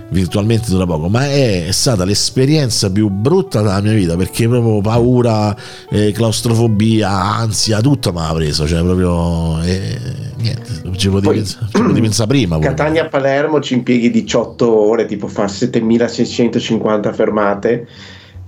virtualmente 0.09 0.69
dura 0.69 0.85
poco, 0.85 1.09
ma 1.09 1.29
è 1.29 1.67
stata 1.71 2.05
l'esperienza 2.05 2.91
più 2.91 3.09
brutta 3.09 3.61
della 3.61 3.81
mia 3.81 3.93
vita 3.93 4.15
perché 4.15 4.47
proprio 4.47 4.81
paura, 4.81 5.55
eh, 5.89 6.11
claustrofobia, 6.11 7.09
ansia, 7.09 7.81
tutto 7.81 8.11
mi 8.11 8.19
ha 8.19 8.33
preso, 8.33 8.67
cioè 8.67 8.81
proprio 8.81 9.61
eh, 9.61 9.97
niente, 10.37 10.97
ci 10.97 11.09
potevi 11.09 11.35
pensare, 11.35 12.01
pensare 12.01 12.27
prima. 12.29 12.59
Catania-Palermo 12.59 13.59
ci 13.59 13.75
impieghi 13.75 14.09
18 14.09 14.75
ore, 14.75 15.05
tipo 15.05 15.27
fa 15.27 15.47
7650 15.47 17.13
fermate, 17.13 17.87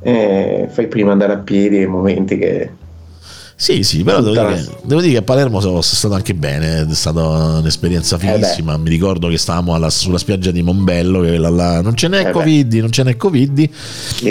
eh, 0.01 0.67
fai 0.69 0.87
prima 0.87 1.11
andare 1.11 1.33
a 1.33 1.37
piedi 1.37 1.85
momenti 1.85 2.37
che 2.37 2.69
sì, 3.61 3.83
sì, 3.83 4.03
però 4.03 4.21
devo 4.21 4.31
dire, 4.31 4.67
devo 4.81 5.01
dire, 5.01 5.13
che 5.13 5.19
a 5.19 5.21
Palermo 5.21 5.59
sono 5.59 5.81
stato 5.81 6.15
anche 6.15 6.33
bene, 6.33 6.81
è 6.81 6.95
stata 6.95 7.21
un'esperienza 7.59 8.17
fighissima. 8.17 8.73
Eh 8.73 8.77
Mi 8.79 8.89
ricordo 8.89 9.27
che 9.27 9.37
stavamo 9.37 9.75
alla, 9.75 9.91
sulla 9.91 10.17
spiaggia 10.17 10.49
di 10.49 10.63
Mombello, 10.63 11.21
che 11.21 11.37
là, 11.37 11.79
non 11.79 11.95
ce 11.95 12.07
n'è 12.07 12.29
eh 12.29 12.31
Covid, 12.31 12.73
non 12.73 12.91
ce 12.91 13.03
n'è 13.03 13.15
Covid. 13.15 13.69
Sì. 14.15 14.29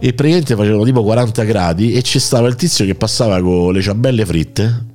E 0.00 0.12
praticamente 0.12 0.56
facevano 0.56 0.82
tipo 0.82 1.04
40 1.04 1.44
gradi 1.44 1.92
e 1.92 2.02
c'è 2.02 2.18
stava 2.18 2.48
il 2.48 2.56
tizio 2.56 2.84
che 2.84 2.96
passava 2.96 3.40
con 3.40 3.72
le 3.72 3.80
ciambelle 3.80 4.26
fritte. 4.26 4.86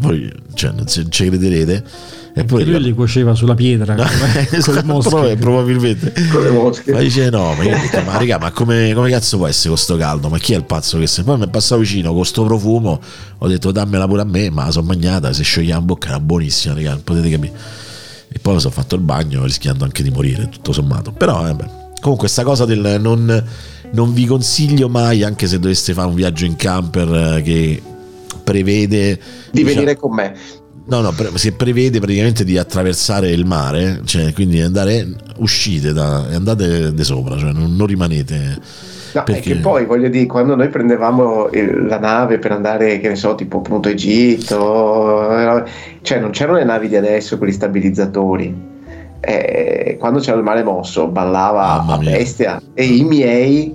Voi 0.00 0.32
cioè, 0.54 0.72
non 0.72 0.86
ci 0.86 1.06
crederete 1.08 1.84
e 2.32 2.44
poi 2.44 2.64
lui 2.64 2.80
li 2.80 2.92
cuoceva 2.92 3.34
sulla 3.34 3.54
pietra 3.54 3.94
no, 3.96 4.04
con 4.64 4.74
le 4.74 4.82
mosche. 4.84 5.36
probabilmente 5.36 6.12
con 6.30 6.42
le 6.42 6.50
mosche. 6.50 6.92
Ma 6.92 7.00
dice 7.00 7.28
no, 7.28 7.54
ma 7.54 7.62
io 7.64 7.76
ho 7.76 7.80
detto, 7.80 8.00
ma 8.02 8.16
raga, 8.16 8.38
ma 8.38 8.50
come, 8.52 8.92
come 8.94 9.10
cazzo 9.10 9.36
può 9.36 9.46
essere 9.46 9.70
questo 9.70 9.96
caldo? 9.96 10.28
Ma 10.28 10.38
chi 10.38 10.52
è 10.52 10.56
il 10.56 10.64
pazzo 10.64 10.98
che 10.98 11.06
se 11.06 11.24
poi 11.24 11.38
mi 11.38 11.44
è 11.44 11.48
passato 11.48 11.80
vicino 11.80 12.08
con 12.08 12.18
questo 12.18 12.44
profumo, 12.44 13.00
ho 13.38 13.48
detto 13.48 13.72
dammela 13.72 14.06
pure 14.06 14.22
a 14.22 14.24
me, 14.24 14.50
ma 14.50 14.66
la 14.66 14.70
sono 14.70 14.86
mangiata, 14.86 15.32
se 15.32 15.42
scioglie 15.42 15.72
la 15.72 15.80
bocca 15.80 16.08
era 16.08 16.20
buonissima, 16.20 16.74
raga, 16.74 16.98
potete 17.02 17.30
capire. 17.30 17.52
E 18.32 18.38
poi 18.38 18.54
mi 18.54 18.60
sono 18.60 18.72
fatto 18.72 18.94
il 18.94 19.00
bagno 19.02 19.44
rischiando 19.44 19.84
anche 19.84 20.04
di 20.04 20.10
morire, 20.10 20.48
tutto 20.48 20.72
sommato. 20.72 21.10
Però 21.10 21.42
vabbè. 21.42 21.78
Comunque 22.00 22.28
questa 22.28 22.44
cosa 22.44 22.64
del 22.64 22.98
non, 23.00 23.44
non 23.90 24.14
vi 24.14 24.24
consiglio 24.24 24.88
mai, 24.88 25.24
anche 25.24 25.48
se 25.48 25.58
doveste 25.58 25.92
fare 25.92 26.08
un 26.08 26.14
viaggio 26.14 26.44
in 26.44 26.56
camper 26.56 27.36
eh, 27.36 27.42
che 27.42 27.82
prevede 28.50 29.14
di 29.50 29.62
diciamo, 29.62 29.74
venire 29.74 29.96
con 29.96 30.14
me 30.14 30.34
No, 30.90 31.00
no, 31.02 31.12
si 31.34 31.52
prevede 31.52 32.00
praticamente 32.00 32.42
di 32.42 32.58
attraversare 32.58 33.30
il 33.30 33.46
mare, 33.46 34.00
cioè 34.04 34.32
quindi 34.32 34.60
andare, 34.60 35.06
uscite 35.36 35.92
da, 35.92 36.28
e 36.28 36.34
andate 36.34 36.92
di 36.92 37.04
sopra, 37.04 37.36
cioè 37.36 37.52
non, 37.52 37.76
non 37.76 37.86
rimanete. 37.86 38.58
No, 39.12 39.22
perché... 39.22 39.56
poi 39.56 39.86
voglio 39.86 40.08
dire, 40.08 40.26
quando 40.26 40.56
noi 40.56 40.68
prendevamo 40.68 41.48
il, 41.50 41.86
la 41.86 42.00
nave 42.00 42.38
per 42.38 42.50
andare, 42.50 42.98
che 42.98 43.08
ne 43.08 43.14
so, 43.14 43.36
tipo 43.36 43.58
appunto 43.58 43.88
Egitto, 43.88 45.64
cioè 46.02 46.18
non 46.18 46.30
c'erano 46.30 46.58
le 46.58 46.64
navi 46.64 46.88
di 46.88 46.96
adesso 46.96 47.38
con 47.38 47.46
gli 47.46 47.52
stabilizzatori. 47.52 48.68
Eh, 49.20 49.96
quando 50.00 50.18
c'era 50.18 50.38
il 50.38 50.42
mare 50.42 50.64
mosso, 50.64 51.06
ballava 51.06 51.84
a 51.86 51.98
bestia 51.98 52.60
e 52.74 52.84
i 52.84 53.04
miei 53.04 53.72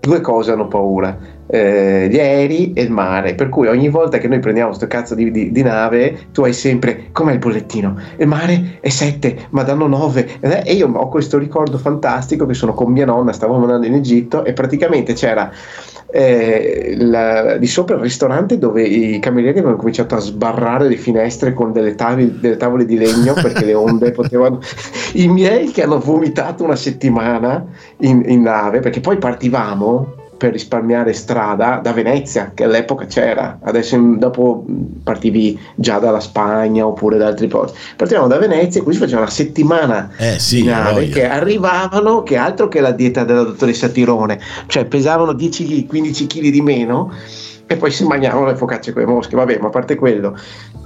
due 0.00 0.20
cose 0.22 0.52
hanno 0.52 0.68
paura 0.68 1.36
eh, 1.48 2.08
gli 2.10 2.18
aerei 2.18 2.72
e 2.74 2.82
il 2.82 2.90
mare. 2.90 3.34
Per 3.34 3.48
cui 3.48 3.66
ogni 3.66 3.88
volta 3.88 4.18
che 4.18 4.28
noi 4.28 4.38
prendiamo 4.38 4.68
questo 4.68 4.86
cazzo 4.86 5.14
di, 5.14 5.30
di, 5.30 5.50
di, 5.50 5.62
nave, 5.62 6.28
tu 6.32 6.42
hai 6.42 6.52
sempre 6.52 7.08
com'è 7.12 7.32
il 7.32 7.38
bollettino? 7.38 7.96
Il 8.16 8.26
mare 8.26 8.78
è 8.80 8.88
7, 8.88 9.48
ma 9.50 9.62
danno 9.62 9.86
9. 9.86 10.40
E 10.64 10.72
io 10.74 10.88
ho 10.88 11.08
questo 11.08 11.38
ricordo 11.38 11.78
fantastico 11.78 12.46
che 12.46 12.54
sono 12.54 12.74
con 12.74 12.92
mia 12.92 13.06
nonna, 13.06 13.32
stavamo 13.32 13.62
andando 13.62 13.86
in 13.86 13.94
Egitto 13.94 14.44
e 14.44 14.52
praticamente 14.52 15.14
c'era. 15.14 15.50
Eh, 16.10 16.94
la, 16.96 17.58
di 17.58 17.66
sopra 17.66 17.96
il 17.96 18.00
ristorante 18.00 18.56
dove 18.56 18.82
i 18.82 19.18
camerieri 19.18 19.58
avevano 19.58 19.76
cominciato 19.76 20.14
a 20.14 20.20
sbarrare 20.20 20.88
le 20.88 20.96
finestre 20.96 21.52
con 21.52 21.70
delle, 21.70 21.96
tavi, 21.96 22.38
delle 22.40 22.56
tavole 22.56 22.86
di 22.86 22.96
legno 22.96 23.34
perché 23.34 23.66
le 23.66 23.74
onde 23.74 24.12
potevano 24.12 24.58
i 25.14 25.28
miei 25.28 25.70
che 25.70 25.82
hanno 25.82 25.98
vomitato 25.98 26.64
una 26.64 26.76
settimana 26.76 27.62
in, 27.98 28.22
in 28.26 28.40
nave 28.40 28.80
perché 28.80 29.00
poi 29.00 29.18
partivamo 29.18 30.17
per 30.38 30.52
risparmiare 30.52 31.12
strada 31.12 31.80
da 31.82 31.92
Venezia, 31.92 32.52
che 32.54 32.64
all'epoca 32.64 33.06
c'era, 33.06 33.58
adesso 33.62 33.98
dopo 34.16 34.64
partivi 35.02 35.58
già 35.74 35.98
dalla 35.98 36.20
Spagna 36.20 36.86
oppure 36.86 37.18
da 37.18 37.26
altri 37.26 37.48
posti. 37.48 37.76
Partivamo 37.96 38.28
da 38.28 38.38
Venezia 38.38 38.80
e 38.80 38.84
così 38.84 38.98
facevamo 38.98 39.24
una 39.24 39.32
settimana 39.32 40.10
eh, 40.16 40.38
sì, 40.38 40.62
di 40.62 40.68
nave 40.68 41.08
che 41.08 41.28
arrivavano, 41.28 42.22
che 42.22 42.36
altro 42.36 42.68
che 42.68 42.80
la 42.80 42.92
dieta 42.92 43.24
della 43.24 43.42
dottoressa 43.42 43.88
Tirone, 43.88 44.38
cioè 44.68 44.84
pesavano 44.84 45.32
10-15 45.32 46.26
kg 46.26 46.48
di 46.48 46.60
meno 46.60 47.12
e 47.70 47.76
poi 47.76 47.90
si 47.90 48.04
mangiavano 48.04 48.46
le 48.46 48.56
focacce 48.56 48.92
con 48.92 49.02
le 49.02 49.08
mosche, 49.08 49.36
vabbè, 49.36 49.58
ma 49.60 49.66
a 49.66 49.70
parte 49.70 49.96
quello. 49.96 50.38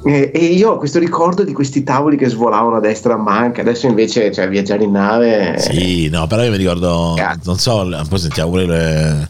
Eh, 0.05 0.33
e 0.35 0.45
io 0.47 0.73
ho 0.73 0.77
questo 0.79 0.99
ricordo 0.99 1.45
di 1.45 1.53
questi 1.53 1.85
tavoli 1.85 2.17
che 2.17 2.29
svolavano 2.29 2.77
a 2.77 2.81
destra 2.81 3.15
a 3.15 3.19
manca, 3.19 3.61
adesso 3.61 3.87
invece 3.87 4.33
cioè, 4.33 4.49
viaggiare 4.49 4.83
in 4.83 4.91
nave... 4.91 5.59
Sì, 5.59 6.09
no, 6.09 6.27
però 6.27 6.43
io 6.43 6.51
mi 6.51 6.57
ricordo, 6.57 7.13
Cazzo. 7.17 7.43
non 7.45 7.59
so, 7.59 7.89
poi 8.09 8.19
sentiamo 8.19 8.51
pure 8.51 8.67
le 8.67 9.29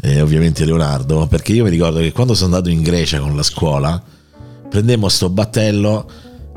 eh, 0.00 0.20
ovviamente 0.20 0.64
Leonardo, 0.64 1.26
perché 1.26 1.52
io 1.52 1.64
mi 1.64 1.70
ricordo 1.70 1.98
che 1.98 2.12
quando 2.12 2.34
sono 2.34 2.54
andato 2.54 2.70
in 2.70 2.82
Grecia 2.82 3.18
con 3.18 3.36
la 3.36 3.42
scuola, 3.42 4.02
prendemmo 4.68 5.08
sto 5.08 5.28
battello 5.30 6.06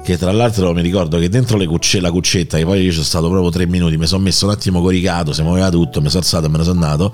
che 0.08 0.18
tra 0.18 0.32
l'altro 0.32 0.74
mi 0.74 0.82
ricordo 0.82 1.20
che 1.20 1.28
dentro 1.28 1.58
cucce, 1.66 2.00
la 2.00 2.12
cuccetta, 2.12 2.58
che 2.58 2.64
poi 2.64 2.78
io 2.80 2.86
ci 2.86 2.94
sono 2.94 3.04
stato 3.04 3.30
proprio 3.30 3.50
tre 3.50 3.66
minuti, 3.66 3.98
mi 3.98 4.08
sono 4.08 4.24
messo 4.24 4.46
un 4.46 4.52
attimo 4.52 4.82
coricato, 4.82 5.34
si 5.34 5.42
muoveva 5.42 5.70
tutto, 5.70 6.00
mi 6.00 6.08
sono 6.08 6.22
alzato 6.22 6.46
e 6.46 6.50
me 6.50 6.60
ne 6.60 6.64
sono 6.64 6.82
andato, 6.82 7.14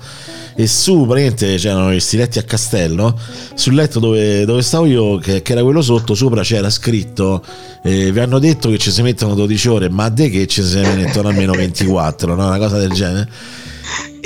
e 0.54 0.68
su 0.68 1.04
praticamente 1.04 1.56
c'erano 1.56 1.86
questi 1.86 2.16
letti 2.16 2.38
a 2.38 2.44
castello, 2.44 3.18
sul 3.54 3.74
letto 3.74 3.98
dove, 3.98 4.44
dove 4.44 4.62
stavo 4.62 4.86
io, 4.86 5.16
che, 5.16 5.42
che, 5.42 5.52
era 5.52 5.64
quello 5.64 5.82
sotto, 5.82 6.14
sopra 6.14 6.42
c'era 6.42 6.70
scritto, 6.70 7.42
eh, 7.82 8.12
vi 8.12 8.20
hanno 8.20 8.38
detto 8.38 8.70
che 8.70 8.78
ci 8.78 8.92
si 8.92 9.02
mettono 9.02 9.34
12 9.34 9.68
ore, 9.68 9.88
ma 9.88 10.08
de 10.08 10.30
che 10.30 10.46
ci 10.46 10.62
si 10.62 10.78
mettono 10.78 11.30
almeno 11.30 11.52
24, 11.52 12.36
no? 12.36 12.46
una 12.46 12.58
cosa 12.58 12.78
del 12.78 12.92
genere 12.92 13.28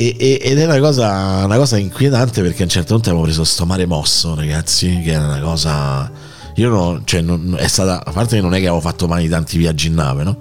e, 0.01 0.15
e, 0.17 0.39
ed 0.41 0.59
è 0.61 0.65
una 0.65 0.79
cosa, 0.79 1.43
una 1.45 1.57
cosa, 1.57 1.77
inquietante 1.77 2.41
perché 2.41 2.61
a 2.61 2.67
un 2.67 2.71
certo 2.71 2.95
punto 2.95 3.09
avevo 3.09 3.25
preso 3.25 3.43
sto 3.43 3.67
mare 3.67 3.85
mosso, 3.85 4.37
ragazzi, 4.37 5.01
che 5.01 5.11
era 5.11 5.25
una 5.25 5.41
cosa. 5.41 6.09
Io 6.55 6.69
no, 6.69 7.03
cioè, 7.03 7.21
non, 7.21 7.57
è 7.59 7.67
stata. 7.67 8.05
A 8.05 8.13
parte 8.13 8.37
che 8.37 8.43
non 8.43 8.55
è 8.55 8.61
che 8.61 8.69
avevo 8.69 8.81
fatto 8.81 9.09
mai 9.09 9.29
tanti 9.29 9.59
viaggi 9.59 9.89
in 9.89 9.95
nave, 9.95 10.23
no? 10.23 10.39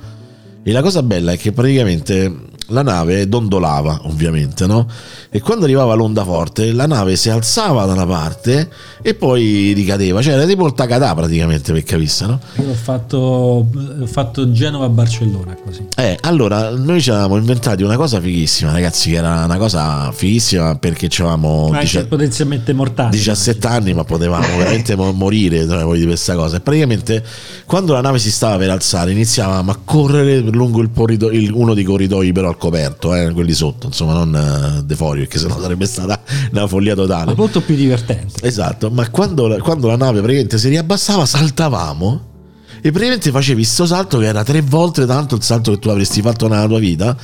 E 0.62 0.72
la 0.72 0.84
cosa 0.84 1.02
bella 1.02 1.32
è 1.32 1.40
che 1.40 1.54
praticamente 1.54 2.32
la 2.68 2.82
nave 2.82 3.28
dondolava, 3.28 4.02
ovviamente, 4.04 4.66
no? 4.66 4.88
E 5.30 5.40
quando 5.42 5.66
arrivava 5.66 5.94
l'onda 5.94 6.24
forte, 6.24 6.72
la 6.72 6.86
nave 6.86 7.16
si 7.16 7.30
alzava 7.30 7.86
da 7.86 7.94
una 7.94 8.06
parte 8.06 8.70
e 9.02 9.14
poi 9.14 9.74
ricadeva, 9.74 10.22
cioè 10.22 10.34
era 10.34 10.46
tipo 10.46 10.66
il 10.66 10.74
Takada 10.74 11.14
praticamente, 11.14 11.72
per 11.72 11.84
capisse, 11.84 12.26
no? 12.26 12.40
Io 12.56 12.70
ho 12.70 12.74
fatto, 12.74 13.18
ho 13.18 14.06
fatto 14.06 14.52
Genova-Barcellona 14.52 15.56
così. 15.64 15.88
Eh, 15.96 16.18
allora, 16.22 16.70
noi 16.72 17.02
ci 17.02 17.10
avevamo 17.10 17.38
inventati 17.38 17.84
una 17.84 17.96
cosa 17.96 18.20
fighissima, 18.20 18.72
ragazzi, 18.72 19.12
che 19.12 19.18
era 19.18 19.46
una 19.46 19.58
cosa 19.58 20.12
fighissima 20.12 20.76
perché 20.76 21.08
avevamo... 21.20 21.76
Dici- 21.80 22.06
potenzialmente 22.06 22.74
mortali. 22.74 23.12
17 23.12 23.68
anni, 23.68 23.94
ma 23.94 24.04
potevamo 24.04 24.58
veramente 24.58 24.96
morire 24.96 25.66
di 25.66 26.06
questa 26.06 26.36
cosa. 26.36 26.58
E 26.58 26.60
praticamente, 26.60 27.24
quando 27.66 27.94
la 27.94 28.02
nave 28.02 28.20
si 28.20 28.32
stava 28.32 28.58
per 28.58 28.70
alzare, 28.70 29.12
iniziavamo 29.12 29.72
a 29.72 29.80
correre 29.84 30.40
lungo 30.40 30.82
il 30.82 30.90
corrido- 30.94 31.32
il, 31.32 31.52
uno 31.52 31.74
dei 31.74 31.84
corridoi 31.84 32.32
però 32.32 32.56
al 32.58 32.64
coperto, 32.64 33.14
eh, 33.16 33.32
quelli 33.32 33.54
sotto, 33.54 33.88
insomma, 33.88 34.14
non 34.14 34.78
uh, 34.80 34.82
de 34.84 34.96
fuori, 34.96 35.20
perché 35.20 35.38
sennò 35.38 35.60
sarebbe 35.62 35.86
stata 35.86 36.20
una 36.52 36.68
follia 36.68 36.96
totale. 36.96 37.28
Ma 37.28 37.34
molto 37.36 37.62
più 37.62 37.76
divertente. 37.76 38.46
Esatto, 38.46 38.90
ma 38.90 39.08
quando, 39.10 39.58
quando 39.62 39.88
la 39.88 39.96
nave 39.96 40.20
praticamente 40.20 40.58
si 40.58 40.68
riabbassava, 40.70 41.26
saltavamo. 41.26 42.27
E 42.82 42.92
praticamente 42.92 43.32
facevi 43.32 43.62
questo 43.62 43.86
salto 43.86 44.20
che 44.20 44.26
era 44.26 44.44
tre 44.44 44.62
volte 44.62 45.06
tanto 45.06 45.36
il 45.36 45.44
salto 45.44 45.72
che 45.72 45.80
tu 45.80 45.90
avresti 45.90 46.22
fatto 46.22 46.48
nella 46.48 46.68
tua 46.68 46.80
vita 46.80 47.16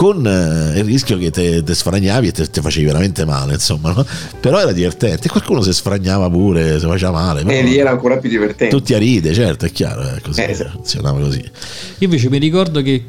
con 0.00 0.26
eh, 0.26 0.78
il 0.78 0.84
rischio 0.84 1.18
che 1.18 1.30
te, 1.30 1.62
sfragnavi 1.74 2.28
e 2.28 2.32
te, 2.32 2.48
te, 2.48 2.62
facevi 2.62 2.86
veramente 2.86 3.24
male, 3.26 3.54
insomma, 3.54 3.92
no? 3.92 4.06
però 4.40 4.58
era 4.60 4.72
divertente. 4.72 5.26
E 5.26 5.30
qualcuno 5.30 5.60
si 5.60 5.72
sfragnava 5.74 6.30
pure, 6.30 6.78
si 6.78 6.86
faceva 6.86 7.12
male. 7.12 7.42
E 7.42 7.62
lì 7.62 7.76
era 7.76 7.90
ancora 7.90 8.16
più 8.16 8.30
divertente. 8.30 8.74
Tutti 8.74 8.94
a 8.94 8.98
ride, 8.98 9.34
certo, 9.34 9.66
è 9.66 9.70
chiaro, 9.70 10.00
è 10.02 10.20
così, 10.20 10.40
eh, 10.40 10.54
funzionava 10.54 11.20
così. 11.20 11.40
Io 11.40 11.50
invece 11.98 12.30
mi 12.30 12.38
ricordo 12.38 12.80
che 12.80 13.04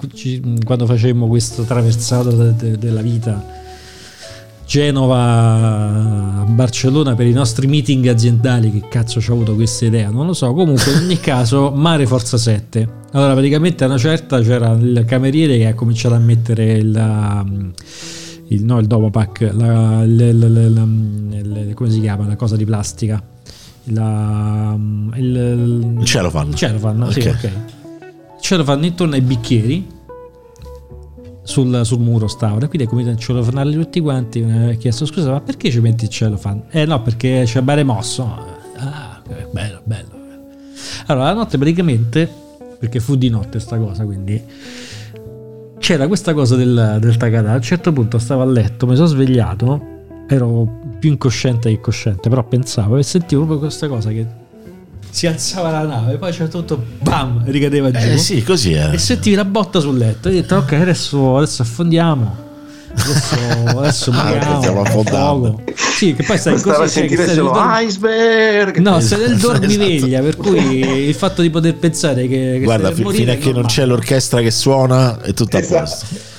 quando 0.66 0.86
facemmo 0.86 1.30
de, 1.34 2.56
de, 2.56 2.78
della 2.78 3.02
vita. 3.02 3.60
Genova 4.72 6.46
Barcellona 6.48 7.14
per 7.14 7.26
i 7.26 7.34
nostri 7.34 7.68
meeting 7.68 8.08
aziendali 8.08 8.72
che 8.72 8.88
cazzo 8.88 9.20
ci 9.20 9.30
ho 9.30 9.34
avuto 9.34 9.54
questa 9.54 9.84
idea 9.84 10.10
non 10.12 10.26
lo 10.26 10.32
so 10.32 10.54
comunque 10.54 10.94
in 10.94 11.00
ogni 11.00 11.20
caso 11.20 11.72
Mare 11.72 12.08
Forza 12.08 12.38
7 12.38 12.88
allora, 13.12 13.34
praticamente 13.34 13.84
a 13.84 13.88
una 13.88 13.98
certa 13.98 14.40
c'era 14.40 14.72
il 14.72 15.04
cameriere 15.06 15.58
che 15.58 15.68
ha 15.68 15.74
cominciato 15.74 16.16
a 16.16 16.20
mettere 16.20 16.72
il, 16.72 16.96
um, 16.96 17.74
il, 18.48 18.64
no, 18.64 18.80
il 18.80 18.88
dopo 18.88 19.10
pack, 19.10 19.52
la, 19.54 20.06
le, 20.06 20.32
le, 20.32 21.74
come 21.74 21.90
si 21.90 22.00
chiama, 22.00 22.26
la 22.26 22.38
cosa 22.38 22.56
di 22.56 22.64
plastica 22.64 23.22
la, 23.84 24.74
il, 25.16 25.98
il 26.00 26.06
cellophane. 26.06 26.52
Il 26.52 26.56
cellophane, 26.56 27.04
okay. 27.04 27.22
sì, 27.22 27.28
ok. 27.28 27.52
Cellophane 28.40 28.88
intorno 28.88 29.16
ai 29.16 29.22
bicchieri 29.22 29.86
sul, 31.44 31.82
sul 31.84 32.00
muro 32.00 32.28
stavano 32.28 32.66
e 32.66 32.68
quindi 32.68 32.88
è 32.88 32.90
cominciato 32.90 33.18
a 33.18 33.20
cellofanarli 33.20 33.76
tutti 33.76 34.00
quanti 34.00 34.42
mi 34.42 34.72
ha 34.72 34.74
chiesto 34.74 35.06
scusa 35.06 35.32
ma 35.32 35.42
perché 35.42 35.72
ci 35.72 35.80
metti 35.80 36.06
il 36.06 36.10
cellophane? 36.10 36.64
eh 36.70 36.86
no 36.86 37.02
perché 37.02 37.44
c'è 37.46 37.62
bare 37.62 37.84
mosso. 37.84 38.24
Ah 38.78 39.22
bello 39.52 39.82
bello. 39.84 40.20
Allora 41.08 41.26
la 41.26 41.34
notte 41.34 41.58
praticamente 41.58 42.30
perché 42.80 43.00
fu 43.00 43.16
di 43.16 43.30
notte 43.30 43.60
sta 43.60 43.78
cosa 43.78 44.06
quindi 44.06 44.42
c'era 45.78 46.08
questa 46.08 46.34
cosa 46.34 46.56
del, 46.56 46.98
del 47.00 47.18
Takata. 47.18 47.52
A 47.52 47.56
un 47.56 47.62
certo 47.62 47.92
punto 47.92 48.20
stavo 48.20 48.42
a 48.42 48.46
letto 48.46 48.86
mi 48.88 48.96
sono 48.96 49.08
svegliato 49.08 50.00
ero 50.28 50.80
più 51.00 51.10
incosciente 51.10 51.70
che 51.70 51.80
cosciente 51.82 52.30
però 52.30 52.44
pensavo 52.44 52.98
e 52.98 53.04
sentivo 53.04 53.42
proprio 53.42 53.68
questa 53.68 53.88
cosa 53.88 54.12
che 54.12 54.41
si 55.12 55.28
alzava 55.28 55.70
la 55.72 55.84
nave, 55.84 56.18
poi 56.18 56.30
a 56.30 56.32
un 56.32 56.38
certo 56.38 56.58
punto 56.60 56.84
bam, 57.00 57.44
ricadeva 57.46 57.92
giù. 57.92 58.08
Eh 58.08 58.18
sì, 58.18 58.42
così 58.44 58.74
era. 58.74 58.92
E 58.92 58.98
sentivi 58.98 59.36
la 59.36 59.46
botta 59.46 59.80
sul 59.80 59.98
letto. 59.98 60.30
E 60.30 60.32
hai 60.32 60.42
detto, 60.42 60.56
ok, 60.56 60.72
adesso, 60.72 61.38
adesso 61.38 61.62
affondiamo. 61.62 62.50
Adesso, 62.94 63.36
adesso 63.78 64.12
ah, 64.12 64.58
stiamo 64.60 64.82
affondando. 64.82 65.62
Sì, 65.76 66.14
che 66.14 66.24
poi 66.24 66.38
stai 66.38 66.54
così. 66.54 66.70
Stava 66.70 66.84
a 66.84 66.88
sentire 66.88 67.28
solo 67.28 67.52
dorm... 67.52 67.76
iceberg. 67.80 68.78
No, 68.78 69.00
sei 69.02 69.20
nel 69.20 69.38
dormiveglia, 69.38 70.20
esatto. 70.20 70.24
per 70.24 70.36
cui 70.38 70.80
il 71.08 71.14
fatto 71.14 71.42
di 71.42 71.50
poter 71.50 71.76
pensare 71.76 72.28
che. 72.28 72.58
che 72.58 72.64
Guarda, 72.64 72.92
f- 72.92 73.14
fino 73.14 73.32
a 73.32 73.36
che 73.36 73.52
non 73.52 73.66
c'è 73.66 73.86
l'orchestra 73.86 74.42
che 74.42 74.52
suona, 74.52 75.22
è 75.22 75.34
tutto 75.34 75.58
esatto. 75.58 75.76
a 75.76 75.80
posto. 75.82 76.31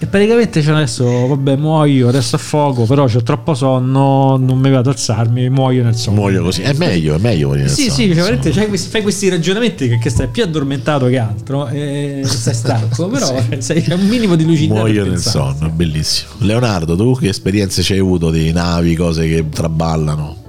E 0.00 0.06
praticamente 0.06 0.60
c'è 0.60 0.70
adesso, 0.70 1.26
vabbè, 1.26 1.56
muoio, 1.56 2.08
adesso 2.08 2.36
a 2.36 2.38
fuoco, 2.38 2.84
però 2.84 3.04
ho 3.12 3.22
troppo 3.24 3.54
sonno, 3.54 4.36
non 4.36 4.58
mi 4.58 4.70
vado 4.70 4.90
ad 4.90 4.96
alzarmi, 4.96 5.50
muoio 5.50 5.82
nel 5.82 5.96
sonno. 5.96 6.20
Muoio 6.20 6.42
così, 6.44 6.62
è 6.62 6.72
meglio, 6.74 7.16
è 7.16 7.18
meglio 7.18 7.48
morire 7.48 7.68
Sì, 7.68 7.90
sì, 7.90 8.14
cioè, 8.14 8.38
cioè, 8.38 8.68
fai 8.76 9.02
questi 9.02 9.28
ragionamenti 9.28 9.88
che, 9.88 9.98
che, 9.98 10.08
stai 10.08 10.28
più 10.28 10.44
addormentato 10.44 11.06
che 11.06 11.18
altro 11.18 11.66
e 11.66 12.22
stai 12.24 12.54
stanco, 12.54 13.08
però 13.08 13.26
sì. 13.26 13.56
sei, 13.60 13.82
c'è 13.82 13.94
un 13.94 14.06
minimo 14.06 14.36
di 14.36 14.44
lucidità. 14.44 14.74
Muoio 14.74 15.04
nel 15.04 15.18
sonno, 15.18 15.68
bellissimo. 15.68 16.30
Leonardo, 16.38 16.94
tu 16.94 17.16
che 17.16 17.28
esperienze 17.28 17.82
ci 17.82 17.94
hai 17.94 17.98
avuto 17.98 18.30
di 18.30 18.52
navi, 18.52 18.94
cose 18.94 19.26
che 19.26 19.48
traballano? 19.48 20.47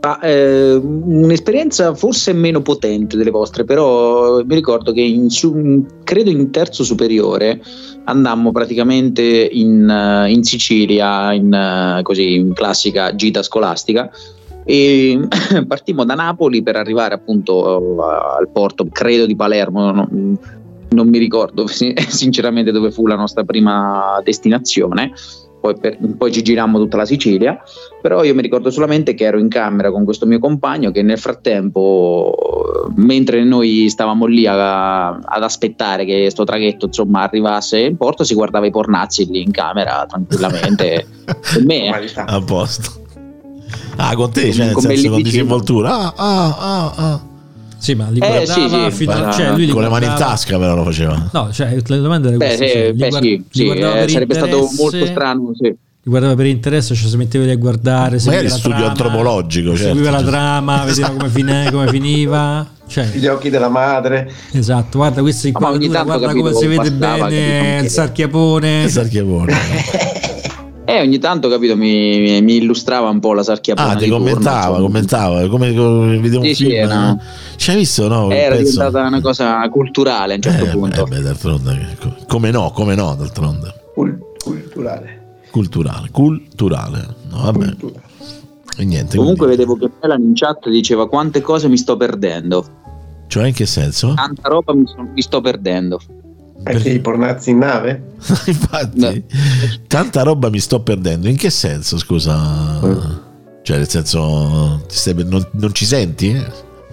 Ah, 0.00 0.20
eh, 0.22 0.74
un'esperienza 0.74 1.92
forse 1.92 2.32
meno 2.32 2.62
potente 2.62 3.16
delle 3.16 3.30
vostre, 3.30 3.64
però 3.64 4.44
mi 4.44 4.54
ricordo 4.54 4.92
che 4.92 5.00
in, 5.00 5.28
su, 5.28 5.84
credo 6.04 6.30
in 6.30 6.52
terzo 6.52 6.84
superiore 6.84 7.60
andammo 8.04 8.52
praticamente 8.52 9.22
in, 9.22 9.88
eh, 9.88 10.30
in 10.30 10.44
Sicilia, 10.44 11.32
in, 11.32 11.52
eh, 11.52 12.02
così, 12.02 12.36
in 12.36 12.52
classica 12.52 13.12
gita 13.16 13.42
scolastica 13.42 14.08
e 14.64 15.26
partimmo 15.66 16.04
da 16.04 16.14
Napoli 16.14 16.62
per 16.62 16.76
arrivare 16.76 17.14
appunto 17.14 18.00
al 18.00 18.48
porto, 18.52 18.86
credo 18.92 19.26
di 19.26 19.34
Palermo, 19.34 19.90
non, 19.90 20.38
non 20.90 21.08
mi 21.08 21.18
ricordo 21.18 21.66
sinceramente 21.66 22.70
dove 22.70 22.92
fu 22.92 23.08
la 23.08 23.16
nostra 23.16 23.42
prima 23.42 24.20
destinazione 24.22 25.12
poi, 25.72 25.78
per, 25.78 25.98
poi, 26.16 26.32
ci 26.32 26.42
girammo 26.42 26.78
tutta 26.78 26.96
la 26.96 27.04
Sicilia, 27.04 27.60
però 28.00 28.24
io 28.24 28.34
mi 28.34 28.42
ricordo 28.42 28.70
solamente 28.70 29.14
che 29.14 29.24
ero 29.24 29.38
in 29.38 29.48
camera 29.48 29.90
con 29.90 30.04
questo 30.04 30.26
mio 30.26 30.38
compagno 30.38 30.90
che 30.90 31.02
nel 31.02 31.18
frattempo, 31.18 32.34
mentre 32.96 33.44
noi 33.44 33.88
stavamo 33.88 34.26
lì 34.26 34.46
a, 34.46 35.08
ad 35.08 35.42
aspettare 35.42 36.04
che 36.04 36.20
questo 36.22 36.44
traghetto 36.44 36.86
insomma, 36.86 37.22
arrivasse 37.22 37.80
in 37.80 37.96
porto, 37.96 38.24
si 38.24 38.34
guardava 38.34 38.66
i 38.66 38.70
pornazzi 38.70 39.26
lì 39.26 39.42
in 39.42 39.50
camera 39.50 40.06
tranquillamente 40.08 41.06
con 41.52 41.64
me. 41.64 41.90
A 42.14 42.40
posto. 42.40 43.06
Ah, 43.96 44.14
con 44.14 44.30
te, 44.30 44.52
cioè, 44.52 44.66
nel 44.66 44.76
senso, 44.78 45.10
con 45.10 45.22
disinvoltura. 45.22 45.90
Ah, 45.90 46.14
ah, 46.16 46.56
ah, 46.58 46.94
ah. 46.96 47.27
Sì, 47.78 47.94
ma 47.94 48.08
li 48.10 48.18
guardava 48.18 48.42
eh, 48.42 48.46
sì, 48.46 48.68
sì. 48.68 48.90
fino 48.90 49.12
a, 49.12 49.32
cioè, 49.32 49.50
lui 49.52 49.68
con 49.68 49.82
le 49.82 49.88
mani 49.88 50.06
in 50.06 50.14
tasca 50.16 50.58
però 50.58 50.74
lo 50.74 50.84
faceva. 50.84 51.30
No, 51.32 51.52
cioè 51.52 51.76
le 51.84 52.00
domande 52.00 52.28
erano 52.28 52.44
queste. 52.44 52.92
Beh, 52.92 53.10
cioè, 53.10 53.20
beh, 53.20 53.26
sì, 53.26 53.44
sì 53.50 53.68
eh, 53.68 54.08
sarebbe 54.08 54.34
stato 54.34 54.68
molto 54.76 55.06
strano, 55.06 55.52
sì. 55.54 55.66
Li 56.08 56.10
guardava 56.10 56.34
per 56.34 56.46
interesse, 56.46 56.94
cioè 56.94 57.08
si 57.08 57.16
metteva 57.16 57.44
lì 57.44 57.50
a 57.50 57.56
guardare. 57.56 58.18
Magari 58.24 58.48
studio 58.48 58.76
trama, 58.76 58.90
antropologico. 58.90 59.76
Certo. 59.76 59.94
Seguiva 59.94 60.10
la 60.10 60.22
trama, 60.22 60.84
vedeva 60.84 61.10
come, 61.10 61.28
fine, 61.28 61.68
come 61.72 61.88
finiva. 61.88 62.66
Cioè, 62.86 63.06
gli 63.12 63.26
occhi 63.26 63.50
della 63.50 63.68
madre. 63.68 64.32
Esatto, 64.52 64.98
guarda 64.98 65.20
questa 65.20 65.48
inquadratura, 65.48 66.02
guarda 66.02 66.32
come 66.32 66.54
si 66.54 66.66
vede 66.66 66.90
bene 66.90 67.80
il 67.82 67.90
sarchiapone. 67.90 68.84
Il 68.84 68.90
sarchiapone. 68.90 70.16
E 70.98 71.02
ogni 71.02 71.20
tanto, 71.20 71.48
capito, 71.48 71.76
mi, 71.76 72.40
mi, 72.42 72.56
illustrava 72.56 73.08
un 73.08 73.20
po' 73.20 73.32
la 73.32 73.44
sarchiapona. 73.44 73.90
Ah, 73.90 73.94
ti 73.94 74.08
commentava, 74.08 74.74
turno, 74.74 74.82
commentava, 74.82 75.48
come, 75.48 75.72
come 75.72 76.18
vedevo 76.18 76.42
un 76.42 76.52
sì, 76.52 76.64
film. 76.64 76.88
Sì, 76.88 76.92
no. 76.92 77.20
Ci 77.54 77.70
hai 77.70 77.76
visto, 77.76 78.08
no? 78.08 78.30
Era 78.32 78.56
penso... 78.56 78.72
diventata 78.72 79.06
una 79.06 79.20
cosa 79.20 79.68
culturale 79.68 80.32
a 80.32 80.36
un 80.36 80.42
certo 80.42 80.64
eh, 80.64 80.68
punto. 80.70 81.06
Eh, 81.06 81.08
beh, 81.08 81.20
d'altronde, 81.20 81.96
come 82.26 82.50
no, 82.50 82.72
come 82.72 82.96
no, 82.96 83.14
d'altronde. 83.14 83.72
Cul- 83.94 84.18
culturale. 84.42 85.36
Culturale, 85.52 86.08
culturale. 86.10 87.14
No, 87.30 87.42
vabbè. 87.42 87.66
Culturale. 87.76 88.06
E 88.76 88.84
niente. 88.84 89.16
Comunque 89.16 89.46
quindi... 89.46 89.64
vedevo 89.64 89.76
che 89.76 89.92
Melan 90.02 90.22
in 90.22 90.34
chat 90.34 90.68
diceva 90.68 91.08
quante 91.08 91.40
cose 91.40 91.68
mi 91.68 91.76
sto 91.76 91.96
perdendo. 91.96 92.66
Cioè 93.28 93.46
in 93.46 93.54
che 93.54 93.66
senso? 93.66 94.14
Tanta 94.14 94.48
roba 94.48 94.74
mi, 94.74 94.84
so, 94.84 95.06
mi 95.14 95.22
sto 95.22 95.40
perdendo. 95.40 96.00
Perché 96.62 96.90
i 96.90 97.00
pornazzi 97.00 97.50
in 97.50 97.58
nave? 97.58 98.02
Infatti, 98.46 98.98
no. 99.00 99.22
tanta 99.86 100.22
roba 100.22 100.50
mi 100.50 100.58
sto 100.58 100.80
perdendo. 100.80 101.28
In 101.28 101.36
che 101.36 101.50
senso, 101.50 101.98
scusa? 101.98 102.80
Mm. 102.84 102.98
Cioè, 103.62 103.76
nel 103.76 103.88
senso, 103.88 104.82
stai, 104.88 105.14
non, 105.26 105.46
non, 105.52 105.72
ci 105.72 105.84
senti? 105.84 106.32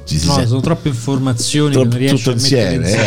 Ci 0.05 0.15
no, 0.25 0.33
sente. 0.33 0.47
sono 0.47 0.61
troppe 0.61 0.89
informazioni 0.89 1.73
Troppo, 1.73 1.97
che 1.97 2.05
non 2.05 2.15
tutto 2.15 2.31
insieme. 2.31 2.91
Eh, 2.91 2.97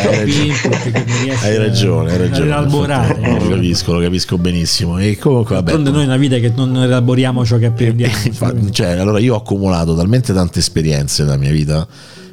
hai, 1.43 1.57
ragione, 1.57 2.11
hai 2.11 2.19
ragione. 2.19 2.47
Elaborare. 2.47 3.19
No, 3.21 3.39
lo 3.39 3.49
capisco, 3.51 3.93
lo 3.93 4.01
capisco 4.01 4.37
benissimo. 4.37 4.99
E 4.99 5.17
comunque, 5.17 5.55
vabbè. 5.55 5.71
D'altronde 5.71 5.97
noi 5.97 6.07
una 6.07 6.17
vita 6.17 6.39
che 6.39 6.53
non 6.57 6.77
elaboriamo 6.77 7.45
ciò 7.45 7.57
che 7.59 7.71
perdiamo. 7.71 8.17
Infatti, 8.25 8.73
cioè, 8.73 8.89
allora 8.99 9.21
io 9.21 9.35
ho 9.35 9.39
accumulato 9.39 9.95
talmente 9.95 10.33
tante 10.33 10.59
esperienze 10.59 11.23
nella 11.23 11.37
mia 11.37 11.53
vita 11.53 11.87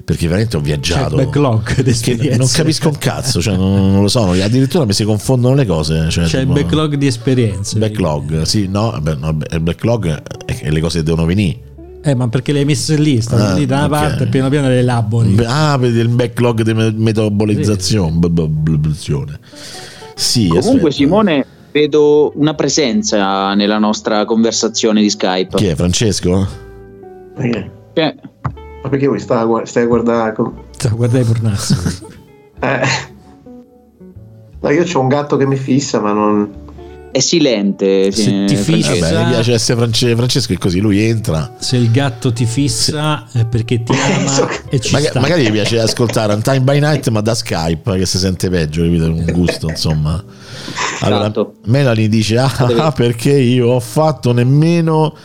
perché 0.05 0.27
veramente 0.27 0.55
ho 0.55 0.59
viaggiato. 0.59 1.15
C'è 1.15 1.21
il 1.21 1.25
backlog 1.25 2.37
Non 2.37 2.47
capisco 2.47 2.89
un 2.89 2.97
cazzo, 2.97 3.41
cioè 3.41 3.57
non, 3.57 3.91
non, 3.91 4.01
lo 4.03 4.07
so, 4.07 4.29
addirittura 4.29 4.85
mi 4.85 4.93
si 4.93 5.03
confondono 5.03 5.55
le 5.55 5.65
cose. 5.65 6.09
Cioè, 6.09 6.25
C'è 6.25 6.41
tipo, 6.41 6.53
il 6.53 6.63
backlog 6.63 6.93
di 6.93 7.07
esperienze. 7.07 7.79
Backlog, 7.79 8.43
sì, 8.43 8.67
no, 8.67 8.95
beh, 9.01 9.15
no, 9.15 9.35
il 9.51 9.59
backlog 9.61 10.21
è 10.45 10.69
le 10.69 10.79
cose 10.79 10.99
che 10.99 11.03
devono 11.03 11.25
venire. 11.25 11.57
Eh, 12.03 12.13
ma 12.13 12.27
perché 12.27 12.51
le 12.51 12.59
hai 12.59 12.65
messe 12.65 12.97
lì? 12.97 13.19
Stanno 13.19 13.45
ah, 13.45 13.53
lì 13.55 13.65
da 13.65 13.77
una 13.77 13.85
okay. 13.87 13.99
parte, 14.09 14.27
piano 14.27 14.49
piano 14.49 14.67
le 14.67 14.77
elabori. 14.77 15.43
Ah, 15.43 15.75
vedi 15.77 15.97
il 15.97 16.09
backlog 16.09 16.61
di 16.61 16.73
metabolizzazione. 16.73 18.19
Sì. 20.13 20.47
Comunque, 20.49 20.89
aspetta. 20.89 20.91
Simone, 20.91 21.45
vedo 21.71 22.31
una 22.35 22.53
presenza 22.53 23.55
nella 23.55 23.79
nostra 23.79 24.23
conversazione 24.25 25.01
di 25.01 25.09
Skype. 25.09 25.57
Chi 25.57 25.65
è? 25.65 25.73
Francesco? 25.73 26.47
Perché? 27.33 27.71
Eh. 27.93 28.15
Perché 28.95 29.07
vuoi 29.07 29.19
stai 29.19 29.43
a, 29.43 29.65
stai 29.65 29.83
a 29.83 29.87
guardare? 29.87 30.33
Stai 30.71 30.91
a 30.91 30.93
guardare 30.95 31.23
i 31.23 31.25
pornazzi. 31.25 31.75
eh. 32.59 33.13
No, 34.61 34.69
io 34.71 34.85
ho 34.91 34.99
un 34.99 35.07
gatto 35.07 35.37
che 35.37 35.45
mi 35.45 35.57
fissa, 35.57 35.99
ma 35.99 36.13
non. 36.13 36.63
È 37.11 37.19
silente. 37.19 38.11
Se 38.11 38.45
ti 38.45 38.55
fissa, 38.55 38.93
Vabbè, 38.93 39.23
mi 39.25 39.29
piace 39.31 39.53
essere 39.53 39.77
France, 39.77 40.15
Francesco 40.15 40.53
è 40.53 40.57
così, 40.57 40.79
lui 40.79 41.01
entra. 41.01 41.55
Se 41.59 41.77
il 41.77 41.91
gatto 41.91 42.33
ti 42.33 42.45
fissa 42.45 43.27
è 43.31 43.45
perché 43.45 43.83
ti 43.83 43.93
ama 43.95 44.49
e 44.69 44.79
ci 44.79 44.91
Maga- 44.91 45.09
sta. 45.09 45.19
Magari 45.19 45.43
gli 45.43 45.51
piace 45.51 45.79
ascoltare 45.79 46.33
un 46.33 46.41
time 46.41 46.61
by 46.61 46.79
night, 46.79 47.07
ma 47.09 47.21
da 47.21 47.35
Skype 47.35 47.97
che 47.97 48.05
si 48.05 48.17
sente 48.17 48.49
peggio, 48.49 48.83
capito? 48.83 49.05
Un 49.05 49.25
gusto, 49.31 49.69
insomma. 49.69 50.21
Allora, 51.01 51.21
esatto. 51.21 51.55
Melanie 51.65 52.09
dice: 52.09 52.37
Ah, 52.37 52.51
ah 52.77 52.91
perché 52.91 53.31
io 53.31 53.67
ho 53.67 53.79
fatto 53.79 54.33
nemmeno 54.33 55.15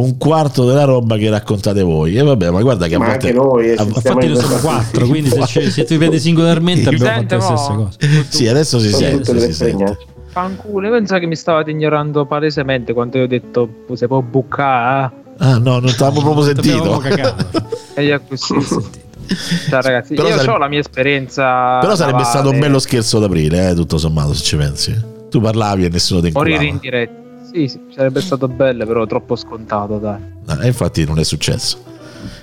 un 0.00 0.16
quarto 0.16 0.64
della 0.64 0.84
roba 0.84 1.16
che 1.16 1.30
raccontate 1.30 1.82
voi. 1.82 2.16
E 2.16 2.22
vabbè, 2.22 2.50
ma 2.50 2.60
guarda 2.62 2.86
che 2.86 2.96
a 2.96 2.98
ma 2.98 3.06
volte. 3.06 3.28
Anche 3.28 3.38
noi, 3.38 3.70
a, 3.76 3.82
infatti, 3.82 4.26
ne 4.26 4.34
sono 4.36 4.56
quattro. 4.58 5.06
Quindi, 5.06 5.30
se, 5.30 5.70
se 5.70 5.84
tu 5.84 5.96
vedi 5.96 6.18
singolarmente, 6.18 6.88
abbiamo 6.90 7.20
fatto 7.20 7.36
la 7.36 7.40
stessa 7.40 7.74
cosa. 7.74 8.24
Sì, 8.28 8.48
adesso 8.48 8.78
si 8.78 8.92
sente. 8.92 9.38
Si 9.40 9.52
sente. 9.52 9.98
Fanculo, 10.26 10.90
pensa 10.90 11.20
che 11.20 11.26
mi 11.26 11.36
stavate 11.36 11.70
ignorando 11.70 12.26
palesemente 12.26 12.92
quando 12.92 13.18
io 13.18 13.24
ho 13.24 13.28
detto 13.28 13.68
se 13.92 14.08
può 14.08 14.20
buccare. 14.20 15.22
Ah, 15.38 15.58
no, 15.58 15.78
non 15.78 15.94
t'avevo 15.96 16.22
proprio 16.22 16.44
sentito. 16.44 17.02
e 17.94 18.04
io 18.04 18.20
così 18.26 18.60
sentito. 18.60 19.02
Cioè, 19.70 19.80
ragazzi, 19.80 20.14
però 20.14 20.28
io 20.28 20.34
sarebbe... 20.34 20.52
ho 20.52 20.58
la 20.58 20.68
mia 20.68 20.80
esperienza. 20.80 21.78
Però 21.78 21.94
sarebbe 21.94 22.18
navale. 22.18 22.30
stato 22.30 22.50
un 22.50 22.58
bello 22.58 22.78
scherzo 22.78 23.18
d'aprile, 23.20 23.70
eh, 23.70 23.74
tutto 23.74 23.96
sommato, 23.96 24.34
se 24.34 24.42
ci 24.42 24.56
pensi. 24.56 25.02
Tu 25.30 25.40
parlavi 25.40 25.86
e 25.86 25.88
nessuno 25.88 26.20
ti 26.20 26.26
inculava. 26.26 26.50
Morire 26.50 26.70
in 26.70 26.78
diretta. 26.78 27.23
Sì, 27.54 27.68
sì, 27.68 27.80
sarebbe 27.94 28.20
stato 28.20 28.48
bello, 28.48 28.84
però 28.84 29.06
troppo 29.06 29.36
scontato, 29.36 29.98
dai. 29.98 30.18
No, 30.44 30.60
e 30.60 30.66
infatti 30.66 31.04
non 31.04 31.20
è 31.20 31.22
successo. 31.22 31.78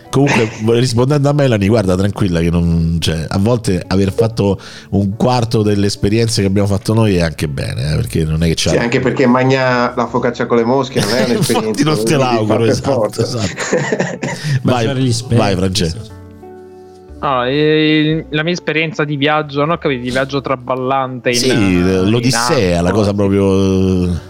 Comunque, 0.10 0.50
rispondendo 0.80 1.28
a 1.28 1.34
Melanie, 1.34 1.68
guarda, 1.68 1.98
tranquilla, 1.98 2.40
che 2.40 2.50
non, 2.50 2.96
cioè, 3.02 3.26
a 3.28 3.38
volte 3.38 3.84
aver 3.86 4.14
fatto 4.14 4.58
un 4.92 5.18
quarto 5.18 5.64
delle 5.64 5.88
esperienze 5.88 6.40
che 6.40 6.48
abbiamo 6.48 6.70
fatto 6.70 6.94
noi 6.94 7.16
è 7.18 7.22
anche 7.22 7.50
bene, 7.50 7.92
eh, 7.92 7.96
perché 7.98 8.24
non 8.24 8.42
è 8.42 8.48
che 8.48 8.54
c'è. 8.54 8.70
Sì, 8.70 8.78
anche 8.78 9.02
perché 9.02 9.28
magna 9.28 9.94
la 9.94 10.08
focaccia 10.08 10.46
con 10.46 10.56
le 10.56 10.64
mosche 10.64 11.02
non 11.02 11.10
è 11.10 11.26
un'esperienza. 11.36 11.84
non 11.84 12.06
te 12.06 12.16
l'auguro, 12.16 12.64
esatto, 12.64 13.12
esatto. 13.22 13.48
vai, 14.62 15.14
vai, 15.28 15.56
Francesco. 15.56 16.20
No, 17.20 17.44
eh, 17.44 18.28
la 18.30 18.44
mia 18.44 18.54
esperienza 18.54 19.04
di 19.04 19.18
viaggio, 19.18 19.60
non 19.60 19.72
ho 19.72 19.78
capito, 19.78 20.04
di 20.04 20.10
viaggio 20.10 20.40
traballante 20.40 21.32
in, 21.32 21.36
Sì, 21.36 22.10
l'Odissea, 22.10 22.78
in 22.78 22.84
la 22.84 22.92
cosa 22.92 23.14
proprio... 23.14 24.30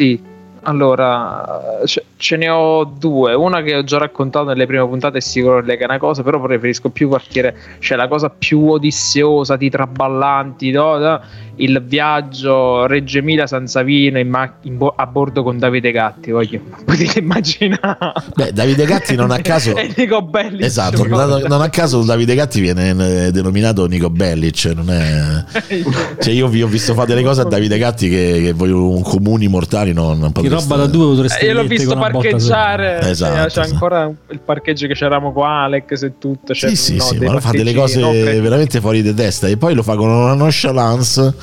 Sì, 0.00 0.18
allora, 0.62 1.82
ce 2.16 2.36
ne 2.38 2.48
ho 2.48 2.84
due. 2.84 3.34
Una 3.34 3.60
che 3.60 3.76
ho 3.76 3.84
già 3.84 3.98
raccontato 3.98 4.46
nelle 4.46 4.64
prime 4.64 4.86
puntate 4.88 5.18
è 5.18 5.20
sicuro 5.20 5.60
lega 5.60 5.84
una 5.84 5.98
cosa, 5.98 6.22
però 6.22 6.40
preferisco 6.40 6.88
più 6.88 7.10
partire, 7.10 7.54
cioè 7.80 7.98
la 7.98 8.08
cosa 8.08 8.30
più 8.30 8.66
odisseosa 8.66 9.56
di 9.56 9.68
traballanti, 9.68 10.70
no? 10.70 11.20
Il 11.60 11.82
viaggio 11.84 12.86
Reggio 12.86 13.18
Emilia 13.18 13.46
San 13.46 13.66
Savino 13.66 14.18
in 14.18 14.28
ma- 14.28 14.52
in 14.62 14.76
bo- 14.76 14.94
a 14.96 15.06
bordo 15.06 15.42
con 15.42 15.58
Davide 15.58 15.90
Gatti, 15.90 16.30
voglio, 16.30 16.60
potete 16.84 17.18
immaginare. 17.20 18.12
Beh, 18.34 18.52
Davide 18.52 18.84
Gatti 18.84 19.14
non 19.14 19.30
a 19.30 19.38
caso... 19.42 19.74
è 19.74 19.88
Nico 19.94 20.22
Bellic. 20.22 20.64
Esatto, 20.64 21.06
non, 21.06 21.44
non, 21.46 21.60
a 21.60 21.68
caso 21.68 22.02
Davide 22.02 22.34
Gatti 22.34 22.60
viene 22.60 22.90
eh, 23.26 23.30
denominato 23.30 23.86
Nico 23.86 24.10
Bellic, 24.10 24.72
non 24.74 24.90
è... 24.90 25.44
cioè 26.20 26.32
io 26.32 26.48
vi 26.48 26.62
ho 26.62 26.66
visto 26.66 26.94
fare 26.94 27.08
delle 27.08 27.22
cose 27.22 27.42
a 27.42 27.44
Davide 27.44 27.78
Gatti 27.78 28.08
che, 28.08 28.40
che 28.42 28.52
voi 28.52 28.70
un 28.70 29.02
comuni 29.02 29.48
mortali 29.48 29.92
non, 29.92 30.18
non 30.18 30.32
Che 30.32 30.48
roba 30.48 30.76
da 30.76 30.86
due 30.86 31.14
potreste 31.14 31.40
eh, 31.40 31.46
Io 31.46 31.54
l'ho 31.54 31.64
visto 31.64 31.94
parcheggiare, 31.94 33.00
esatto, 33.00 33.34
c'è 33.34 33.46
esatto. 33.46 33.68
ancora 33.68 34.10
il 34.30 34.40
parcheggio 34.40 34.86
che 34.86 34.94
c'eravamo 34.94 35.32
qua, 35.32 35.62
Alex 35.64 36.02
e 36.02 36.12
tutto. 36.18 36.54
Sì, 36.54 36.74
sì, 36.76 36.96
no, 36.96 37.04
sì, 37.04 37.18
ma 37.18 37.32
lo 37.32 37.40
fa 37.40 37.50
delle 37.50 37.74
cose 37.74 38.00
no, 38.00 38.10
veramente 38.10 38.80
fuori 38.80 39.02
di 39.02 39.14
testa 39.14 39.46
e 39.46 39.56
poi 39.56 39.74
lo 39.74 39.82
fa 39.82 39.96
con 39.96 40.08
una 40.08 40.34
nonchalance 40.34 41.34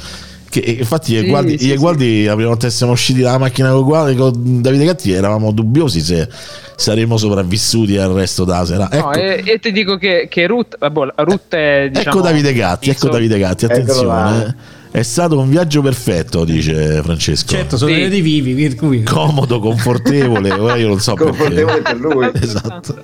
che 0.49 0.60
infatti 0.60 1.18
sì, 1.18 1.28
guardi, 1.28 1.58
sì, 1.58 1.68
io 1.68 1.74
e 1.74 1.78
Guardi 1.78 2.24
la 2.24 2.34
prima 2.34 2.49
volta 2.49 2.68
che 2.68 2.74
siamo 2.74 2.93
usciti 2.93 3.22
dalla 3.22 3.38
macchina 3.38 3.72
con, 3.72 3.84
Guardi, 3.84 4.16
con 4.16 4.62
Davide 4.62 4.86
Gatti 4.86 5.12
eravamo 5.12 5.51
dubbiosi 5.51 5.99
se 5.99 6.28
saremmo 6.76 7.18
sopravvissuti 7.18 7.97
al 7.97 8.12
resto 8.12 8.45
della 8.45 8.66
sera 8.66 8.89
ecco. 8.91 9.05
no, 9.08 9.14
e, 9.14 9.43
e, 9.45 9.60
ti 9.60 9.72
dico 9.72 9.97
che, 9.97 10.28
che 10.30 10.47
Ruth, 10.47 10.78
vabbè, 10.78 11.14
Ruth 11.18 11.53
è 11.53 11.89
diciamo, 11.89 12.10
ecco 12.10 12.22
Davide 12.22 12.53
Gatti 12.53 12.89
ecco 12.89 13.10
Davide 13.10 13.38
Gatti 13.38 13.66
attenzione 13.66 14.76
è 14.89 15.03
stato 15.03 15.38
un 15.38 15.49
viaggio 15.49 15.84
perfetto, 15.84 16.43
dice 16.43 17.01
Francesco. 17.03 17.49
Certo, 17.49 17.78
sono 17.78 17.93
sì. 17.93 18.08
dei 18.08 18.22
vivi, 18.22 18.53
virgui. 18.53 19.03
Comodo, 19.03 19.60
confortevole, 19.60 20.49
ora 20.58 20.76
io 20.76 20.88
non 20.88 20.99
so 20.99 21.14
confortevole 21.14 21.82
perché. 21.82 21.99
per 21.99 21.99
lui. 21.99 22.32
esatto. 22.41 22.95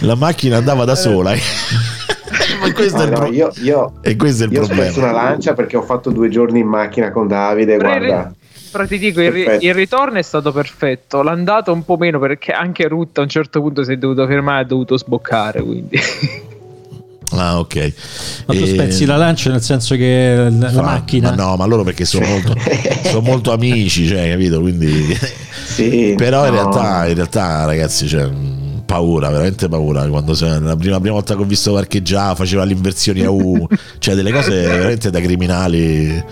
La 0.00 0.14
macchina 0.14 0.58
andava 0.58 0.84
da 0.84 0.94
sola. 0.94 1.34
Ma 2.66 2.72
questo 2.72 2.96
no, 2.96 3.02
è 3.02 3.06
il, 3.06 3.12
pro- 3.12 3.32
io, 3.32 3.52
io, 3.62 3.92
e 4.00 4.16
questo 4.16 4.44
è 4.44 4.46
il 4.46 4.52
io 4.52 4.58
problema. 4.60 4.82
Ho 4.82 4.90
spesso 4.90 5.06
una 5.06 5.12
lancia 5.12 5.52
perché 5.54 5.76
ho 5.76 5.82
fatto 5.82 6.10
due 6.10 6.28
giorni 6.28 6.60
in 6.60 6.66
macchina 6.66 7.10
con 7.10 7.26
Davide. 7.26 7.76
Guarda. 7.76 8.34
Però 8.70 8.86
ti 8.86 8.98
dico, 8.98 9.20
il, 9.20 9.30
ri- 9.30 9.58
il, 9.60 9.74
ritorno 9.74 10.18
è 10.18 10.22
stato 10.22 10.50
perfetto. 10.52 11.22
L'andata 11.22 11.70
un 11.70 11.84
po' 11.84 11.96
meno 11.96 12.18
perché 12.18 12.52
anche 12.52 12.88
Ruth 12.88 13.18
a 13.18 13.22
un 13.22 13.28
certo 13.28 13.60
punto 13.60 13.84
si 13.84 13.92
è 13.92 13.96
dovuto 13.96 14.26
fermare 14.26 14.60
e 14.60 14.62
ha 14.62 14.66
dovuto 14.66 14.96
sboccare. 14.96 15.62
Quindi. 15.62 15.98
Ah, 17.36 17.58
ok. 17.58 17.92
Ma 18.46 18.54
tu 18.54 18.60
e... 18.60 18.66
spezzi 18.66 19.04
la 19.04 19.16
lancia 19.16 19.50
nel 19.50 19.62
senso 19.62 19.96
che 19.96 20.36
la, 20.50 20.70
la 20.70 20.82
macchina. 20.82 21.30
Ma 21.30 21.36
no, 21.36 21.56
ma 21.56 21.64
loro 21.64 21.82
perché 21.82 22.04
sono 22.04 22.26
molto, 22.26 22.54
sono 23.04 23.20
molto 23.20 23.52
amici, 23.52 24.06
cioè, 24.06 24.30
capito? 24.30 24.60
Quindi. 24.60 25.18
Sì, 25.64 26.14
Però 26.18 26.46
in, 26.46 26.54
no. 26.54 26.60
realtà, 26.60 27.08
in 27.08 27.14
realtà, 27.14 27.64
ragazzi, 27.64 28.06
cioè, 28.06 28.28
paura, 28.94 29.28
veramente 29.30 29.68
paura. 29.68 30.06
Quando 30.08 30.34
se, 30.34 30.46
la, 30.60 30.76
prima, 30.76 30.94
la 30.94 31.00
prima 31.00 31.14
volta 31.14 31.34
che 31.34 31.42
ho 31.42 31.44
visto 31.44 31.72
parcheggiare, 31.72 32.34
faceva 32.36 32.64
le 32.64 32.72
inversioni 32.72 33.22
a 33.22 33.30
U, 33.30 33.66
cioè 33.98 34.14
delle 34.14 34.30
cose 34.32 34.50
veramente 34.62 35.10
da 35.10 35.20
criminali. 35.20 36.24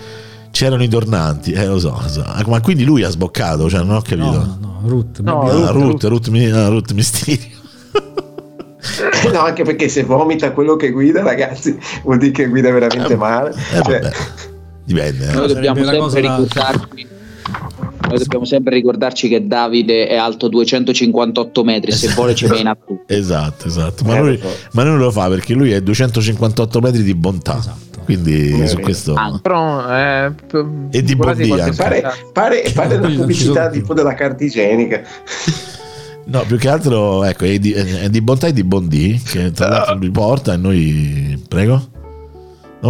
C'erano 0.51 0.83
i 0.83 0.87
tornanti, 0.87 1.51
eh, 1.51 1.65
lo 1.65 1.79
so, 1.79 1.99
lo 1.99 2.07
so. 2.07 2.23
Ma 2.45 2.61
quindi 2.61 2.83
lui 2.83 3.03
ha 3.03 3.09
sboccato, 3.09 3.69
cioè 3.69 3.83
non 3.83 3.95
ho 3.95 4.01
capito. 4.01 4.29
No, 4.31 4.57
no, 4.61 4.81
Ruth, 4.85 5.19
No, 5.21 5.41
Ah, 5.49 5.71
Ruth, 5.71 5.71
Ruth, 5.71 6.03
Ruth, 6.03 6.27
mi- 6.29 6.49
ah, 6.51 6.67
Ruth 6.67 6.91
Mysterio. 6.93 7.61
No, 9.31 9.39
anche 9.39 9.63
perché 9.63 9.87
se 9.87 10.03
vomita 10.03 10.51
quello 10.51 10.75
che 10.75 10.91
guida, 10.91 11.23
ragazzi, 11.23 11.77
vuol 12.03 12.17
dire 12.19 12.31
che 12.31 12.47
guida 12.47 12.69
veramente 12.71 13.15
male. 13.15 13.49
Eh, 13.51 13.81
Cioè, 13.83 13.99
vabbè. 14.01 14.11
Dipende. 14.85 15.29
eh. 15.29 15.33
Noi 15.33 15.47
dobbiamo 15.53 15.83
sempre 16.09 16.21
da- 16.21 16.35
ricordarci. 16.37 17.07
Noi 18.07 18.17
dobbiamo 18.17 18.45
sempre 18.45 18.75
ricordarci 18.75 19.27
che 19.27 19.45
Davide 19.47 20.07
è 20.07 20.15
alto 20.15 20.47
258 20.47 21.63
metri. 21.63 21.91
Se 21.91 22.09
vuole 22.13 22.35
ci 22.35 22.45
mena 22.47 22.75
tu. 22.75 23.01
Esatto, 23.07 23.67
esatto. 23.67 24.03
Ma, 24.03 24.17
Eh, 24.17 24.19
lui, 24.21 24.39
ma 24.73 24.83
lui 24.83 24.97
lo 24.97 25.11
fa 25.11 25.27
perché 25.29 25.53
lui 25.53 25.71
è 25.71 25.81
258 25.81 26.79
metri 26.79 27.01
di 27.03 27.15
bontà. 27.15 27.57
Esatto. 27.57 28.01
Quindi 28.03 28.61
Eh, 28.61 28.67
su 28.67 28.79
questo. 28.79 29.13
Ah, 29.13 29.39
Però, 29.41 29.89
eh, 29.89 30.31
E 30.91 31.01
di 31.03 31.15
quasi 31.15 31.47
Bondi 31.47 31.47
qualche 31.47 31.63
anche. 31.63 31.75
pare, 31.75 32.01
pare, 32.33 32.63
pare 32.73 32.97
non 32.97 33.11
ci 33.11 33.17
pubblicità 33.17 33.69
tipo 33.69 33.93
della 33.93 34.13
carta 34.13 34.43
igienica. 34.43 35.01
No, 36.25 36.43
più 36.47 36.57
che 36.57 36.69
altro, 36.69 37.23
ecco, 37.23 37.45
è 37.45 37.57
di, 37.59 37.71
è 37.73 38.09
di 38.09 38.21
bontà 38.21 38.47
e 38.47 38.53
di 38.53 38.63
bondi 38.63 39.21
che 39.25 39.51
tra 39.51 39.67
l'altro 39.69 39.95
lui 39.95 40.09
porta 40.11 40.53
e 40.53 40.57
noi. 40.57 41.41
Prego? 41.47 41.89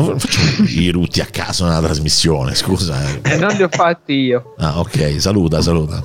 Non 0.02 0.20
facciamo 0.20 0.68
i 0.68 0.90
rutti 0.90 1.22
a 1.22 1.26
caso 1.26 1.66
nella 1.66 1.82
trasmissione, 1.82 2.56
scusa. 2.56 3.00
eh. 3.22 3.34
Eh, 3.34 3.38
non 3.38 3.54
li 3.56 3.64
ho 3.64 3.70
fatti 3.70 4.14
io. 4.14 4.56
Ah, 4.58 4.80
ok, 4.80 5.22
saluta, 5.22 5.62
saluta. 5.62 6.04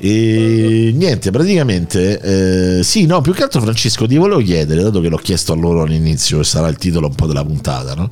E 0.00 0.92
niente, 0.94 1.30
praticamente, 1.30 2.78
eh, 2.78 2.82
sì, 2.84 3.06
no, 3.06 3.20
più 3.20 3.32
che 3.32 3.42
altro 3.42 3.60
Francesco, 3.60 4.06
ti 4.06 4.16
volevo 4.16 4.40
chiedere, 4.40 4.82
dato 4.82 5.00
che 5.00 5.08
l'ho 5.08 5.16
chiesto 5.16 5.52
a 5.52 5.56
loro 5.56 5.82
all'inizio, 5.82 6.42
sarà 6.44 6.68
il 6.68 6.76
titolo 6.76 7.08
un 7.08 7.14
po' 7.14 7.26
della 7.26 7.44
puntata, 7.44 7.94
no? 7.94 8.08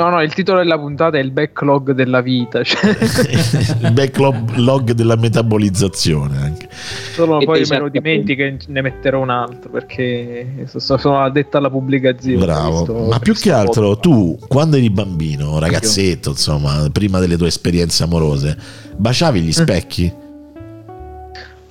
No, 0.00 0.08
no, 0.08 0.22
il 0.22 0.32
titolo 0.32 0.58
della 0.58 0.78
puntata 0.78 1.18
è 1.18 1.20
il 1.20 1.30
backlog 1.30 1.92
della 1.92 2.22
vita. 2.22 2.62
Cioè, 2.64 2.96
il 3.82 3.92
backlog 3.92 4.56
log 4.56 4.92
della 4.92 5.16
metabolizzazione 5.16 6.38
anche. 6.38 6.68
solo 7.12 7.38
E 7.38 7.44
poi 7.44 7.64
me 7.68 7.78
lo 7.78 7.88
dimentico 7.90 8.40
e 8.40 8.56
ne 8.66 8.80
metterò 8.80 9.20
un 9.20 9.28
altro 9.28 9.70
perché 9.70 10.64
so- 10.66 10.96
sono 10.96 11.20
addetta 11.20 11.58
alla 11.58 11.68
pubblicazione. 11.68 12.38
Bravo, 12.42 12.78
Visto- 12.78 13.06
ma 13.10 13.18
più 13.18 13.34
che 13.34 13.52
altro 13.52 13.94
foto. 13.94 14.00
tu 14.00 14.38
quando 14.48 14.76
eri 14.78 14.88
bambino, 14.88 15.58
ragazzetto, 15.58 16.30
insomma, 16.30 16.88
prima 16.90 17.18
delle 17.18 17.36
tue 17.36 17.48
esperienze 17.48 18.02
amorose, 18.02 18.56
baciavi 18.96 19.40
gli 19.40 19.52
specchi? 19.52 20.12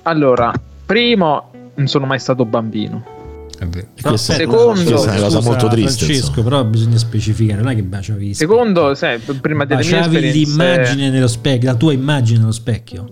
Allora, 0.02 0.52
primo, 0.86 1.50
non 1.74 1.86
sono 1.88 2.06
mai 2.06 2.20
stato 2.20 2.44
bambino. 2.44 3.18
È 3.60 3.66
vero. 3.66 3.88
E 3.94 4.00
questa, 4.00 4.32
secondo- 4.32 4.70
questa 4.72 4.94
è 4.94 5.18
una 5.18 5.20
cosa 5.20 5.36
Scusa, 5.36 5.48
molto 5.50 5.68
triste. 5.68 6.04
Francesco, 6.06 6.42
però 6.42 6.64
bisogna 6.64 6.96
specificare, 6.96 7.60
non 7.60 7.70
è 7.70 7.74
che 7.74 7.82
baciavi. 7.82 8.32
Secondo, 8.32 8.94
sai, 8.94 9.18
prima 9.18 9.66
delle 9.66 9.82
mie 9.82 9.90
baciavi 9.90 10.16
esperienze 10.16 10.38
l'immagine 10.50 11.10
nello 11.10 11.28
specchio, 11.28 11.70
la 11.70 11.76
tua 11.76 11.92
immagine 11.92 12.38
nello 12.38 12.52
specchio. 12.52 13.04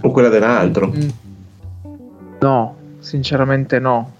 O 0.00 0.10
quella 0.12 0.28
dell'altro. 0.28 0.92
Mm. 0.96 1.08
No, 2.40 2.76
sinceramente 3.00 3.80
no. 3.80 4.12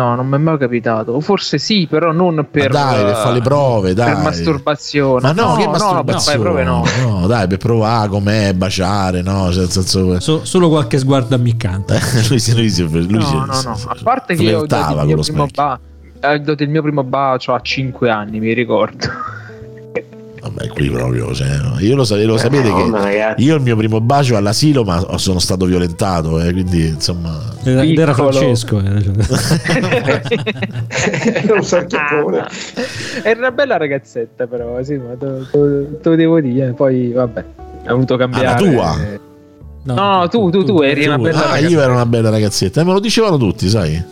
No, 0.00 0.14
non 0.14 0.26
mi 0.28 0.36
è 0.36 0.38
mai 0.38 0.56
capitato. 0.56 1.20
Forse 1.20 1.58
sì, 1.58 1.86
però 1.88 2.10
non 2.12 2.46
per 2.50 2.72
Ma 2.72 2.84
dai, 2.84 3.04
per 3.04 3.14
fare 3.16 3.34
le 3.34 3.40
prove, 3.42 3.92
dai. 3.94 4.14
per 4.14 4.22
masturbazione. 4.22 5.20
Ma 5.20 5.32
no, 5.32 5.56
che 5.56 5.64
no, 5.66 5.70
masturbazione? 5.72 6.36
no, 6.38 6.42
prove 6.42 6.64
no. 6.64 6.84
No, 7.06 7.26
dai, 7.26 7.46
per 7.46 7.58
provare 7.58 8.08
com'è, 8.08 8.54
baciare, 8.54 9.20
no, 9.20 9.50
senso... 9.52 10.18
So- 10.20 10.44
solo 10.44 10.68
qualche 10.70 10.98
sguardo 10.98 11.34
ammiccante. 11.34 11.98
lui 12.28 12.38
si, 12.38 12.54
lui 12.54 12.70
si, 12.70 12.82
lui 12.88 13.06
No, 13.08 13.20
si- 13.20 13.34
no, 13.34 13.44
no. 13.44 13.78
A 13.86 13.96
parte 14.02 14.34
che 14.34 14.42
io 14.42 14.60
ho 14.60 14.66
dato 14.66 14.98
il 15.00 15.06
mio 15.06 15.16
lo 15.16 15.22
primo 15.22 15.46
ba- 15.52 15.78
ho 16.22 16.38
dato 16.38 16.62
il 16.62 16.68
mio 16.70 16.82
primo 16.82 17.02
bacio 17.04 17.52
a 17.52 17.60
5 17.60 18.10
anni, 18.10 18.40
mi 18.40 18.52
ricordo. 18.54 19.06
Vabbè, 20.40 20.68
qui 20.68 20.88
proprio, 20.90 21.34
cioè, 21.34 21.58
no. 21.58 21.76
io 21.80 21.94
lo, 21.94 22.04
lo 22.08 22.36
sapete 22.38 22.70
Madonna, 22.70 22.98
che 23.00 23.04
ragazzi. 23.04 23.42
io 23.44 23.56
il 23.56 23.62
mio 23.62 23.76
primo 23.76 24.00
bacio 24.00 24.36
all'asilo, 24.36 24.84
ma 24.84 25.18
sono 25.18 25.38
stato 25.38 25.66
violentato, 25.66 26.40
eh, 26.40 26.50
quindi 26.52 26.86
insomma... 26.86 27.38
Era, 27.62 27.82
ed 27.82 27.98
era. 27.98 28.14
Francesco. 28.14 28.80
era, 28.82 29.02
cioè. 29.02 29.12
Era 31.42 31.54
un 31.54 31.62
sarchiappone. 31.62 32.46
Era 33.22 33.38
una 33.38 33.50
bella 33.52 33.76
ragazzetta, 33.76 34.46
però, 34.46 34.82
sì, 34.82 34.94
ma 34.96 35.14
te, 35.18 35.26
te- 35.50 36.00
te 36.00 36.08
lo 36.08 36.16
devo 36.16 36.40
dire. 36.40 36.72
Poi, 36.72 37.12
vabbè, 37.12 37.44
ha 37.86 37.92
voluto 37.92 38.16
cambiare. 38.16 38.46
Ah, 38.46 38.50
la 38.50 38.56
tua? 38.56 38.96
Eh, 39.02 39.20
No, 39.82 40.28
tu- 40.28 40.50
tu- 40.50 40.64
tu 40.64 40.80
eri 40.82 41.06
una 41.06 41.18
bella 41.18 41.38
Ah, 41.38 41.42
ragazzetta. 41.52 41.68
io 41.68 41.80
ero 41.80 41.92
una 41.92 42.06
bella 42.06 42.30
ragazzetta, 42.30 42.80
e 42.80 42.84
me 42.84 42.92
lo 42.92 43.00
dicevano 43.00 43.36
tutti, 43.36 43.68
sai? 43.68 44.02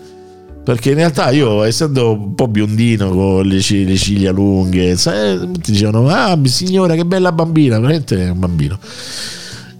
Perché 0.65 0.91
in 0.91 0.97
realtà 0.97 1.31
io, 1.31 1.63
essendo 1.63 2.13
un 2.13 2.35
po' 2.35 2.47
biondino 2.47 3.09
con 3.11 3.47
le, 3.47 3.61
ci- 3.61 3.87
le 3.87 3.97
ciglia 3.97 4.31
lunghe, 4.33 4.97
sai, 4.97 5.39
tutti 5.39 5.73
dicevano: 5.73 6.09
Ah, 6.09 6.39
signora, 6.45 6.95
che 6.95 7.05
bella 7.07 7.33
bambina, 7.33 7.79
veramente 7.79 8.27
è 8.27 8.31
un 8.31 8.39
bambino. 8.39 8.79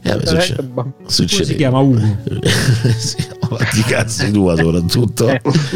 E 0.01 0.09
vabbè, 0.11 0.25
Veramente 0.25 0.41
succede. 0.47 0.61
un 0.63 0.75
bambino. 0.75 0.97
Come 0.97 1.11
succede. 1.11 1.45
si 1.45 1.55
chiama 1.57 1.79
Ugo? 1.81 2.01
sì, 2.97 3.17
fatti 3.57 3.83
cazzi 3.83 4.31
tua 4.31 4.57
soprattutto. 4.57 5.29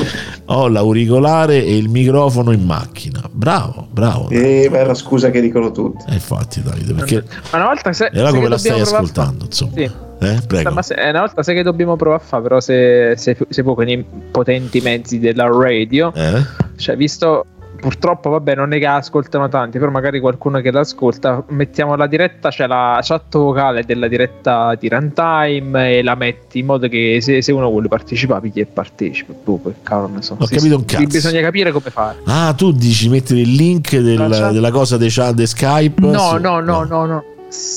Ho 0.47 0.69
l'auricolare 0.69 1.65
e 1.65 1.77
il 1.77 1.89
microfono 1.89 2.53
in 2.53 2.65
macchina. 2.65 3.23
Bravo, 3.31 3.89
bravo. 3.91 4.29
E 4.31 4.69
beh, 4.71 4.81
è 4.81 4.85
la 4.85 4.95
scusa 4.95 5.31
che 5.31 5.41
dicono 5.41 5.71
tutti. 5.71 6.05
Eh, 6.09 6.15
infatti, 6.15 6.63
Davide, 6.63 6.93
perché 6.95 7.25
Ma 7.51 7.59
una 7.59 7.67
volta 7.67 7.93
se, 7.93 8.11
era 8.13 8.31
come 8.31 8.49
la 8.49 8.59
stai 8.59 8.81
ascoltando, 8.81 9.45
insomma. 9.45 9.73
Sì. 9.75 9.91
Eh, 10.21 10.41
prego. 10.47 10.71
Ma 10.71 10.83
se, 10.83 10.95
una 10.97 11.21
volta 11.21 11.43
sai 11.43 11.55
che 11.57 11.63
dobbiamo 11.63 11.97
provare 11.97 12.23
a 12.23 12.25
fare, 12.25 12.43
però 12.43 12.61
se, 12.61 13.15
se, 13.17 13.37
se 13.49 13.63
può 13.63 13.75
con 13.75 13.89
i 13.89 14.05
potenti 14.31 14.81
mezzi 14.81 15.19
della 15.19 15.47
radio, 15.47 16.13
Eh? 16.15 16.43
cioè 16.77 16.97
visto 16.97 17.47
purtroppo 17.83 18.31
vabbè 18.31 18.55
non 18.55 18.73
è 18.73 18.79
che 18.79 18.87
ascoltano 18.87 19.49
tanti 19.49 19.81
però 19.81 19.91
magari 19.91 20.21
qualcuno 20.21 20.61
che 20.61 20.71
l'ascolta 20.71 21.43
mettiamo 21.49 21.97
la 21.97 22.07
diretta 22.07 22.49
c'è 22.51 22.69
la 22.69 23.01
chat 23.03 23.37
vocale 23.37 23.83
della 23.83 24.07
diretta 24.07 24.77
di 24.79 24.89
runtime 24.89 25.99
e 25.99 26.03
la 26.05 26.15
metti 26.15 26.61
in 26.61 26.67
modo 26.67 26.87
che 26.87 27.19
se, 27.21 27.43
se 27.43 27.51
uno 27.51 27.69
vuole 27.69 27.89
partecipare 27.89 28.51
e 28.55 28.67
partecipa. 28.67 29.33
Boh, 29.43 29.61
che 29.65 29.75
cavolo 29.83 30.15
ne 30.15 30.23
so. 30.23 30.37
Ho 30.39 30.47
Sì, 30.47 30.55
capito 30.55 30.77
un 30.77 30.81
sì, 30.87 30.95
cazzo. 30.95 31.07
bisogna 31.09 31.41
capire 31.41 31.73
come 31.73 31.91
fare. 31.91 32.19
Ah, 32.27 32.55
tu 32.57 32.71
dici 32.71 33.09
mettere 33.09 33.41
il 33.41 33.53
link 33.53 33.97
del- 33.97 34.51
della 34.53 34.71
cosa 34.71 34.97
dei 34.97 35.11
chat 35.11 35.35
di 35.35 35.47
Skype? 35.47 36.01
no 36.07 36.19
su- 36.19 36.37
no 36.37 36.61
no. 36.61 36.85
no 36.85 37.05
no. 37.07 37.25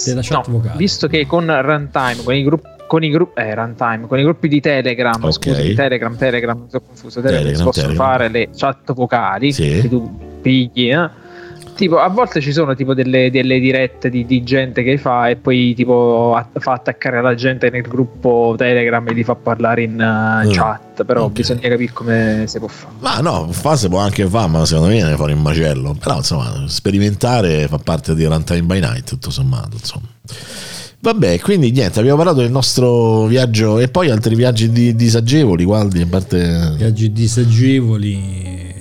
Della 0.06 0.22
chat 0.22 0.48
No, 0.48 0.54
vocale. 0.60 0.78
visto 0.78 1.08
che 1.08 1.26
con 1.26 1.46
runtime 1.62 2.24
con 2.24 2.34
i 2.36 2.44
gruppi 2.44 2.68
con 2.88 3.04
i 3.04 3.10
gruppi 3.10 3.42
eh, 3.42 3.56
runtime 3.56 4.06
con 4.08 4.20
i 4.20 4.24
gruppi 4.24 4.48
di 4.48 4.60
Telegram 4.62 5.24
Ok. 5.24 5.32
scusami 5.32 5.74
Telegram 5.74 6.16
Telegram 6.16 6.58
mi 6.60 6.70
sono 6.70 6.84
confuso 6.86 7.22
Telegram, 7.22 7.44
Telegram, 7.46 7.72
si 7.72 7.80
possono 7.82 7.94
fare 7.96 8.28
le 8.30 8.50
chat 8.56 8.94
vocali 8.94 9.52
Sì. 9.52 9.82
che 9.82 9.90
tu 9.90 10.18
pigli 10.42 10.92
eh. 10.92 11.10
tipo 11.76 11.98
a 12.00 12.08
volte 12.08 12.40
ci 12.42 12.54
sono 12.54 12.74
tipo 12.76 12.94
delle, 12.94 13.30
delle 13.32 13.60
dirette 13.60 14.10
di, 14.10 14.26
di 14.26 14.44
gente 14.44 14.84
che 14.84 14.98
fa 14.98 15.28
e 15.30 15.36
poi 15.36 15.74
tipo 15.74 16.34
a- 16.36 16.48
fa 16.60 16.74
attaccare 16.74 17.22
la 17.22 17.34
gente 17.34 17.70
nel 17.70 17.82
gruppo 17.82 18.54
Telegram 18.58 19.06
e 19.08 19.14
li 19.14 19.24
fa 19.24 19.36
parlare 19.36 19.82
in 19.84 19.94
uh, 19.94 20.48
Mm. 20.48 20.52
chat 20.52 21.04
però 21.04 21.24
Ok. 21.26 21.32
bisogna 21.32 21.68
capire 21.68 21.92
come 21.92 22.44
si 22.46 22.60
può 22.60 22.68
fare 22.68 22.94
Ma 23.00 23.20
no, 23.20 23.48
fa 23.52 23.76
si 23.76 23.90
può 23.90 24.00
anche 24.00 24.26
fare, 24.28 24.48
ma 24.48 24.64
secondo 24.66 24.90
me 24.90 24.96
viene 24.96 25.16
fuori 25.16 25.34
un 25.34 25.42
macello. 25.42 25.96
Però 26.00 26.16
insomma, 26.18 26.64
sperimentare 26.68 27.68
fa 27.68 27.78
parte 27.80 28.14
di 28.16 28.24
Runtime 28.26 28.62
by 28.62 28.80
Night, 28.80 29.04
tutto 29.10 29.30
sommato. 29.32 29.70
Insomma. 29.74 30.08
Vabbè, 31.06 31.40
quindi 31.40 31.70
niente, 31.70 32.00
abbiamo 32.00 32.18
parlato 32.18 32.40
del 32.40 32.50
nostro 32.50 33.28
viaggio 33.28 33.78
e 33.78 33.90
poi 33.90 34.10
altri 34.10 34.34
viaggi 34.34 34.72
di- 34.72 34.96
disagevoli, 34.96 35.64
guardi, 35.64 36.02
a 36.02 36.08
parte... 36.08 36.74
Viaggi 36.78 37.12
disagevoli. 37.12 38.74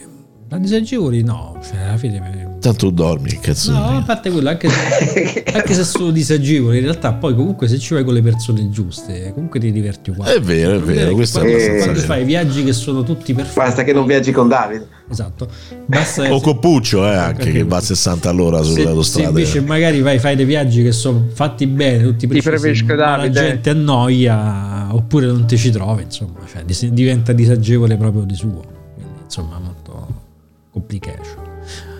Ma 0.48 0.58
disagevoli 0.58 1.22
no, 1.22 1.60
cioè 1.62 1.82
alla 1.82 1.98
fine... 1.98 2.56
Tanto 2.60 2.86
tu 2.86 2.92
dormi, 2.92 3.38
cazzo. 3.40 3.72
No, 3.72 3.90
ne- 3.90 3.96
a 3.98 4.02
parte 4.04 4.30
quello, 4.30 4.48
anche 4.48 4.70
se, 4.70 5.44
anche 5.52 5.74
se 5.74 5.84
sono 5.84 6.10
disagevoli, 6.10 6.78
in 6.78 6.84
realtà 6.84 7.12
poi 7.12 7.34
comunque 7.34 7.68
se 7.68 7.78
ci 7.78 7.92
vai 7.92 8.04
con 8.04 8.14
le 8.14 8.22
persone 8.22 8.70
giuste, 8.70 9.32
comunque 9.34 9.60
ti 9.60 9.70
diverti 9.70 10.08
uguale. 10.08 10.36
È 10.36 10.40
vero, 10.40 10.76
è 10.76 10.80
vero, 10.80 11.12
questo 11.12 11.40
è 11.40 11.42
quando, 11.42 11.58
abbastanza 11.58 11.84
quando 11.84 12.00
vero. 12.00 12.12
fai 12.14 12.24
viaggi 12.24 12.64
che 12.64 12.72
sono 12.72 13.02
tutti 13.02 13.34
perfetti. 13.34 13.58
Basta 13.58 13.84
che 13.84 13.92
non 13.92 14.06
viaggi 14.06 14.32
con 14.32 14.48
Davide. 14.48 14.93
Esatto. 15.10 15.48
Basta 15.86 16.32
O 16.32 16.40
Coppuccio, 16.40 17.06
eh, 17.06 17.14
anche 17.14 17.52
che 17.52 17.64
va 17.64 17.76
a 17.76 17.80
60 17.80 18.30
all'ora 18.30 18.62
se, 18.62 18.70
se 18.70 18.80
sull'autostrada. 18.80 19.28
invece 19.28 19.60
magari 19.60 20.00
vai 20.00 20.18
fai 20.18 20.34
dei 20.34 20.46
viaggi 20.46 20.82
che 20.82 20.92
sono 20.92 21.28
fatti 21.32 21.66
bene, 21.66 22.02
tutti 22.02 22.26
precisi, 22.26 22.48
preferisco 22.48 22.94
ma 22.94 23.16
la 23.16 23.30
gente 23.30 23.70
annoia 23.70 24.88
oppure 24.94 25.26
non 25.26 25.46
ti 25.46 25.58
ci 25.58 25.70
trovi, 25.70 26.04
insomma, 26.04 26.40
cioè, 26.50 26.64
diventa 26.90 27.32
disagevole 27.32 27.96
proprio 27.96 28.24
di 28.24 28.34
suo. 28.34 28.64
Quindi, 28.94 29.20
insomma, 29.24 29.58
molto 29.58 30.22
complication. 30.70 31.42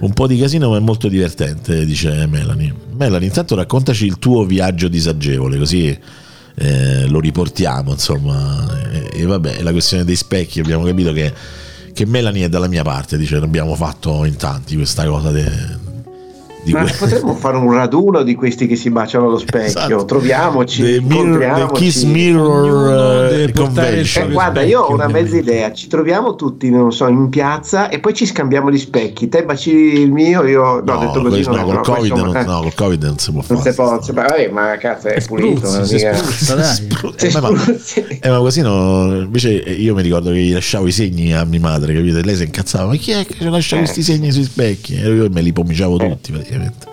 Un 0.01 0.13
po' 0.13 0.27
di 0.27 0.39
casino, 0.39 0.71
ma 0.71 0.77
è 0.77 0.81
molto 0.81 1.09
divertente, 1.09 1.85
dice 1.85 2.27
Melanie. 2.27 2.75
Melanie, 2.97 3.29
intanto 3.29 3.55
raccontaci 3.55 4.07
il 4.07 4.19
tuo 4.19 4.45
viaggio 4.45 4.89
disagevole, 4.89 5.59
così 5.59 5.99
eh, 6.57 7.07
lo 7.07 7.21
riportiamo, 7.21 7.93
insomma. 7.93 8.67
E, 8.91 9.21
e 9.21 9.25
vabbè, 9.25 9.63
la 9.63 9.73
questione 9.73 10.05
dei 10.05 10.17
specchi, 10.17 10.61
abbiamo 10.61 10.85
capito 10.85 11.13
che, 11.13 11.33
che 11.95 12.05
Melanie 12.05 12.47
è 12.47 12.49
dalla 12.49 12.67
mia 12.69 12.83
parte, 12.83 13.17
dice, 13.17 13.39
l'abbiamo 13.39 13.75
fatto 13.75 14.25
in 14.25 14.37
tanti 14.37 14.75
questa 14.75 15.07
cosa 15.07 15.31
de- 15.31 15.84
di 16.65 16.73
Ma 16.73 16.83
que- 16.83 16.95
potremmo 16.99 17.35
fare 17.37 17.57
un 17.57 17.73
raduno 17.73 18.23
di 18.23 18.35
questi 18.35 18.67
che 18.67 18.77
si 18.77 18.91
baciano 18.91 19.27
allo 19.27 19.39
specchio. 19.39 19.67
Esatto. 19.67 20.05
Troviamoci, 20.07 20.83
The, 20.83 21.01
mirror, 21.01 21.09
the 21.09 21.25
incontriamoci. 21.45 21.83
Kiss 21.85 22.03
Mirror 22.05 23.33
eh, 23.33 23.43
il 23.43 23.53
Convention. 23.53 24.05
suo- 24.07 24.23
Eh, 24.23 24.33
guarda, 24.33 24.63
io 24.63 24.81
ho 24.81 24.93
una 24.93 25.09
mezza 25.09 25.37
idea. 25.37 25.73
Ci 25.73 25.87
troviamo 25.89 26.35
tutti, 26.35 26.71
non 26.71 26.93
so, 26.93 27.07
in 27.09 27.29
piazza 27.29 27.89
e 27.89 28.01
poi 28.01 28.15
ci 28.15 28.27
scambiamo 28.27 28.71
gli 28.71 28.79
specchi. 28.79 29.29
Te 29.29 29.45
baci 29.45 29.71
il 29.73 30.11
mio, 30.11 30.43
io. 30.45 30.83
No, 30.85 30.93
No, 30.95 30.99
detto 31.01 31.21
così. 31.23 31.29
questo 31.43 31.51
non 31.55 31.61
no, 31.67 31.73
è, 31.73 31.75
col, 31.75 31.95
COVID 31.95 32.11
insomma, 32.11 32.27
non, 32.33 32.37
eh, 32.37 32.45
no, 32.45 32.61
col 32.61 32.75
Covid 32.75 33.03
non 33.05 33.19
si 33.19 33.31
può 33.33 33.43
Non 33.47 33.59
fare. 33.59 33.71
si 33.71 33.77
può, 33.77 34.03
si- 34.03 34.13
vabbè, 34.13 34.49
ma 34.51 34.77
cazzo, 34.79 35.09
è 35.09 35.25
pulito. 35.25 35.67
Spruzzi, 35.67 35.77
non 35.77 35.85
si 35.87 35.97
eh, 35.97 36.11
ma- 36.57 36.63
spruzzi. 36.63 38.19
Eh, 38.21 38.29
ma 38.31 38.39
così 38.39 38.61
no. 38.63 39.15
Invece 39.21 39.51
io 39.53 39.95
mi 39.95 40.03
ricordo 40.03 40.31
che 40.31 40.37
gli 40.39 40.53
lasciavo 40.53 40.87
i 40.87 40.93
segni 40.93 41.33
a 41.35 41.45
mia 41.45 41.61
madre, 41.61 41.95
capite? 41.95 42.23
Lei 42.23 42.37
si 42.37 42.45
incazzava, 42.45 42.87
ma 42.89 42.97
chi 42.97 43.11
è 43.13 43.25
che 43.27 43.35
ci 43.39 43.49
lascia 43.49 43.77
Eh. 43.77 43.79
questi 43.81 44.03
segni 44.03 44.31
sui 44.33 44.45
specchi? 44.45 44.95
E 44.97 45.09
io 45.13 45.29
me 45.31 45.41
li 45.41 45.53
pomiciavo 45.53 45.97
tutti 45.97 46.33
praticamente. 46.59 46.93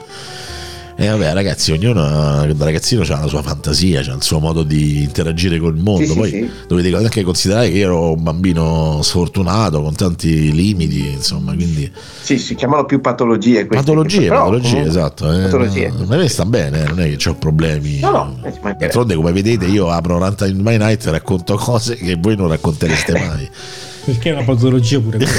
E 0.97 1.07
vabbè, 1.07 1.33
ragazzi, 1.33 1.71
ognuno 1.71 1.93
da 1.93 2.45
ragazzino 2.63 3.01
ha 3.01 3.19
la 3.21 3.27
sua 3.27 3.41
fantasia, 3.41 4.01
ha 4.01 4.13
il 4.13 4.21
suo 4.21 4.37
modo 4.39 4.61
di 4.61 5.01
interagire 5.01 5.57
col 5.57 5.75
mondo. 5.75 6.05
Sì, 6.05 6.13
Poi 6.13 6.29
sì. 6.29 6.49
dovete 6.67 6.95
anche 6.95 7.23
considerare 7.23 7.71
che 7.71 7.77
io 7.77 7.85
ero 7.85 8.13
un 8.13 8.21
bambino 8.21 8.99
sfortunato 9.01 9.81
con 9.81 9.95
tanti 9.95 10.51
limiti, 10.51 11.09
insomma, 11.09 11.53
quindi 11.55 11.89
Sì, 12.21 12.37
si 12.37 12.53
chiamano 12.53 12.85
più 12.85 13.01
patologie. 13.01 13.65
queste. 13.65 13.77
patologie, 13.83 14.27
Però, 14.27 14.39
patologie, 14.41 14.69
comunque, 14.69 14.89
esatto. 14.89 15.31
Eh, 15.33 15.41
patologie. 15.43 15.87
no, 15.89 16.05
ma 16.05 16.17
me 16.17 16.27
sta 16.27 16.45
bene, 16.45 16.83
eh, 16.83 16.87
non 16.89 16.99
è 16.99 17.15
che 17.15 17.29
ho 17.29 17.35
problemi. 17.35 17.99
No, 17.99 18.11
no, 18.11 18.37
eh. 18.43 18.75
D'altronde, 18.77 19.15
come 19.15 19.31
vedete, 19.31 19.65
io 19.65 19.89
apro 19.89 20.19
Runtime 20.19 20.61
by 20.61 20.77
Night 20.77 21.07
e 21.07 21.11
racconto 21.11 21.55
cose 21.55 21.95
che 21.95 22.15
voi 22.19 22.35
non 22.35 22.47
raccontereste 22.49 23.13
mai. 23.13 23.49
Perché 24.05 24.29
è 24.29 24.33
una 24.33 24.43
patologia 24.43 24.99
pure 24.99 25.17
quella. 25.17 25.31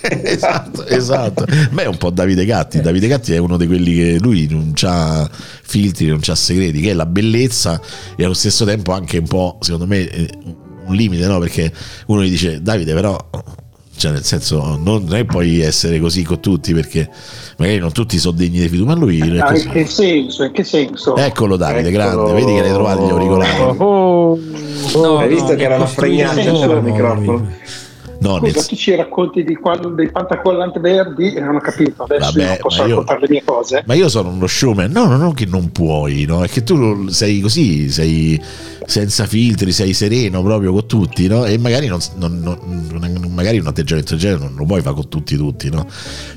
esatto, 0.22 0.86
esatto. 0.86 1.44
Beh, 1.70 1.82
è 1.82 1.86
un 1.86 1.96
po' 1.96 2.10
Davide 2.10 2.44
Gatti. 2.44 2.80
Davide 2.80 3.06
Gatti 3.06 3.32
è 3.32 3.38
uno 3.38 3.56
di 3.56 3.66
quelli 3.66 3.94
che 3.94 4.18
lui 4.18 4.46
non 4.48 4.72
ha 4.82 5.28
filtri, 5.30 6.06
non 6.06 6.20
ha 6.26 6.34
segreti, 6.34 6.80
che 6.80 6.90
è 6.90 6.94
la 6.94 7.06
bellezza 7.06 7.80
e 8.16 8.24
allo 8.24 8.34
stesso 8.34 8.64
tempo 8.64 8.92
anche 8.92 9.18
un 9.18 9.26
po', 9.26 9.58
secondo 9.60 9.86
me, 9.86 10.08
eh, 10.08 10.28
un 10.86 10.94
limite, 10.94 11.26
no? 11.26 11.38
Perché 11.38 11.72
uno 12.06 12.22
gli 12.22 12.30
dice, 12.30 12.62
Davide, 12.62 12.94
però. 12.94 13.16
Cioè, 14.00 14.12
nel 14.12 14.24
senso, 14.24 14.78
non 14.82 15.06
è 15.14 15.24
puoi 15.26 15.60
essere 15.60 16.00
così 16.00 16.22
con 16.22 16.40
tutti 16.40 16.72
perché 16.72 17.06
magari 17.58 17.76
non 17.76 17.92
tutti 17.92 18.18
sono 18.18 18.34
degni 18.34 18.58
di 18.60 18.68
fiducia, 18.70 18.86
ma 18.86 18.94
lui 18.94 19.18
è 19.20 19.38
Ah, 19.40 19.50
così. 19.52 19.66
in 19.66 19.72
che 19.72 19.84
senso? 19.86 20.42
In 20.44 20.52
che 20.52 20.64
senso? 20.64 21.16
Eccolo 21.16 21.58
Davide, 21.58 21.90
Eccolo. 21.90 22.24
grande, 22.24 22.32
vedi 22.32 22.54
che 22.54 22.60
l'hai 22.62 22.72
trovato 22.72 23.06
gli 23.06 23.10
auricolari. 23.10 23.60
oh, 23.76 24.38
No, 24.94 25.18
Hai 25.18 25.28
visto 25.28 25.50
no, 25.50 25.54
che 25.56 25.62
erano 25.64 25.84
fregnati 25.86 26.42
sul 26.42 26.82
microfono? 26.82 27.48
No, 28.20 28.36
Scusa, 28.38 28.40
nel- 28.52 28.66
tu 28.66 28.74
ci 28.76 28.94
racconti 28.96 29.44
di 29.44 29.54
quando 29.56 29.88
dei 29.90 30.10
pantacollanti 30.10 30.78
verdi 30.78 31.34
e 31.34 31.40
non 31.40 31.56
ho 31.56 31.60
capito. 31.60 32.02
Adesso 32.04 32.32
Vabbè, 32.34 32.56
posso 32.58 32.82
io- 32.82 32.88
raccontare 32.88 33.20
le 33.20 33.26
mie 33.28 33.42
cose. 33.44 33.82
Ma 33.86 33.94
io 33.94 34.08
sono 34.08 34.30
uno 34.30 34.46
showman, 34.46 34.90
no, 34.90 35.04
no, 35.06 35.16
non 35.18 35.34
che 35.34 35.44
non 35.46 35.72
puoi, 35.72 36.24
no? 36.26 36.42
è 36.42 36.48
che 36.48 36.62
tu 36.62 37.08
sei 37.08 37.40
così, 37.40 37.90
sei 37.90 38.38
senza 38.86 39.26
filtri, 39.26 39.72
sei 39.72 39.92
sereno 39.92 40.42
proprio 40.42 40.72
con 40.72 40.86
tutti, 40.86 41.26
no? 41.26 41.44
E 41.44 41.58
magari, 41.58 41.86
non, 41.86 42.00
non- 42.16 42.40
non- 42.40 43.30
magari 43.32 43.58
un 43.58 43.66
atteggiamento 43.66 44.12
del 44.12 44.20
genere 44.20 44.40
non 44.40 44.54
lo 44.56 44.64
puoi 44.64 44.80
fare 44.80 44.94
con 44.94 45.08
tutti, 45.08 45.36
tutti, 45.36 45.70
no? 45.70 45.86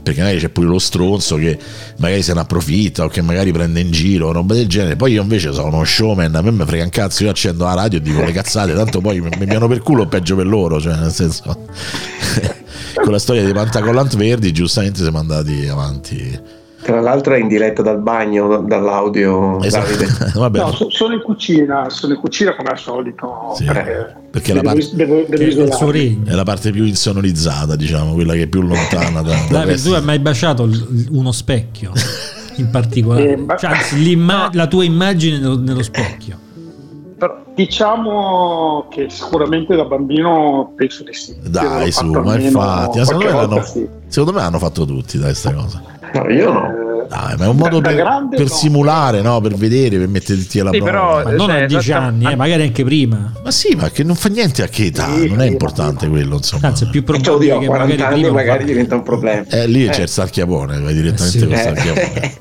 Perché 0.02 0.22
magari 0.22 0.40
c'è 0.40 0.50
pure 0.50 0.68
lo 0.68 0.80
stronzo 0.80 1.36
che 1.36 1.58
magari 1.98 2.22
se 2.22 2.34
ne 2.34 2.42
approfitta 2.42 3.06
o 3.06 3.08
che 3.08 3.22
magari 3.22 3.52
prende 3.52 3.80
in 3.80 3.92
giro, 3.92 4.32
roba 4.32 4.54
del 4.54 4.68
genere. 4.68 4.96
Poi 4.96 5.14
io 5.14 5.22
invece 5.22 5.52
sono 5.54 5.68
uno 5.68 5.84
showman, 5.84 6.36
a 6.36 6.42
me 6.42 6.52
mi 6.52 6.66
frega 6.66 6.84
un 6.84 6.90
cazzo, 6.90 7.24
io 7.24 7.30
accendo 7.30 7.66
la 7.66 7.74
radio 7.74 8.00
e 8.00 8.02
dico 8.02 8.24
le 8.24 8.32
cazzate, 8.32 8.74
tanto 8.74 9.02
poi 9.02 9.20
mi 9.22 9.46
piano 9.46 9.68
per 9.68 9.80
culo 9.80 10.08
peggio 10.08 10.36
per 10.36 10.48
loro, 10.48 10.80
cioè 10.80 10.96
nel 10.96 11.12
senso... 11.12 11.66
con 12.96 13.12
la 13.12 13.20
storia 13.20 13.44
dei 13.44 13.54
pantacollant 13.54 14.16
verdi 14.16 14.52
giustamente 14.52 15.02
siamo 15.02 15.18
andati 15.18 15.68
avanti 15.68 16.62
Tra 16.84 17.00
l'altro 17.00 17.34
è 17.34 17.40
in 17.40 17.48
diretta 17.48 17.82
dal 17.82 18.00
bagno, 18.00 18.58
dall'audio. 18.62 19.62
Esatto. 19.64 19.88
Vabbè, 20.40 20.60
No, 20.60 20.72
so- 20.74 20.90
sono 20.90 21.14
in 21.14 21.22
cucina, 21.22 21.90
sono 21.90 22.14
in 22.14 22.20
cucina 22.20 22.56
come 22.56 22.70
al 22.70 22.78
solito. 22.78 23.54
Sì, 23.56 23.64
Eh, 23.66 24.06
perché 24.30 24.54
la 24.54 24.62
devo, 24.62 24.74
parte- 24.74 24.96
devo, 24.96 25.14
devo 25.28 25.28
Che 25.28 26.18
è 26.26 26.34
la 26.34 26.44
parte 26.44 26.72
più 26.72 26.84
insonorizzata, 26.84 27.76
diciamo, 27.76 28.14
quella 28.14 28.34
che 28.34 28.44
è 28.44 28.48
più 28.48 28.62
lontana 28.62 29.22
da, 29.22 29.34
Davide, 29.50 29.66
resto. 29.66 29.90
tu 29.90 29.96
hai 29.96 30.04
mai 30.04 30.20
baciato 30.20 30.66
l- 30.66 31.08
uno 31.12 31.32
specchio 31.32 31.92
in 32.58 32.70
particolare? 32.70 33.32
Eh, 33.32 33.38
ma- 33.38 33.56
Cioè, 33.56 33.72
anzi, 33.72 34.16
la 34.52 34.68
tua 34.68 34.84
immagine 34.84 35.40
nello, 35.40 35.58
nello 35.58 35.84
specchio. 35.84 36.38
Però 37.18 37.42
diciamo 37.56 38.88
che 38.90 39.08
sicuramente 39.10 39.76
da 39.76 39.86
bambino 39.86 40.74
penso 40.76 41.04
di 41.04 41.14
sì. 41.14 41.34
Dai, 41.42 41.92
su, 41.92 42.06
ma 42.12 42.38
infatti, 42.38 43.06
secondo 43.06 43.26
me, 43.26 43.32
volta 43.32 43.64
sì. 43.64 43.88
secondo 44.08 44.34
me 44.38 44.44
l'hanno 44.44 44.60
fatto 44.60 44.84
tutti, 44.86 45.18
dai, 45.18 45.28
questa 45.28 45.54
cosa. 45.54 45.82
No, 46.14 46.30
io 46.30 46.52
no. 46.52 46.68
Eh, 46.70 47.08
Dai, 47.08 47.36
ma 47.38 47.46
è 47.46 47.48
un 47.48 47.58
modo 47.58 47.80
Da- 47.82 47.92
da 47.92 47.96
per, 48.30 48.38
per 48.38 48.48
no. 48.48 48.54
simulare, 48.56 49.22
no? 49.22 49.42
Per 49.42 49.56
vedere, 49.56 49.98
per 49.98 50.08
metterti 50.08 50.60
alla 50.60 50.72
Sì, 50.72 50.78
prova. 50.78 50.92
però- 50.92 51.24
Ma 51.24 51.32
non 51.32 51.48
Cioè, 51.48 51.62
a 51.64 51.66
10 51.66 51.90
esatta- 51.90 52.06
anni, 52.06 52.32
eh, 52.32 52.36
magari 52.36 52.62
anche 52.64 52.84
prima. 52.84 53.32
Ma 53.44 53.52
sì, 53.52 53.76
ma 53.76 53.90
che 53.90 54.04
non 54.04 54.16
fa 54.16 54.30
niente 54.30 54.64
a 54.64 54.68
che 54.68 54.86
età, 54.86 55.14
Sì, 55.14 55.28
non 55.28 55.42
è 55.42 55.46
sì, 55.46 55.52
importante 55.52 56.08
quello, 56.08 56.36
insomma. 56.38 56.68
Anzi, 56.68 56.86
è 56.86 56.90
più 56.90 57.02
E 57.02 57.06
cioè, 57.06 57.22
probabile 57.22 57.52
oddio, 57.52 57.56
a 57.56 57.60
che 57.60 57.66
40 57.68 58.04
magari 58.04 58.22
anni 58.24 58.32
magari 58.34 58.64
diventa 58.66 58.96
un 58.96 59.04
problema. 59.04 59.44
Eh, 59.50 59.68
lì 59.68 59.86
Eh. 59.86 59.90
c'è 59.90 60.02
il 60.04 60.10
sarchiapone, 60.10 60.80
vai 60.80 60.94
direttamente 60.94 61.40
sì. 61.40 61.46
col 61.46 61.54
Eh. 61.54 61.58
sarchiapone. 61.58 62.34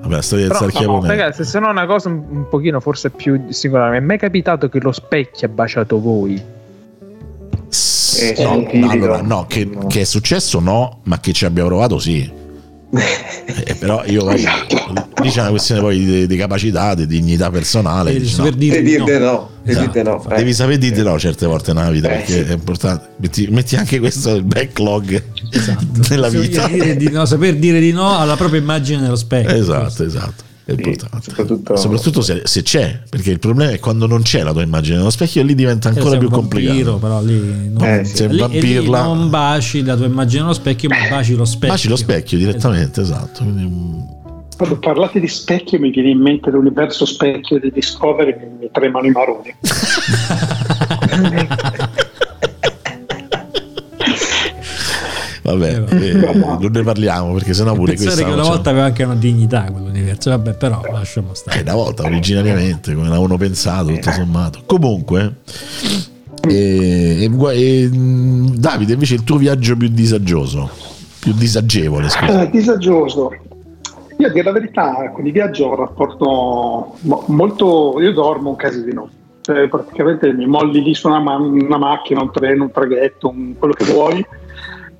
Vabbè, 0.00 0.14
la 0.14 0.22
storia 0.22 0.46
del 0.48 0.56
sarchiapone. 0.56 1.06
ragazzi, 1.08 1.44
se 1.44 1.58
no 1.58 1.68
una 1.68 1.84
cosa 1.86 2.08
un, 2.08 2.24
un 2.30 2.48
pochino 2.48 2.80
forse 2.80 3.10
più 3.10 3.38
singolare, 3.50 3.90
mi 3.90 3.96
è 3.98 4.00
mai 4.00 4.16
capitato 4.18 4.70
che 4.70 4.80
lo 4.80 4.92
specchio 4.92 5.46
ha 5.46 5.50
baciato 5.50 6.00
voi? 6.00 6.42
S- 7.68 8.34
Eh, 8.36 8.42
no, 8.42 8.66
sì, 8.70 8.78
allora, 8.90 9.20
no. 9.20 9.26
no, 9.28 9.44
che, 9.46 9.64
No. 9.66 9.86
che 9.86 10.00
è 10.00 10.04
successo 10.04 10.58
no, 10.60 11.00
ma 11.04 11.20
che 11.20 11.32
ci 11.32 11.44
abbia 11.44 11.64
provato 11.66 11.98
sì. 11.98 12.38
Eh, 12.92 13.74
però 13.76 14.04
io 14.04 14.24
poi 14.24 14.44
lì 15.22 15.30
c'è 15.30 15.40
una 15.40 15.50
questione 15.50 15.80
poi 15.80 16.04
di, 16.04 16.26
di 16.26 16.36
capacità, 16.36 16.94
di 16.94 17.06
dignità 17.06 17.50
personale. 17.50 18.12
Devi 18.12 18.24
dici, 18.24 18.34
saper 18.34 18.52
no. 18.52 18.58
dire 18.58 18.78
E 18.78 18.98
no. 18.98 19.18
no. 19.18 19.50
e 19.64 19.70
Esatto. 19.70 20.02
no. 20.02 20.24
Devi 20.28 20.52
sapere 20.54 20.78
dire 20.78 21.02
no 21.02 21.18
certe 21.18 21.46
volte 21.46 21.72
nella 21.72 21.90
vita 21.90 22.08
Eh, 22.08 22.16
perché 22.16 22.32
sì. 22.44 22.50
è 22.50 22.52
importante. 22.52 23.08
Metti, 23.16 23.46
metti 23.48 23.76
anche 23.76 23.98
questo 24.00 24.32
nel 24.32 24.42
backlog 24.42 25.22
Esatto. 25.50 25.84
nella 26.08 26.30
Saper 26.30 26.40
vita. 26.46 26.66
dire 26.68 26.96
di 26.96 27.10
no, 27.10 27.24
saper 27.26 27.56
dire 27.56 27.80
di 27.80 27.92
no 27.92 28.18
alla 28.18 28.36
propria 28.36 28.60
immagine 28.60 29.00
nello 29.02 29.16
specchio. 29.16 29.54
Esatto, 29.54 30.04
esatto. 30.04 30.48
È 30.70 30.74
Sì, 30.74 30.82
importante. 30.88 31.30
soprattutto- 31.30 31.76
Soprattutto 31.76 32.20
se, 32.20 32.42
se 32.44 32.62
c'è, 32.62 33.00
perché 33.08 33.30
il 33.30 33.38
problema 33.38 33.70
è 33.72 33.78
quando 33.78 34.06
non 34.06 34.22
c'è 34.22 34.42
la 34.42 34.52
tua 34.52 34.62
immagine 34.62 34.96
nello 34.98 35.10
specchio 35.10 35.40
e 35.40 35.44
lì 35.44 35.54
diventa 35.54 35.88
Eh, 35.90 35.96
ancora 35.96 36.18
più 36.18 36.28
vampiro, 36.28 36.92
complicato. 36.92 36.96
però 36.98 37.22
lì 37.22 37.68
non, 37.70 37.82
Eh, 37.84 38.04
sì. 38.04 38.16
Se 38.16 38.26
lì- 38.28 38.84
non 38.84 39.30
baci 39.30 39.84
la 39.84 39.96
tua 39.96 40.06
immagine 40.06 40.42
nello 40.42 40.52
specchio, 40.54 40.88
ma 40.88 40.96
baci 41.08 41.34
lo 41.34 41.44
specchio. 41.44 41.68
Baci 41.68 41.88
lo 41.88 41.96
specchio 41.96 42.38
direttamente, 42.38 43.00
esatto. 43.00 43.42
Quindi, 43.42 43.62
mm, 43.64 43.98
Quando 44.56 44.78
parlate 44.78 45.20
di 45.20 45.28
specchio 45.28 45.78
mi 45.78 45.90
viene 45.90 46.10
in 46.10 46.18
mente 46.20 46.50
l'universo 46.50 47.06
specchio 47.06 47.58
di 47.58 47.70
Discovery 47.72 48.30
e 48.32 48.48
mi 48.60 48.68
tremano 48.70 49.06
i 49.06 49.10
maroni. 49.10 49.54
vabbè, 55.56 55.84
Eh, 55.94 56.08
eh, 56.08 56.12
non 56.14 56.70
ne 56.72 56.82
parliamo 56.82 57.32
perché 57.34 57.54
sennò 57.54 57.74
pure 57.74 57.92
Pensare 57.94 58.10
questa 58.14 58.24
che 58.24 58.32
una 58.32 58.48
volta 58.48 58.70
aveva 58.70 58.84
anche 58.86 59.02
una 59.04 59.14
dignità 59.16 59.64
quell'universo, 59.70 60.30
vabbè, 60.30 60.54
però 60.54 60.80
lasciamo 60.92 61.32
Eh, 61.32 61.34
stare. 61.34 61.60
una 61.62 61.74
volta 61.74 62.04
originariamente 62.04 62.94
come 62.94 63.08
l'avevano 63.08 63.36
pensato 63.36 63.88
tutto 63.92 64.10
sommato 64.12 64.60
comunque 64.66 65.34
eh, 66.48 67.28
e- 67.30 67.82
e- 67.82 67.88
mh, 67.88 68.56
Davide 68.56 68.92
invece 68.94 69.14
il 69.14 69.24
tuo 69.24 69.36
viaggio 69.36 69.76
più 69.76 69.88
disagioso 69.88 70.70
più 71.18 71.32
disagevole 71.34 72.08
scusa 72.08 72.42
Eh, 72.42 72.50
disagioso. 72.50 73.30
Io 74.16 74.26
a 74.26 74.30
dire 74.30 74.44
la 74.44 74.52
verità, 74.52 75.10
con 75.14 75.26
i 75.26 75.30
viaggi 75.30 75.62
ho 75.62 75.68
un 75.70 75.76
rapporto 75.76 76.96
mo- 77.00 77.24
molto... 77.28 77.98
Io 78.00 78.12
dormo 78.12 78.50
un 78.50 78.56
casino. 78.56 79.08
Cioè, 79.42 79.66
praticamente 79.68 80.30
mi 80.32 80.46
molli 80.46 80.82
lì 80.82 80.94
su 80.94 81.08
una, 81.08 81.20
ma- 81.20 81.36
una 81.36 81.78
macchina, 81.78 82.20
un 82.22 82.30
treno, 82.30 82.64
un 82.64 82.70
traghetto, 82.70 83.28
un- 83.28 83.54
quello 83.58 83.72
che 83.74 83.84
vuoi. 83.84 84.24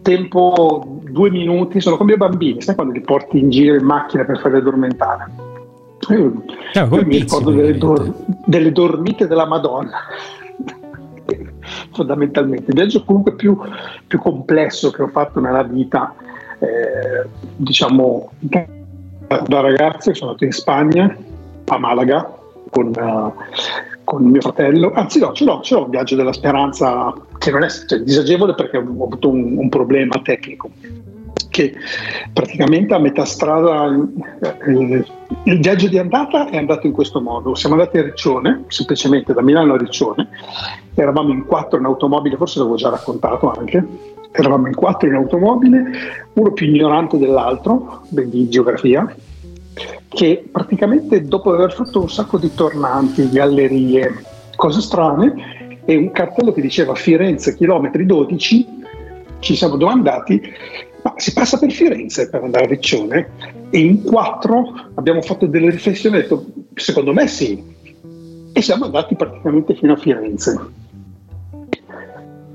Tempo 0.02 1.00
due 1.02 1.30
minuti, 1.30 1.80
sono 1.80 1.96
come 1.96 2.14
i 2.14 2.16
bambini, 2.16 2.62
sai 2.62 2.74
quando 2.74 2.92
li 2.92 3.00
porti 3.00 3.38
in 3.38 3.50
giro 3.50 3.76
in 3.76 3.84
macchina 3.84 4.24
per 4.24 4.38
farli 4.40 4.58
addormentare? 4.58 5.30
Io, 6.08 6.42
Cioè, 6.72 6.88
come 6.88 7.02
io 7.02 7.06
mi 7.06 7.18
ricordo 7.18 7.50
delle, 7.50 7.76
dor- 7.76 8.14
delle 8.46 8.72
dormite 8.72 9.26
della 9.26 9.46
Madonna. 9.46 9.98
Fondamentalmente, 11.92 12.70
il 12.70 12.74
viaggio 12.74 13.04
comunque 13.04 13.34
più, 13.34 13.58
più 14.06 14.18
complesso 14.18 14.90
che 14.90 15.02
ho 15.02 15.08
fatto 15.08 15.38
nella 15.40 15.62
vita, 15.62 16.14
eh, 16.58 17.28
diciamo, 17.56 18.30
da, 18.38 18.66
da 19.46 19.60
ragazzo 19.60 20.14
sono 20.14 20.30
andato 20.30 20.44
in 20.44 20.52
Spagna, 20.52 21.16
a 21.66 21.78
Malaga, 21.78 22.39
con, 22.70 22.92
eh, 22.96 23.32
con 24.04 24.24
mio 24.24 24.40
fratello. 24.40 24.92
Anzi, 24.92 25.18
no, 25.18 25.32
ce 25.32 25.44
l'ho, 25.44 25.60
ce 25.60 25.74
l'ho 25.74 25.84
un 25.84 25.90
viaggio 25.90 26.16
della 26.16 26.32
speranza 26.32 27.12
che 27.38 27.50
non 27.50 27.64
è 27.64 27.68
cioè, 27.68 28.00
disagevole 28.00 28.54
perché 28.54 28.78
ho 28.78 28.80
avuto 28.80 29.28
un, 29.28 29.58
un 29.58 29.68
problema 29.68 30.20
tecnico. 30.22 30.70
Che 31.48 31.74
praticamente 32.32 32.94
a 32.94 32.98
metà 32.98 33.24
strada 33.24 33.86
eh, 33.86 35.04
il 35.44 35.58
viaggio 35.58 35.88
di 35.88 35.98
andata 35.98 36.48
è 36.48 36.56
andato 36.56 36.86
in 36.86 36.92
questo 36.92 37.20
modo. 37.20 37.54
Siamo 37.54 37.74
andati 37.74 37.98
a 37.98 38.02
Riccione, 38.02 38.64
semplicemente 38.68 39.32
da 39.32 39.42
Milano 39.42 39.74
a 39.74 39.76
Riccione, 39.76 40.28
eravamo 40.94 41.32
in 41.32 41.46
quattro 41.46 41.78
in 41.78 41.86
automobile, 41.86 42.36
forse 42.36 42.58
l'avevo 42.58 42.76
già 42.76 42.90
raccontato 42.90 43.50
anche. 43.50 43.84
Eravamo 44.32 44.68
in 44.68 44.74
quattro 44.76 45.08
in 45.08 45.14
automobile, 45.14 45.90
uno 46.34 46.52
più 46.52 46.68
ignorante 46.68 47.18
dell'altro, 47.18 48.02
di 48.08 48.48
geografia, 48.48 49.12
che 50.08 50.48
praticamente 50.50 51.22
dopo 51.22 51.52
aver 51.52 51.72
fatto 51.72 52.00
un 52.00 52.10
sacco 52.10 52.38
di 52.38 52.54
tornanti, 52.54 53.30
gallerie, 53.30 54.24
cose 54.56 54.80
strane, 54.80 55.80
e 55.84 55.96
un 55.96 56.10
cartello 56.12 56.52
che 56.52 56.60
diceva 56.60 56.94
Firenze 56.94 57.56
chilometri 57.56 58.06
12, 58.06 58.66
ci 59.40 59.56
siamo 59.56 59.76
domandati, 59.76 60.40
ma 61.02 61.14
si 61.16 61.32
passa 61.32 61.58
per 61.58 61.70
Firenze 61.72 62.28
per 62.28 62.42
andare 62.42 62.64
a 62.64 62.68
Riccione? 62.68 63.30
E 63.70 63.78
in 63.78 64.02
quattro 64.02 64.90
abbiamo 64.94 65.22
fatto 65.22 65.46
delle 65.46 65.70
riflessioni 65.70 66.16
e 66.16 66.22
detto, 66.22 66.46
secondo 66.74 67.12
me 67.12 67.26
sì. 67.26 67.62
E 68.52 68.62
siamo 68.62 68.84
andati 68.84 69.14
praticamente 69.14 69.74
fino 69.74 69.94
a 69.94 69.96
Firenze. 69.96 70.58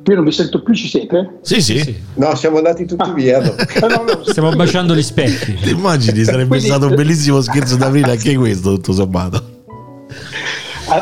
Io 0.07 0.15
non 0.15 0.23
mi 0.23 0.31
sento 0.31 0.61
più, 0.61 0.73
ci 0.75 0.87
siete? 0.87 1.37
sì 1.41 1.61
sì, 1.61 1.79
Sì. 1.79 1.95
No, 2.15 2.35
siamo 2.35 2.57
andati 2.57 2.85
tutti 2.85 3.09
Ah. 3.09 3.13
via. 3.13 3.39
no. 3.41 3.55
No, 3.87 4.03
no, 4.03 4.23
Stiamo 4.23 4.51
baciando 4.51 4.95
gli 4.95 5.01
specchi. 5.01 5.55
ti 5.55 5.71
immagini 5.71 6.23
sarebbe 6.23 6.47
Quindi- 6.47 6.65
stato 6.67 6.87
un 6.87 6.95
bellissimo 6.95 7.41
scherzo 7.41 7.75
d'aprile 7.75 8.11
anche 8.11 8.35
questo 8.35 8.73
tutto 8.75 8.93
sommato 8.93 9.43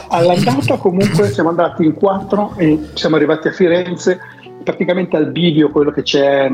All'andata 0.09 0.77
comunque 0.77 1.29
siamo 1.31 1.49
andati 1.49 1.83
in 1.83 1.93
quattro 1.93 2.53
e 2.57 2.79
siamo 2.93 3.17
arrivati 3.17 3.49
a 3.49 3.51
Firenze, 3.51 4.17
praticamente 4.63 5.17
al 5.17 5.29
bivio 5.31 5.69
quello 5.71 5.91
che 5.91 6.03
c'è 6.03 6.49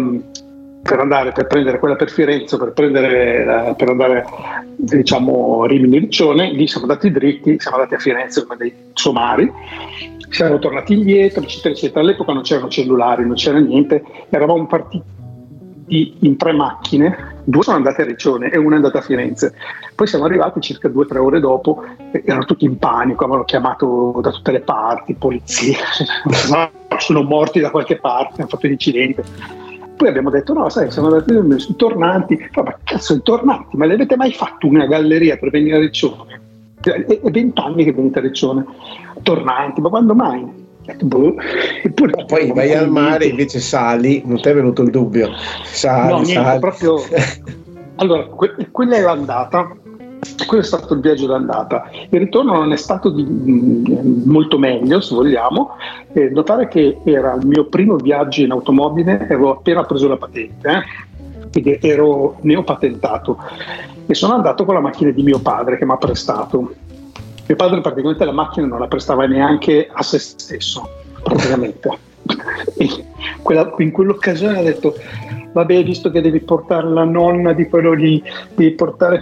per 0.82 1.00
andare, 1.00 1.32
per 1.32 1.48
prendere 1.48 1.80
quella 1.80 1.96
per 1.96 2.10
Firenze, 2.10 2.58
per 2.58 2.72
prendere 2.72 3.70
eh, 3.70 3.76
per 3.76 3.90
andare 3.90 4.26
diciamo 4.76 5.66
Rimini 5.66 6.00
Riccione, 6.00 6.52
lì 6.52 6.68
siamo 6.68 6.88
andati 6.88 7.12
dritti, 7.12 7.60
siamo 7.60 7.78
andati 7.78 7.96
a 7.96 8.00
Firenze 8.00 8.46
come 8.46 8.58
dei 8.58 8.74
somari, 8.94 9.52
siamo 10.30 10.60
tornati 10.60 10.94
indietro, 10.94 11.44
eccetera, 11.44 11.74
eccetera. 11.74 12.02
All'epoca 12.02 12.34
non 12.34 12.44
c'erano 12.44 12.70
cellulari, 12.70 13.26
non 13.26 13.36
c'era 13.36 13.60
niente, 13.60 14.04
eravamo 14.30 14.66
partiti 14.68 15.18
in 15.92 16.38
tre 16.38 16.54
macchine, 16.54 17.42
due 17.44 17.64
sono 17.64 17.78
andate 17.78 18.04
a 18.04 18.06
Riccione 18.06 18.52
e 18.52 18.58
una 18.58 18.74
è 18.74 18.76
andata 18.76 19.00
a 19.00 19.02
Firenze. 19.02 19.54
Poi 19.96 20.08
siamo 20.08 20.26
arrivati 20.26 20.62
circa 20.62 20.88
due 20.88 21.04
o 21.04 21.08
tre 21.08 21.20
ore 21.20 21.40
dopo, 21.40 21.84
e 22.12 22.24
erano 22.26 22.46
tutti 22.46 22.66
in 22.66 22.78
panico, 22.78 23.24
avevano 23.24 23.44
chiamato 23.44 24.20
da 24.22 24.32
tutte 24.32 24.52
le 24.52 24.62
parti, 24.62 25.16
polizia, 25.16 25.80
sono 26.98 27.24
morti 27.24 27.60
da 27.60 27.72
qualche 27.72 27.98
parte, 27.98 28.42
hanno 28.42 28.50
fatto 28.50 28.66
un 28.66 28.72
incidente. 28.74 29.68
Poi 30.00 30.08
abbiamo 30.08 30.30
detto: 30.30 30.54
no, 30.54 30.70
sai, 30.70 30.90
siamo 30.92 31.10
andati 31.10 31.60
sui 31.60 31.76
tornanti. 31.76 32.40
Ma 32.56 32.78
cazzo, 32.86 33.16
i 33.16 33.22
tornanti, 33.22 33.76
ma 33.76 33.84
le 33.84 33.96
avete 33.96 34.16
mai 34.16 34.32
fatto 34.32 34.66
una 34.66 34.86
galleria 34.86 35.36
per 35.36 35.50
venire 35.50 35.76
a 35.76 35.80
Riccione? 35.80 36.40
È 36.82 36.90
è 36.90 37.30
vent'anni 37.30 37.84
che 37.84 37.92
venite 37.92 38.20
a 38.20 38.22
Riccione. 38.22 38.64
Tornanti, 39.24 39.82
ma 39.82 39.90
quando 39.90 40.16
mai? 40.16 40.48
Boh. 41.02 41.36
Eppure- 41.84 42.24
Poi 42.26 42.50
vai 42.54 42.74
al 42.74 42.90
mare, 42.90 43.26
invece 43.26 43.60
sali, 43.60 44.22
non 44.26 44.40
ti 44.40 44.48
è 44.48 44.54
venuto 44.54 44.84
il 44.84 44.90
dubbio. 44.90 45.32
Sali, 45.66 46.10
No, 46.14 46.22
niente, 46.22 46.34
sali. 46.44 46.60
proprio- 46.62 46.96
Allora, 48.00 48.24
que- 48.28 48.70
quella 48.72 48.96
è 48.96 49.02
l'andata, 49.02 49.76
quello 50.46 50.64
è 50.64 50.66
stato 50.66 50.94
il 50.94 51.02
viaggio 51.02 51.28
d'andata. 51.28 51.90
Il 52.10 52.20
ritorno 52.20 52.54
non 52.54 52.72
è 52.72 52.78
stato 52.78 53.10
di- 53.10 53.24
mh, 53.24 54.24
molto 54.26 54.58
meglio, 54.58 55.02
se 55.02 55.16
vogliamo. 55.16 55.72
Eh, 56.14 56.30
notare 56.30 56.68
che 56.68 57.00
era 57.04 57.36
il 57.36 57.46
mio 57.46 57.66
primo 57.66 57.96
viaggio 57.96 58.42
in 58.42 58.52
automobile, 58.52 59.20
avevo 59.20 59.52
appena 59.52 59.84
preso 59.84 60.08
la 60.08 60.18
patente, 60.18 60.70
eh, 60.70 61.50
quindi 61.52 61.78
ero 61.82 62.38
neopatentato 62.42 63.38
e 64.06 64.14
sono 64.14 64.34
andato 64.34 64.66
con 64.66 64.74
la 64.74 64.82
macchina 64.82 65.12
di 65.12 65.22
mio 65.22 65.40
padre 65.40 65.78
che 65.78 65.86
mi 65.86 65.92
ha 65.92 65.98
prestato. 65.98 66.74
Mio 67.46 67.58
padre 67.58 67.82
praticamente 67.82 68.26
la 68.26 68.32
macchina 68.32 68.68
non 68.68 68.80
la 68.80 68.88
prestava 68.88 69.26
neanche 69.26 69.90
a 69.92 70.04
se 70.04 70.20
stesso, 70.20 70.88
praticamente. 71.24 72.08
Quella- 73.42 73.74
in 73.78 73.92
quell'occasione 73.92 74.60
ha 74.60 74.64
detto 74.64 74.96
vabbè 75.52 75.84
visto 75.84 76.12
che 76.12 76.22
devi 76.22 76.40
portare 76.42 76.88
la 76.88 77.04
nonna 77.04 77.54
di 77.54 77.68
quello 77.68 77.94
lì 77.94 78.22
devi 78.54 78.72
portare 78.72 79.20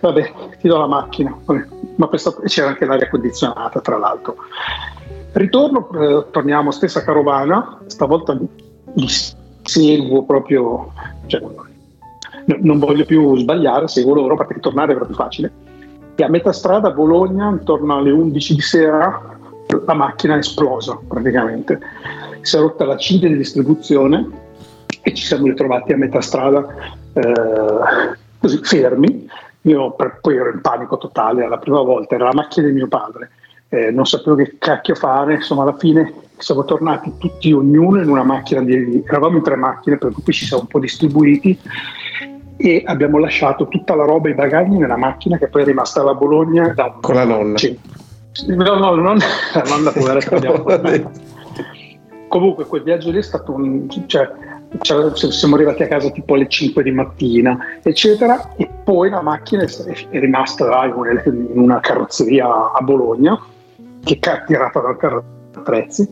vabbè 0.00 0.32
ti 0.58 0.68
do 0.68 0.78
la 0.78 0.86
macchina 0.86 1.36
ma 1.96 2.06
questo, 2.06 2.36
c'era 2.44 2.68
anche 2.68 2.84
l'aria 2.84 3.08
condizionata 3.08 3.80
tra 3.80 3.98
l'altro. 3.98 4.36
Ritorno 5.32 5.88
eh, 5.90 6.26
torniamo 6.30 6.70
stessa 6.70 7.02
carovana 7.02 7.80
stavolta 7.86 8.36
li 8.94 9.06
seguo 9.62 10.24
proprio 10.24 10.92
cioè, 11.26 11.40
no- 11.40 12.56
non 12.60 12.78
voglio 12.78 13.04
più 13.04 13.36
sbagliare 13.36 13.88
seguo 13.88 14.14
loro 14.14 14.36
perché 14.36 14.60
tornare 14.60 14.94
era 14.94 15.04
più 15.04 15.14
facile. 15.14 15.52
E 16.14 16.22
a 16.22 16.28
metà 16.28 16.52
strada 16.52 16.88
a 16.88 16.92
Bologna 16.92 17.50
intorno 17.50 17.96
alle 17.96 18.10
11 18.10 18.54
di 18.54 18.60
sera 18.62 19.35
la 19.84 19.94
macchina 19.94 20.34
è 20.34 20.38
esplosa 20.38 20.98
praticamente 21.06 21.80
si 22.46 22.56
è 22.56 22.60
rotta 22.60 22.84
la 22.84 22.96
cinghia 22.96 23.28
di 23.28 23.36
distribuzione 23.36 24.24
e 25.02 25.12
ci 25.14 25.24
siamo 25.24 25.46
ritrovati 25.46 25.92
a 25.92 25.96
metà 25.96 26.20
strada 26.20 26.64
eh, 27.12 28.16
così 28.40 28.58
fermi. 28.62 29.28
Io 29.62 29.90
per- 29.92 30.18
poi 30.20 30.36
ero 30.36 30.52
in 30.52 30.60
panico 30.60 30.96
totale, 30.96 31.48
la 31.48 31.58
prima 31.58 31.80
volta, 31.82 32.14
era 32.14 32.26
la 32.26 32.34
macchina 32.34 32.68
di 32.68 32.72
mio 32.72 32.86
padre, 32.86 33.30
eh, 33.68 33.90
non 33.90 34.06
sapevo 34.06 34.36
che 34.36 34.54
cacchio 34.58 34.94
fare, 34.94 35.34
insomma 35.34 35.62
alla 35.62 35.76
fine 35.76 36.12
siamo 36.38 36.64
tornati 36.64 37.12
tutti, 37.18 37.50
ognuno 37.52 38.00
in 38.00 38.08
una 38.08 38.22
macchina, 38.22 38.62
di, 38.62 39.02
eravamo 39.04 39.38
in 39.38 39.42
tre 39.42 39.56
macchine, 39.56 39.96
per 39.96 40.12
cui 40.12 40.32
ci 40.32 40.44
siamo 40.44 40.62
un 40.62 40.68
po' 40.68 40.78
distribuiti 40.78 41.58
e 42.58 42.82
abbiamo 42.86 43.18
lasciato 43.18 43.66
tutta 43.66 43.96
la 43.96 44.04
roba, 44.04 44.28
i 44.28 44.34
bagagli 44.34 44.76
nella 44.76 44.96
macchina 44.96 45.36
che 45.36 45.48
poi 45.48 45.62
è 45.62 45.64
rimasta 45.64 46.00
alla 46.00 46.14
Bologna 46.14 46.72
da 46.74 46.84
un- 46.84 47.00
Con 47.00 47.14
la 47.16 47.24
nonna. 47.24 47.58
Sì. 47.58 47.76
No, 48.46 48.74
no, 48.74 48.94
non 48.94 49.18
la 49.54 49.62
nonna 49.68 49.92
poveretta 49.92 50.36
abbiamo 50.36 50.64
Comunque 52.28 52.66
quel 52.66 52.82
viaggio 52.82 53.10
lì 53.10 53.18
è 53.18 53.22
stato 53.22 53.52
un, 53.52 53.88
cioè, 54.06 54.30
siamo 54.80 55.54
arrivati 55.54 55.82
a 55.84 55.88
casa 55.88 56.10
tipo 56.10 56.34
alle 56.34 56.48
5 56.48 56.82
di 56.82 56.90
mattina, 56.90 57.56
eccetera, 57.82 58.52
e 58.56 58.68
poi 58.84 59.10
la 59.10 59.22
macchina 59.22 59.62
è 59.62 60.18
rimasta 60.18 60.84
in 60.84 61.52
una 61.54 61.80
carrozzeria 61.80 62.72
a 62.72 62.80
Bologna, 62.82 63.40
che 64.02 64.18
è 64.20 64.44
tirata 64.44 64.80
dal 64.80 64.96
carro 64.96 65.24
attrezzi, 65.54 66.08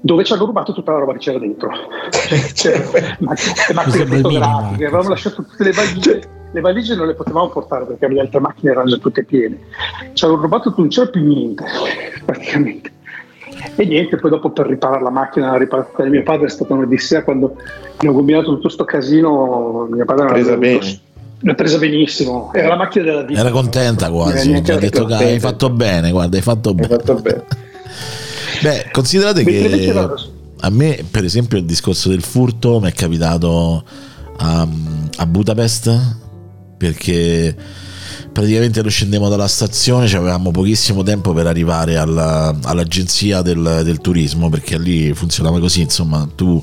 dove 0.00 0.24
ci 0.24 0.32
hanno 0.32 0.46
rubato 0.46 0.72
tutta 0.72 0.92
la 0.92 0.98
roba 0.98 1.12
che 1.12 1.18
c'era 1.18 1.38
dentro. 1.38 1.70
c'era 2.54 2.84
le 2.92 3.16
macchine 3.20 4.06
fotografiche, 4.06 4.84
avevamo 4.86 5.08
lasciato 5.10 5.44
tutte 5.44 5.64
le 5.64 5.72
valigie, 5.72 6.28
le 6.52 6.60
valigie 6.60 6.94
non 6.94 7.06
le 7.06 7.14
potevamo 7.14 7.48
portare 7.48 7.84
perché 7.84 8.08
le 8.08 8.20
altre 8.20 8.40
macchine 8.40 8.70
erano 8.70 8.88
già 8.88 8.96
tutte 8.96 9.24
piene. 9.24 9.58
Ci 10.12 10.24
hanno 10.24 10.36
rubato 10.36 10.70
tutto, 10.70 10.80
non 10.80 10.90
c'era 10.90 11.08
più 11.08 11.22
niente, 11.22 11.64
praticamente. 12.24 12.92
E 13.74 13.84
niente, 13.84 14.16
poi 14.16 14.30
dopo 14.30 14.50
per 14.50 14.66
riparare 14.66 15.02
la 15.02 15.10
macchina, 15.10 15.50
la 15.50 15.58
riparata 15.58 16.02
di 16.02 16.10
mio 16.10 16.22
padre 16.22 16.46
è 16.46 16.50
stata 16.50 16.74
un'odissea 16.74 17.24
quando 17.24 17.56
abbiamo 17.94 18.16
combinato 18.16 18.46
tutto 18.46 18.62
questo 18.62 18.84
casino, 18.84 19.86
mio 19.90 20.04
padre 20.04 20.24
l'ha 20.24 20.32
presa 20.32 20.56
bene. 20.56 21.00
L'ha 21.40 21.54
presa 21.54 21.78
benissimo, 21.78 22.50
era 22.54 22.68
la 22.68 22.76
macchina 22.76 23.04
della 23.04 23.22
vita. 23.22 23.40
Era 23.40 23.50
contenta 23.50 24.10
quasi, 24.10 24.50
mi 24.50 24.58
ha 24.58 24.76
detto 24.76 25.04
che 25.04 25.14
hai 25.14 25.38
fatto 25.38 25.68
bene, 25.70 26.10
guarda, 26.10 26.36
hai 26.36 26.42
fatto 26.42 26.74
bene. 26.74 26.94
Hai 26.94 26.98
fatto 26.98 27.14
bene. 27.20 27.44
Beh, 28.62 28.88
considerate 28.90 29.44
che 29.44 29.92
a 30.60 30.70
me, 30.70 31.04
per 31.10 31.24
esempio, 31.24 31.58
il 31.58 31.64
discorso 31.64 32.08
del 32.08 32.22
furto 32.22 32.80
mi 32.80 32.88
è 32.88 32.92
capitato 32.92 33.84
a, 34.38 34.66
a 35.16 35.26
Budapest 35.26 36.24
perché 36.76 37.56
praticamente 38.32 38.82
noi 38.82 38.90
scendemmo 38.90 39.28
dalla 39.28 39.48
stazione, 39.48 40.04
avevamo 40.14 40.50
pochissimo 40.50 41.02
tempo 41.02 41.32
per 41.32 41.46
arrivare 41.46 41.96
alla, 41.96 42.54
all'agenzia 42.64 43.42
del, 43.42 43.80
del, 43.82 44.00
turismo 44.00 44.48
perché 44.48 44.78
lì 44.78 45.12
funzionava 45.14 45.58
così, 45.58 45.80
insomma, 45.80 46.28
tu 46.34 46.62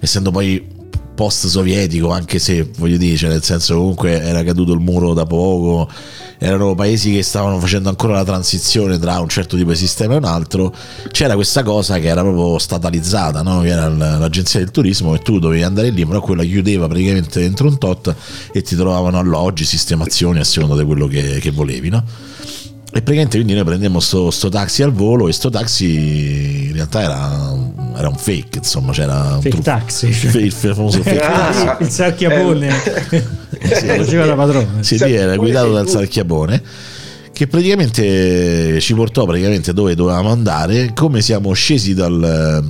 essendo 0.00 0.30
poi 0.30 0.76
post 1.14 1.48
sovietico, 1.48 2.12
anche 2.12 2.38
se 2.38 2.70
voglio 2.78 2.96
dire, 2.96 3.16
cioè 3.16 3.30
nel 3.30 3.42
senso 3.42 3.74
comunque 3.74 4.20
era 4.22 4.44
caduto 4.44 4.72
il 4.72 4.78
muro 4.78 5.14
da 5.14 5.26
poco 5.26 5.90
erano 6.38 6.74
paesi 6.74 7.12
che 7.12 7.22
stavano 7.22 7.58
facendo 7.58 7.88
ancora 7.88 8.14
la 8.14 8.24
transizione 8.24 8.98
tra 8.98 9.18
un 9.20 9.28
certo 9.28 9.56
tipo 9.56 9.70
di 9.70 9.76
sistema 9.76 10.14
e 10.14 10.16
un 10.18 10.24
altro, 10.24 10.74
c'era 11.10 11.34
questa 11.34 11.62
cosa 11.62 11.98
che 11.98 12.06
era 12.06 12.22
proprio 12.22 12.58
statalizzata, 12.58 13.42
no? 13.42 13.60
che 13.60 13.68
era 13.68 13.88
l'agenzia 13.88 14.60
del 14.60 14.70
turismo 14.70 15.14
e 15.14 15.18
tu 15.18 15.38
dovevi 15.38 15.62
andare 15.62 15.90
lì, 15.90 16.06
però 16.06 16.20
quella 16.20 16.44
chiudeva 16.44 16.86
praticamente 16.86 17.40
dentro 17.40 17.68
un 17.68 17.78
tot 17.78 18.14
e 18.52 18.62
ti 18.62 18.76
trovavano 18.76 19.18
alloggi, 19.18 19.64
sistemazioni 19.64 20.38
a 20.38 20.44
seconda 20.44 20.76
di 20.76 20.84
quello 20.84 21.06
che, 21.06 21.38
che 21.40 21.50
volevi. 21.50 21.88
No? 21.88 22.02
E 22.90 23.02
praticamente 23.02 23.36
quindi 23.36 23.54
noi 23.54 23.64
prendemmo 23.64 24.00
sto, 24.00 24.30
sto, 24.30 24.48
taxi 24.48 24.82
al 24.82 24.92
volo 24.92 25.28
e 25.28 25.32
sto 25.32 25.50
taxi 25.50 26.66
in 26.68 26.72
realtà 26.72 27.02
era, 27.02 27.54
era 27.96 28.08
un 28.08 28.16
fake, 28.16 28.58
insomma 28.58 28.92
c'era 28.92 29.34
un 29.34 29.42
fake 29.42 29.50
truff, 29.50 29.64
taxi. 29.64 30.06
Il, 30.06 30.36
il 30.44 30.52
famoso 30.52 31.02
fake 31.02 31.18
taxi. 31.18 31.66
il 31.80 31.90
sarchiapone. 31.90 32.68
Eh, 33.50 33.74
sì, 33.74 33.86
faceva 33.86 34.24
da 34.24 34.34
padrone. 34.34 34.82
Sì, 34.82 34.96
sì, 34.96 35.12
era 35.12 35.36
guidato 35.36 35.72
dal 35.72 35.88
sarchiapone 35.88 36.62
che 37.32 37.46
praticamente 37.46 38.80
ci 38.80 38.94
portò 38.94 39.24
praticamente 39.24 39.72
dove 39.72 39.94
dovevamo 39.94 40.30
andare, 40.30 40.92
come 40.94 41.20
siamo 41.20 41.52
scesi 41.52 41.94
dal 41.94 42.64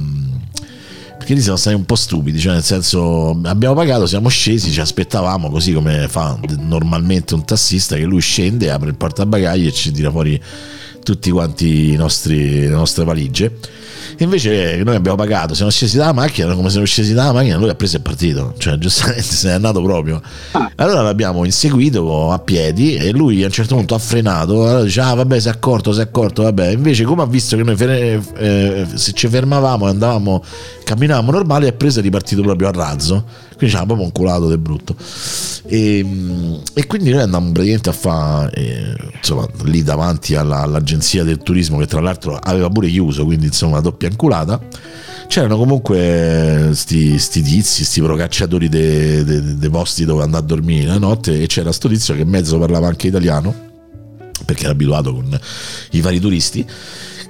perché 1.28 1.34
lì 1.34 1.42
siamo 1.42 1.58
stati 1.58 1.76
un 1.76 1.84
po' 1.84 1.94
stupidi, 1.94 2.38
cioè 2.38 2.54
nel 2.54 2.62
senso 2.62 3.38
abbiamo 3.44 3.74
pagato, 3.74 4.06
siamo 4.06 4.30
scesi, 4.30 4.70
ci 4.70 4.80
aspettavamo 4.80 5.50
così 5.50 5.74
come 5.74 6.08
fa 6.08 6.38
normalmente 6.56 7.34
un 7.34 7.44
tassista 7.44 7.96
che 7.96 8.04
lui 8.04 8.22
scende, 8.22 8.70
apre 8.70 8.88
il 8.88 8.94
portabagagli 8.94 9.66
e 9.66 9.72
ci 9.72 9.90
tira 9.90 10.10
fuori 10.10 10.40
tutti 11.02 11.30
quanti 11.30 11.92
i 11.92 11.96
nostri, 11.96 12.60
le 12.60 12.68
nostre 12.68 13.04
valigie 13.04 13.58
Invece 14.18 14.82
noi 14.82 14.96
abbiamo 14.96 15.16
pagato, 15.16 15.54
siamo 15.54 15.70
scesi 15.70 15.96
dalla 15.96 16.12
macchina, 16.12 16.52
come 16.54 16.70
siamo 16.70 16.86
scesi 16.86 17.14
dalla 17.14 17.32
macchina, 17.32 17.56
lui 17.56 17.68
ha 17.68 17.74
preso 17.74 17.98
e 17.98 18.00
partito, 18.00 18.54
cioè 18.58 18.76
giustamente 18.76 19.22
se 19.34 19.48
n'è 19.48 19.54
andato 19.54 19.80
proprio. 19.82 20.20
Ah. 20.52 20.70
Allora 20.76 21.02
l'abbiamo 21.02 21.44
inseguito 21.44 22.32
a 22.32 22.38
piedi 22.40 22.96
e 22.96 23.12
lui 23.12 23.42
a 23.42 23.46
un 23.46 23.52
certo 23.52 23.76
punto 23.76 23.94
ha 23.94 23.98
frenato, 23.98 24.64
allora 24.64 24.82
dice 24.82 25.00
ah 25.00 25.14
vabbè 25.14 25.38
si 25.38 25.48
è 25.48 25.50
accorto, 25.50 25.92
si 25.92 26.00
è 26.00 26.02
accorto, 26.02 26.42
vabbè. 26.42 26.70
Invece 26.70 27.04
come 27.04 27.22
ha 27.22 27.26
visto 27.26 27.56
che 27.56 27.62
noi 27.62 27.76
eh, 27.78 28.86
se 28.92 29.12
ci 29.12 29.28
fermavamo 29.28 29.86
e 29.86 29.90
andavamo, 29.90 30.42
camminavamo 30.82 31.30
normale, 31.30 31.68
è 31.68 31.72
preso 31.72 32.00
e 32.00 32.02
ripartito 32.02 32.42
proprio 32.42 32.68
a 32.68 32.72
razzo. 32.72 33.24
Quindi 33.58 33.74
c'era 33.74 33.86
proprio 33.86 34.06
un 34.06 34.12
culato 34.12 34.46
del 34.46 34.58
brutto. 34.58 34.94
E, 35.66 35.98
e, 36.74 36.86
quindi 36.86 37.10
noi 37.10 37.22
andammo 37.22 37.50
praticamente 37.50 37.90
a 37.90 37.92
fare, 37.92 38.52
eh, 38.54 38.96
lì 39.64 39.82
davanti 39.82 40.36
alla, 40.36 40.60
all'agenzia 40.60 41.24
del 41.24 41.38
turismo 41.38 41.76
che 41.78 41.86
tra 41.86 42.00
l'altro 42.00 42.36
aveva 42.36 42.68
pure 42.68 42.88
chiuso, 42.88 43.24
quindi 43.24 43.46
insomma 43.46 43.80
doppia 43.80 44.08
inculata. 44.08 44.60
C'erano 45.26 45.58
comunque 45.58 46.70
sti, 46.72 47.18
sti 47.18 47.42
tizi, 47.42 47.84
sti 47.84 48.00
procacciatori 48.00 48.68
dei 48.68 49.24
de, 49.24 49.58
de 49.58 49.70
posti 49.70 50.04
dove 50.04 50.22
andare 50.22 50.44
a 50.44 50.46
dormire 50.46 50.86
la 50.86 50.98
notte 50.98 51.42
e 51.42 51.46
c'era 51.46 51.72
sto 51.72 51.88
tizio 51.88 52.14
che 52.14 52.24
mezzo 52.24 52.58
parlava 52.58 52.86
anche 52.86 53.08
italiano 53.08 53.66
perché 54.44 54.62
era 54.62 54.72
abituato 54.72 55.12
con 55.12 55.38
i 55.90 56.00
vari 56.00 56.20
turisti 56.20 56.64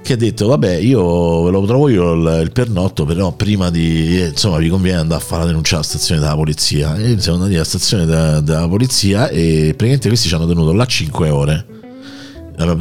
che 0.01 0.13
ha 0.13 0.17
detto 0.17 0.47
vabbè 0.47 0.75
io 0.75 1.43
ve 1.43 1.51
lo 1.51 1.65
trovo 1.65 1.89
io 1.89 2.13
il, 2.13 2.41
il 2.43 2.51
pernotto 2.51 3.05
però 3.05 3.31
prima 3.31 3.69
di 3.69 4.19
insomma 4.21 4.57
vi 4.57 4.69
conviene 4.69 4.99
andare 4.99 5.21
a 5.21 5.23
fare 5.23 5.41
la 5.41 5.47
denuncia 5.47 5.75
alla 5.75 5.83
stazione 5.83 6.21
della 6.21 6.35
polizia. 6.35 6.95
E 6.95 7.19
siamo 7.19 7.37
andati 7.37 7.55
alla 7.55 7.65
stazione 7.65 8.05
della, 8.05 8.39
della 8.39 8.67
polizia 8.67 9.29
e 9.29 9.67
praticamente 9.67 10.07
questi 10.07 10.27
ci 10.27 10.35
hanno 10.35 10.47
tenuto 10.47 10.73
là 10.73 10.85
5 10.85 11.29
ore. 11.29 11.65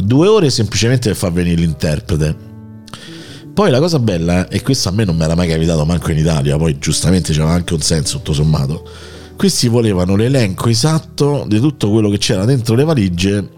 Due 0.03 0.27
ore 0.27 0.51
semplicemente 0.51 1.09
per 1.09 1.17
far 1.17 1.33
venire 1.33 1.61
l'interprete. 1.61 2.47
Poi 3.55 3.71
la 3.71 3.81
cosa 3.81 3.99
bella, 3.99 4.47
e 4.49 4.63
questo 4.63 4.89
a 4.89 4.93
me 4.93 5.05
non 5.05 5.17
mi 5.17 5.25
era 5.25 5.35
mai 5.35 5.49
capitato 5.49 5.85
manco 5.85 6.13
in 6.13 6.19
Italia, 6.19 6.57
poi 6.57 6.79
giustamente 6.79 7.33
c'era 7.33 7.49
anche 7.49 7.75
un 7.75 7.81
senso 7.81 8.19
tutto 8.19 8.33
sommato, 8.33 8.89
questi 9.37 9.67
volevano 9.67 10.15
l'elenco 10.15 10.69
esatto 10.69 11.45
di 11.49 11.59
tutto 11.59 11.91
quello 11.91 12.09
che 12.09 12.19
c'era 12.19 12.45
dentro 12.45 12.77
le 12.77 12.85
valigie, 12.85 13.49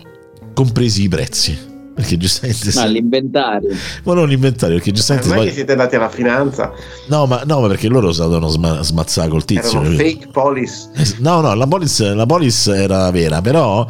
compresi 0.55 1.03
i 1.03 1.09
prezzi. 1.09 1.70
Perché 2.01 2.17
giustamente. 2.17 2.71
Ma 2.75 2.85
l'inventario. 2.87 3.69
Ma 4.05 4.15
non 4.15 4.29
l'inventario, 4.29 4.77
perché 4.77 4.93
giustamente. 4.93 5.29
Ma 5.29 5.35
poi... 5.37 5.53
siete 5.53 5.73
andati 5.73 5.97
alla 5.97 6.09
finanza. 6.09 6.73
No, 7.09 7.27
ma 7.27 7.43
no, 7.45 7.67
perché 7.67 7.89
loro 7.89 8.13
sapevano 8.13 8.49
sma- 8.49 8.83
smazzare 8.83 9.29
col 9.29 9.45
tizio. 9.45 9.81
Erano 9.81 9.97
fake 9.97 10.29
police. 10.33 10.89
Eh, 10.97 11.15
no, 11.19 11.41
no, 11.41 11.55
la 11.55 11.67
police, 11.67 12.15
la 12.15 12.27
police 12.27 12.75
era 12.75 13.11
vera, 13.11 13.41
però. 13.41 13.87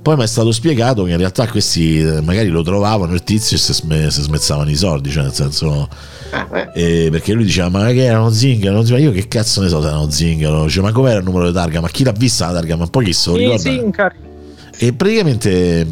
Poi 0.00 0.16
mi 0.16 0.22
è 0.22 0.26
stato 0.26 0.52
spiegato 0.52 1.02
che 1.02 1.10
in 1.10 1.16
realtà 1.18 1.46
questi 1.48 1.98
eh, 1.98 2.20
magari 2.22 2.48
lo 2.48 2.62
trovavano 2.62 3.12
il 3.12 3.24
tizio 3.24 3.56
e 3.56 3.60
si, 3.60 3.74
sm- 3.74 4.08
smezzavano 4.08 4.70
i 4.70 4.76
soldi, 4.76 5.10
cioè 5.10 5.24
nel 5.24 5.34
senso. 5.34 5.88
Ah, 6.30 6.70
eh, 6.74 7.08
perché 7.10 7.32
lui 7.32 7.44
diceva: 7.44 7.68
Ma 7.68 7.88
che 7.88 8.04
erano 8.04 8.30
zingaro? 8.30 8.82
Ma 8.82 8.98
io 8.98 9.10
che 9.10 9.26
cazzo 9.26 9.60
ne 9.60 9.68
so 9.68 9.82
se 9.82 9.88
erano 9.88 10.08
zingaro? 10.08 10.64
Dice, 10.64 10.80
ma 10.80 10.92
com'era 10.92 11.18
il 11.18 11.24
numero 11.24 11.48
di 11.48 11.52
targa? 11.52 11.80
Ma 11.80 11.88
chi 11.88 12.04
l'ha 12.04 12.12
vista 12.12 12.46
la 12.46 12.52
targa? 12.52 12.76
Ma 12.76 12.86
poi 12.86 13.06
chi 13.06 13.12
se 13.12 13.30
lo 13.30 13.36
ricorda? 13.36 14.12
E 14.80 14.92
praticamente 14.92 15.84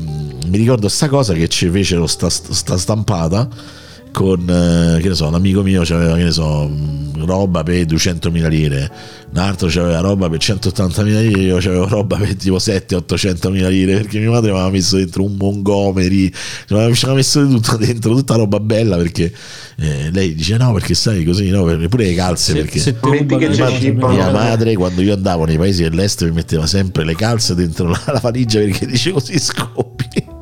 mi 0.46 0.58
ricordo 0.58 0.88
sta 0.88 1.08
cosa 1.08 1.34
che 1.34 1.48
ci 1.48 1.68
fecero 1.68 2.06
sta, 2.06 2.28
sta 2.30 2.76
stampata 2.76 3.48
con 4.16 4.48
eh, 4.48 4.98
che 5.02 5.08
ne 5.08 5.14
so, 5.14 5.26
un 5.28 5.34
amico 5.34 5.62
mio 5.62 5.82
aveva 5.82 6.16
che 6.16 6.24
ne 6.24 6.30
so, 6.30 6.70
roba 7.16 7.62
per 7.62 7.84
200.000 7.84 8.48
lire, 8.48 8.90
un 9.30 9.36
altro 9.36 9.66
aveva 9.66 10.00
roba 10.00 10.30
per 10.30 10.38
180.000 10.38 11.02
lire, 11.02 11.42
io 11.42 11.56
avevo 11.58 11.86
roba 11.86 12.16
per 12.16 12.34
tipo 12.34 12.56
700-800.000 12.56 13.68
lire 13.68 13.96
perché 13.96 14.18
mia 14.18 14.30
madre 14.30 14.52
mi 14.52 14.56
aveva 14.56 14.72
messo 14.72 14.96
dentro 14.96 15.22
un 15.22 15.36
Montgomery, 15.36 16.30
ci 16.30 16.72
aveva 16.72 17.12
messo 17.12 17.44
di 17.44 17.52
tutto 17.52 17.76
dentro, 17.76 18.14
tutta 18.14 18.36
roba 18.36 18.58
bella 18.58 18.96
perché 18.96 19.30
eh, 19.76 20.10
lei 20.10 20.34
dice 20.34 20.56
no 20.56 20.72
perché 20.72 20.94
sai 20.94 21.22
così, 21.22 21.50
no, 21.50 21.64
pure 21.64 22.06
le 22.06 22.14
calze 22.14 22.52
se, 22.52 22.58
perché 22.58 22.78
se 22.78 22.96
mia, 23.02 24.08
mia 24.08 24.30
madre 24.30 24.76
quando 24.76 25.02
io 25.02 25.12
andavo 25.12 25.44
nei 25.44 25.58
paesi 25.58 25.82
dell'est 25.82 26.24
mi 26.24 26.30
metteva 26.30 26.66
sempre 26.66 27.04
le 27.04 27.14
calze 27.14 27.54
dentro 27.54 27.88
la, 27.88 28.02
la 28.06 28.20
valigia 28.20 28.60
perché 28.60 28.86
dice 28.86 29.12
così 29.12 29.38
scoppi 29.38 30.34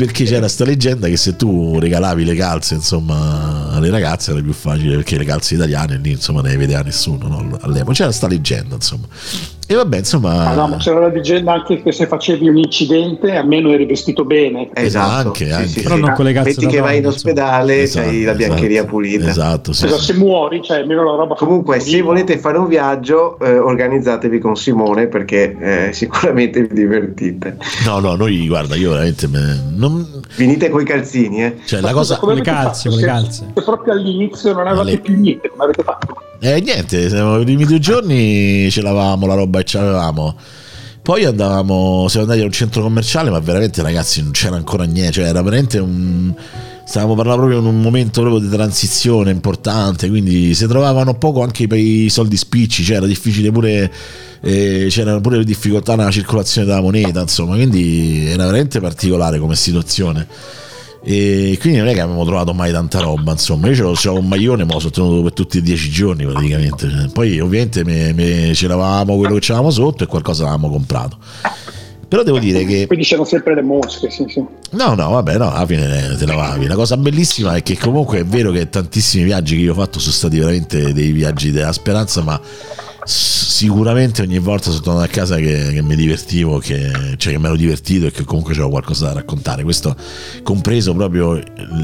perché 0.00 0.24
c'era 0.24 0.48
sta 0.48 0.64
leggenda 0.64 1.08
che 1.08 1.18
se 1.18 1.36
tu 1.36 1.78
regalavi 1.78 2.24
le 2.24 2.34
calze 2.34 2.72
insomma 2.72 3.68
alle 3.68 3.90
ragazze 3.90 4.30
era 4.30 4.40
più 4.40 4.54
facile 4.54 4.94
perché 4.96 5.18
le 5.18 5.26
calze 5.26 5.56
italiane 5.56 5.98
lì 5.98 6.12
insomma 6.12 6.40
ne 6.40 6.56
vedeva 6.56 6.80
nessuno 6.80 7.28
no? 7.28 7.58
all'epoca 7.60 7.92
c'era 7.92 8.10
sta 8.10 8.26
leggenda 8.26 8.76
insomma 8.76 9.06
e 9.70 9.76
vabbè, 9.76 9.98
insomma. 9.98 10.48
Ah, 10.48 10.54
no, 10.54 10.66
ma 10.66 10.76
c'era 10.78 10.98
la 10.98 11.06
leggenda 11.06 11.52
anche 11.52 11.80
che 11.80 11.92
se 11.92 12.08
facevi 12.08 12.48
un 12.48 12.56
incidente 12.56 13.36
almeno 13.36 13.70
eri 13.70 13.86
vestito 13.86 14.24
bene. 14.24 14.68
Esatto, 14.74 15.28
anche, 15.28 15.46
sì, 15.46 15.52
anche. 15.52 15.68
Sì, 15.68 15.82
però 15.82 15.94
non 15.94 16.12
con 16.12 16.24
le 16.24 16.32
cazzo 16.32 16.48
Metti 16.48 16.66
che 16.66 16.80
vai 16.80 16.98
in 16.98 17.06
ospedale, 17.06 17.82
esatto, 17.82 18.08
c'hai 18.08 18.24
la 18.24 18.34
biancheria 18.34 18.78
esatto, 18.78 18.90
pulita. 18.90 19.28
Esatto, 19.28 19.72
sì, 19.72 19.84
esatto, 19.84 20.02
Se 20.02 20.14
muori, 20.14 20.60
cioè 20.60 20.78
almeno 20.78 21.04
la 21.04 21.14
roba. 21.14 21.36
Comunque, 21.36 21.78
se 21.78 22.02
volete 22.02 22.36
fare 22.36 22.58
un 22.58 22.66
viaggio, 22.66 23.38
eh, 23.38 23.58
organizzatevi 23.58 24.40
con 24.40 24.56
Simone 24.56 25.06
perché 25.06 25.56
eh, 25.60 25.92
sicuramente 25.94 26.62
vi 26.62 26.74
divertite. 26.74 27.56
No, 27.84 28.00
no, 28.00 28.16
noi 28.16 28.48
guarda, 28.48 28.74
io 28.74 28.90
veramente. 28.90 29.28
Me, 29.28 29.70
non... 29.76 30.20
Venite 30.34 30.68
coi 30.68 30.84
calzini, 30.84 31.44
eh. 31.44 31.56
Cioè, 31.64 31.80
la 31.80 31.92
cosa. 31.92 32.16
Con 32.16 32.34
le 32.34 32.40
calze, 32.40 32.88
con 32.88 32.98
le 32.98 33.04
calze. 33.04 33.52
Se 33.54 33.62
proprio 33.62 33.92
all'inizio 33.92 34.52
non 34.52 34.66
avevate 34.66 34.98
più 34.98 35.16
niente, 35.16 35.48
come 35.48 35.62
avete 35.62 35.84
fatto? 35.84 36.22
Eh, 36.42 36.58
niente, 36.62 36.96
i 36.96 37.44
primi 37.44 37.66
due 37.66 37.78
giorni 37.78 38.70
ce 38.70 38.80
l'avevamo 38.80 39.26
la 39.26 39.34
roba 39.34 39.59
e 39.60 39.64
ce 39.64 39.78
l'avevamo. 39.78 40.36
Poi 41.02 41.24
andavamo, 41.24 42.06
siamo 42.08 42.26
andati 42.26 42.42
a 42.42 42.46
un 42.46 42.52
centro 42.52 42.82
commerciale, 42.82 43.30
ma 43.30 43.38
veramente 43.40 43.82
ragazzi 43.82 44.22
non 44.22 44.32
c'era 44.32 44.56
ancora 44.56 44.84
niente, 44.84 45.12
cioè 45.12 45.24
era 45.26 45.42
veramente 45.42 45.78
un 45.78 46.34
stavamo 46.90 47.14
parlando 47.14 47.42
proprio 47.42 47.60
in 47.60 47.66
un 47.72 47.80
momento 47.80 48.20
proprio 48.20 48.40
di 48.40 48.48
transizione 48.48 49.30
importante, 49.30 50.08
quindi 50.08 50.52
si 50.54 50.66
trovavano 50.66 51.14
poco 51.14 51.40
anche 51.40 51.68
per 51.68 51.78
i 51.78 52.08
soldi 52.10 52.36
spicci, 52.36 52.82
cioè 52.82 52.96
era 52.96 53.06
difficile 53.06 53.52
pure, 53.52 53.92
eh, 54.40 54.88
c'erano 54.90 55.20
pure 55.20 55.44
difficoltà 55.44 55.94
nella 55.94 56.10
circolazione 56.10 56.66
della 56.66 56.80
moneta, 56.80 57.20
insomma, 57.20 57.54
quindi 57.54 58.26
era 58.26 58.44
veramente 58.44 58.80
particolare 58.80 59.38
come 59.38 59.54
situazione. 59.54 60.26
E 61.02 61.56
quindi 61.60 61.78
non 61.78 61.88
è 61.88 61.94
che 61.94 62.00
abbiamo 62.00 62.24
trovato 62.24 62.52
mai 62.52 62.72
tanta 62.72 63.00
roba, 63.00 63.32
insomma, 63.32 63.68
io 63.68 63.92
c'avevo 63.94 64.20
un 64.20 64.28
maglione, 64.28 64.64
ma 64.64 64.74
l'ho 64.74 64.80
sostenuto 64.80 65.22
per 65.22 65.32
tutti 65.32 65.58
i 65.58 65.62
dieci 65.62 65.88
giorni 65.90 66.26
praticamente. 66.26 67.10
Poi 67.12 67.40
ovviamente 67.40 67.84
me, 67.84 68.12
me, 68.12 68.50
c'eravamo 68.52 69.16
quello 69.16 69.34
che 69.34 69.40
c'avevamo 69.40 69.70
sotto 69.70 70.04
e 70.04 70.06
qualcosa 70.06 70.44
l'avevamo 70.44 70.70
comprato. 70.70 71.16
Però 72.06 72.24
devo 72.24 72.40
dire 72.40 72.64
che. 72.64 72.86
Quindi 72.88 73.04
c'erano 73.04 73.24
sempre 73.24 73.54
le 73.54 73.62
mosche, 73.62 74.10
sì, 74.10 74.24
sì. 74.26 74.44
No, 74.72 74.94
no, 74.94 75.10
vabbè, 75.10 75.38
no, 75.38 75.52
alla 75.52 75.64
fine 75.64 76.16
te 76.18 76.26
lavavi. 76.26 76.66
La 76.66 76.74
cosa 76.74 76.96
bellissima 76.96 77.54
è 77.54 77.62
che 77.62 77.78
comunque 77.78 78.18
è 78.18 78.24
vero 78.24 78.50
che 78.50 78.68
tantissimi 78.68 79.22
viaggi 79.22 79.54
che 79.54 79.62
io 79.62 79.72
ho 79.72 79.76
fatto 79.76 80.00
sono 80.00 80.12
stati 80.12 80.38
veramente 80.38 80.92
dei 80.92 81.12
viaggi 81.12 81.52
della 81.52 81.72
speranza, 81.72 82.20
ma 82.22 82.40
sicuramente 83.04 84.22
ogni 84.22 84.38
volta 84.38 84.70
sono 84.70 84.82
tornato 84.82 85.04
a 85.04 85.08
casa 85.08 85.36
che, 85.36 85.70
che 85.72 85.82
mi 85.82 85.96
divertivo, 85.96 86.58
che, 86.58 86.90
cioè 87.16 87.32
che 87.32 87.38
mi 87.38 87.46
ero 87.46 87.56
divertito 87.56 88.06
e 88.06 88.10
che 88.10 88.24
comunque 88.24 88.54
c'era 88.54 88.68
qualcosa 88.68 89.06
da 89.06 89.12
raccontare. 89.14 89.62
Questo 89.62 89.94
compreso 90.42 90.94
proprio 90.94 91.40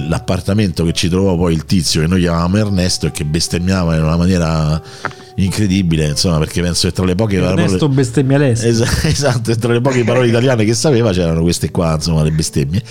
l'appartamento 0.09 0.85
che 0.85 0.93
ci 0.93 1.09
trovò 1.09 1.37
poi 1.37 1.55
il 1.55 1.65
tizio 1.65 2.01
che 2.01 2.07
noi 2.07 2.21
chiamavamo 2.21 2.57
Ernesto 2.57 3.07
e 3.07 3.11
che 3.11 3.25
bestemmiava 3.25 3.97
in 3.97 4.03
una 4.03 4.17
maniera 4.17 4.83
incredibile, 5.37 6.07
insomma, 6.07 6.39
perché 6.39 6.63
penso 6.63 6.89
che 6.89 6.95
tra 6.95 7.05
le 7.05 7.15
poche 7.15 7.37
Ernesto 7.37 7.79
parole 7.79 7.95
bestemmialesco. 7.95 8.67
Esatto, 8.77 9.07
esatto, 9.07 9.57
tra 9.57 9.73
le 9.73 9.81
poche 9.81 10.05
parole 10.05 10.29
italiane 10.29 10.65
che 10.65 10.75
sapeva 10.75 11.13
c'erano 11.13 11.43
queste 11.43 11.71
qua, 11.71 11.95
insomma, 11.95 12.23
le 12.23 12.31
bestemmie. 12.31 12.83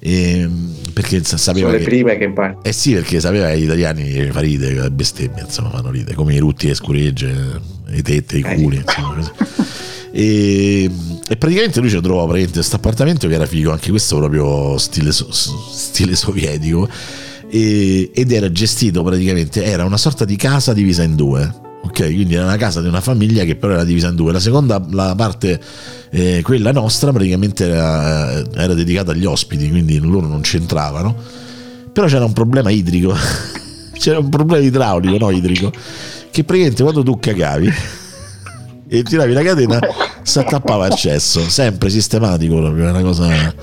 E, 0.00 0.38
ehm, 0.40 0.74
perché 0.92 1.22
sapeva 1.24 1.66
Sono 1.66 1.72
le 1.72 1.78
che, 1.78 1.84
prime 1.84 2.18
che 2.18 2.24
impari. 2.24 2.56
Eh 2.62 2.72
sì, 2.72 2.92
perché 2.92 3.20
sapeva 3.20 3.48
che 3.48 3.58
gli 3.58 3.64
italiani 3.64 4.30
fa 4.30 4.40
ride, 4.40 4.72
le 4.72 4.90
bestemmie, 4.90 5.42
insomma, 5.42 5.70
fanno 5.70 5.90
ride, 5.90 6.14
come 6.14 6.34
i 6.34 6.38
rutti 6.38 6.66
e 6.66 6.68
le 6.70 6.74
scuregge, 6.74 7.60
le 7.86 8.02
tette, 8.02 8.38
i 8.38 8.44
eh 8.46 8.54
culi, 8.54 8.76
insomma. 8.76 9.32
E, 10.10 10.90
e, 11.28 11.36
praticamente 11.36 11.80
lui 11.80 11.90
ci 11.90 12.00
trovò 12.00 12.22
praticamente 12.22 12.58
questo 12.58 12.76
appartamento 12.76 13.28
che 13.28 13.34
era 13.34 13.46
figo, 13.46 13.70
anche 13.70 13.90
questo 13.90 14.16
proprio 14.16 14.78
stile, 14.78 15.10
stile 15.12 16.16
sovietico. 16.16 16.88
E, 17.50 18.10
ed 18.14 18.32
era 18.32 18.50
gestito 18.50 19.02
praticamente, 19.02 19.64
era 19.64 19.84
una 19.84 19.96
sorta 19.96 20.24
di 20.24 20.36
casa 20.36 20.72
divisa 20.72 21.02
in 21.02 21.14
due 21.14 21.66
ok? 21.82 22.04
Quindi 22.04 22.34
era 22.34 22.44
una 22.44 22.56
casa 22.56 22.80
di 22.80 22.88
una 22.88 23.00
famiglia 23.00 23.44
che 23.44 23.56
però 23.56 23.74
era 23.74 23.84
divisa 23.84 24.08
in 24.08 24.16
due. 24.16 24.32
La 24.32 24.40
seconda, 24.40 24.84
la 24.90 25.14
parte, 25.16 25.60
eh, 26.10 26.40
quella 26.42 26.72
nostra, 26.72 27.12
praticamente 27.12 27.66
era, 27.66 28.44
era, 28.54 28.74
dedicata 28.74 29.12
agli 29.12 29.24
ospiti, 29.24 29.68
quindi 29.68 29.98
loro 29.98 30.26
non 30.26 30.40
c'entravano. 30.40 31.14
Però 31.92 32.06
c'era 32.06 32.24
un 32.24 32.32
problema 32.32 32.70
idrico, 32.70 33.14
c'era 33.94 34.18
un 34.18 34.28
problema 34.28 34.64
idraulico, 34.64 35.18
no 35.18 35.30
idrico, 35.30 35.72
che 36.30 36.44
praticamente 36.44 36.82
quando 36.82 37.02
tu 37.02 37.18
cagavi 37.18 37.72
e 38.88 39.02
tiravi 39.02 39.32
la 39.32 39.42
catena 39.42 39.78
si 40.22 40.38
attappava 40.38 40.86
il 40.86 40.94
cesso, 40.94 41.40
sempre 41.48 41.90
sistematico 41.90 42.56
proprio, 42.56 42.88
una 42.88 43.02
cosa 43.02 43.54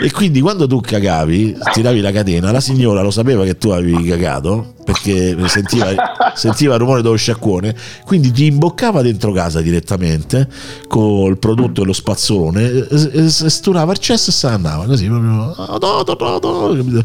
e 0.00 0.10
quindi 0.10 0.40
quando 0.40 0.66
tu 0.66 0.80
cagavi, 0.80 1.56
tiravi 1.72 2.00
la 2.00 2.10
catena, 2.10 2.50
la 2.50 2.60
signora 2.60 3.02
lo 3.02 3.10
sapeva 3.10 3.44
che 3.44 3.58
tu 3.58 3.68
avevi 3.68 4.08
cagato 4.08 4.74
perché 4.84 5.36
sentiva, 5.46 5.88
sentiva 6.34 6.74
il 6.74 6.80
rumore 6.80 7.02
dello 7.02 7.16
sciacquone, 7.16 7.76
quindi 8.04 8.30
ti 8.32 8.46
imboccava 8.46 9.02
dentro 9.02 9.30
casa 9.32 9.60
direttamente 9.60 10.48
col 10.88 11.38
prodotto 11.38 11.82
e 11.82 11.84
lo 11.84 11.92
spazzolone, 11.92 12.88
sturava 13.28 13.92
il 13.92 13.98
cesso 13.98 14.30
e 14.30 14.32
se 14.32 14.48
ne 14.48 14.54
andava 14.54 14.86
così 14.86 15.06
proprio. 15.06 17.04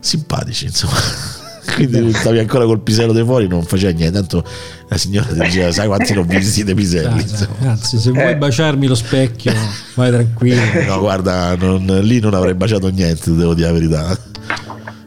Simpatici, 0.00 0.64
insomma 0.64 1.38
quindi 1.74 2.12
stavi 2.12 2.38
ancora 2.38 2.64
col 2.64 2.80
pisello 2.80 3.12
di 3.12 3.22
fuori 3.22 3.46
non 3.46 3.62
faceva 3.62 3.92
niente. 3.92 4.18
Tanto 4.18 4.44
la 4.88 4.96
signora 4.96 5.26
ti 5.26 5.38
diceva 5.38 5.72
sai 5.72 5.86
quanti 5.86 6.14
non 6.14 6.26
visti 6.26 6.64
dei 6.64 6.74
piselli? 6.74 7.24
Anzi 7.60 7.98
se 7.98 8.10
vuoi 8.10 8.32
eh. 8.32 8.36
baciarmi 8.36 8.86
lo 8.86 8.94
specchio 8.94 9.52
vai 9.94 10.10
tranquillo. 10.10 10.60
No 10.86 10.98
guarda 11.00 11.56
non, 11.56 11.84
lì 12.02 12.20
non 12.20 12.34
avrei 12.34 12.54
baciato 12.54 12.88
niente 12.88 13.34
devo 13.34 13.54
dire 13.54 13.66
la 13.66 13.72
verità 13.72 14.18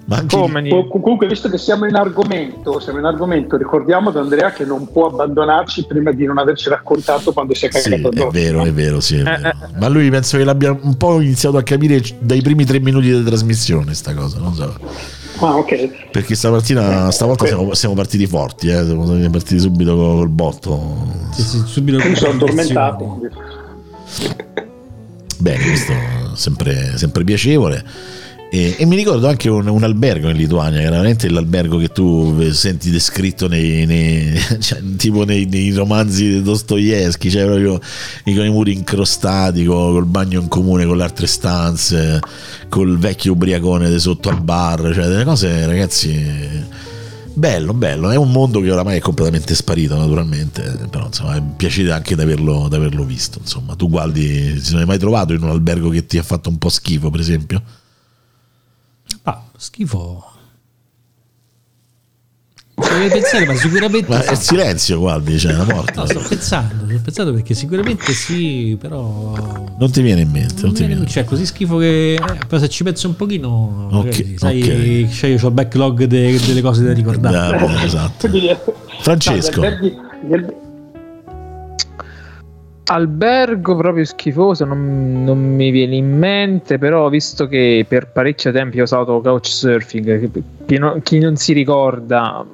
ma 0.06 0.18
anche 0.18 0.36
Come? 0.36 0.68
comunque 0.90 1.28
visto 1.28 1.50
che 1.50 1.58
siamo 1.58 1.86
in 1.86 1.96
argomento 1.96 2.80
siamo 2.80 3.00
in 3.00 3.06
argomento 3.06 3.56
ricordiamo 3.56 4.10
ad 4.10 4.18
Andrea 4.18 4.52
che 4.52 4.66
non 4.66 4.92
può 4.92 5.08
abbandonarci 5.08 5.86
prima 5.86 6.12
di 6.12 6.26
non 6.26 6.38
averci 6.38 6.68
raccontato 6.68 7.32
quando 7.32 7.54
si 7.54 7.68
è 7.68 7.70
cagato 7.70 8.12
sì, 8.12 8.22
è 8.22 8.28
vero 8.28 8.64
è 8.64 8.74
vero 8.74 9.00
sì 9.00 9.18
è 9.18 9.24
vero. 9.24 9.48
Eh, 9.48 9.50
eh. 9.50 9.80
ma 9.80 9.88
lui 9.88 10.10
penso 10.10 10.38
che 10.38 10.44
l'abbia 10.44 10.78
un 10.80 10.98
po' 10.98 11.22
iniziato 11.22 11.56
a 11.58 11.64
capire 11.64 12.02
dai 12.20 12.42
primi 12.42 12.66
tre 12.66 12.80
minuti 12.80 13.08
di 13.08 13.24
trasmissione 13.24 13.94
sta 13.94 14.14
cosa 14.14 14.40
non 14.40 14.54
so 14.54 15.22
Ah, 15.40 15.58
ok. 15.58 16.10
Perché 16.12 16.36
stamattina, 16.36 17.12
stavolta 17.12 17.46
siamo, 17.48 17.74
siamo, 17.74 17.96
partiti 17.96 18.28
forti, 18.28 18.68
eh? 18.68 18.86
siamo 18.86 19.30
partiti 19.32 19.60
subito 19.60 19.96
col 19.96 20.30
botto. 20.30 21.08
Sì, 21.32 21.42
sì, 21.42 21.64
subito 21.66 21.98
Mi 22.08 22.16
sono 22.16 22.34
addormentato. 22.34 23.20
Bene, 25.40 25.64
questo 25.64 25.92
è 25.92 26.36
sempre, 26.36 26.98
sempre 26.98 27.24
piacevole. 27.24 27.84
E, 28.54 28.76
e, 28.78 28.86
mi 28.86 28.96
ricordo 28.96 29.28
anche 29.28 29.50
un, 29.50 29.68
un, 29.68 29.82
albergo 29.82 30.30
in 30.30 30.38
Lituania, 30.38 30.78
che 30.78 30.84
era 30.84 30.98
veramente 30.98 31.28
l'albergo 31.28 31.78
che 31.78 31.88
tu 31.88 32.52
senti 32.52 32.92
descritto 32.92 33.48
nei, 33.48 33.88
nei, 33.88 34.40
cioè, 34.62 34.80
tipo 34.96 35.26
nei, 35.26 35.46
nei, 35.46 35.72
romanzi 35.72 36.28
di 36.28 36.42
Dostoevsky, 36.44 37.32
cioè 37.32 37.46
proprio 37.46 37.80
con 38.24 38.46
i 38.46 38.50
muri 38.52 38.74
incrostati, 38.74 39.66
con, 39.66 39.94
col 39.94 40.06
bagno 40.06 40.40
in 40.40 40.50
comune 40.50 40.86
con 40.86 40.98
le 40.98 41.04
altre 41.04 41.26
stanze, 41.26 42.20
col 42.70 43.00
vecchio 43.00 43.32
ubriacone 43.32 43.90
di 43.90 43.98
sotto 43.98 44.30
al 44.30 44.44
bar, 44.44 44.82
cioè 44.94 45.08
delle 45.08 45.24
cose 45.24 45.66
ragazzi... 45.66 46.82
Bello, 47.36 47.74
bello, 47.74 48.12
è 48.12 48.16
un 48.16 48.32
mondo 48.32 48.62
che 48.62 48.70
oramai 48.70 48.98
è 48.98 49.02
completamente 49.02 49.56
sparito 49.56 49.98
naturalmente, 49.98 50.62
però 50.92 51.08
insomma 51.08 51.34
è 51.34 51.40
un 51.40 51.56
piacere 51.56 51.92
anche 51.92 52.14
di 52.16 52.22
averlo, 52.22 52.66
averlo 52.66 53.04
visto, 53.04 53.40
insomma 53.42 53.74
tu 53.74 53.90
guardi, 53.90 54.60
se 54.62 54.74
non 54.74 54.82
hai 54.82 54.86
mai 54.86 55.00
trovato 55.00 55.34
in 55.34 55.42
un 55.42 55.50
albergo 55.50 55.90
che 55.90 56.06
ti 56.06 56.20
ha 56.20 56.24
fatto 56.24 56.50
un 56.50 56.60
po' 56.60 56.70
schifo 56.70 57.10
per 57.10 57.20
esempio? 57.20 57.64
Ah, 59.24 59.44
schifo. 59.58 60.32
Devi 62.76 63.08
pensare, 63.08 63.46
ma 63.46 63.56
sicuramente. 63.56 64.10
Ma 64.10 64.24
è 64.24 64.36
silenzio, 64.36 65.00
guardi, 65.00 65.38
cioè 65.38 65.54
la 65.54 65.64
morte. 65.64 65.94
No, 65.96 66.06
sto 66.06 66.26
pensando, 66.28 66.86
sto 66.88 67.00
pensando 67.04 67.34
perché 67.34 67.54
sicuramente 67.54 68.14
sì, 68.14 68.76
però. 68.80 69.34
Non 69.78 69.92
ti 69.92 70.02
viene 70.02 70.22
in 70.22 70.32
mente. 70.32 70.56
Non, 70.56 70.66
non 70.66 70.74
ti 70.74 70.86
viene. 70.86 71.06
Cioè, 71.06 71.24
così 71.24 71.46
schifo 71.46 71.78
che. 71.78 72.16
Eh, 72.16 72.40
però 72.48 72.60
se 72.60 72.70
ci 72.70 72.84
penso 72.84 73.08
un 73.08 73.16
pochino. 73.16 73.90
Okay, 73.92 74.38
sai, 74.38 74.62
okay. 74.62 75.10
Cioè 75.12 75.30
io 75.30 75.38
ho 75.42 75.48
il 75.48 75.54
backlog 75.54 76.04
de, 76.06 76.40
delle 76.40 76.62
cose 76.62 76.84
da 76.84 76.94
ricordare. 76.94 77.58
Da, 77.58 77.84
esatto. 77.84 78.28
Francesco. 79.02 79.62
Albergo 82.86 83.76
proprio 83.78 84.04
schifoso 84.04 84.66
non, 84.66 85.24
non, 85.24 85.56
mi 85.56 85.72
viene 85.72 85.96
in 85.96 86.18
mente, 86.18 86.78
però 86.78 87.08
visto 87.08 87.48
che 87.48 87.86
per 87.88 88.08
parecchio 88.08 88.52
tempo 88.52 88.78
ho 88.80 88.84
usato 88.84 89.22
couchsurfing, 89.22 90.30
chi 90.66 90.78
non, 90.78 91.02
chi 91.02 91.20
non 91.20 91.38
si 91.38 91.54
ricorda, 91.54 92.46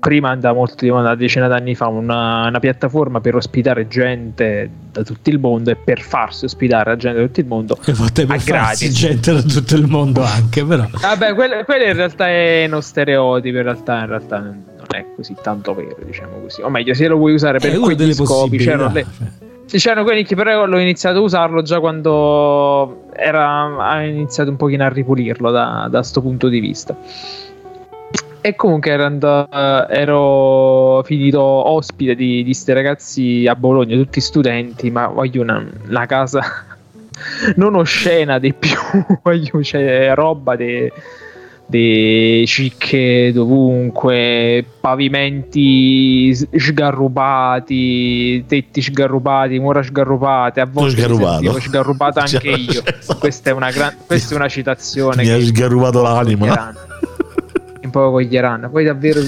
prima 0.00 0.34
da 0.34 0.54
molto 0.54 0.86
una 0.92 1.14
decina 1.14 1.46
d'anni 1.46 1.74
fa, 1.74 1.88
una, 1.88 2.46
una, 2.48 2.58
piattaforma 2.58 3.20
per 3.20 3.34
ospitare 3.34 3.86
gente 3.86 4.68
da 4.90 5.02
tutto 5.02 5.28
il 5.28 5.38
mondo 5.38 5.70
e 5.70 5.76
per 5.76 6.00
farsi 6.00 6.46
ospitare 6.46 6.90
la 6.90 6.96
gente 6.96 7.20
da 7.20 7.26
tutto 7.26 7.40
il 7.40 7.46
mondo 7.46 7.78
e 7.84 8.26
per 8.26 8.40
farsi 8.40 8.90
gente 8.90 9.32
da 9.32 9.42
tutto 9.42 9.74
il 9.76 9.86
mondo 9.86 10.22
anche, 10.22 10.64
però. 10.64 10.88
Vabbè, 10.90 11.34
quello, 11.34 11.62
quello, 11.64 11.84
in 11.84 11.94
realtà 11.94 12.28
è 12.28 12.64
uno 12.66 12.80
stereotipo, 12.80 13.58
in 13.58 13.62
realtà, 13.62 14.00
in 14.00 14.06
realtà 14.06 14.38
non 14.38 14.86
è 14.90 15.04
così 15.14 15.36
tanto 15.42 15.74
vero, 15.74 15.98
diciamo 16.02 16.40
così. 16.40 16.62
O 16.62 16.70
meglio, 16.70 16.94
se 16.94 17.06
lo 17.06 17.16
vuoi 17.18 17.34
usare 17.34 17.58
per 17.58 17.78
quegli 17.78 18.14
scopi, 18.14 18.56
c'erano 18.56 18.90
le... 18.92 19.04
Cioè 19.04 19.48
C'erano 19.78 20.02
quelli 20.02 20.24
che 20.24 20.34
però 20.34 20.66
l'ho 20.66 20.78
iniziato 20.78 21.18
a 21.18 21.22
usarlo 21.22 21.62
già 21.62 21.78
quando 21.78 23.04
era, 23.12 23.76
ha 23.76 24.02
iniziato 24.02 24.50
un 24.50 24.56
pochino 24.56 24.84
a 24.84 24.88
ripulirlo 24.88 25.50
da 25.50 25.88
questo 25.90 26.20
punto 26.20 26.48
di 26.48 26.58
vista. 26.58 26.96
E 28.42 28.56
comunque 28.56 28.90
ero, 28.90 29.04
andato, 29.04 29.88
ero 29.90 31.02
finito 31.04 31.40
ospite 31.42 32.14
di 32.14 32.42
questi 32.42 32.72
ragazzi 32.72 33.46
a 33.46 33.54
Bologna, 33.54 33.96
tutti 33.96 34.20
studenti, 34.20 34.90
ma 34.90 35.08
voglio 35.08 35.42
una, 35.42 35.62
una 35.86 36.06
casa 36.06 36.40
non 37.56 37.74
oscena 37.74 38.38
di 38.38 38.54
più, 38.54 38.76
voglio 39.22 39.62
cioè, 39.62 40.12
roba 40.14 40.56
di 40.56 40.90
di 41.70 42.42
cicche 42.46 43.30
dovunque, 43.32 44.64
pavimenti 44.80 46.34
sgarrubati, 46.34 48.44
tetti 48.46 48.82
sgarrubati, 48.82 49.58
mura 49.60 49.80
sgarrubate, 49.80 50.60
a 50.60 50.66
volte 50.66 50.98
sgarrubato. 50.98 51.60
sgarrubato 51.60 52.18
anche 52.18 52.38
cioè, 52.38 52.56
io. 52.56 52.82
Esatto. 52.84 53.18
Questa 53.20 53.50
è 53.50 53.52
una, 53.52 53.70
gran, 53.70 53.94
questa 54.04 54.34
è 54.34 54.36
una 54.36 54.48
citazione. 54.48 55.22
Mi 55.22 55.30
ha 55.30 55.40
sgarrubato 55.40 56.02
l'anima. 56.02 56.74
Un 57.82 57.90
po' 57.90 58.10
con 58.10 58.20
gli 58.20 58.34
Iran. 58.34 58.68
Poi 58.70 58.84
davvero 58.84 59.20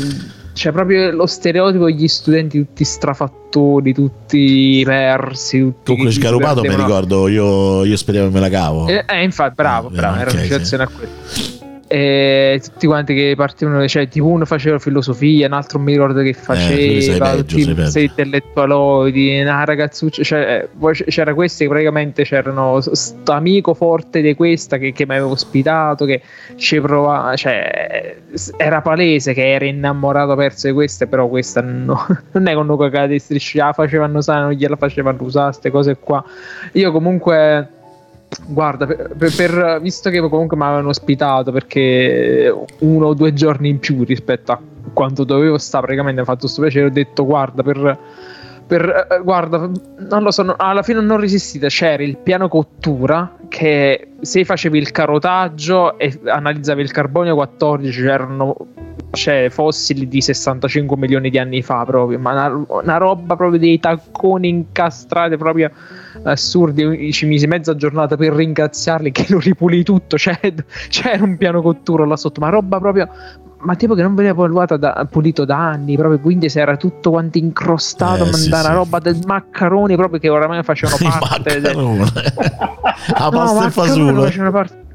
c'è 0.53 0.73
proprio 0.73 1.13
lo 1.13 1.27
stereotipo 1.27 1.85
degli 1.85 2.09
studenti 2.09 2.59
tutti 2.59 2.85
strafattori, 2.85 3.95
tutti 3.95 4.83
persi. 4.85 5.73
Tutti 5.83 6.03
tu 6.03 6.11
sgarubato 6.11 6.63
mi 6.63 6.75
ricordo, 6.75 7.29
io, 7.29 7.85
io 7.85 7.97
speriamo 7.97 8.27
che 8.27 8.35
me 8.35 8.41
la 8.41 8.51
cavo. 8.51 8.89
Eh, 8.89 9.05
eh 9.09 9.23
infatti, 9.23 9.55
bravo, 9.55 9.91
bravo, 9.91 10.17
eh, 10.17 10.21
era 10.21 10.31
okay, 10.31 10.35
una 10.35 10.43
situazione 10.43 10.87
sì. 10.87 10.93
a 10.93 10.99
questo 10.99 11.52
e 11.95 12.59
tutti 12.65 12.87
quanti 12.87 13.13
che 13.13 13.35
partivano, 13.37 13.87
cioè 13.87 14.09
tipo 14.09 14.25
uno 14.25 14.47
faceva 14.47 14.79
filosofia, 14.79 15.47
un 15.47 15.53
altro 15.53 15.79
mi 15.79 15.93
ricordo 15.93 16.23
che 16.23 16.31
eh, 16.31 16.33
faceva, 16.33 17.33
eh, 17.33 17.45
tutti 17.45 17.87
sei 17.91 18.05
intellettualoidi, 18.05 19.43
una 19.43 19.63
ragazzuccia, 19.65 20.23
cioè, 20.23 20.67
eh, 20.75 21.05
c'era 21.05 21.35
questi 21.35 21.65
che 21.65 21.69
praticamente 21.69 22.25
c'erano 22.25 22.81
sto 22.81 23.33
amico 23.33 23.75
forte 23.75 24.23
di 24.23 24.35
questa 24.35 24.79
che, 24.79 24.93
che 24.93 25.05
mi 25.05 25.17
aveva 25.17 25.29
ospitato, 25.29 26.07
che 26.07 26.23
ci 26.57 26.81
provava, 26.81 27.37
cioè 27.37 28.17
era 28.57 28.81
palese 28.81 29.35
che 29.35 29.53
era 29.53 29.67
innamorato 29.67 30.35
perso 30.35 30.69
di 30.69 30.73
queste, 30.73 31.07
però 31.07 31.29
questa 31.29 31.61
no, 31.61 32.07
non 32.33 32.47
è 32.47 32.55
con 32.55 32.65
uno 32.65 32.79
cagate 32.79 33.09
di 33.09 33.19
strisce, 33.19 33.59
la 33.59 33.75
facevano 33.75 34.17
usare, 34.17 34.41
non 34.41 34.53
gliela 34.53 34.77
facevano 34.77 35.19
usare, 35.21 35.49
queste 35.49 35.71
cose 35.71 35.99
qua. 35.99 36.25
Io 36.73 36.91
comunque 36.91 37.81
Guarda, 38.47 38.87
per, 38.87 39.15
per, 39.17 39.79
visto 39.81 40.11
che 40.11 40.21
comunque 40.21 40.57
mi 40.57 40.65
avevano 40.65 40.89
ospitato 40.89 41.53
perché 41.53 42.53
uno 42.81 43.07
o 43.07 43.15
due 43.15 43.33
giorni 43.33 43.69
in 43.69 43.79
più 43.79 44.05
rispetto 44.05 44.53
a 44.53 44.61
quanto 44.93 45.25
dovevo 45.25 45.59
stare, 45.59 45.85
praticamente 45.85 46.21
mi 46.21 46.27
ha 46.27 46.31
fatto 46.31 46.43
questo 46.43 46.61
piacere. 46.61 46.87
Ho 46.87 46.91
detto, 46.91 47.25
guarda, 47.25 47.63
per, 47.63 47.99
per 48.67 49.07
eh, 49.11 49.23
guarda, 49.23 49.59
non 49.59 50.23
lo 50.23 50.31
so, 50.31 50.55
alla 50.57 50.83
fine 50.83 51.01
non 51.01 51.21
resistite. 51.21 51.69
C'era 51.69 52.03
il 52.03 52.17
piano 52.19 52.49
cottura 52.49 53.37
che 53.49 54.09
se 54.21 54.45
facevi 54.45 54.79
il 54.79 54.91
carotaggio 54.91 55.99
e 55.99 56.19
analizzavi 56.25 56.83
il 56.83 56.91
carbonio 56.91 57.35
14, 57.35 58.03
c'erano 58.03 58.57
cioè, 59.13 59.49
fossili 59.51 60.09
di 60.09 60.21
65 60.21 60.97
milioni 60.97 61.31
di 61.31 61.39
anni 61.39 61.63
fa 61.63 61.85
proprio, 61.85 62.19
ma 62.19 62.33
una, 62.33 62.65
una 62.69 62.97
roba 62.97 63.37
proprio 63.37 63.59
dei 63.59 63.79
tacconi 63.79 64.49
incastrati 64.49 65.37
proprio 65.37 65.71
assurdi. 66.25 67.13
Ci 67.13 67.27
misi 67.27 67.47
mezza 67.47 67.75
giornata 67.75 68.17
per 68.17 68.33
ringraziarli 68.33 69.13
che 69.13 69.27
lo 69.29 69.39
ripulì 69.39 69.83
tutto. 69.83 70.17
Cioè, 70.17 70.39
c'era 70.89 71.25
un 71.25 71.37
piano 71.37 71.63
cottura 71.63 72.05
là 72.07 72.17
sotto, 72.17 72.41
ma 72.41 72.49
roba 72.49 72.79
proprio. 72.79 73.09
Ma 73.65 73.77
tipo 73.77 73.95
che 73.95 74.03
non 74.03 74.17
veniva 74.17 74.67
da, 74.77 75.07
pulito 75.09 75.45
da 75.45 75.57
anni, 75.57 75.97
proprio 75.97 76.19
quindi 76.19 76.49
si 76.49 76.59
era 76.59 76.77
tutto 76.77 77.11
quanto 77.11 77.39
incrostato, 77.39 78.25
eh, 78.25 78.33
sì, 78.33 78.49
una 78.49 78.61
sì. 78.61 78.73
roba 78.73 78.99
del 78.99 79.21
maccaroni 79.25 79.95
proprio 79.95 80.19
che 80.19 80.29
oramai 80.29 80.65
facevano 80.65 80.97
parte. 81.21 81.61
del... 81.61 81.77
A 83.15 83.31
pasta 83.31 83.61
no, 83.61 83.67
e 83.67 83.71
fasullo. 83.71 84.23
Facevano 84.23 84.51
parte 84.51 84.92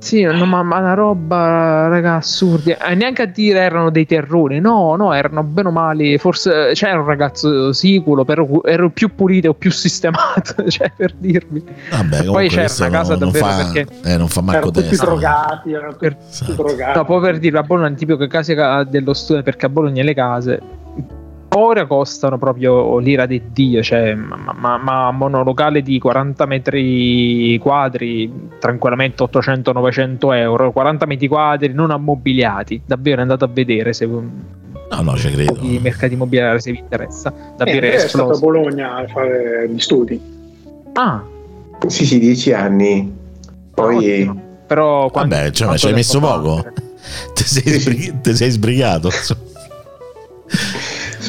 sì, 0.00 0.22
no, 0.22 0.46
ma, 0.46 0.62
ma, 0.62 0.78
una 0.78 0.94
roba, 0.94 1.88
raga, 1.88 2.16
assurdi. 2.16 2.70
E 2.70 2.94
neanche 2.94 3.22
a 3.22 3.26
dire 3.26 3.58
erano 3.58 3.90
dei 3.90 4.06
terroni. 4.06 4.58
No, 4.58 4.96
no, 4.96 5.12
erano 5.12 5.42
bene 5.42 5.68
o 5.68 5.70
male. 5.70 6.16
Forse 6.16 6.70
c'era 6.72 6.98
un 6.98 7.04
ragazzo 7.04 7.74
sicuro, 7.74 8.24
però 8.24 8.46
ero 8.64 8.88
più 8.88 9.14
pulito 9.14 9.50
o 9.50 9.54
più 9.54 9.70
sistemato. 9.70 10.66
cioè, 10.68 10.90
per 10.96 11.12
dirvi. 11.18 11.62
Vabbè, 11.90 12.24
Poi 12.24 12.48
c'era 12.48 12.72
una 12.78 12.88
casa 12.88 13.16
non, 13.16 13.30
davvero 13.30 13.46
non 13.46 13.54
fa, 13.54 13.70
perché. 13.70 13.86
Eh, 14.04 14.16
non 14.16 14.28
fa 14.28 14.40
manco 14.40 14.70
tutti 14.70 14.96
drogati. 14.96 15.72
Erano 15.72 15.92
tutti 15.92 16.16
esatto. 16.28 16.52
drogati. 16.54 16.98
No, 16.98 17.04
poi 17.04 17.20
per 17.20 17.38
dirvi, 17.38 17.58
a 17.58 17.62
Bologna 17.62 17.88
è 17.88 17.90
un 17.90 17.96
tipico 17.96 18.26
casa 18.26 18.84
dello 18.84 19.12
studio, 19.12 19.42
perché 19.42 19.66
a 19.66 19.68
Bologna 19.68 20.02
le 20.02 20.14
case 20.14 20.79
ora 21.54 21.86
costano 21.86 22.38
proprio 22.38 22.98
l'ira 22.98 23.26
di 23.26 23.42
Dio, 23.52 23.82
cioè, 23.82 24.14
ma, 24.14 24.54
ma, 24.54 24.76
ma 24.78 25.10
monolocale 25.10 25.82
di 25.82 25.98
40 25.98 26.46
metri 26.46 27.58
quadri, 27.58 28.48
tranquillamente 28.58 29.22
800-900 29.24 30.34
euro, 30.34 30.72
40 30.72 31.06
metri 31.06 31.28
quadri 31.28 31.72
non 31.72 31.90
ammobiliati, 31.90 32.82
davvero 32.84 33.18
è 33.18 33.22
andato 33.22 33.44
a 33.44 33.48
vedere 33.48 33.92
se... 33.92 34.06
No, 34.06 35.02
no, 35.02 35.16
ci 35.16 35.30
credo. 35.30 35.56
I 35.60 35.78
mercati 35.80 36.14
immobiliari 36.14 36.60
se 36.60 36.72
vi 36.72 36.78
interessa. 36.78 37.32
Davvero 37.56 37.86
eh, 37.86 37.94
è, 37.94 37.98
stato 37.98 38.32
a 38.32 38.38
Bologna 38.38 38.96
a 38.96 39.06
fare 39.06 39.68
gli 39.68 39.78
studi. 39.78 40.20
Ah. 40.94 41.22
Sì, 41.86 42.04
sì, 42.04 42.18
dieci 42.18 42.52
anni. 42.52 43.12
Poi... 43.72 43.96
Ottimo. 43.96 44.48
Però 44.66 45.10
quando, 45.10 45.34
Vabbè, 45.34 45.50
cioè, 45.50 45.76
ci 45.76 45.86
hai 45.88 45.94
messo 45.94 46.20
poco. 46.20 46.62
Ti 47.34 47.42
sei, 47.42 47.72
sbrig- 47.80 48.20
ti 48.20 48.36
sei 48.36 48.50
sbrigato. 48.50 49.10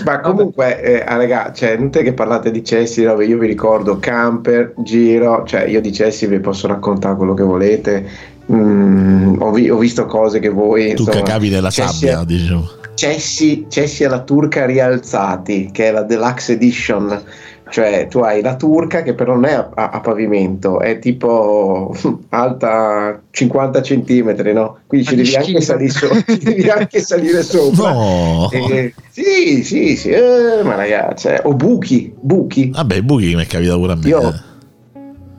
Ma 0.05 0.19
comunque, 0.19 0.81
eh, 0.81 1.03
ah, 1.05 1.17
raga, 1.17 1.51
cioè, 1.53 1.77
è 1.77 1.89
che 1.89 2.13
parlate 2.13 2.51
di 2.51 2.63
cessi, 2.63 3.03
dove 3.03 3.25
io 3.25 3.37
vi 3.37 3.47
ricordo 3.47 3.99
camper, 3.99 4.73
giro, 4.77 5.43
cioè 5.45 5.65
io 5.65 5.81
di 5.81 5.91
cessi 5.91 6.25
vi 6.27 6.39
posso 6.39 6.67
raccontare 6.67 7.15
quello 7.15 7.33
che 7.33 7.43
volete. 7.43 8.09
Mm, 8.51 9.41
ho, 9.41 9.51
vi- 9.51 9.69
ho, 9.69 9.77
visto 9.77 10.05
cose 10.05 10.39
che 10.39 10.49
voi. 10.49 10.93
Tu 10.93 11.03
insomma, 11.03 11.23
cavi 11.23 11.49
nella 11.49 11.69
sabbia, 11.69 12.19
a, 12.19 12.25
diciamo. 12.25 12.69
Cessi, 12.93 13.65
cessi 13.69 14.03
alla 14.03 14.21
turca 14.21 14.65
rialzati, 14.65 15.69
che 15.71 15.87
è 15.87 15.91
la 15.91 16.03
deluxe 16.03 16.53
edition 16.53 17.23
cioè 17.71 18.07
tu 18.09 18.19
hai 18.19 18.41
la 18.41 18.57
turca 18.57 19.01
che 19.01 19.13
però 19.13 19.33
non 19.33 19.45
è 19.45 19.53
a, 19.53 19.69
a, 19.73 19.89
a 19.91 19.99
pavimento, 20.01 20.81
è 20.81 20.99
tipo 20.99 21.95
alta 22.29 23.21
50 23.31 23.81
centimetri, 23.81 24.51
no? 24.51 24.79
Quindi 24.85 25.07
ci 25.07 25.15
devi, 25.15 25.35
anche 25.35 25.61
salire, 25.61 25.89
so- 25.89 26.13
ci 26.27 26.37
devi 26.37 26.69
anche 26.69 26.99
salire 26.99 27.41
sopra. 27.41 27.93
No. 27.93 28.49
E, 28.51 28.93
sì, 29.09 29.63
sì, 29.63 29.95
sì, 29.95 30.09
eh, 30.09 30.61
ma 30.63 30.75
ragazzi, 30.75 31.29
eh, 31.29 31.39
o 31.43 31.53
buchi, 31.53 32.13
buchi. 32.19 32.71
Vabbè, 32.71 33.01
buchi 33.03 33.35
mi 33.35 33.43
è 33.43 33.47
capitato 33.47 33.79
pure 33.79 33.93
a 33.93 33.95
me. 33.95 34.07
Io, 34.09 34.33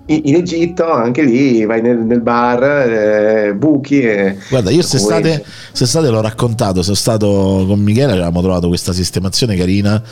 eh. 0.06 0.14
in 0.14 0.34
Egitto 0.34 0.90
anche 0.90 1.24
lì 1.24 1.66
vai 1.66 1.82
nel, 1.82 1.98
nel 1.98 2.22
bar 2.22 2.62
eh, 2.62 3.54
buchi 3.54 4.00
e 4.00 4.36
guarda 4.48 4.70
io 4.70 4.76
quest'estate, 4.76 5.44
quest'estate 5.68 6.08
l'ho 6.08 6.20
raccontato 6.22 6.82
sono 6.82 6.96
stato 6.96 7.64
con 7.68 7.78
Michele 7.78 8.12
avevamo 8.12 8.40
trovato 8.40 8.68
questa 8.68 8.92
sistemazione 8.92 9.54
carina 9.54 10.02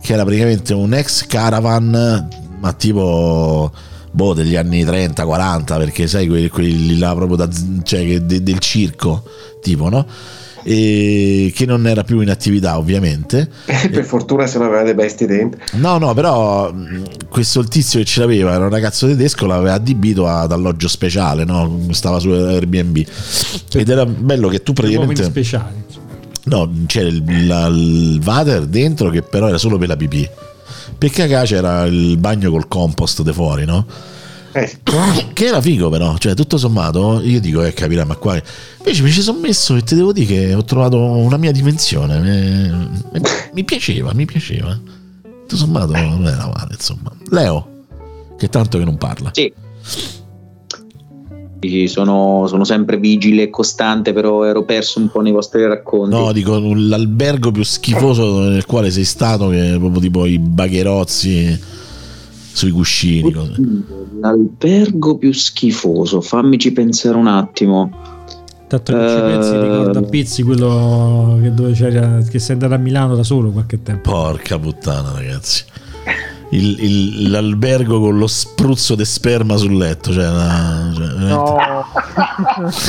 che 0.00 0.12
era 0.12 0.22
praticamente 0.24 0.74
un 0.74 0.94
ex 0.94 1.26
caravan, 1.26 2.28
ma 2.58 2.72
tipo 2.72 3.70
boh, 4.10 4.34
degli 4.34 4.56
anni 4.56 4.84
30-40, 4.84 5.64
perché 5.78 6.06
sai 6.06 6.26
quelli, 6.26 6.48
quelli 6.48 6.98
là 6.98 7.14
proprio 7.14 7.36
da, 7.36 7.48
cioè, 7.82 8.20
de, 8.20 8.42
del 8.42 8.58
circo, 8.58 9.24
tipo, 9.62 9.88
no? 9.88 10.06
E 10.62 11.52
che 11.54 11.64
non 11.64 11.86
era 11.86 12.04
più 12.04 12.20
in 12.20 12.28
attività 12.28 12.76
ovviamente. 12.76 13.48
Per 13.64 13.98
e... 13.98 14.04
fortuna 14.04 14.46
se 14.46 14.58
non 14.58 14.66
aveva 14.66 14.82
le 14.82 14.94
bestie 14.94 15.26
dentro. 15.26 15.58
No 15.72 15.96
no 15.96 16.12
però 16.12 16.70
questo 17.30 17.60
il 17.60 17.68
tizio 17.68 17.98
che 17.98 18.04
ce 18.04 18.20
l'aveva 18.20 18.52
era 18.52 18.64
un 18.64 18.70
ragazzo 18.70 19.06
tedesco 19.06 19.46
l'aveva 19.46 19.72
adibito 19.72 20.26
ad 20.26 20.52
alloggio 20.52 20.86
speciale 20.86 21.44
no? 21.44 21.86
stava 21.92 22.18
su 22.18 22.28
Airbnb. 22.28 22.98
Ed 23.72 23.88
era 23.88 24.04
bello 24.04 24.48
che 24.48 24.62
tu 24.62 24.74
praticamente 24.74 25.24
speciali 25.24 25.79
No, 26.50 26.68
c'era 26.86 27.06
il, 27.06 27.46
la, 27.46 27.66
il 27.66 28.20
water 28.24 28.66
dentro 28.66 29.08
che 29.08 29.22
però 29.22 29.46
era 29.46 29.56
solo 29.56 29.78
per 29.78 29.86
la 29.86 29.96
pipì. 29.96 30.28
Per 30.98 31.10
cagare 31.10 31.46
c'era 31.46 31.84
il 31.84 32.16
bagno 32.18 32.50
col 32.50 32.66
compost 32.66 33.22
di 33.22 33.32
fuori, 33.32 33.64
no? 33.64 33.86
Eh. 34.52 34.78
Che 35.32 35.46
era 35.46 35.60
figo 35.60 35.88
però, 35.90 36.18
cioè 36.18 36.34
tutto 36.34 36.58
sommato 36.58 37.20
io 37.22 37.38
dico 37.38 37.62
eh 37.62 37.72
capirai 37.72 38.04
ma 38.04 38.16
qua 38.16 38.34
invece 38.78 39.02
mi 39.04 39.12
ci 39.12 39.22
sono 39.22 39.38
messo 39.38 39.76
e 39.76 39.84
ti 39.84 39.94
devo 39.94 40.12
dire 40.12 40.26
che 40.26 40.54
ho 40.54 40.64
trovato 40.64 40.98
una 40.98 41.36
mia 41.36 41.52
dimensione, 41.52 42.18
mi, 42.18 43.20
mi 43.54 43.64
piaceva, 43.64 44.12
mi 44.12 44.24
piaceva. 44.24 44.76
Tutto 45.22 45.56
sommato 45.56 45.92
non 45.92 46.26
era 46.26 46.50
male 46.52 46.72
insomma. 46.72 47.12
Leo, 47.28 47.84
che 48.36 48.48
tanto 48.48 48.76
che 48.76 48.84
non 48.84 48.98
parla. 48.98 49.30
Sì 49.32 49.52
sono, 51.86 52.46
sono, 52.46 52.64
sempre 52.64 52.96
vigile 52.96 53.44
e 53.44 53.50
costante, 53.50 54.12
però 54.12 54.44
ero 54.44 54.64
perso 54.64 54.98
un 54.98 55.10
po' 55.10 55.20
nei 55.20 55.32
vostri 55.32 55.66
racconti. 55.66 56.14
No, 56.14 56.32
dico 56.32 56.58
l'albergo 56.58 57.50
più 57.50 57.62
schifoso 57.62 58.40
nel 58.48 58.66
quale 58.66 58.90
sei 58.90 59.04
stato, 59.04 59.48
che 59.48 59.74
è 59.74 59.78
proprio 59.78 60.00
tipo 60.00 60.26
i 60.26 60.38
bagherozzi 60.38 61.58
sui 62.52 62.70
cuscini. 62.70 63.34
L'albergo 64.20 65.16
più 65.16 65.32
schifoso, 65.32 66.20
fammici 66.20 66.72
pensare 66.72 67.16
un 67.16 67.26
attimo. 67.26 67.90
Tanto 68.66 68.92
che 68.92 69.08
ci 69.08 69.16
pensi, 69.16 69.52
ricorda 69.52 69.98
a 69.98 70.02
Pizzi 70.02 70.42
quello 70.44 71.38
che, 71.42 71.52
dove 71.52 71.72
c'era, 71.72 72.22
che 72.28 72.38
sei 72.38 72.52
andato 72.52 72.74
a 72.74 72.78
Milano 72.78 73.16
da 73.16 73.24
solo 73.24 73.50
qualche 73.50 73.82
tempo. 73.82 74.10
Porca 74.10 74.58
puttana, 74.58 75.12
ragazzi 75.12 75.64
il, 76.50 76.82
il, 76.82 77.30
l'albergo 77.30 78.00
con 78.00 78.18
lo 78.18 78.26
spruzzo 78.26 78.94
di 78.94 79.04
sperma 79.04 79.56
sul 79.56 79.76
letto. 79.76 80.12
Cioè, 80.12 80.28
una, 80.28 80.92
cioè 80.94 81.08
no. 81.18 81.56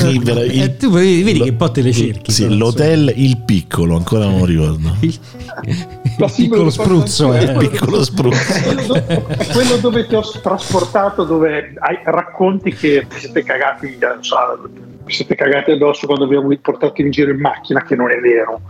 il, 0.09 0.51
il, 0.51 0.61
eh, 0.63 0.77
tu 0.77 0.89
vedi, 0.89 1.23
vedi 1.23 1.39
lo, 1.39 1.45
che 1.45 1.53
po' 1.53 1.71
te 1.71 1.81
le 1.81 1.91
cerchi. 1.91 2.31
Sì, 2.31 2.55
l'hotel 2.55 3.13
Il 3.15 3.37
Piccolo, 3.43 3.95
ancora 3.95 4.25
non 4.25 4.39
lo 4.39 4.45
ricordo. 4.45 4.95
il, 5.01 5.19
il 5.63 6.33
piccolo 6.35 6.69
spruzzo. 6.69 7.33
Eh. 7.33 7.43
Il 7.43 7.57
piccolo 7.57 8.03
spruzzo. 8.03 8.61
quello, 8.63 8.81
dove, 8.81 9.25
quello 9.51 9.77
dove 9.77 10.07
ti 10.07 10.15
ho 10.15 10.23
trasportato, 10.41 11.23
dove 11.23 11.73
hai, 11.77 11.99
racconti 12.03 12.73
che 12.73 13.05
ti 13.07 13.19
siete 13.19 13.43
cagati, 13.43 13.97
non 13.99 14.23
so, 14.23 14.37
siete 15.05 15.35
cagati 15.35 15.71
addosso 15.71 16.07
quando 16.07 16.27
vi 16.27 16.35
abbiamo 16.35 16.55
portato 16.61 17.01
in 17.01 17.11
giro 17.11 17.31
in 17.31 17.39
macchina, 17.39 17.83
che 17.83 17.95
non 17.95 18.09
è 18.09 18.19
vero. 18.19 18.61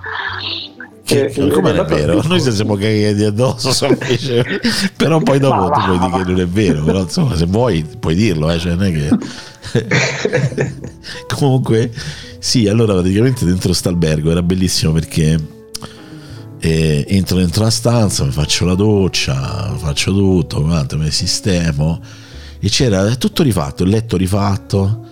Che, 1.12 1.28
che 1.28 1.48
come 1.50 1.74
non 1.74 1.86
è 1.86 1.90
vero? 1.90 2.22
Noi 2.26 2.40
siamo 2.40 2.76
cagati 2.76 3.24
addosso, 3.26 3.88
però 4.96 5.20
poi 5.20 5.40
dopo 5.40 5.70
tu 5.70 5.82
puoi 5.82 6.00
dire 6.00 6.24
che 6.24 6.32
non 6.32 6.40
è 6.40 6.48
vero, 6.48 6.84
però 6.84 7.02
insomma 7.02 7.36
se 7.36 7.46
vuoi 7.46 7.86
puoi 8.00 8.16
dirlo, 8.16 8.50
eh, 8.50 8.58
cioè 8.58 8.76
non 8.76 8.86
è 8.86 8.92
che... 8.94 9.10
Comunque, 11.36 11.92
sì, 12.40 12.68
allora 12.68 12.94
praticamente 12.94 13.44
dentro 13.44 13.74
st'albergo 13.74 14.32
era 14.32 14.42
bellissimo 14.42 14.94
perché 14.94 15.38
eh, 16.60 17.06
entro 17.10 17.38
dentro 17.38 17.64
la 17.64 17.70
stanza, 17.70 18.24
mi 18.24 18.32
faccio 18.32 18.64
la 18.64 18.76
doccia, 18.76 19.76
faccio 19.78 20.14
tutto, 20.14 20.62
quanto, 20.62 20.98
mi 20.98 21.12
sistemo 21.12 22.00
e 22.60 22.70
c'era 22.70 23.16
tutto 23.16 23.44
rifatto, 23.44 23.84
il 23.84 23.90
letto 23.90 24.16
rifatto 24.16 25.10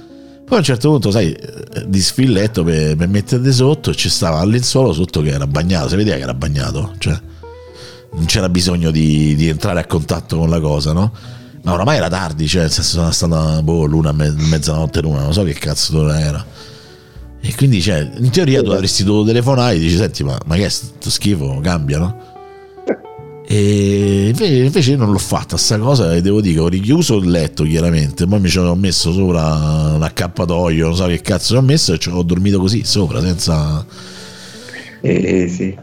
Poi 0.50 0.58
a 0.58 0.62
un 0.62 0.64
certo 0.64 0.90
punto, 0.90 1.12
sai, 1.12 1.38
di 1.86 2.02
sfilletto 2.02 2.64
per, 2.64 2.96
per 2.96 3.08
mettere 3.08 3.52
sotto, 3.52 3.94
ci 3.94 4.10
stava 4.10 4.42
il 4.42 4.50
lenzuolo 4.50 4.92
sotto 4.94 5.22
che 5.22 5.30
era 5.30 5.46
bagnato, 5.46 5.90
si 5.90 5.96
vedeva 5.96 6.18
che 6.18 6.24
era 6.24 6.34
bagnato, 6.34 6.96
cioè 6.98 7.22
non 8.14 8.26
c'era 8.26 8.50
bisogno 8.50 8.90
di, 8.90 9.36
di 9.36 9.48
entrare 9.48 9.80
a 9.80 9.86
contatto 9.86 10.40
con 10.40 10.50
la 10.50 10.60
cosa, 10.60 10.92
no? 10.92 11.14
Ma 11.62 11.74
oramai 11.74 11.98
era 11.98 12.10
tardi, 12.10 12.48
cioè, 12.48 12.64
nel 12.64 12.72
senso 12.72 12.98
sono 12.98 13.12
stata 13.12 13.62
boh, 13.62 13.86
l'una, 13.86 14.12
mezzanotte 14.12 15.02
l'una, 15.02 15.22
non 15.22 15.34
so 15.34 15.44
che 15.44 15.54
cazzo 15.54 15.92
d'ora 15.92 16.20
era. 16.20 16.44
E 17.42 17.54
quindi, 17.56 17.80
cioè, 17.80 18.10
in 18.18 18.32
teoria 18.32 18.64
tu 18.64 18.72
avresti 18.72 19.04
dovuto 19.04 19.28
telefonare 19.28 19.76
e 19.76 19.80
dici, 19.80 19.98
senti, 19.98 20.24
ma, 20.24 20.36
ma 20.48 20.56
che 20.56 20.66
è 20.66 20.70
sto 20.70 21.12
schifo, 21.12 21.60
cambia, 21.62 22.00
no? 22.00 22.29
E 23.52 24.32
invece, 24.32 24.96
non 24.96 25.12
l'ho 25.12 25.18
fatta 25.18 25.58
sta 25.58 25.80
cosa 25.80 26.14
e 26.14 26.22
devo 26.22 26.40
dire 26.40 26.60
ho 26.60 26.68
richiuso 26.68 27.18
il 27.18 27.32
letto 27.32 27.64
chiaramente, 27.64 28.28
poi 28.28 28.40
mi 28.40 28.48
ci 28.48 28.60
ho 28.60 28.76
messo 28.76 29.12
sopra 29.12 29.96
un 29.96 30.04
accappatoio, 30.04 30.86
non 30.86 30.96
so 30.96 31.08
che 31.08 31.20
cazzo 31.20 31.54
ci 31.54 31.56
ho 31.56 31.62
messo 31.64 31.94
e 31.94 31.98
ci 31.98 32.10
ho 32.10 32.22
dormito 32.22 32.60
così 32.60 32.84
sopra 32.84 33.20
senza... 33.22 33.84
Eh, 35.02 35.48
sì, 35.48 35.76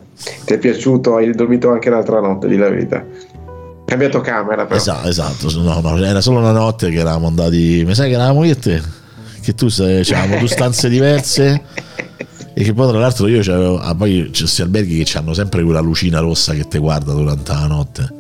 ti 0.45 0.53
è 0.53 0.59
piaciuto, 0.59 1.17
hai 1.17 1.33
dormito 1.33 1.73
anche 1.73 1.91
l'altra 1.91 2.21
notte 2.21 2.47
di 2.47 2.57
la 2.57 2.69
verità. 2.69 3.05
Cambiato 3.85 4.21
camera 4.21 4.65
però. 4.65 4.77
Esatto, 4.77 5.09
esatto. 5.09 5.61
No, 5.61 5.81
no, 5.81 6.05
era 6.05 6.21
solo 6.21 6.39
una 6.39 6.53
notte 6.53 6.89
che 6.91 6.99
eravamo 6.99 7.27
andati, 7.27 7.83
mi 7.85 7.97
sai 7.97 8.11
che 8.11 8.15
eravamo 8.15 8.45
io 8.45 8.53
e 8.53 8.59
te? 8.61 8.81
Che 9.43 9.55
tu 9.57 9.67
sai, 9.67 10.03
avevamo 10.03 10.39
due 10.39 10.49
stanze 10.49 10.89
diverse 10.89 11.63
e 12.59 12.65
che 12.65 12.73
poi 12.73 12.89
tra 12.89 12.99
l'altro 12.99 13.27
io 13.27 13.43
c'avevo 13.43 13.79
ah, 13.79 13.95
poi 13.95 14.31
c'è 14.33 14.41
questi 14.41 14.63
alberghi 14.63 15.05
che 15.05 15.19
hanno 15.19 15.35
sempre 15.35 15.63
quella 15.63 15.81
lucina 15.81 16.21
rossa 16.21 16.55
che 16.55 16.67
ti 16.67 16.79
guarda 16.79 17.13
durante 17.13 17.53
la 17.53 17.67
notte 17.67 18.15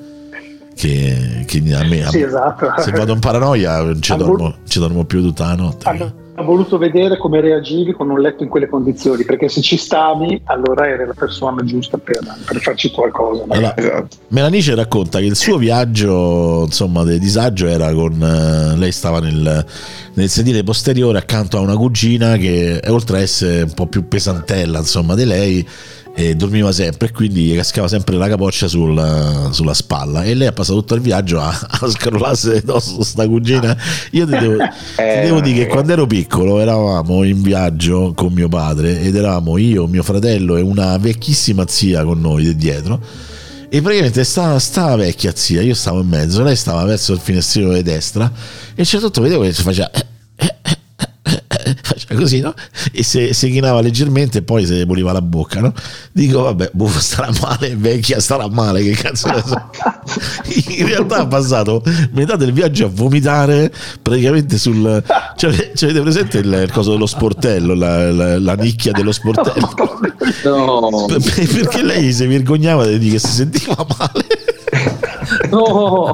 che, 0.74 1.44
che 1.46 1.74
a 1.74 1.84
me, 1.84 2.06
sì, 2.10 2.20
esatto. 2.20 2.70
se 2.76 2.90
vado 2.90 3.14
in 3.14 3.18
paranoia 3.18 3.98
ci 3.98 4.14
dormo, 4.14 4.56
ci 4.68 4.78
dormo 4.78 5.04
più 5.04 5.22
tutta 5.22 5.46
la 5.46 5.54
notte 5.54 5.88
allora, 5.88 6.12
ha 6.38 6.42
voluto 6.42 6.76
vedere 6.76 7.16
come 7.16 7.40
reagivi 7.40 7.92
con 7.92 8.10
un 8.10 8.20
letto 8.20 8.42
in 8.42 8.50
quelle 8.50 8.68
condizioni, 8.68 9.24
perché 9.24 9.48
se 9.48 9.62
ci 9.62 9.78
stavi, 9.78 10.42
allora 10.44 10.86
eri 10.86 11.06
la 11.06 11.14
persona 11.14 11.64
giusta 11.64 11.96
per, 11.96 12.20
per 12.44 12.60
farci 12.60 12.90
qualcosa. 12.90 13.44
Allora, 13.48 13.74
esatto. 13.74 14.16
Melanice 14.28 14.74
racconta 14.74 15.18
che 15.18 15.24
il 15.24 15.36
suo 15.36 15.56
viaggio, 15.56 16.64
insomma, 16.66 17.04
di 17.04 17.18
disagio 17.18 17.66
era 17.66 17.90
con 17.94 18.12
uh, 18.20 18.78
lei 18.78 18.92
stava 18.92 19.20
nel, 19.20 19.64
nel, 20.12 20.28
sedile 20.28 20.62
posteriore 20.62 21.16
accanto 21.16 21.56
a 21.56 21.60
una 21.60 21.76
cugina 21.76 22.36
che 22.36 22.82
oltre 22.88 23.18
a 23.18 23.20
essere 23.22 23.62
un 23.62 23.72
po' 23.72 23.86
più 23.86 24.06
pesantella, 24.06 24.80
insomma, 24.80 25.14
di 25.14 25.24
lei 25.24 25.66
e 26.18 26.34
dormiva 26.34 26.72
sempre 26.72 27.08
e 27.08 27.12
quindi 27.12 27.52
cascava 27.54 27.88
sempre 27.88 28.16
la 28.16 28.26
capoccia 28.26 28.68
sul, 28.68 29.50
sulla 29.50 29.74
spalla. 29.74 30.24
E 30.24 30.32
lei 30.32 30.46
ha 30.46 30.52
passato 30.52 30.78
tutto 30.78 30.94
il 30.94 31.02
viaggio 31.02 31.38
a, 31.38 31.48
a 31.48 31.88
scrollarsi 31.90 32.52
addosso 32.52 33.02
sta 33.04 33.26
cugina. 33.26 33.76
Io 34.12 34.24
ti 34.24 34.30
devo, 34.32 34.56
ti 34.96 35.02
devo 35.20 35.40
dire 35.42 35.64
che 35.64 35.66
quando 35.66 35.92
ero 35.92 36.06
piccolo 36.06 36.58
eravamo 36.58 37.22
in 37.22 37.42
viaggio 37.42 38.14
con 38.14 38.32
mio 38.32 38.48
padre 38.48 39.02
ed 39.02 39.14
eravamo 39.14 39.58
io, 39.58 39.86
mio 39.86 40.02
fratello 40.02 40.56
e 40.56 40.62
una 40.62 40.96
vecchissima 40.96 41.66
zia 41.68 42.02
con 42.02 42.18
noi 42.18 42.56
dietro. 42.56 42.98
E 43.68 43.82
praticamente 43.82 44.24
stava, 44.24 44.58
stava 44.58 44.96
vecchia 44.96 45.32
zia, 45.34 45.60
io 45.60 45.74
stavo 45.74 46.00
in 46.00 46.08
mezzo, 46.08 46.42
lei 46.42 46.56
stava 46.56 46.82
verso 46.84 47.12
il 47.12 47.18
finestrino 47.18 47.74
di 47.74 47.82
destra 47.82 48.32
e 48.74 48.84
c'è 48.84 48.98
tutto 48.98 49.20
vedevo 49.20 49.42
che 49.42 49.52
si 49.52 49.62
faceva 49.62 49.90
eh, 49.90 50.04
faceva 50.36 50.75
così, 52.14 52.40
no? 52.40 52.54
E 52.92 53.02
se, 53.02 53.32
se 53.32 53.48
chinava 53.48 53.80
leggermente, 53.80 54.42
poi 54.42 54.66
se 54.66 54.86
puliva 54.86 55.12
la 55.12 55.22
bocca, 55.22 55.60
no? 55.60 55.72
Dico, 56.12 56.42
vabbè, 56.42 56.70
buffo 56.72 57.00
starà 57.00 57.30
male, 57.40 57.74
vecchia 57.76 58.20
starà 58.20 58.48
male, 58.48 58.82
che 58.82 58.92
cazzo 58.92 59.28
ne 59.28 59.42
so. 59.44 59.70
In 60.78 60.86
realtà 60.86 61.18
ha 61.18 61.26
passato 61.26 61.82
metà 62.12 62.36
del 62.36 62.52
viaggio 62.52 62.86
a 62.86 62.90
vomitare 62.92 63.72
praticamente 64.00 64.58
sul... 64.58 65.02
Cioè, 65.36 65.72
cioè 65.74 65.90
avete 65.90 66.02
presente 66.02 66.38
il, 66.38 66.62
il 66.64 66.72
coso 66.72 66.92
dello 66.92 67.06
sportello, 67.06 67.74
la, 67.74 68.10
la, 68.12 68.38
la 68.38 68.54
nicchia 68.54 68.92
dello 68.92 69.12
sportello? 69.12 69.74
No. 70.44 71.06
Perché 71.06 71.82
lei 71.82 72.12
si 72.12 72.26
vergognava 72.26 72.86
di 72.86 72.98
dire 72.98 73.12
che 73.12 73.18
si 73.18 73.32
sentiva 73.32 73.86
male. 73.98 74.26
No 75.50 76.12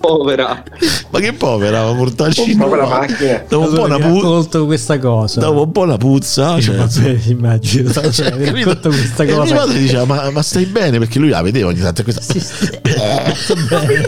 povera. 0.00 0.62
Ma 1.10 1.20
che 1.20 1.32
povera, 1.34 1.84
ma 1.84 1.94
portarci 1.94 2.56
povera 2.56 2.86
macchina. 2.86 3.44
Dopo 3.48 3.68
un 3.68 3.74
po' 3.74 3.84
una 3.84 3.98
puzza. 3.98 4.60
questa 4.64 4.98
cosa. 4.98 5.40
Dopo 5.40 5.62
un 5.62 5.72
po' 5.72 5.84
la 5.84 5.96
puzza. 5.98 6.60
Cioè, 6.60 6.76
vabbè, 6.76 7.18
immagino. 7.26 7.92
Cioè, 7.92 8.10
cioè, 8.10 8.30
racconto 8.30 8.88
questa 8.88 9.26
cosa. 9.26 9.42
E 9.42 9.44
mio 9.44 9.54
padre 9.54 9.78
diceva, 9.78 10.04
ma, 10.04 10.30
ma, 10.30 10.42
stai 10.42 10.64
bene? 10.66 10.98
Perché 10.98 11.18
lui 11.18 11.28
la 11.28 11.42
vedeva 11.42 11.68
ogni 11.68 11.80
tanto 11.80 12.02
questa. 12.02 12.22
Sì, 12.22 12.40
sì. 12.40 12.70
bene. 13.68 14.04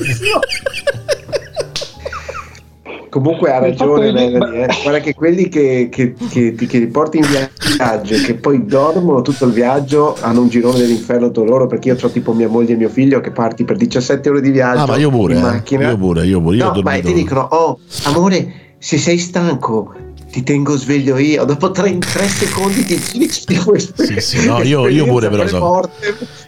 Comunque 3.13 3.53
ha 3.53 3.59
ragione 3.59 4.11
Melanie, 4.11 4.65
eh. 4.65 4.69
guarda 4.81 5.01
che 5.01 5.13
quelli 5.15 5.51
che, 5.51 5.91
che, 5.93 6.15
che, 6.31 6.55
che 6.55 6.67
ti 6.67 6.87
porti 6.87 7.19
in 7.19 7.27
viaggio 7.27 8.15
e 8.15 8.23
che 8.23 8.37
poi 8.37 8.65
dormono 8.65 9.21
tutto 9.21 9.45
il 9.45 9.53
viaggio 9.53 10.17
hanno 10.23 10.41
un 10.41 10.49
girone 10.49 10.79
dell'inferno 10.79 11.31
loro 11.35 11.67
perché 11.67 11.89
io 11.89 11.99
ho 12.01 12.09
tipo 12.09 12.33
mia 12.33 12.49
moglie 12.49 12.73
e 12.73 12.77
mio 12.77 12.89
figlio 12.89 13.21
che 13.21 13.31
parti 13.31 13.65
per 13.65 13.77
17 13.77 14.31
ore 14.31 14.41
di 14.41 14.51
viaggio 14.51 14.85
ah, 14.85 14.87
ma 14.87 14.97
io 14.97 15.11
pure, 15.11 15.35
in 15.35 15.41
eh. 15.41 15.43
macchina. 15.43 15.91
Io 15.91 15.99
pure, 15.99 16.25
io 16.25 16.41
pure. 16.41 16.57
Io 16.57 16.73
no, 16.73 16.81
ma 16.81 16.99
ti 17.01 17.13
dicono, 17.13 17.41
oh 17.51 17.79
amore, 18.05 18.53
se 18.79 18.97
sei 18.97 19.19
stanco 19.19 19.93
ti 20.31 20.43
tengo 20.43 20.75
sveglio 20.79 21.19
io. 21.19 21.45
Dopo 21.45 21.71
3, 21.71 21.99
3 21.99 22.27
secondi 22.27 22.83
ti 22.83 22.99
giri 22.99 23.29
sì, 23.29 24.21
sì, 24.21 24.47
no, 24.47 24.63
io, 24.63 24.89
io 24.89 25.05
pure 25.05 25.29
però 25.29 25.47
so. 25.47 25.83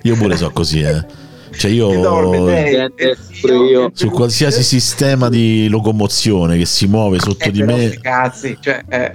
Io 0.05 0.16
pure 0.16 0.35
so 0.39 0.51
così, 0.51 0.81
eh. 0.81 1.05
Cioè 1.57 1.71
io, 1.71 1.93
io, 1.93 3.91
su 3.93 4.11
qualsiasi 4.11 4.63
sistema 4.63 5.29
di 5.29 5.69
locomozione 5.69 6.57
che 6.57 6.67
si 6.67 6.87
muove 6.87 7.19
sotto 7.19 7.45
eh, 7.45 7.51
di 7.51 7.63
me, 7.63 7.99
cazzi, 8.01 8.57
cioè, 8.61 8.83
eh. 8.89 9.11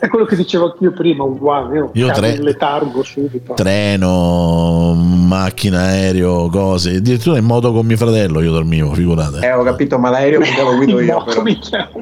è 0.00 0.08
quello 0.08 0.24
che 0.24 0.36
dicevo 0.36 0.72
anch'io 0.72 0.92
prima, 0.92 1.24
uguale. 1.24 1.76
Io, 1.76 1.90
io 1.92 2.10
tre, 2.12 2.38
letargo 2.40 3.02
subito. 3.02 3.54
Treno, 3.54 4.94
macchina, 4.94 5.80
aereo, 5.80 6.48
cose. 6.48 6.96
Addirittura 6.96 7.38
in 7.38 7.44
moto 7.44 7.72
con 7.72 7.86
mio 7.86 7.96
fratello 7.96 8.40
io 8.40 8.52
dormivo, 8.52 8.92
figurate. 8.92 9.44
Eh, 9.44 9.52
ho 9.52 9.62
capito, 9.62 9.98
ma 9.98 10.10
l'aereo 10.10 10.40
lo 10.40 10.76
guido 10.76 11.00
io. 11.02 11.14
Moto, 11.14 11.44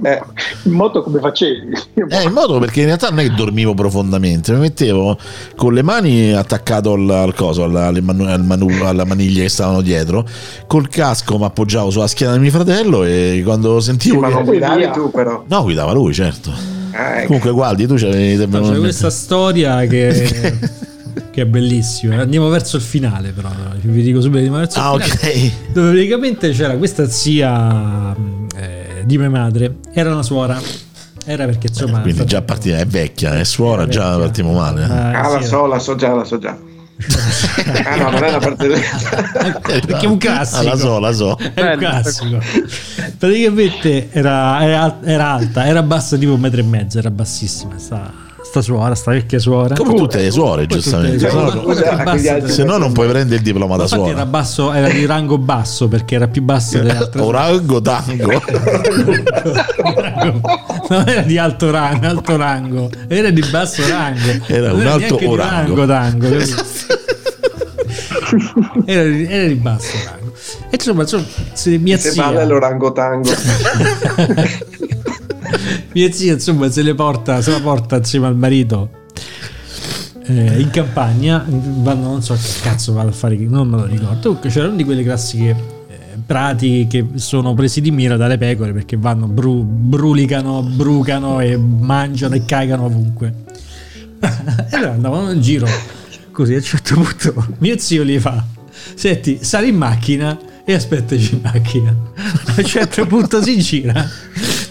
eh. 0.03 0.23
In 0.65 0.73
moto 0.73 1.03
come 1.03 1.21
facevi? 1.21 1.73
Eh, 1.95 2.23
in 2.23 2.33
moto 2.33 2.59
perché 2.59 2.81
in 2.81 2.87
realtà 2.87 3.09
non 3.09 3.21
è 3.21 3.23
che 3.25 3.35
dormivo 3.35 3.75
profondamente, 3.75 4.53
mi 4.53 4.61
mettevo 4.61 5.17
con 5.57 5.73
le 5.73 5.83
mani 5.83 6.33
attaccato 6.33 6.93
al, 6.93 7.09
al 7.09 7.35
coso, 7.35 7.65
alla, 7.65 7.87
al 7.87 8.03
manu, 8.03 8.85
alla 8.85 9.05
maniglia 9.05 9.43
stavano 9.53 9.81
dietro. 9.81 10.27
Col 10.67 10.89
casco 10.89 11.39
mi 11.39 11.45
appoggiavo 11.45 11.91
sulla 11.91 12.07
schiena 12.07 12.33
di 12.33 12.41
mio 12.41 12.51
fratello 12.51 13.05
e 13.05 13.43
quando 13.45 13.81
sentivo. 13.81 14.15
Sì, 14.15 14.21
ma 14.21 14.29
non 14.29 14.45
guidavi 14.45 14.91
tu, 14.91 15.11
però. 15.11 15.45
No, 15.47 15.63
guidava 15.63 15.93
lui, 15.93 16.13
certo. 16.13 16.53
Ah, 16.93 17.19
ecco. 17.19 17.27
Comunque, 17.27 17.51
guardi, 17.53 17.87
tu 17.87 17.95
c'avevi. 17.95 18.47
C'è 18.49 18.79
questa 18.79 19.11
storia 19.11 19.87
che. 19.87 20.81
che 21.31 21.43
è 21.43 21.47
bellissima. 21.47 22.17
Andiamo 22.17 22.49
verso 22.49 22.77
il 22.77 22.83
finale, 22.83 23.31
però 23.31 23.51
vi 23.81 24.03
dico 24.03 24.21
subito 24.21 24.39
andiamo 24.39 24.59
verso 24.59 24.81
ah, 24.81 24.95
il 24.95 25.03
finale. 25.03 25.31
Okay. 25.31 25.53
Dove 25.73 25.91
praticamente 25.93 26.51
c'era 26.51 26.77
questa 26.77 27.09
zia 27.09 28.15
eh, 28.57 29.03
di 29.05 29.19
mia 29.19 29.31
madre, 29.31 29.77
era 29.93 30.13
una 30.13 30.23
suora. 30.23 30.61
Era 31.25 31.45
perché 31.45 31.69
insomma. 31.69 31.99
Eh, 31.99 32.03
quindi 32.03 32.25
già 32.25 32.43
partiva, 32.43 32.79
è 32.79 32.87
vecchia, 32.87 33.39
è 33.39 33.45
suora, 33.45 33.87
già 33.87 34.19
partiamo 34.19 34.53
male. 34.53 34.85
Ah, 34.85 35.23
ah 35.23 35.29
la 35.29 35.43
so, 35.43 35.67
la 35.67 35.79
so 35.79 35.95
già, 35.95 36.13
la 36.13 36.25
so 36.25 36.39
già 36.39 36.57
ah 37.85 37.97
no, 37.97 38.11
non 38.11 38.25
è 38.25 38.29
una 38.29 38.39
parte 38.39 38.69
perché 38.69 40.07
è 40.07 40.07
un 40.07 40.19
classico. 40.19 40.61
Ah, 40.61 40.63
la 40.63 40.77
so, 40.77 40.99
la 40.99 41.13
so. 41.13 41.37
È 41.37 41.61
un 41.61 41.79
classico. 41.79 42.39
Praticamente 43.19 44.11
era, 44.11 44.63
era, 44.63 44.99
era, 45.03 45.31
alta, 45.31 45.67
era 45.67 45.83
bassa 45.83 46.17
tipo 46.17 46.35
un 46.35 46.41
metro 46.41 46.61
e 46.61 46.65
mezzo, 46.65 46.99
era 46.99 47.11
bassissima. 47.11 47.79
Sta, 47.79 48.13
sta 48.53 48.61
suora, 48.61 48.95
sta 48.95 49.13
vecchia 49.13 49.39
suora. 49.39 49.75
Come 49.75 49.95
tutte 49.95 50.21
le 50.21 50.31
suore, 50.31 50.67
giustamente. 50.67 51.27
Se 52.49 52.65
no, 52.65 52.77
non 52.77 52.93
puoi 52.93 53.09
prendere 53.09 53.37
il 53.37 53.43
diploma 53.43 53.77
da 53.77 53.87
suora. 53.87 54.11
Era, 54.11 54.27
basso, 54.27 54.75
era 54.75 54.91
di 54.91 55.07
rango 55.07 55.39
basso 55.39 55.89
perché 55.89 56.17
era 56.17 56.29
più 56.29 56.43
basso 56.43 56.77
delle 56.77 56.95
altre. 56.95 57.23
Orango 57.33 57.81
tango. 57.81 58.43
non 60.91 61.05
era 61.07 61.23
di 61.23 61.39
alto 61.39 61.71
rango, 61.71 62.07
alto 62.07 62.37
rango, 62.37 62.91
era 63.09 63.31
di 63.31 63.43
basso 63.51 63.89
rango. 63.89 64.45
Era 64.47 64.75
un 64.75 64.87
alto 64.87 65.19
orango. 65.31 65.87
tango. 65.87 66.29
Era 68.87 69.03
di, 69.11 69.27
era 69.27 69.49
di 69.49 69.55
basso 69.57 69.93
rango. 70.07 70.33
E 70.71 70.77
insomma, 70.77 71.03
insomma 71.03 71.25
se 71.53 71.77
mia 71.77 71.99
se 71.99 72.13
zia... 72.13 72.31
vale 72.31 72.47
l'orangotango. 72.47 73.31
Mia 75.95 76.13
zia, 76.13 76.35
insomma, 76.35 76.71
se 76.71 76.83
le 76.83 76.95
porta, 76.95 77.41
se 77.41 77.51
la 77.51 77.61
porta 77.61 77.97
insieme 77.97 78.27
al 78.27 78.37
marito 78.37 78.91
eh, 80.25 80.61
in 80.61 80.71
campagna, 80.71 81.45
vanno, 81.47 82.09
non 82.09 82.23
so 82.23 82.35
che 82.35 82.49
cazzo 82.63 82.93
vanno 82.93 83.11
a 83.11 83.13
fare, 83.13 83.37
non 83.37 83.69
me 83.69 83.77
lo 83.79 83.85
ricordo. 83.87 84.21
Comunque 84.21 84.51
c'erano 84.51 84.77
di 84.77 84.85
quelle 84.85 85.03
classiche 85.03 85.81
prati 86.25 86.87
che 86.89 87.05
sono 87.15 87.55
presi 87.55 87.81
di 87.81 87.91
mira 87.91 88.17
dalle 88.17 88.39
pecore 88.39 88.73
perché 88.73 88.97
vanno, 88.97 89.27
bru- 89.27 89.65
brulicano, 89.65 90.63
brucano 90.63 91.41
e 91.41 91.57
mangiano 91.57 92.35
e 92.35 92.45
cagano 92.45 92.85
ovunque. 92.85 93.35
e 94.71 94.77
allora 94.77 94.93
andavano 94.93 95.33
in 95.33 95.41
giro 95.41 95.67
così 96.31 96.55
a 96.55 96.57
un 96.57 96.63
certo 96.63 96.95
punto 96.95 97.47
mio 97.59 97.77
zio 97.79 98.05
gli 98.05 98.19
fa 98.19 98.45
senti 98.95 99.39
sali 99.43 99.69
in 99.69 99.77
macchina 99.77 100.39
e 100.65 100.75
aspettaci 100.75 101.35
in 101.35 101.41
macchina 101.43 101.91
a 101.91 102.55
un 102.57 102.65
certo 102.65 103.05
punto 103.07 103.43
si 103.43 103.59
gira 103.59 104.09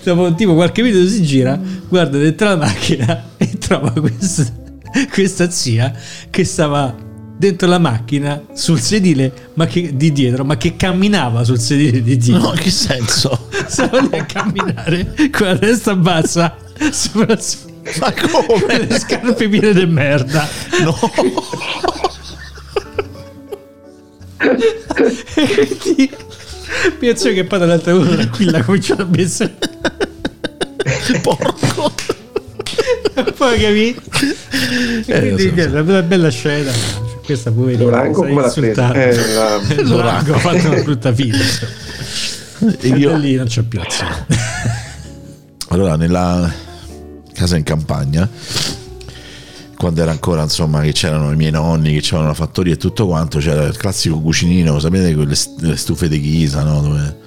dopo 0.03 0.33
tipo 0.33 0.53
qualche 0.53 0.81
minuto 0.81 1.07
si 1.07 1.21
gira, 1.23 1.59
guarda 1.87 2.17
dentro 2.17 2.47
la 2.47 2.57
macchina 2.57 3.23
e 3.37 3.57
trova 3.57 3.91
questa, 3.91 4.45
questa 5.11 5.49
zia 5.49 5.93
che 6.29 6.43
stava 6.43 7.09
dentro 7.37 7.67
la 7.67 7.79
macchina 7.79 8.39
sul 8.53 8.79
sedile 8.79 9.49
ma 9.55 9.65
che, 9.65 9.95
di 9.95 10.11
dietro, 10.11 10.45
ma 10.45 10.57
che 10.57 10.75
camminava 10.75 11.43
sul 11.43 11.59
sedile 11.59 12.03
di 12.03 12.17
dietro. 12.17 12.49
No, 12.49 12.51
che 12.51 12.69
senso? 12.69 13.47
Stava 13.65 13.99
lì 13.99 14.15
a 14.15 14.25
camminare 14.25 15.13
con 15.31 15.47
la 15.47 15.57
testa 15.57 15.95
bassa 15.95 16.55
sopra 16.91 17.37
Ma 17.99 18.13
come? 18.13 18.85
le 18.85 18.99
scarpe 18.99 19.49
piene 19.49 19.73
di 19.73 19.85
merda. 19.85 20.47
No. 20.83 20.95
E 25.35 25.77
quindi 25.77 26.09
penso 26.99 27.29
che 27.31 27.43
poi 27.43 27.59
dall'altra 27.59 27.97
tranquilla 27.97 28.59
ha 28.59 28.63
cominciato 28.63 29.03
a 29.03 29.05
pensare 29.05 29.55
Porco. 31.21 31.91
e 33.13 33.31
poi 33.33 33.59
capì 33.59 33.95
e 35.05 35.05
Eh, 35.05 35.19
quindi 35.19 35.41
so, 35.49 35.53
niente, 35.53 35.79
una 35.79 36.01
bella 36.01 36.29
scena 36.29 36.71
questa 37.25 37.51
poverina 37.51 37.83
Lorango 37.83 38.13
come 38.13 38.33
l'ha 38.41 38.49
presa? 38.49 38.59
insultata. 38.59 39.03
Eh, 39.03 39.33
la- 39.33 39.59
Lorango 39.83 40.33
ha 40.35 40.37
fatto 40.39 40.67
una 40.67 40.81
brutta 40.81 41.13
fine 41.13 41.37
E 42.79 42.87
io- 42.89 43.15
lì 43.17 43.35
non 43.35 43.45
c'è 43.47 43.61
più 43.63 43.79
azione 43.79 44.25
Allora, 45.69 45.95
nella 45.95 46.51
casa 47.33 47.55
in 47.57 47.63
campagna, 47.63 48.27
quando 49.77 50.01
era 50.01 50.11
ancora, 50.11 50.43
insomma, 50.43 50.81
che 50.81 50.91
c'erano 50.91 51.31
i 51.31 51.35
miei 51.35 51.49
nonni, 51.51 51.93
che 51.93 52.01
c'erano 52.01 52.27
la 52.27 52.33
fattoria 52.33 52.73
e 52.73 52.77
tutto 52.77 53.07
quanto, 53.07 53.39
c'era 53.39 53.63
il 53.63 53.77
classico 53.77 54.19
cucinino, 54.19 54.77
sapete, 54.79 55.13
quelle 55.15 55.33
st- 55.33 55.59
le 55.61 55.75
stufe 55.77 56.07
di 56.09 56.19
ghisa, 56.19 56.61
no? 56.63 56.81
Dove... 56.81 57.17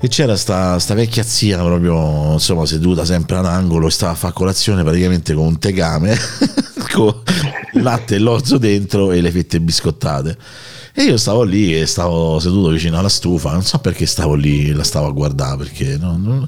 E 0.00 0.06
c'era 0.06 0.36
sta, 0.36 0.78
sta 0.78 0.94
vecchia 0.94 1.24
zia 1.24 1.58
proprio, 1.62 2.34
insomma, 2.34 2.64
seduta 2.66 3.04
sempre 3.04 3.36
ad 3.36 3.46
angolo 3.46 3.88
e 3.88 3.90
stava 3.90 4.12
a 4.12 4.14
fare 4.14 4.32
colazione 4.32 4.84
praticamente 4.84 5.34
con 5.34 5.44
un 5.46 5.58
tegame, 5.58 6.16
con 6.94 7.14
latte 7.74 8.14
e 8.14 8.18
l'orzo 8.18 8.58
dentro 8.58 9.10
e 9.10 9.20
le 9.20 9.32
fette 9.32 9.60
biscottate. 9.60 10.36
E 10.94 11.02
io 11.02 11.16
stavo 11.16 11.42
lì 11.42 11.76
e 11.78 11.86
stavo 11.86 12.38
seduto 12.38 12.70
vicino 12.70 12.96
alla 12.98 13.08
stufa, 13.08 13.50
non 13.52 13.62
so 13.64 13.78
perché 13.78 14.06
stavo 14.06 14.34
lì, 14.34 14.72
la 14.72 14.84
stavo 14.84 15.06
a 15.08 15.10
guardare, 15.12 15.56
perché 15.56 15.96
no- 15.96 16.16
non- 16.16 16.46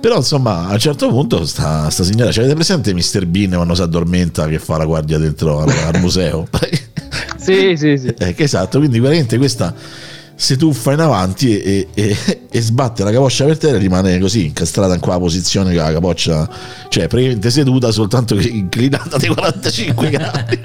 però 0.00 0.16
insomma 0.16 0.66
a 0.68 0.72
un 0.72 0.78
certo 0.78 1.08
punto 1.08 1.44
sta, 1.46 1.88
sta 1.90 2.02
signora, 2.04 2.28
avete 2.30 2.54
presente 2.54 2.92
Mr. 2.94 3.26
Bean 3.26 3.52
quando 3.52 3.74
si 3.74 3.82
addormenta 3.82 4.46
che 4.48 4.58
fa 4.58 4.76
la 4.76 4.84
guardia 4.84 5.16
dentro 5.18 5.60
al, 5.60 5.68
al 5.68 6.00
museo? 6.00 6.46
Sì, 7.36 7.74
sì, 7.76 7.96
sì. 7.98 8.14
Eh, 8.18 8.34
esatto, 8.36 8.78
quindi 8.78 8.98
praticamente 8.98 9.36
questa 9.36 9.74
si 10.34 10.56
tuffa 10.56 10.92
in 10.92 11.00
avanti 11.00 11.60
e, 11.60 11.88
e- 11.94 12.16
e 12.50 12.60
sbatte 12.60 13.04
la 13.04 13.10
capoccia 13.10 13.44
per 13.44 13.58
terra 13.58 13.76
e 13.76 13.80
rimane 13.80 14.18
così 14.18 14.46
incastrata 14.46 14.94
in 14.94 15.00
quella 15.00 15.18
posizione 15.18 15.70
che 15.70 15.76
la 15.76 15.92
capoccia, 15.92 16.48
cioè 16.88 17.06
praticamente 17.06 17.50
seduta 17.50 17.90
soltanto 17.90 18.34
che 18.36 18.48
inclinata 18.48 19.16
di 19.16 19.28
45 19.28 20.10
gradi. 20.10 20.60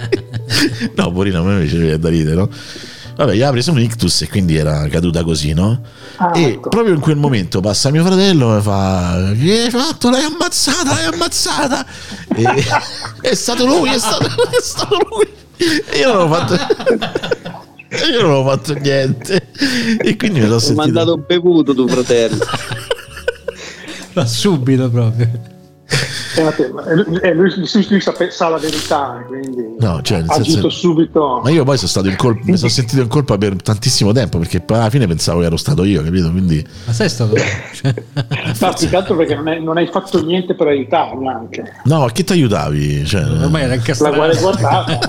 no, 0.96 1.12
porino, 1.12 1.40
a 1.40 1.44
me 1.44 1.60
mi 1.60 1.66
viene 1.66 2.00
da 2.00 2.10
ridere, 2.10 2.36
no? 2.36 2.50
Vabbè, 3.18 3.34
gli 3.34 3.42
ha 3.42 3.50
preso 3.50 3.72
un 3.72 3.80
ictus 3.80 4.22
e 4.22 4.30
quindi 4.30 4.56
era 4.56 4.88
caduta 4.90 5.24
così, 5.24 5.52
no? 5.54 5.82
Ah, 6.18 6.34
e 6.36 6.44
ecco. 6.44 6.70
proprio 6.70 6.94
in 6.94 7.00
quel 7.00 7.16
momento 7.16 7.62
passa 7.62 7.90
mio 7.90 8.06
fratello 8.06 8.56
e 8.58 8.62
fa: 8.62 9.34
Che 9.36 9.62
hai 9.64 9.70
fatto? 9.72 10.12
L'hai 10.12 10.24
ammazzata, 10.24 10.94
l'hai 10.94 11.06
ammazzata! 11.06 11.86
E, 12.36 12.46
è 13.28 13.34
stato 13.34 13.66
lui, 13.66 13.90
è 13.90 13.98
stato, 13.98 14.28
è 14.28 14.62
stato 14.62 14.98
lui! 15.10 15.28
E 15.58 15.98
io 15.98 16.14
non 16.14 16.32
ho 16.32 16.34
fatto. 16.36 17.56
Io 18.12 18.22
non 18.22 18.32
ho 18.32 18.44
fatto 18.50 18.74
niente 18.74 19.50
e 20.02 20.16
quindi 20.18 20.40
mi 20.40 20.46
sono 20.46 20.56
Ho 20.56 20.60
sentito 20.60 20.82
mandato 20.82 21.18
bevuto 21.18 21.74
tuo 21.74 21.88
fratello. 21.88 22.38
ma 24.14 24.26
subito 24.26 24.90
proprio 24.90 25.30
Eh, 26.38 26.96
lui, 26.96 27.18
eh, 27.22 27.34
lui- 27.34 27.54
lui- 27.56 27.88
lui 27.90 28.02
sape- 28.02 28.30
sa 28.30 28.50
la 28.50 28.58
verità, 28.58 29.24
quindi 29.28 29.76
No, 29.80 30.02
cioè, 30.04 30.18
ha 30.28 30.34
agito 30.36 30.44
senso- 30.44 30.70
subito. 30.70 31.40
Ma 31.44 31.50
io 31.50 31.64
poi 31.64 31.78
sono 31.78 31.88
stato 31.90 32.10
in 32.10 32.16
colpa, 32.16 32.42
mi 32.44 32.58
sono 32.58 32.70
sentito 32.70 33.02
in 33.02 33.08
colpa 33.08 33.38
per 33.40 33.56
tantissimo 33.62 34.12
tempo 34.12 34.38
perché 34.38 34.60
poi 34.60 34.78
alla 34.78 34.90
fine 34.90 35.08
pensavo 35.08 35.40
che 35.40 35.46
ero 35.46 35.58
stato 35.58 35.84
io, 35.84 36.04
capito? 36.04 36.30
Quindi 36.30 36.64
ma 36.86 36.94
sai 36.94 37.10
stato 37.10 37.36
cioè, 37.38 37.94
No, 38.60 38.74
più 38.78 38.90
che 38.90 38.96
altro 38.96 39.16
perché 39.16 39.34
non, 39.36 39.48
è- 39.48 39.60
non 39.60 39.78
hai 39.78 39.88
fatto 39.88 40.24
niente 40.24 40.54
per 40.56 40.68
aiutarlo 40.68 41.28
anche. 41.30 41.64
no, 41.86 42.04
a 42.04 42.12
che 42.12 42.24
ti 42.24 42.34
aiutavi? 42.34 43.06
Cioè, 43.06 43.24
ormai 43.24 43.62
era 43.62 43.70
La 43.70 43.76
incastrato 43.76 44.16
guardia 44.16 44.40
guardata. 44.42 45.00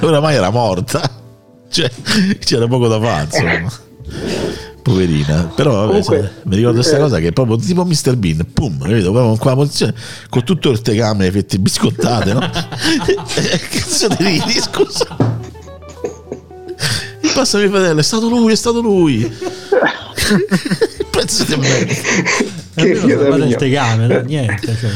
oramai 0.00 0.34
era 0.36 0.50
morta. 0.50 1.10
Cioè, 1.72 1.90
c'era 2.38 2.66
poco 2.66 2.86
da 2.86 3.00
fare, 3.00 3.24
insomma. 3.24 3.72
Poverina, 4.82 5.50
però 5.54 5.70
vabbè, 5.72 5.86
Comunque, 5.86 6.20
sai, 6.20 6.30
mi 6.44 6.56
ricordo 6.56 6.80
questa 6.80 6.96
eh, 6.96 7.00
cosa 7.00 7.18
che 7.18 7.28
è 7.28 7.32
proprio 7.32 7.56
tipo 7.56 7.84
Mr. 7.84 8.16
Bean, 8.16 8.46
pum, 8.52 8.78
capito? 8.80 9.12
Con 9.12 9.38
quella 9.38 9.56
posizione, 9.56 9.94
con 10.28 10.44
tutto 10.44 10.70
il 10.70 10.82
tegame, 10.82 11.24
le 11.24 11.30
fette 11.30 11.58
biscottate, 11.58 12.32
no? 12.34 12.40
Cazzo 13.70 14.08
di 14.08 14.16
ridi, 14.18 14.60
scusa. 14.60 15.16
Passa 17.32 17.58
mio 17.58 17.70
fratello, 17.70 18.00
è 18.00 18.02
stato 18.02 18.28
lui, 18.28 18.52
è 18.52 18.56
stato 18.56 18.82
lui. 18.82 19.32
Pezzo 21.10 21.44
di 21.44 21.56
merda. 21.56 21.94
Che 22.74 22.94
figlio 22.96 23.36
del 23.36 23.54
tegame 23.56 24.06
no? 24.06 24.20
niente 24.20 24.76
cioè. 24.76 24.90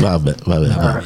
Vabbè, 0.00 0.34
vabbè, 0.44 0.66
vabbè. 0.68 1.02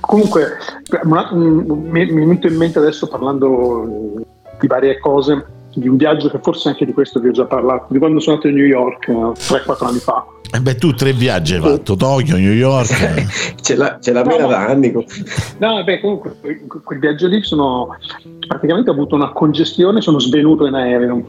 Comunque, 0.00 0.58
una- 1.04 1.28
un- 1.32 1.64
mi, 1.90 1.90
mi 1.90 2.02
è 2.02 2.06
venuto 2.14 2.46
in 2.46 2.56
mente 2.56 2.78
adesso 2.78 3.06
parlando 3.08 3.84
eh, 4.18 4.24
di 4.60 4.66
varie 4.66 4.98
cose, 4.98 5.44
di 5.74 5.88
un 5.88 5.96
viaggio 5.96 6.28
che 6.30 6.38
forse 6.42 6.68
anche 6.68 6.84
di 6.84 6.92
questo 6.92 7.18
vi 7.20 7.28
ho 7.28 7.32
già 7.32 7.44
parlato, 7.44 7.86
di 7.88 7.98
quando 7.98 8.20
sono 8.20 8.36
andato 8.36 8.52
a 8.52 8.56
New 8.56 8.66
York 8.66 9.08
eh, 9.08 9.12
3-4 9.14 9.84
anni 9.86 9.98
fa. 9.98 10.24
Eh 10.54 10.60
beh, 10.60 10.74
tu 10.74 10.92
tre 10.92 11.12
viaggi 11.14 11.54
hai 11.54 11.60
fatto, 11.62 11.96
Tokyo, 11.96 12.36
New 12.36 12.52
York. 12.52 12.88
Ce 13.62 13.74
l'ha, 13.74 13.96
ce 14.00 14.12
mena 14.12 14.46
da 14.46 14.66
anni. 14.66 14.92
No, 15.58 15.82
beh, 15.82 16.00
comunque, 16.00 16.36
que- 16.40 16.66
quel 16.84 16.98
viaggio 16.98 17.26
lì 17.26 17.42
sono 17.42 17.96
praticamente 18.46 18.90
ho 18.90 18.92
avuto 18.92 19.14
una 19.14 19.32
congestione, 19.32 20.02
sono 20.02 20.18
svenuto 20.18 20.66
in 20.66 20.74
aereo. 20.74 21.22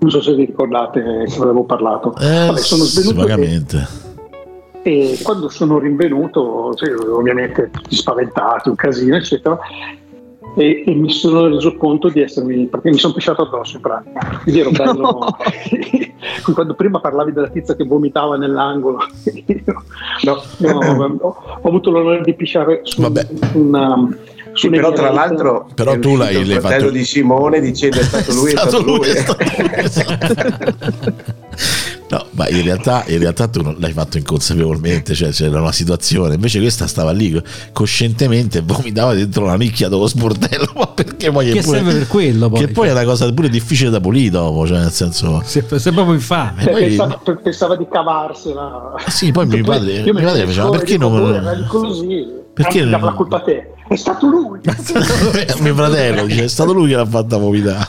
Non 0.00 0.10
so 0.10 0.20
se 0.22 0.34
vi 0.34 0.46
ricordate 0.46 1.00
che 1.28 1.40
avevo 1.40 1.62
parlato. 1.64 2.12
Eh, 2.18 2.46
Vabbè, 2.46 2.58
sono 2.58 2.82
svenuto 2.84 3.20
vagamente. 3.20 3.86
E 4.82 5.18
quando 5.22 5.48
sono 5.48 5.78
rinvenuto, 5.78 6.72
sì, 6.76 6.90
ovviamente 6.90 7.70
tutti 7.70 7.94
spaventati, 7.96 8.68
un 8.68 8.74
casino, 8.76 9.16
eccetera. 9.16 9.58
E, 10.56 10.82
e 10.84 10.94
mi 10.94 11.10
sono 11.10 11.46
reso 11.46 11.76
conto 11.76 12.08
di 12.08 12.20
essermi 12.22 12.66
perché 12.66 12.90
mi 12.90 12.98
sono 12.98 13.12
pisciato 13.14 13.42
addosso 13.42 13.76
in 13.76 13.82
pratica 13.82 14.40
quindi 14.42 14.60
ero 14.62 14.70
bello 14.72 15.20
quando 16.52 16.74
prima 16.74 16.98
parlavi 16.98 17.30
della 17.30 17.46
tizia 17.50 17.76
che 17.76 17.84
vomitava 17.84 18.36
nell'angolo 18.36 18.98
No. 20.24 20.42
no, 20.56 20.78
ho, 21.22 21.36
ho 21.62 21.68
avuto 21.68 21.90
l'onore 21.92 22.22
di 22.22 22.34
pisciare 22.34 22.80
su 22.82 23.00
Vabbè. 23.00 23.28
una 23.52 24.08
Sì, 24.54 24.68
però 24.70 24.90
tra 24.90 25.12
l'altro 25.12 25.68
Però 25.72 25.92
è 25.92 25.98
tu 26.00 26.16
l'hai- 26.16 26.34
il 26.40 26.46
fratello 26.58 26.80
fatto- 26.86 26.90
di 26.90 27.04
Simone 27.04 27.60
dicendo 27.60 28.00
è 28.00 28.02
stato 28.02 28.32
lui, 28.34 28.50
è 28.50 28.56
stato 28.56 28.82
lui. 28.82 29.00
è 29.08 29.16
stato 29.20 29.44
lui, 29.56 29.70
esatto. 29.84 31.22
No, 32.10 32.26
ma 32.32 32.48
in 32.48 32.62
realtà, 32.64 33.04
in 33.06 33.18
realtà 33.20 33.46
tu 33.46 33.62
non 33.62 33.76
l'hai 33.78 33.92
fatto 33.92 34.18
inconsapevolmente, 34.18 35.14
cioè 35.14 35.30
c'era 35.30 35.60
una 35.60 35.70
situazione, 35.70 36.34
invece 36.34 36.58
questa 36.58 36.88
stava 36.88 37.12
lì 37.12 37.40
coscientemente 37.72 38.62
vomitava 38.62 39.14
dentro 39.14 39.44
la 39.44 39.54
nicchia 39.56 39.88
dello 39.88 40.08
sportello, 40.08 40.72
ma 40.74 40.88
perché 40.88 41.30
poi 41.30 41.50
è 41.50 41.52
che 41.52 41.60
pure- 41.62 41.76
serve 41.78 41.92
per 41.92 42.06
quello 42.08 42.48
poi, 42.48 42.58
che 42.66 42.72
poi 42.72 42.88
è 42.88 42.90
cioè, 42.90 42.98
una 43.02 43.08
cosa 43.08 43.32
pure 43.32 43.48
difficile 43.48 43.90
da 43.90 44.00
pulire 44.00 44.30
dopo, 44.30 44.66
cioè 44.66 44.78
nel 44.80 44.90
senso... 44.90 45.40
sei, 45.44 45.62
sei 45.76 45.92
proprio 45.92 46.14
infame. 46.14 46.62
Cioè, 46.64 46.72
poi- 46.72 46.86
pensava, 46.86 47.20
pe- 47.22 47.36
pensava 47.36 47.76
di 47.76 47.86
cavarsela. 47.88 48.94
Ah, 49.04 49.10
sì, 49.10 49.30
poi 49.30 49.46
mio 49.46 49.62
padre- 49.62 49.92
io 49.92 50.02
mio 50.02 50.14
mi 50.14 50.22
padre 50.22 50.46
faceva, 50.46 50.64
fuori, 50.66 50.78
perché 50.78 50.98
non- 50.98 51.12
"Oh, 51.20 51.32
era 51.34 51.52
lì 51.52 51.64
così 51.66 52.26
Perché 52.52 52.80
non- 52.84 53.00
la 53.02 53.12
colpa 53.12 53.36
a 53.36 53.40
te. 53.42 53.70
È 53.86 53.94
stato 53.96 54.26
lui. 54.26 54.58
Mio 55.60 55.74
fratello 55.74 56.26
dice 56.26 56.44
è 56.44 56.48
stato 56.48 56.72
lui 56.72 56.88
che 56.90 56.96
l'ha 56.96 57.06
fatta 57.06 57.36
vomitare. 57.38 57.86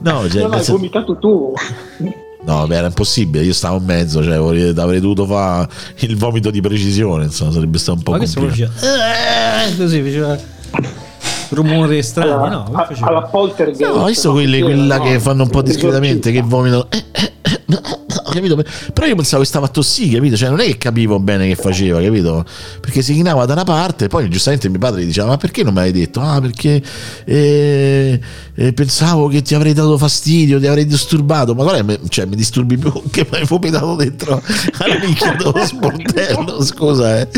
No, 0.00 0.28
cioè, 0.28 0.42
non 0.42 0.50
nel 0.50 0.58
hai 0.58 0.64
senso- 0.64 0.72
vomitato 0.76 1.16
tu 1.18 1.52
No, 2.48 2.66
beh, 2.66 2.76
era 2.76 2.86
impossibile, 2.86 3.44
io 3.44 3.52
stavo 3.52 3.76
in 3.76 3.84
mezzo, 3.84 4.24
cioè 4.24 4.36
avrei, 4.36 4.72
avrei 4.74 5.00
dovuto 5.00 5.26
fare 5.26 5.68
il 5.96 6.16
vomito 6.16 6.50
di 6.50 6.62
precisione, 6.62 7.24
insomma, 7.24 7.52
sarebbe 7.52 7.76
stato 7.76 7.98
un 7.98 8.02
po' 8.04 8.12
ma 8.12 8.16
questo 8.16 8.40
complicato. 8.40 8.72
faceva 8.72 9.66
eh, 9.66 9.76
così 9.76 10.00
faceva 10.00 10.38
rumori 11.50 12.02
strani 12.02 12.30
alla, 12.30 12.48
no 12.48 12.86
alla 13.00 13.22
poltergeist 13.22 13.80
No, 13.94 14.02
ho 14.02 14.06
visto 14.06 14.32
quelli, 14.32 14.62
quella 14.62 14.96
No, 14.96 15.02
che 15.02 15.20
fanno 15.20 15.42
un 15.42 15.50
po' 15.50 15.60
discretamente, 15.60 16.32
che 16.32 16.40
vomitano. 16.40 16.86
Eh, 16.88 17.04
eh, 17.12 17.32
capito? 18.32 18.62
Però 18.92 19.06
io 19.06 19.14
pensavo 19.16 19.42
che 19.42 19.48
stava 19.48 19.66
a 19.66 19.68
tossire, 19.68 20.16
capito? 20.16 20.36
Cioè, 20.36 20.48
non 20.50 20.60
è 20.60 20.64
che 20.64 20.78
capivo 20.78 21.18
bene 21.18 21.46
che 21.48 21.54
faceva, 21.54 22.00
capito? 22.00 22.44
Perché 22.80 23.02
si 23.02 23.14
chinava 23.14 23.44
da 23.46 23.52
una 23.54 23.64
parte, 23.64 24.08
poi 24.08 24.28
giustamente 24.28 24.68
mio 24.68 24.78
padre 24.78 25.02
gli 25.02 25.06
diceva: 25.06 25.28
Ma 25.28 25.36
perché 25.36 25.62
non 25.62 25.74
me 25.74 25.80
l'hai 25.82 25.92
detto? 25.92 26.20
Ah, 26.20 26.40
perché 26.40 26.82
eh, 27.24 28.20
eh, 28.54 28.72
pensavo 28.72 29.28
che 29.28 29.42
ti 29.42 29.54
avrei 29.54 29.72
dato 29.72 29.96
fastidio, 29.98 30.58
ti 30.60 30.66
avrei 30.66 30.86
disturbato. 30.86 31.54
Ma 31.54 31.62
guarda, 31.62 31.82
me- 31.82 32.00
cioè, 32.08 32.26
mi 32.26 32.36
disturbi 32.36 32.76
più 32.76 32.92
che 33.10 33.26
mi 33.30 33.38
hai 33.38 33.44
vomitato 33.44 33.94
dentro 33.96 34.42
alla 34.78 34.98
nicchia 34.98 35.34
dello 35.34 35.54
sportello. 35.64 36.62
Scusa, 36.62 37.20
eh. 37.20 37.28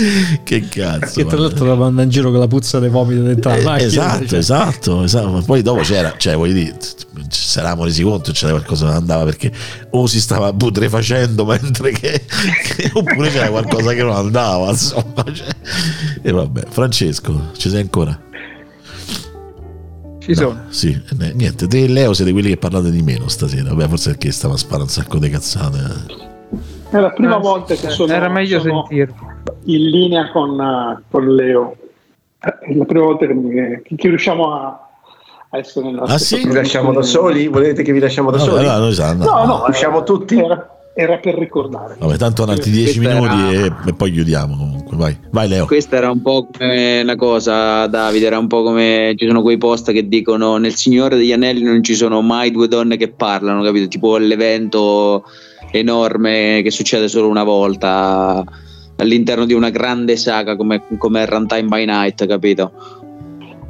Che 0.42 0.68
cazzo. 0.68 1.20
che 1.20 1.26
tra 1.26 1.38
l'altro 1.38 1.66
la 1.66 1.74
manda 1.74 2.02
in 2.02 2.08
giro 2.10 2.30
con 2.30 2.40
la 2.40 2.46
puzza 2.48 2.78
dei 2.78 2.88
vomiti 2.90 3.22
dentro 3.22 3.50
la 3.50 3.56
Eh, 3.56 3.62
macchina 3.62 3.86
esatto, 3.88 4.26
cioè, 4.26 4.38
esatto, 4.38 5.02
esatto. 5.02 5.30
Ma 5.30 5.42
poi 5.42 5.62
dopo 5.62 5.80
c'era, 5.82 6.14
cioè, 6.16 6.34
voglio 6.36 6.54
dire, 6.54 6.76
ci 7.28 7.58
eravamo 7.58 7.84
resi 7.84 8.02
conto, 8.02 8.32
c'era 8.32 8.52
qualcosa 8.52 8.84
che 8.86 8.90
non 8.92 9.00
andava 9.00 9.24
perché 9.24 9.52
o 9.90 9.99
si 10.06 10.20
stava 10.20 10.52
putrefacendo 10.52 11.44
mentre 11.44 11.92
che, 11.92 12.24
che 12.76 12.90
oppure 12.92 13.30
c'era 13.30 13.48
qualcosa 13.48 13.92
che 13.92 14.02
non 14.02 14.14
andava 14.14 14.70
insomma 14.70 15.24
cioè. 15.32 15.48
e 16.22 16.30
vabbè 16.30 16.62
Francesco 16.68 17.50
ci 17.56 17.68
sei 17.68 17.80
ancora? 17.80 18.28
ci 20.30 20.34
sono. 20.34 20.64
Sì 20.68 20.96
niente 21.34 21.66
te 21.66 21.84
e 21.84 21.88
Leo 21.88 22.12
siete 22.12 22.32
quelli 22.32 22.50
che 22.50 22.56
parlate 22.56 22.90
di 22.90 23.02
meno 23.02 23.28
stasera. 23.28 23.70
Vabbè 23.70 23.88
forse 23.88 24.10
perché 24.10 24.30
stava 24.30 24.54
a 24.54 24.56
sparare 24.56 24.82
un 24.82 24.88
sacco 24.88 25.18
di 25.18 25.28
cazzate. 25.28 26.28
È 26.90 26.98
la 26.98 27.10
prima 27.10 27.36
no, 27.36 27.40
volta 27.40 27.74
che 27.74 27.88
sono, 27.90 28.12
era 28.12 28.28
meglio 28.28 28.60
sono 28.60 28.84
sentirlo. 28.88 29.14
in 29.64 29.88
linea 29.88 30.30
con, 30.30 30.50
uh, 30.58 31.02
con 31.10 31.34
Leo. 31.34 31.76
È 32.38 32.74
la 32.74 32.84
prima 32.84 33.04
volta 33.04 33.26
che, 33.26 33.82
che 33.96 34.08
riusciamo 34.08 34.52
a 34.52 34.89
a 35.52 35.58
essere 35.58 35.86
nella 35.86 36.02
ah, 36.02 36.18
sì? 36.18 36.46
Vi 36.46 36.52
lasciamo 36.52 36.92
da 36.92 37.02
soli? 37.02 37.48
Volete 37.48 37.82
che 37.82 37.92
vi 37.92 37.98
lasciamo 37.98 38.30
da 38.30 38.38
no, 38.38 38.44
soli? 38.44 38.66
No, 38.66 38.78
noi 38.78 38.94
sanno. 38.94 39.24
no, 39.24 39.44
no, 39.44 39.64
usciamo 39.68 40.04
tutti. 40.04 40.38
Era, 40.38 40.68
era, 40.94 41.18
per 41.18 41.34
ricordare. 41.34 41.96
Vabbè, 41.98 42.16
tanto 42.16 42.44
altri 42.44 42.70
dieci 42.70 43.00
minuti 43.00 43.34
era... 43.34 43.82
e, 43.84 43.88
e, 43.88 43.94
poi 43.94 44.12
chiudiamo 44.12 44.56
comunque. 44.56 44.96
Vai, 44.96 45.18
vai 45.30 45.48
Leo. 45.48 45.66
Questa 45.66 45.96
era 45.96 46.08
un 46.10 46.22
po' 46.22 46.48
come 46.56 47.00
una 47.02 47.16
cosa, 47.16 47.86
Davide, 47.88 48.26
era 48.26 48.38
un 48.38 48.46
po' 48.46 48.62
come 48.62 49.14
ci 49.16 49.26
sono 49.26 49.42
quei 49.42 49.58
post 49.58 49.90
che 49.90 50.06
dicono 50.06 50.56
nel 50.56 50.76
Signore 50.76 51.16
degli 51.16 51.32
Anelli 51.32 51.62
non 51.62 51.82
ci 51.82 51.94
sono 51.94 52.20
mai 52.20 52.52
due 52.52 52.68
donne 52.68 52.96
che 52.96 53.08
parlano, 53.08 53.62
capito? 53.62 53.88
Tipo 53.88 54.18
l'evento 54.18 55.24
enorme 55.72 56.60
che 56.62 56.70
succede 56.70 57.08
solo 57.08 57.28
una 57.28 57.44
volta 57.44 58.44
all'interno 58.96 59.46
di 59.46 59.54
una 59.54 59.70
grande 59.70 60.16
saga 60.16 60.56
come, 60.56 60.82
come 60.98 61.24
Runtime 61.26 61.68
by 61.68 61.84
Night, 61.86 62.26
capito? 62.26 62.99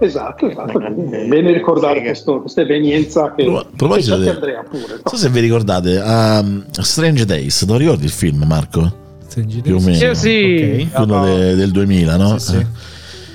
Esatto, 0.01 0.49
esatto. 0.49 0.81
Eh, 0.81 1.27
bene 1.27 1.53
ricordare 1.53 2.01
questo, 2.01 2.41
questa 2.41 2.63
evenienza 2.63 3.35
che 3.35 3.45
a 3.45 3.67
proposito 3.77 4.17
di 4.17 4.29
Andrea 4.29 4.63
pure. 4.63 4.87
Non 4.89 5.01
so 5.05 5.17
se 5.17 5.29
vi 5.29 5.41
ricordate 5.41 5.99
um, 5.99 6.65
Strange 6.71 7.27
Days, 7.27 7.63
non 7.65 7.77
ricordi 7.77 8.05
il 8.05 8.11
film 8.11 8.45
Marco? 8.47 8.91
Strange 9.27 9.61
Più 9.61 9.77
o 9.77 9.81
meno. 9.81 10.03
Io 10.03 10.15
sì. 10.15 10.89
Quello 10.91 11.17
no. 11.17 11.25
de, 11.27 11.55
del 11.55 11.71
2000, 11.71 12.17
no? 12.17 12.39
Sì, 12.39 12.53
sì. 12.53 12.67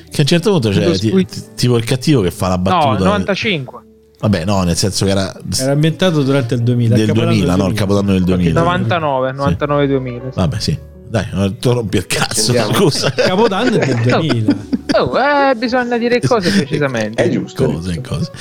Che 0.09 0.17
a 0.17 0.21
un 0.21 0.25
certo 0.25 0.51
punto 0.51 0.69
c'è 0.69 0.91
ti, 0.97 1.25
ti, 1.25 1.41
tipo 1.55 1.77
il 1.77 1.83
cattivo 1.83 2.21
che 2.21 2.31
fa 2.31 2.47
la 2.47 2.57
battuta. 2.57 2.97
No, 2.97 3.05
95. 3.05 3.83
Vabbè, 4.21 4.45
no, 4.45 4.63
nel 4.63 4.75
senso 4.75 5.05
che 5.05 5.11
era. 5.11 5.31
Era 5.59 5.71
ambientato 5.73 6.23
durante 6.23 6.55
il 6.55 6.63
2000. 6.63 6.95
Del 6.95 7.11
2000, 7.11 7.55
no, 7.55 7.67
il 7.67 7.73
capodanno 7.73 8.11
del 8.11 8.23
2000. 8.23 8.59
99, 8.59 9.31
99 9.33 9.87
2000. 9.87 10.19
Sì. 10.19 10.29
Vabbè, 10.33 10.59
sì. 10.59 10.79
Dai, 11.07 11.27
non 11.31 11.57
ti 11.57 11.69
rompi 11.69 11.97
il 11.97 12.07
cazzo, 12.07 12.53
scusa. 12.53 13.11
Capodanno 13.11 13.77
è 13.77 13.85
del 13.85 14.01
2000. 14.01 14.55
Oh, 14.97 15.17
eh, 15.17 15.55
bisogna 15.55 15.97
dire 15.97 16.22
cose 16.22 16.49
precisamente. 16.51 17.22
È 17.22 17.30
giusto. 17.30 17.65
Cose, 17.65 17.99
cose. 18.01 18.31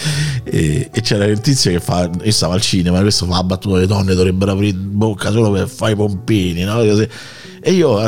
E, 0.45 0.89
e, 0.93 1.01
c'era 1.01 1.25
il 1.25 1.41
tizio 1.41 1.73
che 1.73 1.81
fa. 1.81 2.09
Io 2.23 2.31
stavo 2.31 2.53
al 2.53 2.61
cinema, 2.61 3.01
questo 3.01 3.27
fa 3.27 3.37
la 3.37 3.45
battuta: 3.45 3.79
le 3.79 3.87
donne 3.87 4.15
dovrebbero 4.15 4.53
aprire 4.53 4.77
bocca 4.77 5.31
solo 5.33 5.51
per 5.51 5.69
fare 5.69 5.93
i 5.93 5.97
pompini, 5.97 6.63
no? 6.63 6.81
E 6.81 7.73
io. 7.73 7.99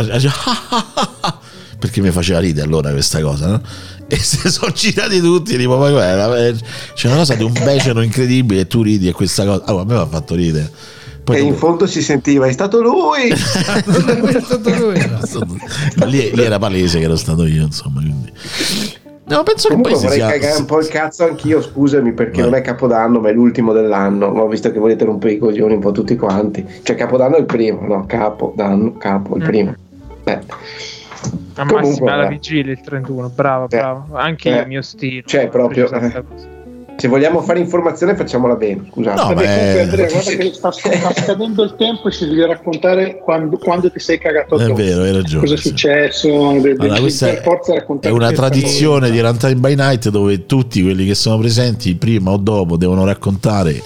Perché 1.78 2.00
mi 2.00 2.10
faceva 2.10 2.38
ridere 2.38 2.66
allora 2.66 2.90
questa 2.90 3.20
cosa, 3.20 3.48
no? 3.48 3.60
E 4.08 4.16
si 4.16 4.38
sono 4.48 4.70
girati 4.72 5.20
tutti, 5.20 5.56
tipo, 5.56 5.76
ma 5.76 5.90
c'è 5.90 7.08
una 7.08 7.16
cosa 7.16 7.34
di 7.34 7.42
un 7.42 7.52
becero 7.52 8.00
incredibile 8.00 8.60
e 8.60 8.66
tu 8.66 8.82
ridi 8.82 9.08
e 9.08 9.12
questa 9.12 9.44
cosa. 9.44 9.64
Allora, 9.64 9.82
a 9.82 9.86
me 9.86 9.94
mi 9.94 10.00
ha 10.00 10.06
fatto 10.06 10.34
ridere. 10.34 10.70
Poi 11.26 11.34
e 11.34 11.38
dopo... 11.40 11.52
in 11.52 11.58
fondo 11.58 11.86
si 11.88 12.02
sentiva, 12.02 12.46
è 12.46 12.52
stato 12.52 12.80
lui! 12.80 13.30
è 13.30 13.36
stato 14.40 14.70
lui. 14.78 15.00
lì, 16.06 16.30
lì, 16.32 16.42
era 16.44 16.60
palese 16.60 17.00
che 17.00 17.04
ero 17.04 17.16
stato 17.16 17.44
io, 17.46 17.64
insomma. 17.64 18.00
Quindi... 18.00 18.32
No, 19.24 19.42
penso 19.42 19.66
Comunque 19.66 19.94
che 19.94 19.98
poi 19.98 20.04
vorrei 20.04 20.20
sia... 20.20 20.28
cagare 20.28 20.60
un 20.60 20.66
po' 20.66 20.78
il 20.78 20.86
cazzo 20.86 21.24
anch'io, 21.24 21.60
scusami, 21.60 22.12
perché 22.12 22.42
Vai. 22.42 22.50
non 22.50 22.58
è 22.60 22.62
Capodanno, 22.62 23.18
ma 23.18 23.30
è 23.30 23.32
l'ultimo 23.32 23.72
dell'anno. 23.72 24.30
Ma 24.30 24.42
ho 24.42 24.46
visto 24.46 24.70
che 24.70 24.78
volete 24.78 25.04
rompere 25.04 25.32
i 25.32 25.38
coglioni 25.38 25.74
un 25.74 25.80
po' 25.80 25.90
tutti 25.90 26.14
quanti. 26.14 26.64
Cioè, 26.82 26.94
Capodanno 26.94 27.34
è 27.34 27.40
il 27.40 27.46
primo, 27.46 27.84
no? 27.84 28.06
Capodanno, 28.06 28.92
capo, 28.92 29.34
il 29.36 29.42
mm. 29.42 29.46
primo. 29.46 29.74
Eh. 30.22 30.38
A 31.56 31.64
massima 31.64 32.12
alla 32.12 32.28
vigilia 32.28 32.70
il 32.70 32.80
31, 32.80 33.32
bravo, 33.34 33.64
eh. 33.64 33.76
bravo. 33.76 34.16
Anche 34.16 34.56
eh. 34.56 34.60
il 34.60 34.68
mio 34.68 34.82
stile. 34.82 35.24
Cioè, 35.26 35.48
proprio 35.48 35.88
se 36.96 37.08
vogliamo 37.08 37.40
fare 37.42 37.58
informazione 37.58 38.14
facciamola 38.16 38.54
bene 38.54 38.84
scusate. 38.90 39.20
No, 39.20 39.28
Vabbè, 39.28 39.80
Andrea 39.80 40.08
guarda 40.08 40.32
che 40.32 40.52
sta, 40.52 40.70
sta 40.72 41.12
scadendo 41.14 41.62
il 41.62 41.74
tempo 41.76 42.08
e 42.08 42.12
ci 42.12 42.26
devi 42.26 42.44
raccontare 42.44 43.18
quando, 43.18 43.58
quando 43.58 43.90
ti 43.90 43.98
sei 43.98 44.18
cagato 44.18 44.58
è 44.58 44.72
vero 44.72 45.02
hai 45.02 45.12
ragione 45.12 45.42
cosa 45.42 45.54
è 45.54 45.58
successo? 45.58 46.28
Allora, 46.28 47.00
questa 47.00 47.28
è, 47.28 47.42
è 48.00 48.08
una 48.10 48.32
tradizione 48.32 49.10
di 49.10 49.20
Runtime 49.20 49.56
by 49.56 49.74
Night 49.74 50.08
dove 50.08 50.46
tutti 50.46 50.82
quelli 50.82 51.06
che 51.06 51.14
sono 51.14 51.38
presenti 51.38 51.94
prima 51.94 52.30
o 52.30 52.36
dopo 52.36 52.76
devono 52.76 53.04
raccontare 53.04 53.82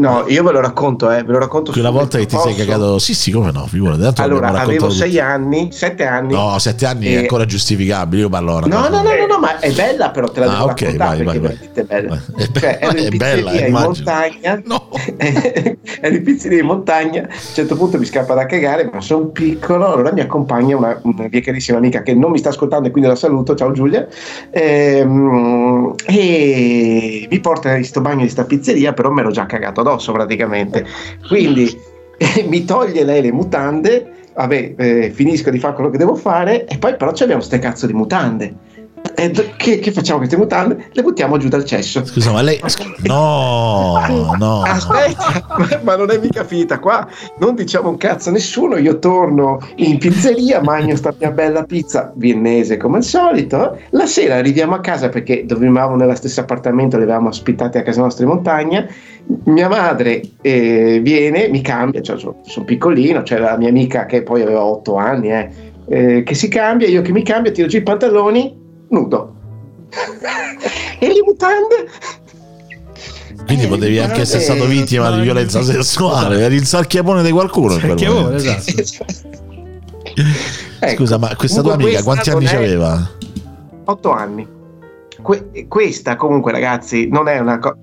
No, 0.00 0.26
io 0.28 0.44
ve 0.44 0.52
lo 0.52 0.60
racconto, 0.60 1.10
eh, 1.10 1.24
ve 1.24 1.32
lo 1.32 1.40
racconto 1.40 1.72
Quella 1.72 1.90
volta 1.90 2.18
che 2.18 2.26
ti 2.26 2.36
sei 2.36 2.54
cagato, 2.54 3.00
sì, 3.00 3.14
sì, 3.14 3.32
come 3.32 3.50
no, 3.50 3.66
figurati. 3.66 4.00
Tanto 4.00 4.22
allora, 4.22 4.50
avevo 4.50 4.90
sei 4.90 5.08
tutti. 5.08 5.18
anni, 5.18 5.72
sette 5.72 6.06
anni. 6.06 6.34
No, 6.34 6.56
sette 6.60 6.86
anni 6.86 7.06
e... 7.06 7.14
è 7.14 7.18
ancora 7.22 7.44
giustificabile. 7.44 8.22
Io 8.22 8.28
parlo 8.28 8.52
ora. 8.52 8.66
No, 8.68 8.82
no, 8.82 9.02
no, 9.02 9.02
no, 9.02 9.26
no, 9.26 9.38
ma 9.40 9.58
è 9.58 9.72
bella, 9.72 10.10
però 10.10 10.28
te 10.28 10.38
la 10.38 10.46
ah, 10.46 10.50
devo 10.50 10.64
okay, 10.70 10.96
raccontare 10.96 11.24
vai, 11.24 11.40
perché 11.40 11.58
vai, 11.58 11.68
è 11.72 11.82
bella. 11.82 12.22
È, 12.36 12.60
cioè, 12.60 12.78
ero 12.80 12.96
in 12.96 13.06
è 13.06 13.16
bella, 13.16 13.66
in 13.66 13.72
montagna. 13.72 14.62
No. 14.64 14.88
ero 15.18 16.14
in 16.14 16.22
pizzeria 16.22 16.60
in 16.60 16.66
montagna. 16.66 17.22
A 17.22 17.32
un 17.32 17.54
certo 17.54 17.74
punto 17.74 17.98
mi 17.98 18.04
scappa 18.04 18.34
da 18.34 18.46
cagare, 18.46 18.88
ma 18.92 19.00
sono 19.00 19.26
piccolo. 19.26 19.84
Allora 19.84 20.12
mi 20.12 20.20
accompagna 20.20 20.76
una, 20.76 20.96
una 21.02 21.26
mia 21.28 21.40
carissima 21.40 21.78
amica 21.78 22.02
che 22.02 22.14
non 22.14 22.30
mi 22.30 22.38
sta 22.38 22.50
ascoltando 22.50 22.86
e 22.86 22.92
quindi 22.92 23.10
la 23.10 23.16
saluto. 23.16 23.56
Ciao 23.56 23.72
Giulia. 23.72 24.06
Ehm, 24.50 25.92
e 26.06 27.26
mi 27.28 27.40
porta 27.40 27.70
in 27.70 27.78
questo 27.78 28.00
bagno 28.00 28.18
di 28.18 28.22
questa 28.22 28.44
pizzeria, 28.44 28.92
però 28.92 29.10
me 29.10 29.22
l'ho 29.22 29.32
già 29.32 29.44
cagato 29.46 29.86
addosso 29.88 30.12
praticamente. 30.12 30.84
Quindi 31.26 31.76
mi 32.46 32.64
toglie 32.64 33.04
lei 33.04 33.22
le 33.22 33.32
mutande, 33.32 34.12
vabbè, 34.34 34.74
eh, 34.76 35.10
finisco 35.10 35.50
di 35.50 35.58
fare 35.58 35.74
quello 35.74 35.90
che 35.90 35.98
devo 35.98 36.14
fare 36.14 36.66
e 36.66 36.78
poi 36.78 36.96
però 36.96 37.10
abbiamo 37.10 37.42
ste 37.42 37.58
cazzo 37.58 37.86
di 37.86 37.94
mutande. 37.94 38.54
E 39.18 39.32
che, 39.56 39.80
che, 39.80 39.90
facciamo 39.90 40.18
queste 40.18 40.36
mutande? 40.36 40.90
Le 40.92 41.02
buttiamo 41.02 41.38
giù 41.38 41.48
dal 41.48 41.64
cesso. 41.64 42.04
Scusa, 42.04 42.30
ma 42.30 42.40
lei. 42.40 42.60
No, 43.02 44.36
no. 44.38 44.62
Aspetta, 44.62 45.44
ma, 45.58 45.80
ma 45.82 45.96
non 45.96 46.12
è 46.12 46.18
mica 46.18 46.44
finita 46.44 46.78
qua. 46.78 47.04
Non 47.40 47.56
diciamo 47.56 47.88
un 47.88 47.96
cazzo 47.96 48.28
a 48.28 48.32
nessuno. 48.32 48.76
Io 48.76 49.00
torno 49.00 49.58
in 49.74 49.98
pizzeria, 49.98 50.62
mangio 50.62 50.94
sta 50.94 51.12
mia 51.18 51.32
bella 51.32 51.64
pizza 51.64 52.12
viennese 52.14 52.76
come 52.76 52.98
al 52.98 53.02
solito. 53.02 53.76
La 53.90 54.06
sera 54.06 54.36
arriviamo 54.36 54.76
a 54.76 54.80
casa 54.80 55.08
perché 55.08 55.44
dormivamo 55.44 55.96
nello 55.96 56.14
stesso 56.14 56.38
appartamento, 56.38 56.96
le 56.96 57.02
avevamo 57.02 57.30
ospitate 57.30 57.78
a 57.78 57.82
casa 57.82 58.00
nostra 58.00 58.22
in 58.22 58.30
montagna. 58.30 58.86
Mia 59.46 59.68
madre 59.68 60.22
eh, 60.40 61.00
viene, 61.02 61.48
mi 61.48 61.60
cambia, 61.60 62.00
cioè, 62.02 62.18
sono, 62.18 62.36
sono 62.42 62.64
piccolino, 62.64 63.22
c'è 63.22 63.38
la 63.38 63.56
mia 63.56 63.68
amica 63.68 64.06
che 64.06 64.22
poi 64.22 64.42
aveva 64.42 64.64
otto 64.64 64.94
anni, 64.94 65.32
eh, 65.32 65.50
eh, 65.88 66.22
che 66.22 66.34
si 66.34 66.46
cambia, 66.46 66.86
io 66.86 67.02
che 67.02 67.10
mi 67.10 67.24
cambio, 67.24 67.50
tiro 67.50 67.66
giù 67.66 67.78
i 67.78 67.82
pantaloni 67.82 68.66
nudo. 68.88 69.34
e 70.98 71.06
le 71.06 71.22
mutande? 71.24 71.88
Quindi 73.46 73.64
eh, 73.64 73.68
potevi 73.68 73.98
anche 73.98 74.22
essere 74.22 74.42
stato 74.42 74.66
vittima 74.66 75.10
di 75.10 75.22
violenza 75.22 75.62
sessuale, 75.62 76.40
eri 76.40 76.56
il 76.56 76.66
sarchiapone 76.66 77.22
di 77.22 77.30
qualcuno. 77.30 77.74
In 77.74 77.80
quel 77.80 78.10
momento. 78.10 78.36
esatto. 78.36 79.04
Scusa, 80.94 81.18
ma 81.18 81.34
questa 81.36 81.62
tua 81.62 81.74
amica 81.74 82.02
quanti 82.02 82.30
anni 82.30 82.46
aveva? 82.46 83.10
Otto 83.84 84.12
anni. 84.12 84.46
Que- 85.20 85.66
questa 85.66 86.16
comunque 86.16 86.52
ragazzi 86.52 87.08
non 87.08 87.28
è 87.28 87.38
una 87.38 87.58
cosa... 87.58 87.76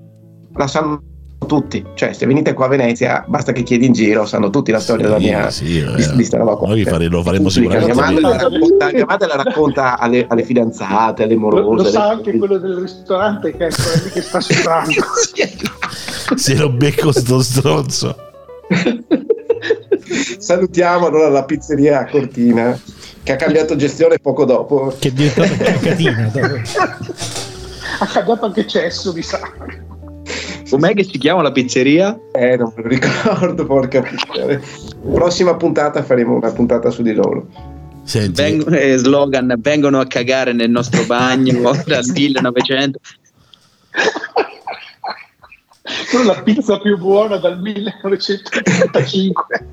La 0.54 0.68
sanno 0.68 1.02
tutti, 1.46 1.84
cioè 1.94 2.14
se 2.14 2.26
venite 2.26 2.54
qua 2.54 2.66
a 2.66 2.70
Venezia 2.70 3.24
basta 3.28 3.52
che 3.52 3.64
chiedi 3.64 3.86
in 3.86 3.94
giro, 3.94 4.26
sanno 4.26 4.50
tutti 4.50 4.72
la 4.72 4.80
storia 4.80 5.06
sì, 5.06 5.12
della 5.12 5.20
mia 5.20 5.50
sì, 5.50 5.64
di, 5.66 6.16
di 6.16 6.24
sta 6.24 6.38
roba 6.38 6.56
qua. 6.56 6.70
Noi 6.70 6.84
fare, 6.84 7.08
lo 7.08 7.24
faremo 7.24 7.50
sicuramente. 7.50 7.94
Mia 7.94 8.04
madre, 8.04 8.22
la 8.22 8.38
racconta, 8.38 8.92
mia 8.92 9.06
madre 9.06 9.28
la 9.28 9.36
racconta 9.36 9.98
alle, 10.00 10.26
alle 10.28 10.44
fidanzate, 10.44 11.24
alle 11.24 11.36
morose. 11.36 11.62
Lo, 11.64 11.74
lo 11.74 11.84
sa 11.84 12.10
anche 12.10 12.38
quello 12.38 12.58
del 12.58 12.76
ristorante 12.76 13.56
che 13.56 13.68
è 13.68 13.70
quello 13.70 14.10
che 14.14 14.22
sta 14.22 14.40
sudando. 14.40 14.92
Se 16.36 16.56
lo 16.56 16.70
becco 16.70 17.12
sto 17.12 17.42
stronzo. 17.42 18.16
Salutiamo 20.38 21.08
allora 21.08 21.30
la 21.30 21.44
pizzeria 21.44 22.00
a 22.00 22.10
Cortina 22.10 22.80
che 23.24 23.32
ha 23.32 23.36
cambiato 23.36 23.76
gestione 23.76 24.20
poco 24.20 24.46
dopo. 24.46 24.94
Che 25.00 25.08
è 25.08 25.12
diventata 25.12 25.74
catina. 25.80 26.32
ha 28.00 28.06
cambiato 28.06 28.46
anche 28.46 28.68
cesso, 28.68 29.14
mi 29.14 29.22
sa. 29.24 29.40
Com'è 30.70 30.94
che 30.94 31.04
si 31.04 31.18
chiama 31.18 31.42
la 31.42 31.52
pizzeria? 31.52 32.20
Eh, 32.32 32.58
non 32.58 32.74
me 32.76 32.84
lo 32.84 32.88
ricordo, 32.90 33.66
porca 33.66 34.02
puttana. 34.02 34.60
Prossima 35.14 35.56
puntata 35.56 36.04
faremo 36.04 36.36
una 36.36 36.52
puntata 36.52 36.90
su 36.90 37.02
di 37.02 37.14
loro. 37.14 37.48
Senti. 38.04 38.42
Veng- 38.42 38.74
eh, 38.74 38.98
slogan 38.98 39.56
vengono 39.60 40.00
a 40.00 40.06
cagare 40.06 40.54
nel 40.54 40.70
nostro 40.70 41.04
bagno 41.06 41.72
dal 41.86 42.06
1900 42.06 43.00
Sono 45.86 46.24
la 46.24 46.42
pizza 46.42 46.80
più 46.80 46.98
buona 46.98 47.38
dal 47.38 47.60
1985 47.60 49.66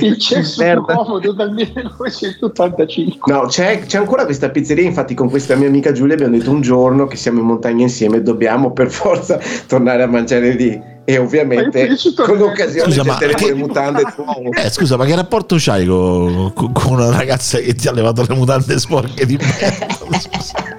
il 0.00 0.18
cesso 0.18 0.62
più 0.62 0.82
comodo 0.82 1.32
dal 1.32 1.52
1985 1.52 3.32
no 3.32 3.46
c'è, 3.46 3.84
c'è, 3.86 3.98
ancora 3.98 4.24
questa 4.24 4.50
pizzeria 4.50 4.84
infatti 4.84 5.14
con 5.14 5.30
questa 5.30 5.54
mia 5.54 5.68
amica 5.68 5.92
Giulia 5.92 6.14
abbiamo 6.14 6.36
detto 6.36 6.50
un 6.50 6.60
giorno 6.60 7.06
che 7.06 7.16
siamo 7.16 7.40
in 7.40 7.46
montagna 7.46 7.82
insieme 7.82 8.22
dobbiamo 8.22 8.72
per 8.72 8.90
forza 8.90 9.38
tornare 9.66 10.02
a 10.02 10.06
mangiare 10.06 10.52
lì. 10.52 10.94
E 11.08 11.18
ovviamente 11.18 11.88
con 12.16 12.36
l'occasione 12.36 12.90
scusa, 12.90 13.04
ma 13.04 13.16
che, 13.16 13.46
le 13.46 13.54
mutande 13.54 14.02
eh, 14.60 14.70
scusa 14.70 14.96
ma 14.96 15.04
che 15.04 15.14
rapporto 15.14 15.54
c'hai 15.56 15.86
con, 15.86 16.52
con, 16.52 16.94
una 16.94 17.10
ragazza 17.10 17.58
che 17.58 17.76
ti 17.76 17.86
ha 17.86 17.92
levato 17.92 18.24
le 18.26 18.34
mutande 18.34 18.76
sporche 18.80 19.24
di 19.24 19.36
merda 19.36 20.74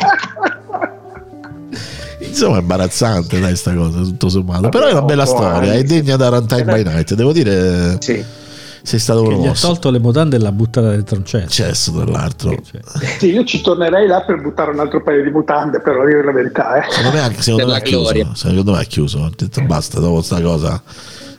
insomma 2.37 2.57
è 2.57 2.61
imbarazzante 2.61 3.39
dai 3.39 3.55
sta 3.55 3.73
cosa 3.73 3.99
tutto 3.99 4.29
sommato. 4.29 4.69
Però 4.69 4.85
è 4.85 4.91
una 4.91 5.01
bella 5.01 5.25
storia 5.25 5.73
è 5.73 5.83
degna 5.83 6.15
da 6.15 6.29
Runtime 6.29 6.63
by 6.63 6.83
Night 6.83 7.13
devo 7.15 7.31
dire 7.31 7.97
sì. 7.99 8.23
sei 8.83 8.99
stato 8.99 9.23
che 9.23 9.35
gli 9.35 9.47
ha 9.47 9.53
tolto 9.53 9.89
le 9.89 9.99
mutande 9.99 10.35
e 10.35 10.39
l'ha 10.39 10.51
buttata 10.51 10.89
dentro 10.89 11.17
un 11.17 11.25
cesso 11.25 11.49
cesso 11.49 11.91
tra 11.91 12.05
l'altro. 12.05 12.55
Sì, 13.19 13.27
io 13.33 13.43
ci 13.43 13.61
tornerei 13.61 14.07
là 14.07 14.21
per 14.21 14.41
buttare 14.41 14.71
un 14.71 14.79
altro 14.79 15.01
paio 15.01 15.23
di 15.23 15.29
mutande 15.29 15.81
per 15.81 15.95
dire 16.05 16.23
la 16.23 16.31
verità 16.31 16.77
eh. 16.77 16.91
secondo 16.91 17.17
me, 17.17 17.23
anche, 17.23 17.41
secondo 17.41 17.67
me 17.67 17.77
è 17.77 17.81
chiuso 17.81 18.31
secondo 18.33 18.71
me 18.71 18.81
è 18.81 18.87
chiuso 18.87 19.19
ho 19.19 19.31
detto 19.35 19.61
basta 19.63 19.99
dopo 19.99 20.21
sta 20.21 20.41
cosa. 20.41 20.81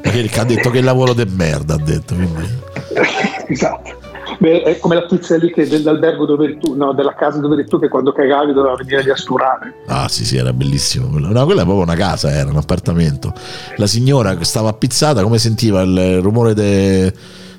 Perché 0.01 0.41
ha 0.41 0.45
detto 0.45 0.71
che 0.71 0.81
lavoro 0.81 1.13
di 1.13 1.25
merda 1.29 1.75
ha 1.75 1.79
detto 1.79 2.15
quindi. 2.15 2.49
esatto 3.49 3.98
Beh, 4.39 4.63
è 4.63 4.79
come 4.79 4.95
la 4.95 5.05
tizia 5.07 5.37
lì 5.37 5.53
che 5.53 5.67
dell'albergo 5.67 6.25
dove 6.25 6.59
tu, 6.59 6.77
no, 6.77 6.93
della 6.93 7.15
casa 7.15 7.39
dove 7.39 7.55
eri 7.55 7.67
tu, 7.67 7.79
che 7.81 7.89
quando 7.89 8.13
cagavi 8.13 8.53
doveva 8.53 8.77
venire 8.77 9.11
a 9.11 9.13
asturare. 9.13 9.75
Ah, 9.87 10.09
sì, 10.09 10.25
sì, 10.25 10.37
era 10.37 10.53
bellissimo. 10.53 11.19
No, 11.19 11.45
quella 11.45 11.63
è 11.63 11.65
proprio 11.65 11.83
una 11.83 11.97
casa, 11.97 12.31
era 12.31 12.49
un 12.49 12.57
appartamento. 12.57 13.33
La 13.77 13.89
signora 13.89 14.37
stava 14.45 14.69
appizzata, 14.69 15.23
come 15.23 15.39
sentiva 15.39 15.83
il 15.83 16.21
rumore 16.21 16.55
de 16.55 17.13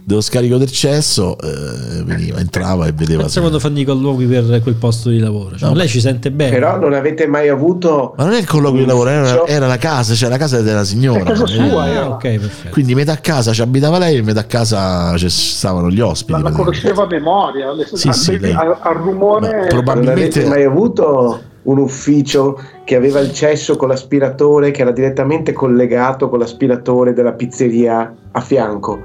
dello 0.09 0.21
scarico 0.21 0.57
del 0.57 0.71
cesso 0.71 1.37
eh, 1.37 2.03
veniva, 2.03 2.39
entrava 2.39 2.87
e 2.87 2.91
vedeva 2.93 3.21
pensa 3.21 3.41
quando 3.41 3.59
fanno 3.59 3.79
i 3.79 3.83
colloqui 3.83 4.25
per 4.25 4.59
quel 4.63 4.73
posto 4.73 5.09
di 5.09 5.19
lavoro. 5.19 5.55
Cioè, 5.55 5.69
no, 5.69 5.75
lei 5.75 5.87
ci 5.87 5.99
sente 5.99 6.31
bene? 6.31 6.49
Però 6.49 6.79
non 6.79 6.93
avete 6.93 7.27
mai 7.27 7.47
avuto 7.47 8.15
ma 8.17 8.23
non 8.23 8.33
è 8.33 8.39
il 8.39 8.47
colloquio 8.47 8.81
di 8.81 8.87
lavoro 8.87 9.09
era, 9.09 9.45
era, 9.45 9.67
la 9.67 9.77
casa 9.77 10.15
cioè 10.15 10.29
la 10.29 10.37
casa 10.37 10.61
della 10.61 10.83
signora 10.83 11.23
casa 11.23 11.45
sua 11.45 11.91
eh, 11.91 11.99
okay, 11.99 12.39
quindi 12.71 12.95
metà 12.95 13.17
casa 13.17 13.53
ci 13.53 13.61
abitava 13.61 13.99
lei 13.99 14.17
e 14.17 14.21
metà 14.23 14.45
casa 14.47 15.15
ci 15.17 15.29
stavano 15.29 15.91
gli 15.91 15.99
ospiti 15.99 16.41
ma 16.41 16.49
la 16.49 16.55
conosceva 16.55 17.03
a 17.03 17.07
memoria 17.07 17.71
le, 17.71 17.87
sì, 17.93 18.11
sì, 18.11 18.33
al, 18.53 18.77
al 18.79 18.95
rumore 18.95 19.61
ma 19.61 19.67
probabilmente 19.67 20.07
non 20.09 20.17
avete 20.17 20.45
mai 20.45 20.63
avuto 20.63 21.41
un 21.63 21.77
ufficio 21.77 22.59
che 22.83 22.95
aveva 22.95 23.19
il 23.19 23.31
cesso 23.31 23.75
con 23.75 23.89
l'aspiratore 23.89 24.71
che 24.71 24.81
era 24.81 24.91
direttamente 24.91 25.53
collegato 25.53 26.29
con 26.29 26.39
l'aspiratore 26.39 27.13
della 27.13 27.33
pizzeria 27.33 28.13
a 28.31 28.41
fianco 28.41 29.03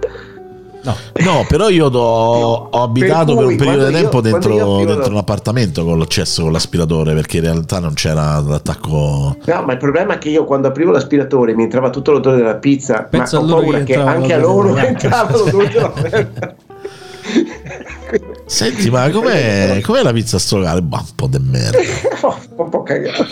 No. 0.85 0.94
no, 1.20 1.47
però 1.48 1.70
io 1.70 1.89
do, 1.89 2.01
ho 2.01 2.82
abitato 2.82 3.35
per, 3.35 3.47
cui, 3.47 3.56
per 3.56 3.66
un 3.66 3.73
periodo 3.73 3.86
di 3.86 3.94
tempo 3.94 4.16
io, 4.16 4.23
dentro, 4.23 4.85
dentro 4.85 5.11
un 5.12 5.16
appartamento 5.16 5.82
con 5.82 5.98
l'accesso 5.98 6.43
con 6.43 6.52
l'aspiratore 6.52 7.15
perché 7.15 7.39
in 7.39 7.44
realtà 7.44 7.78
non 7.78 7.94
c'era 7.94 8.39
l'attacco. 8.40 9.36
No, 9.43 9.62
ma 9.62 9.73
il 9.73 9.78
problema 9.78 10.15
è 10.15 10.19
che 10.19 10.28
io 10.28 10.44
quando 10.44 10.69
aprivo 10.69 10.90
l'aspiratore 10.90 11.55
mi 11.55 11.62
entrava 11.62 11.89
tutto 11.89 12.12
l'odore 12.12 12.36
della 12.36 12.56
pizza, 12.56 13.05
Penso 13.05 13.40
ma 13.40 13.52
ho 13.52 13.61
paura 13.61 13.78
che, 13.78 13.85
che 13.85 13.97
anche 13.97 14.35
a 14.35 14.39
loro 14.39 14.77
entrava 14.77 15.36
l'odore 15.36 15.69
della 15.69 15.93
merda. 15.94 16.55
Senti, 18.44 18.90
ma 18.90 19.09
com'è, 19.09 19.81
com'è 19.82 20.02
la 20.02 20.12
pizza 20.12 20.39
strogale? 20.39 20.82
Bah, 20.82 20.98
un 20.98 21.15
po' 21.15 21.27
di 21.27 21.39
merda. 21.40 21.78
un 22.56 22.69
po' 22.69 22.82
cagato. 22.82 23.24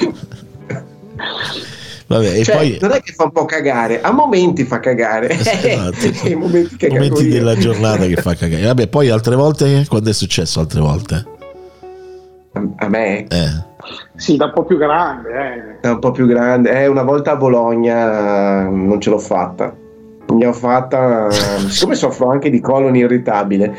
Vabbè, 2.12 2.42
cioè, 2.42 2.56
poi... 2.56 2.78
Non 2.80 2.92
è 2.92 3.00
che 3.00 3.12
fa 3.12 3.24
un 3.24 3.32
po' 3.32 3.46
cagare, 3.46 4.02
a 4.02 4.12
momenti 4.12 4.64
fa 4.64 4.80
cagare. 4.80 5.30
Esatto. 5.62 6.06
I 6.28 6.34
momenti, 6.34 6.88
momenti 6.88 7.28
della 7.28 7.56
giornata 7.56 8.06
che 8.06 8.16
fa 8.16 8.34
cagare. 8.34 8.64
Vabbè, 8.64 8.88
poi 8.88 9.08
altre 9.08 9.36
volte, 9.36 9.86
quando 9.88 10.10
è 10.10 10.12
successo 10.12 10.60
altre 10.60 10.80
volte? 10.80 11.26
A, 12.52 12.68
a 12.76 12.88
me? 12.88 13.26
Eh. 13.26 13.70
Sì, 14.16 14.36
da 14.36 14.46
un 14.46 14.52
po' 14.52 14.64
più 14.64 14.76
grande. 14.76 15.30
Eh. 15.30 15.78
Da 15.80 15.92
un 15.92 15.98
po' 15.98 16.10
più 16.10 16.26
grande. 16.26 16.70
Eh, 16.70 16.86
una 16.86 17.02
volta 17.02 17.32
a 17.32 17.36
Bologna 17.36 18.68
non 18.68 19.00
ce 19.00 19.10
l'ho 19.10 19.18
fatta. 19.18 19.74
Ne 20.28 20.46
ho 20.46 20.52
fatta, 20.52 21.30
siccome 21.68 21.94
soffro 21.94 22.30
anche 22.30 22.50
di 22.50 22.60
colon 22.60 22.96
irritabile, 22.96 23.76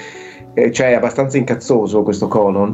eh, 0.54 0.72
cioè 0.72 0.92
è 0.92 0.94
abbastanza 0.94 1.38
incazzoso 1.38 2.04
questo 2.04 2.28
colon. 2.28 2.72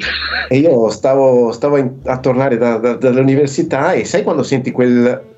E 0.48 0.57
io 0.57 0.90
stavo, 0.90 1.52
stavo 1.52 1.77
in, 1.77 1.91
a 2.06 2.18
tornare 2.18 2.57
da, 2.57 2.77
da, 2.77 2.95
dall'università 2.95 3.91
e 3.94 4.06
sai 4.06 4.23
quando 4.23 4.44
senti 4.44 4.72
quel 4.72 5.38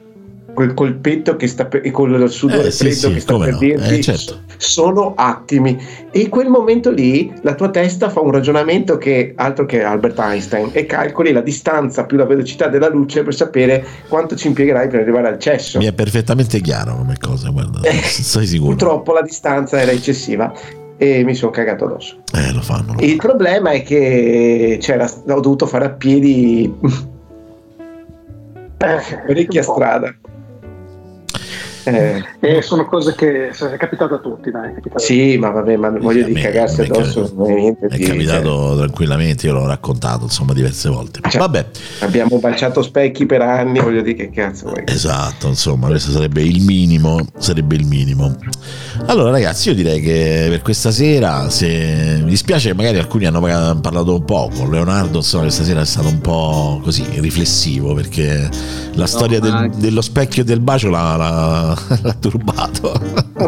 quel 0.54 0.74
colpetto 0.74 1.36
che 1.36 1.48
sta 1.48 1.66
per, 1.66 1.82
e 1.84 1.92
con 1.92 2.30
sudore 2.30 2.68
eh, 2.68 2.72
sì, 2.72 2.92
sì, 2.92 3.14
che 3.14 3.20
sta 3.20 3.38
per 3.38 3.54
no. 3.54 3.58
dirti 3.58 4.00
eh, 4.00 4.02
certo. 4.02 4.42
sono 4.58 5.14
attimi. 5.16 5.80
E 6.12 6.20
in 6.20 6.30
quel 6.30 6.50
momento 6.50 6.92
lì 6.92 7.34
la 7.42 7.56
tua 7.56 7.70
testa 7.70 8.10
fa 8.10 8.20
un 8.22 8.32
ragionamento 8.32 8.98
che 8.98 9.34
altro 9.36 9.66
che 9.66 9.84
Albert 9.84 10.20
Einstein 10.20 10.70
e 10.72 10.86
calcoli 10.86 11.32
la 11.32 11.42
distanza 11.42 12.06
più 12.06 12.18
la 12.18 12.26
velocità 12.26 12.68
della 12.68 12.90
luce 12.90 13.24
per 13.24 13.34
sapere 13.34 13.86
quanto 14.08 14.36
ci 14.36 14.48
impiegherai 14.48 14.88
per 14.88 15.02
arrivare 15.02 15.28
al 15.28 15.40
cesso. 15.40 15.78
Mi 15.78 15.86
è 15.86 15.94
perfettamente 15.94 16.60
chiaro 16.62 16.98
come 16.98 17.16
cosa 17.20 17.50
guarda 17.50 17.82
eh, 17.82 18.02
sei 18.02 18.46
sicuro. 18.46 18.70
purtroppo 18.72 19.14
la 19.14 19.22
distanza 19.22 19.80
era 19.80 19.92
eccessiva 19.92 20.54
e 20.98 21.24
mi 21.24 21.34
sono 21.34 21.52
cagato 21.52 21.86
addosso. 21.86 22.18
Eh 22.34 22.52
lo 22.54 22.62
fanno 22.62 22.94
lo 22.94 23.02
il 23.02 23.16
problema 23.16 23.72
è 23.72 23.84
che 23.84 24.80
ho 25.28 25.40
dovuto 25.40 25.66
fare 25.66 25.86
a 25.86 25.90
piedi 25.90 26.72
parecchia 28.78 29.64
strada 29.64 30.14
eh, 31.84 32.24
e 32.40 32.62
sono 32.62 32.86
cose 32.86 33.16
che 33.16 33.50
è 33.50 33.78
capitato 33.78 34.16
a 34.16 34.18
tutti, 34.20 34.52
dai. 34.52 34.74
sì, 34.96 35.38
ma 35.38 35.50
vabbè, 35.50 35.76
ma 35.78 35.90
voglio 35.90 36.24
dire, 36.26 36.42
cagarsi 36.42 36.82
addosso 36.82 37.26
è, 37.46 37.54
niente 37.54 37.88
è 37.88 37.98
di, 37.98 38.04
capitato 38.04 38.68
cioè. 38.70 38.78
tranquillamente, 38.78 39.48
io 39.48 39.54
l'ho 39.54 39.66
raccontato 39.66 40.24
insomma 40.24 40.54
diverse 40.54 40.90
volte. 40.90 41.20
Cioè, 41.28 41.40
vabbè. 41.40 41.66
Abbiamo 42.00 42.38
baciato 42.40 42.82
specchi 42.82 43.26
per 43.26 43.42
anni, 43.42 43.80
voglio 43.80 44.02
dire 44.02 44.16
che 44.16 44.30
cazzo 44.30 44.70
vuoi. 44.70 44.84
Esatto, 44.86 45.48
insomma, 45.48 45.88
questo 45.88 46.12
sarebbe 46.12 46.42
il 46.42 46.62
minimo, 46.62 47.26
sarebbe 47.38 47.76
il 47.76 47.86
minimo. 47.86 48.38
Allora 49.06 49.32
ragazzi, 49.32 49.70
io 49.70 49.76
direi 49.76 50.00
che 50.00 50.48
per 50.50 50.62
questa 50.62 50.92
sera, 50.92 51.50
se 51.50 52.20
mi 52.22 52.30
dispiace 52.30 52.70
che 52.70 52.76
magari 52.76 52.98
alcuni 52.98 53.26
hanno 53.26 53.42
parlato 53.82 54.20
poco, 54.22 54.70
Leonardo 54.70 55.18
insomma 55.18 55.44
questa 55.44 55.64
sera 55.64 55.82
è 55.82 55.86
stato 55.86 56.08
un 56.08 56.20
po' 56.20 56.80
così 56.84 57.06
riflessivo 57.16 57.94
perché 57.94 58.50
la 58.94 59.02
no, 59.02 59.06
storia 59.06 59.40
ma... 59.40 59.68
del, 59.68 59.78
dello 59.78 60.02
specchio 60.02 60.42
e 60.44 60.46
del 60.46 60.60
bacio 60.60 60.90
l'ha, 60.90 61.16
l'ha 61.16 61.71
l'ha 62.02 62.14
turbato. 62.14 62.94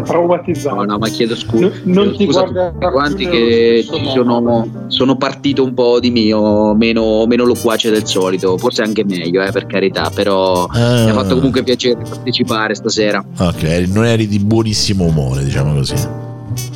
Traumatizzato. 0.04 0.76
No, 0.76 0.84
no, 0.84 0.98
ma 0.98 1.08
chiedo 1.10 1.36
scusa. 1.36 1.72
Non 1.84 2.12
chiedo 2.12 2.18
ti 2.18 2.26
scusa 2.26 2.44
tutti 2.44 2.92
quanti 2.92 3.28
che 3.28 3.86
sono, 4.14 4.86
sono, 4.88 5.16
partito 5.18 5.64
un 5.64 5.74
po' 5.74 6.00
di 6.00 6.12
mio, 6.12 6.74
meno, 6.76 7.26
meno 7.26 7.44
loquace 7.44 7.90
del 7.90 8.06
solito. 8.06 8.58
Forse 8.58 8.82
anche 8.82 9.04
meglio, 9.04 9.42
eh, 9.44 9.52
per 9.52 9.66
carità, 9.66 10.12
però 10.14 10.66
ah. 10.66 11.04
mi 11.04 11.10
ha 11.10 11.14
fatto 11.14 11.36
comunque 11.36 11.64
piacere 11.64 12.02
partecipare 12.02 12.76
stasera. 12.76 13.24
Ok, 13.40 13.64
non 13.90 14.06
eri 14.06 14.28
di 14.28 14.40
buonissimo 14.40 15.04
umore, 15.04 15.44
diciamo 15.44 15.74
così. 15.74 16.32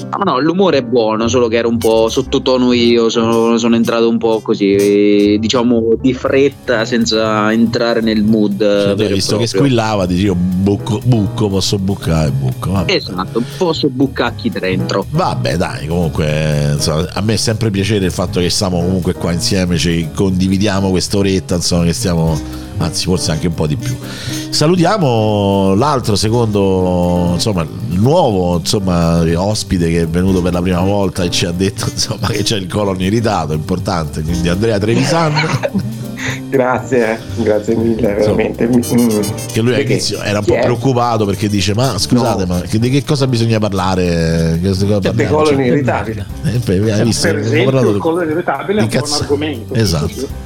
No, 0.09 0.23
no, 0.23 0.39
l'umore 0.39 0.79
è 0.79 0.83
buono, 0.83 1.27
solo 1.27 1.47
che 1.47 1.57
ero 1.57 1.69
un 1.69 1.77
po' 1.77 2.09
sottotono 2.09 2.73
io, 2.73 3.09
sono, 3.09 3.57
sono 3.57 3.75
entrato 3.75 4.09
un 4.09 4.17
po' 4.17 4.39
così, 4.39 5.37
diciamo 5.39 5.95
di 5.99 6.13
fretta, 6.13 6.85
senza 6.85 7.51
entrare 7.51 8.01
nel 8.01 8.23
mood. 8.23 8.57
Cioè, 8.57 9.07
visto 9.13 9.37
che 9.37 9.47
squillava, 9.47 10.05
dici 10.05 10.25
io 10.25 10.35
bucco, 10.35 10.99
bucco, 11.03 11.49
posso 11.49 11.77
buccare, 11.77 12.31
bucco. 12.31 12.71
Vabbè. 12.71 12.93
Esatto, 12.93 13.43
posso 13.57 13.89
buccacchi 13.89 14.49
dentro. 14.49 15.05
Vabbè, 15.09 15.57
dai, 15.57 15.87
comunque 15.87 16.71
insomma, 16.73 17.07
a 17.13 17.21
me 17.21 17.33
è 17.33 17.37
sempre 17.37 17.69
piacere 17.69 18.05
il 18.05 18.11
fatto 18.11 18.39
che 18.39 18.49
stiamo 18.49 18.79
comunque 18.79 19.13
qua 19.13 19.31
insieme, 19.31 19.77
ci 19.77 20.09
condividiamo 20.13 20.89
quest'oretta, 20.89 21.55
insomma, 21.55 21.85
che 21.85 21.93
stiamo 21.93 22.65
anzi 22.77 23.05
forse 23.05 23.31
anche 23.31 23.47
un 23.47 23.53
po' 23.53 23.67
di 23.67 23.75
più. 23.75 23.95
Salutiamo 24.49 25.73
l'altro 25.75 26.15
secondo, 26.15 27.31
insomma, 27.33 27.65
nuovo 27.89 28.57
insomma, 28.57 29.21
ospite 29.39 29.89
che 29.89 30.01
è 30.01 30.07
venuto 30.07 30.41
per 30.41 30.53
la 30.53 30.61
prima 30.61 30.81
volta 30.81 31.23
e 31.23 31.29
ci 31.29 31.45
ha 31.45 31.51
detto 31.51 31.85
insomma, 31.91 32.27
che 32.27 32.43
c'è 32.43 32.57
il 32.57 32.67
colon 32.67 32.99
irritato, 33.01 33.53
importante, 33.53 34.21
quindi 34.21 34.49
Andrea 34.49 34.79
Trevisan. 34.79 35.33
grazie, 36.49 37.19
grazie 37.35 37.75
mille, 37.75 38.13
veramente. 38.13 38.63
Insomma, 38.63 39.21
che 39.51 39.61
lui 39.61 39.75
all'inizio 39.75 40.21
era 40.21 40.39
un 40.39 40.45
po' 40.45 40.55
preoccupato 40.55 41.25
perché 41.25 41.47
dice: 41.47 41.73
Ma 41.73 41.97
scusate, 41.97 42.45
no. 42.45 42.55
ma 42.55 42.61
di 42.69 42.89
che 42.89 43.03
cosa 43.03 43.27
bisogna 43.27 43.59
parlare? 43.59 44.59
C'è 44.61 45.27
colon 45.27 45.61
irritabile. 45.61 46.25
Eh, 46.43 46.91
hai 46.91 47.03
visto? 47.03 47.27
Per 47.27 47.37
esempio, 47.37 47.89
il 47.91 47.97
colon 47.97 48.29
irritabile 48.29 48.81
è 48.81 48.83
un, 48.83 48.89
un 48.91 49.13
argomento. 49.13 49.73
Esatto. 49.73 50.45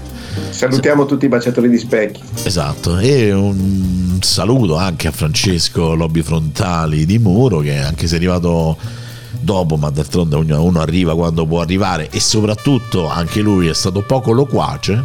Salutiamo 0.61 1.07
tutti 1.07 1.25
i 1.25 1.27
baciatori 1.27 1.67
di 1.69 1.79
specchi. 1.79 2.21
Esatto, 2.43 2.99
e 2.99 3.31
un 3.31 4.19
saluto 4.21 4.75
anche 4.75 5.07
a 5.07 5.11
Francesco 5.11 5.95
Lobby 5.95 6.21
Frontali 6.21 7.07
di 7.07 7.17
Muro 7.17 7.61
che 7.61 7.79
anche 7.79 8.05
se 8.05 8.13
è 8.13 8.17
arrivato 8.17 8.77
dopo, 9.39 9.75
ma 9.77 9.89
d'altronde 9.89 10.35
uno 10.35 10.79
arriva 10.79 11.15
quando 11.15 11.47
può 11.47 11.61
arrivare 11.61 12.09
e 12.11 12.19
soprattutto 12.19 13.09
anche 13.09 13.41
lui 13.41 13.69
è 13.69 13.73
stato 13.73 14.03
poco 14.03 14.33
loquace. 14.33 15.03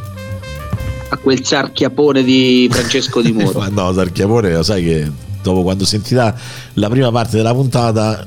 A 1.09 1.16
quel 1.16 1.43
sarchiapone 1.43 2.23
di 2.23 2.69
Francesco 2.70 3.23
di 3.23 3.33
Muro. 3.33 3.57
ma 3.61 3.69
no, 3.69 3.95
sarchiapone, 3.95 4.53
lo 4.53 4.62
sai 4.62 4.85
che 4.85 5.11
dopo 5.41 5.62
quando 5.62 5.87
sentirà 5.87 6.37
la 6.74 6.91
prima 6.91 7.11
parte 7.11 7.39
della 7.39 7.55
puntata 7.55 8.27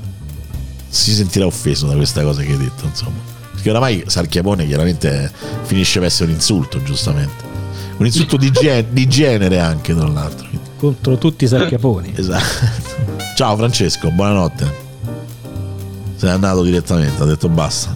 si 0.87 1.11
sentirà 1.11 1.45
offeso 1.45 1.85
da 1.85 1.93
questa 1.93 2.23
cosa 2.23 2.41
che 2.41 2.53
hai 2.53 2.57
detto, 2.57 2.85
insomma. 2.85 3.37
Perché 3.59 3.71
oramai 3.71 4.03
Sarchiapone 4.07 4.65
chiaramente 4.65 5.29
finisce 5.63 5.99
per 5.99 6.07
essere 6.07 6.29
un 6.29 6.35
insulto, 6.35 6.81
giustamente. 6.81 7.43
Un 7.97 8.05
insulto 8.05 8.37
di, 8.37 8.49
gen- 8.55 8.85
di 8.91 9.05
genere 9.05 9.59
anche, 9.59 9.93
tra 9.93 10.07
l'altro. 10.07 10.47
contro 10.77 11.17
tutti 11.17 11.43
i 11.43 11.47
sarchiaponi. 11.47 12.13
esatto. 12.15 12.65
Ciao 13.35 13.57
Francesco, 13.57 14.11
buonanotte. 14.11 14.87
Sei 16.15 16.29
andato 16.29 16.63
direttamente, 16.63 17.21
ha 17.21 17.25
detto 17.25 17.49
basta. 17.49 17.93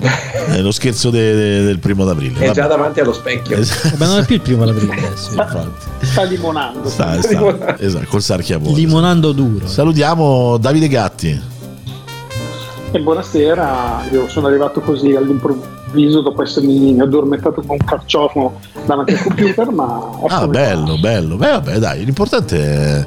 È 0.00 0.58
lo 0.60 0.72
scherzo 0.72 1.10
de, 1.10 1.34
de, 1.34 1.62
del 1.62 1.78
primo 1.78 2.04
d'aprile. 2.04 2.46
È 2.46 2.50
già 2.50 2.66
davanti 2.66 2.98
allo 2.98 3.12
specchio. 3.12 3.58
Esatto. 3.58 3.94
Ma 3.96 4.06
non 4.06 4.18
è 4.18 4.24
più 4.24 4.34
il 4.34 4.40
primo 4.40 4.64
d'aprile 4.64 5.06
adesso. 5.06 5.30
Sta, 5.30 5.70
sta 6.00 6.22
limonando. 6.24 6.88
Sta, 6.88 7.22
sta, 7.22 7.78
esatto, 7.78 8.06
col 8.08 8.22
sarchiapone. 8.22 8.74
Limonando 8.74 9.30
duro. 9.30 9.68
Salutiamo 9.68 10.56
Davide 10.56 10.88
Gatti. 10.88 11.49
E 12.92 12.98
buonasera, 12.98 14.08
io 14.10 14.28
sono 14.28 14.48
arrivato 14.48 14.80
così 14.80 15.14
all'improvviso 15.14 16.22
dopo 16.22 16.42
essermi 16.42 16.98
addormentato 17.00 17.62
con 17.62 17.76
un 17.78 17.86
carciofo 17.86 18.58
davanti 18.84 19.12
al 19.12 19.22
computer, 19.22 19.70
ma... 19.70 20.10
Ah, 20.26 20.48
bello, 20.48 20.98
bello. 20.98 21.36
Beh, 21.36 21.50
vabbè, 21.50 21.78
dai, 21.78 22.04
l'importante 22.04 22.58
è 22.58 23.06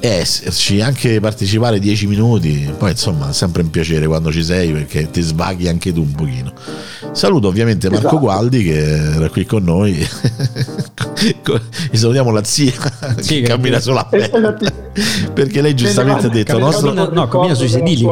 esserci, 0.00 0.80
anche 0.80 1.20
partecipare 1.20 1.78
10 1.78 2.06
minuti, 2.06 2.72
poi 2.76 2.90
insomma 2.90 3.30
è 3.30 3.32
sempre 3.32 3.62
un 3.62 3.70
piacere 3.70 4.06
quando 4.06 4.30
ci 4.32 4.42
sei 4.42 4.72
perché 4.72 5.10
ti 5.10 5.20
svaghi 5.20 5.68
anche 5.68 5.92
tu 5.92 6.02
un 6.02 6.12
pochino. 6.12 6.52
Saluto 7.12 7.48
ovviamente 7.48 7.88
Marco 7.88 8.06
esatto. 8.06 8.18
Gualdi 8.18 8.62
che 8.64 8.78
era 9.14 9.28
qui 9.30 9.46
con 9.46 9.64
noi 9.64 9.96
e 11.90 11.96
salutiamo 11.96 12.30
la 12.30 12.44
zia 12.44 12.72
sì, 13.20 13.40
che 13.40 13.48
cammina 13.48 13.80
sulla 13.80 14.04
pelle 14.10 14.54
perché 15.32 15.62
lei 15.62 15.74
giustamente 15.74 16.26
ha 16.26 16.30
detto 16.30 16.58
nostro... 16.58 16.92
no, 16.92 17.08
no, 17.10 17.28
cammina 17.28 17.54
sui 17.54 17.68
sedili. 17.68 18.06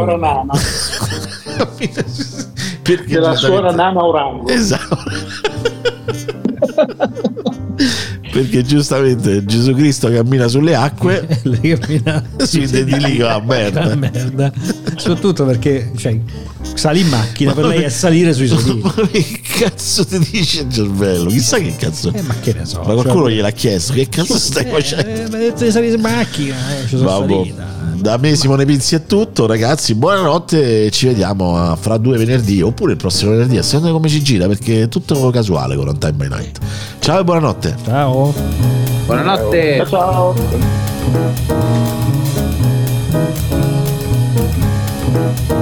perché 2.83 3.15
della 3.15 3.35
suora 3.35 3.73
Nana 3.73 4.03
Orango. 4.03 4.49
Esatto 4.49 4.99
perché 8.35 8.65
giustamente 8.65 9.45
Gesù 9.45 9.73
Cristo 9.75 10.11
cammina 10.11 10.49
sulle 10.49 10.75
acque 10.75 11.25
cammina 11.63 12.25
sui 12.43 12.67
dedili 12.67 13.23
a 13.23 13.41
merda. 13.41 13.95
merda. 13.95 14.53
Soprattutto 14.97 15.45
perché 15.45 15.93
cioè, 15.97 16.19
sali 16.75 17.01
in 17.01 17.09
macchina 17.09 17.51
ma 17.51 17.61
per 17.61 17.67
lei 17.67 17.83
è 17.85 17.89
salire 17.89 18.33
sui 18.33 18.49
sedili. 18.49 18.81
ma 18.83 18.93
che 18.93 19.41
cazzo 19.59 20.05
ti 20.05 20.19
dice 20.19 20.63
il 20.63 20.73
cervello? 20.73 21.31
Chissà 21.31 21.59
che 21.59 21.77
cazzo. 21.77 22.13
Eh, 22.13 22.23
ma 22.23 22.35
che 22.41 22.55
ne 22.55 22.65
so 22.65 22.79
ma 22.79 22.95
qualcuno 22.95 23.27
cioè, 23.27 23.35
gliel'ha 23.35 23.51
chiesto 23.53 23.93
che 23.93 24.09
cazzo 24.09 24.37
stai 24.37 24.65
eh, 24.67 24.71
facendo? 24.71 25.09
eh, 25.09 25.29
mi 25.29 25.35
ha 25.35 25.39
detto 25.39 25.65
di 25.65 25.71
salire 25.71 25.95
in 25.95 26.01
macchina 26.01 26.57
eh, 26.77 26.89
ci 26.89 26.97
sono 26.97 27.05
Vabbè. 27.05 27.33
salita 27.33 27.84
da 28.05 28.19
me 28.19 28.37
Simone 28.37 28.67
Pizzi 28.67 28.97
è 28.97 29.07
tutto 29.07 29.47
ragazzi. 29.47 29.95
Buonanotte 29.95 30.91
ci 30.91 31.07
vediamo 31.07 31.75
fra 31.81 31.97
due 31.97 32.19
venerdì 32.19 32.61
oppure 32.61 32.93
il 32.93 32.99
prossimo 32.99 33.31
venerdì 33.31 33.57
a 33.57 33.63
seconda 33.63 33.93
come 33.93 34.11
ci 34.11 34.23
gira 34.23 34.47
perché 34.47 34.83
è 34.83 34.89
tutto 34.89 35.31
casuale 35.31 35.75
con 35.75 35.89
un 35.89 35.99
time 35.99 36.13
by 36.13 36.29
night. 36.29 36.59
Ciao 36.99 37.21
e 37.21 37.25
buonanotte. 37.25 37.77
Ciao. 37.83 38.35
Buonanotte. 39.07 39.87
Ciao, 39.89 40.35
ciao. 45.47 45.54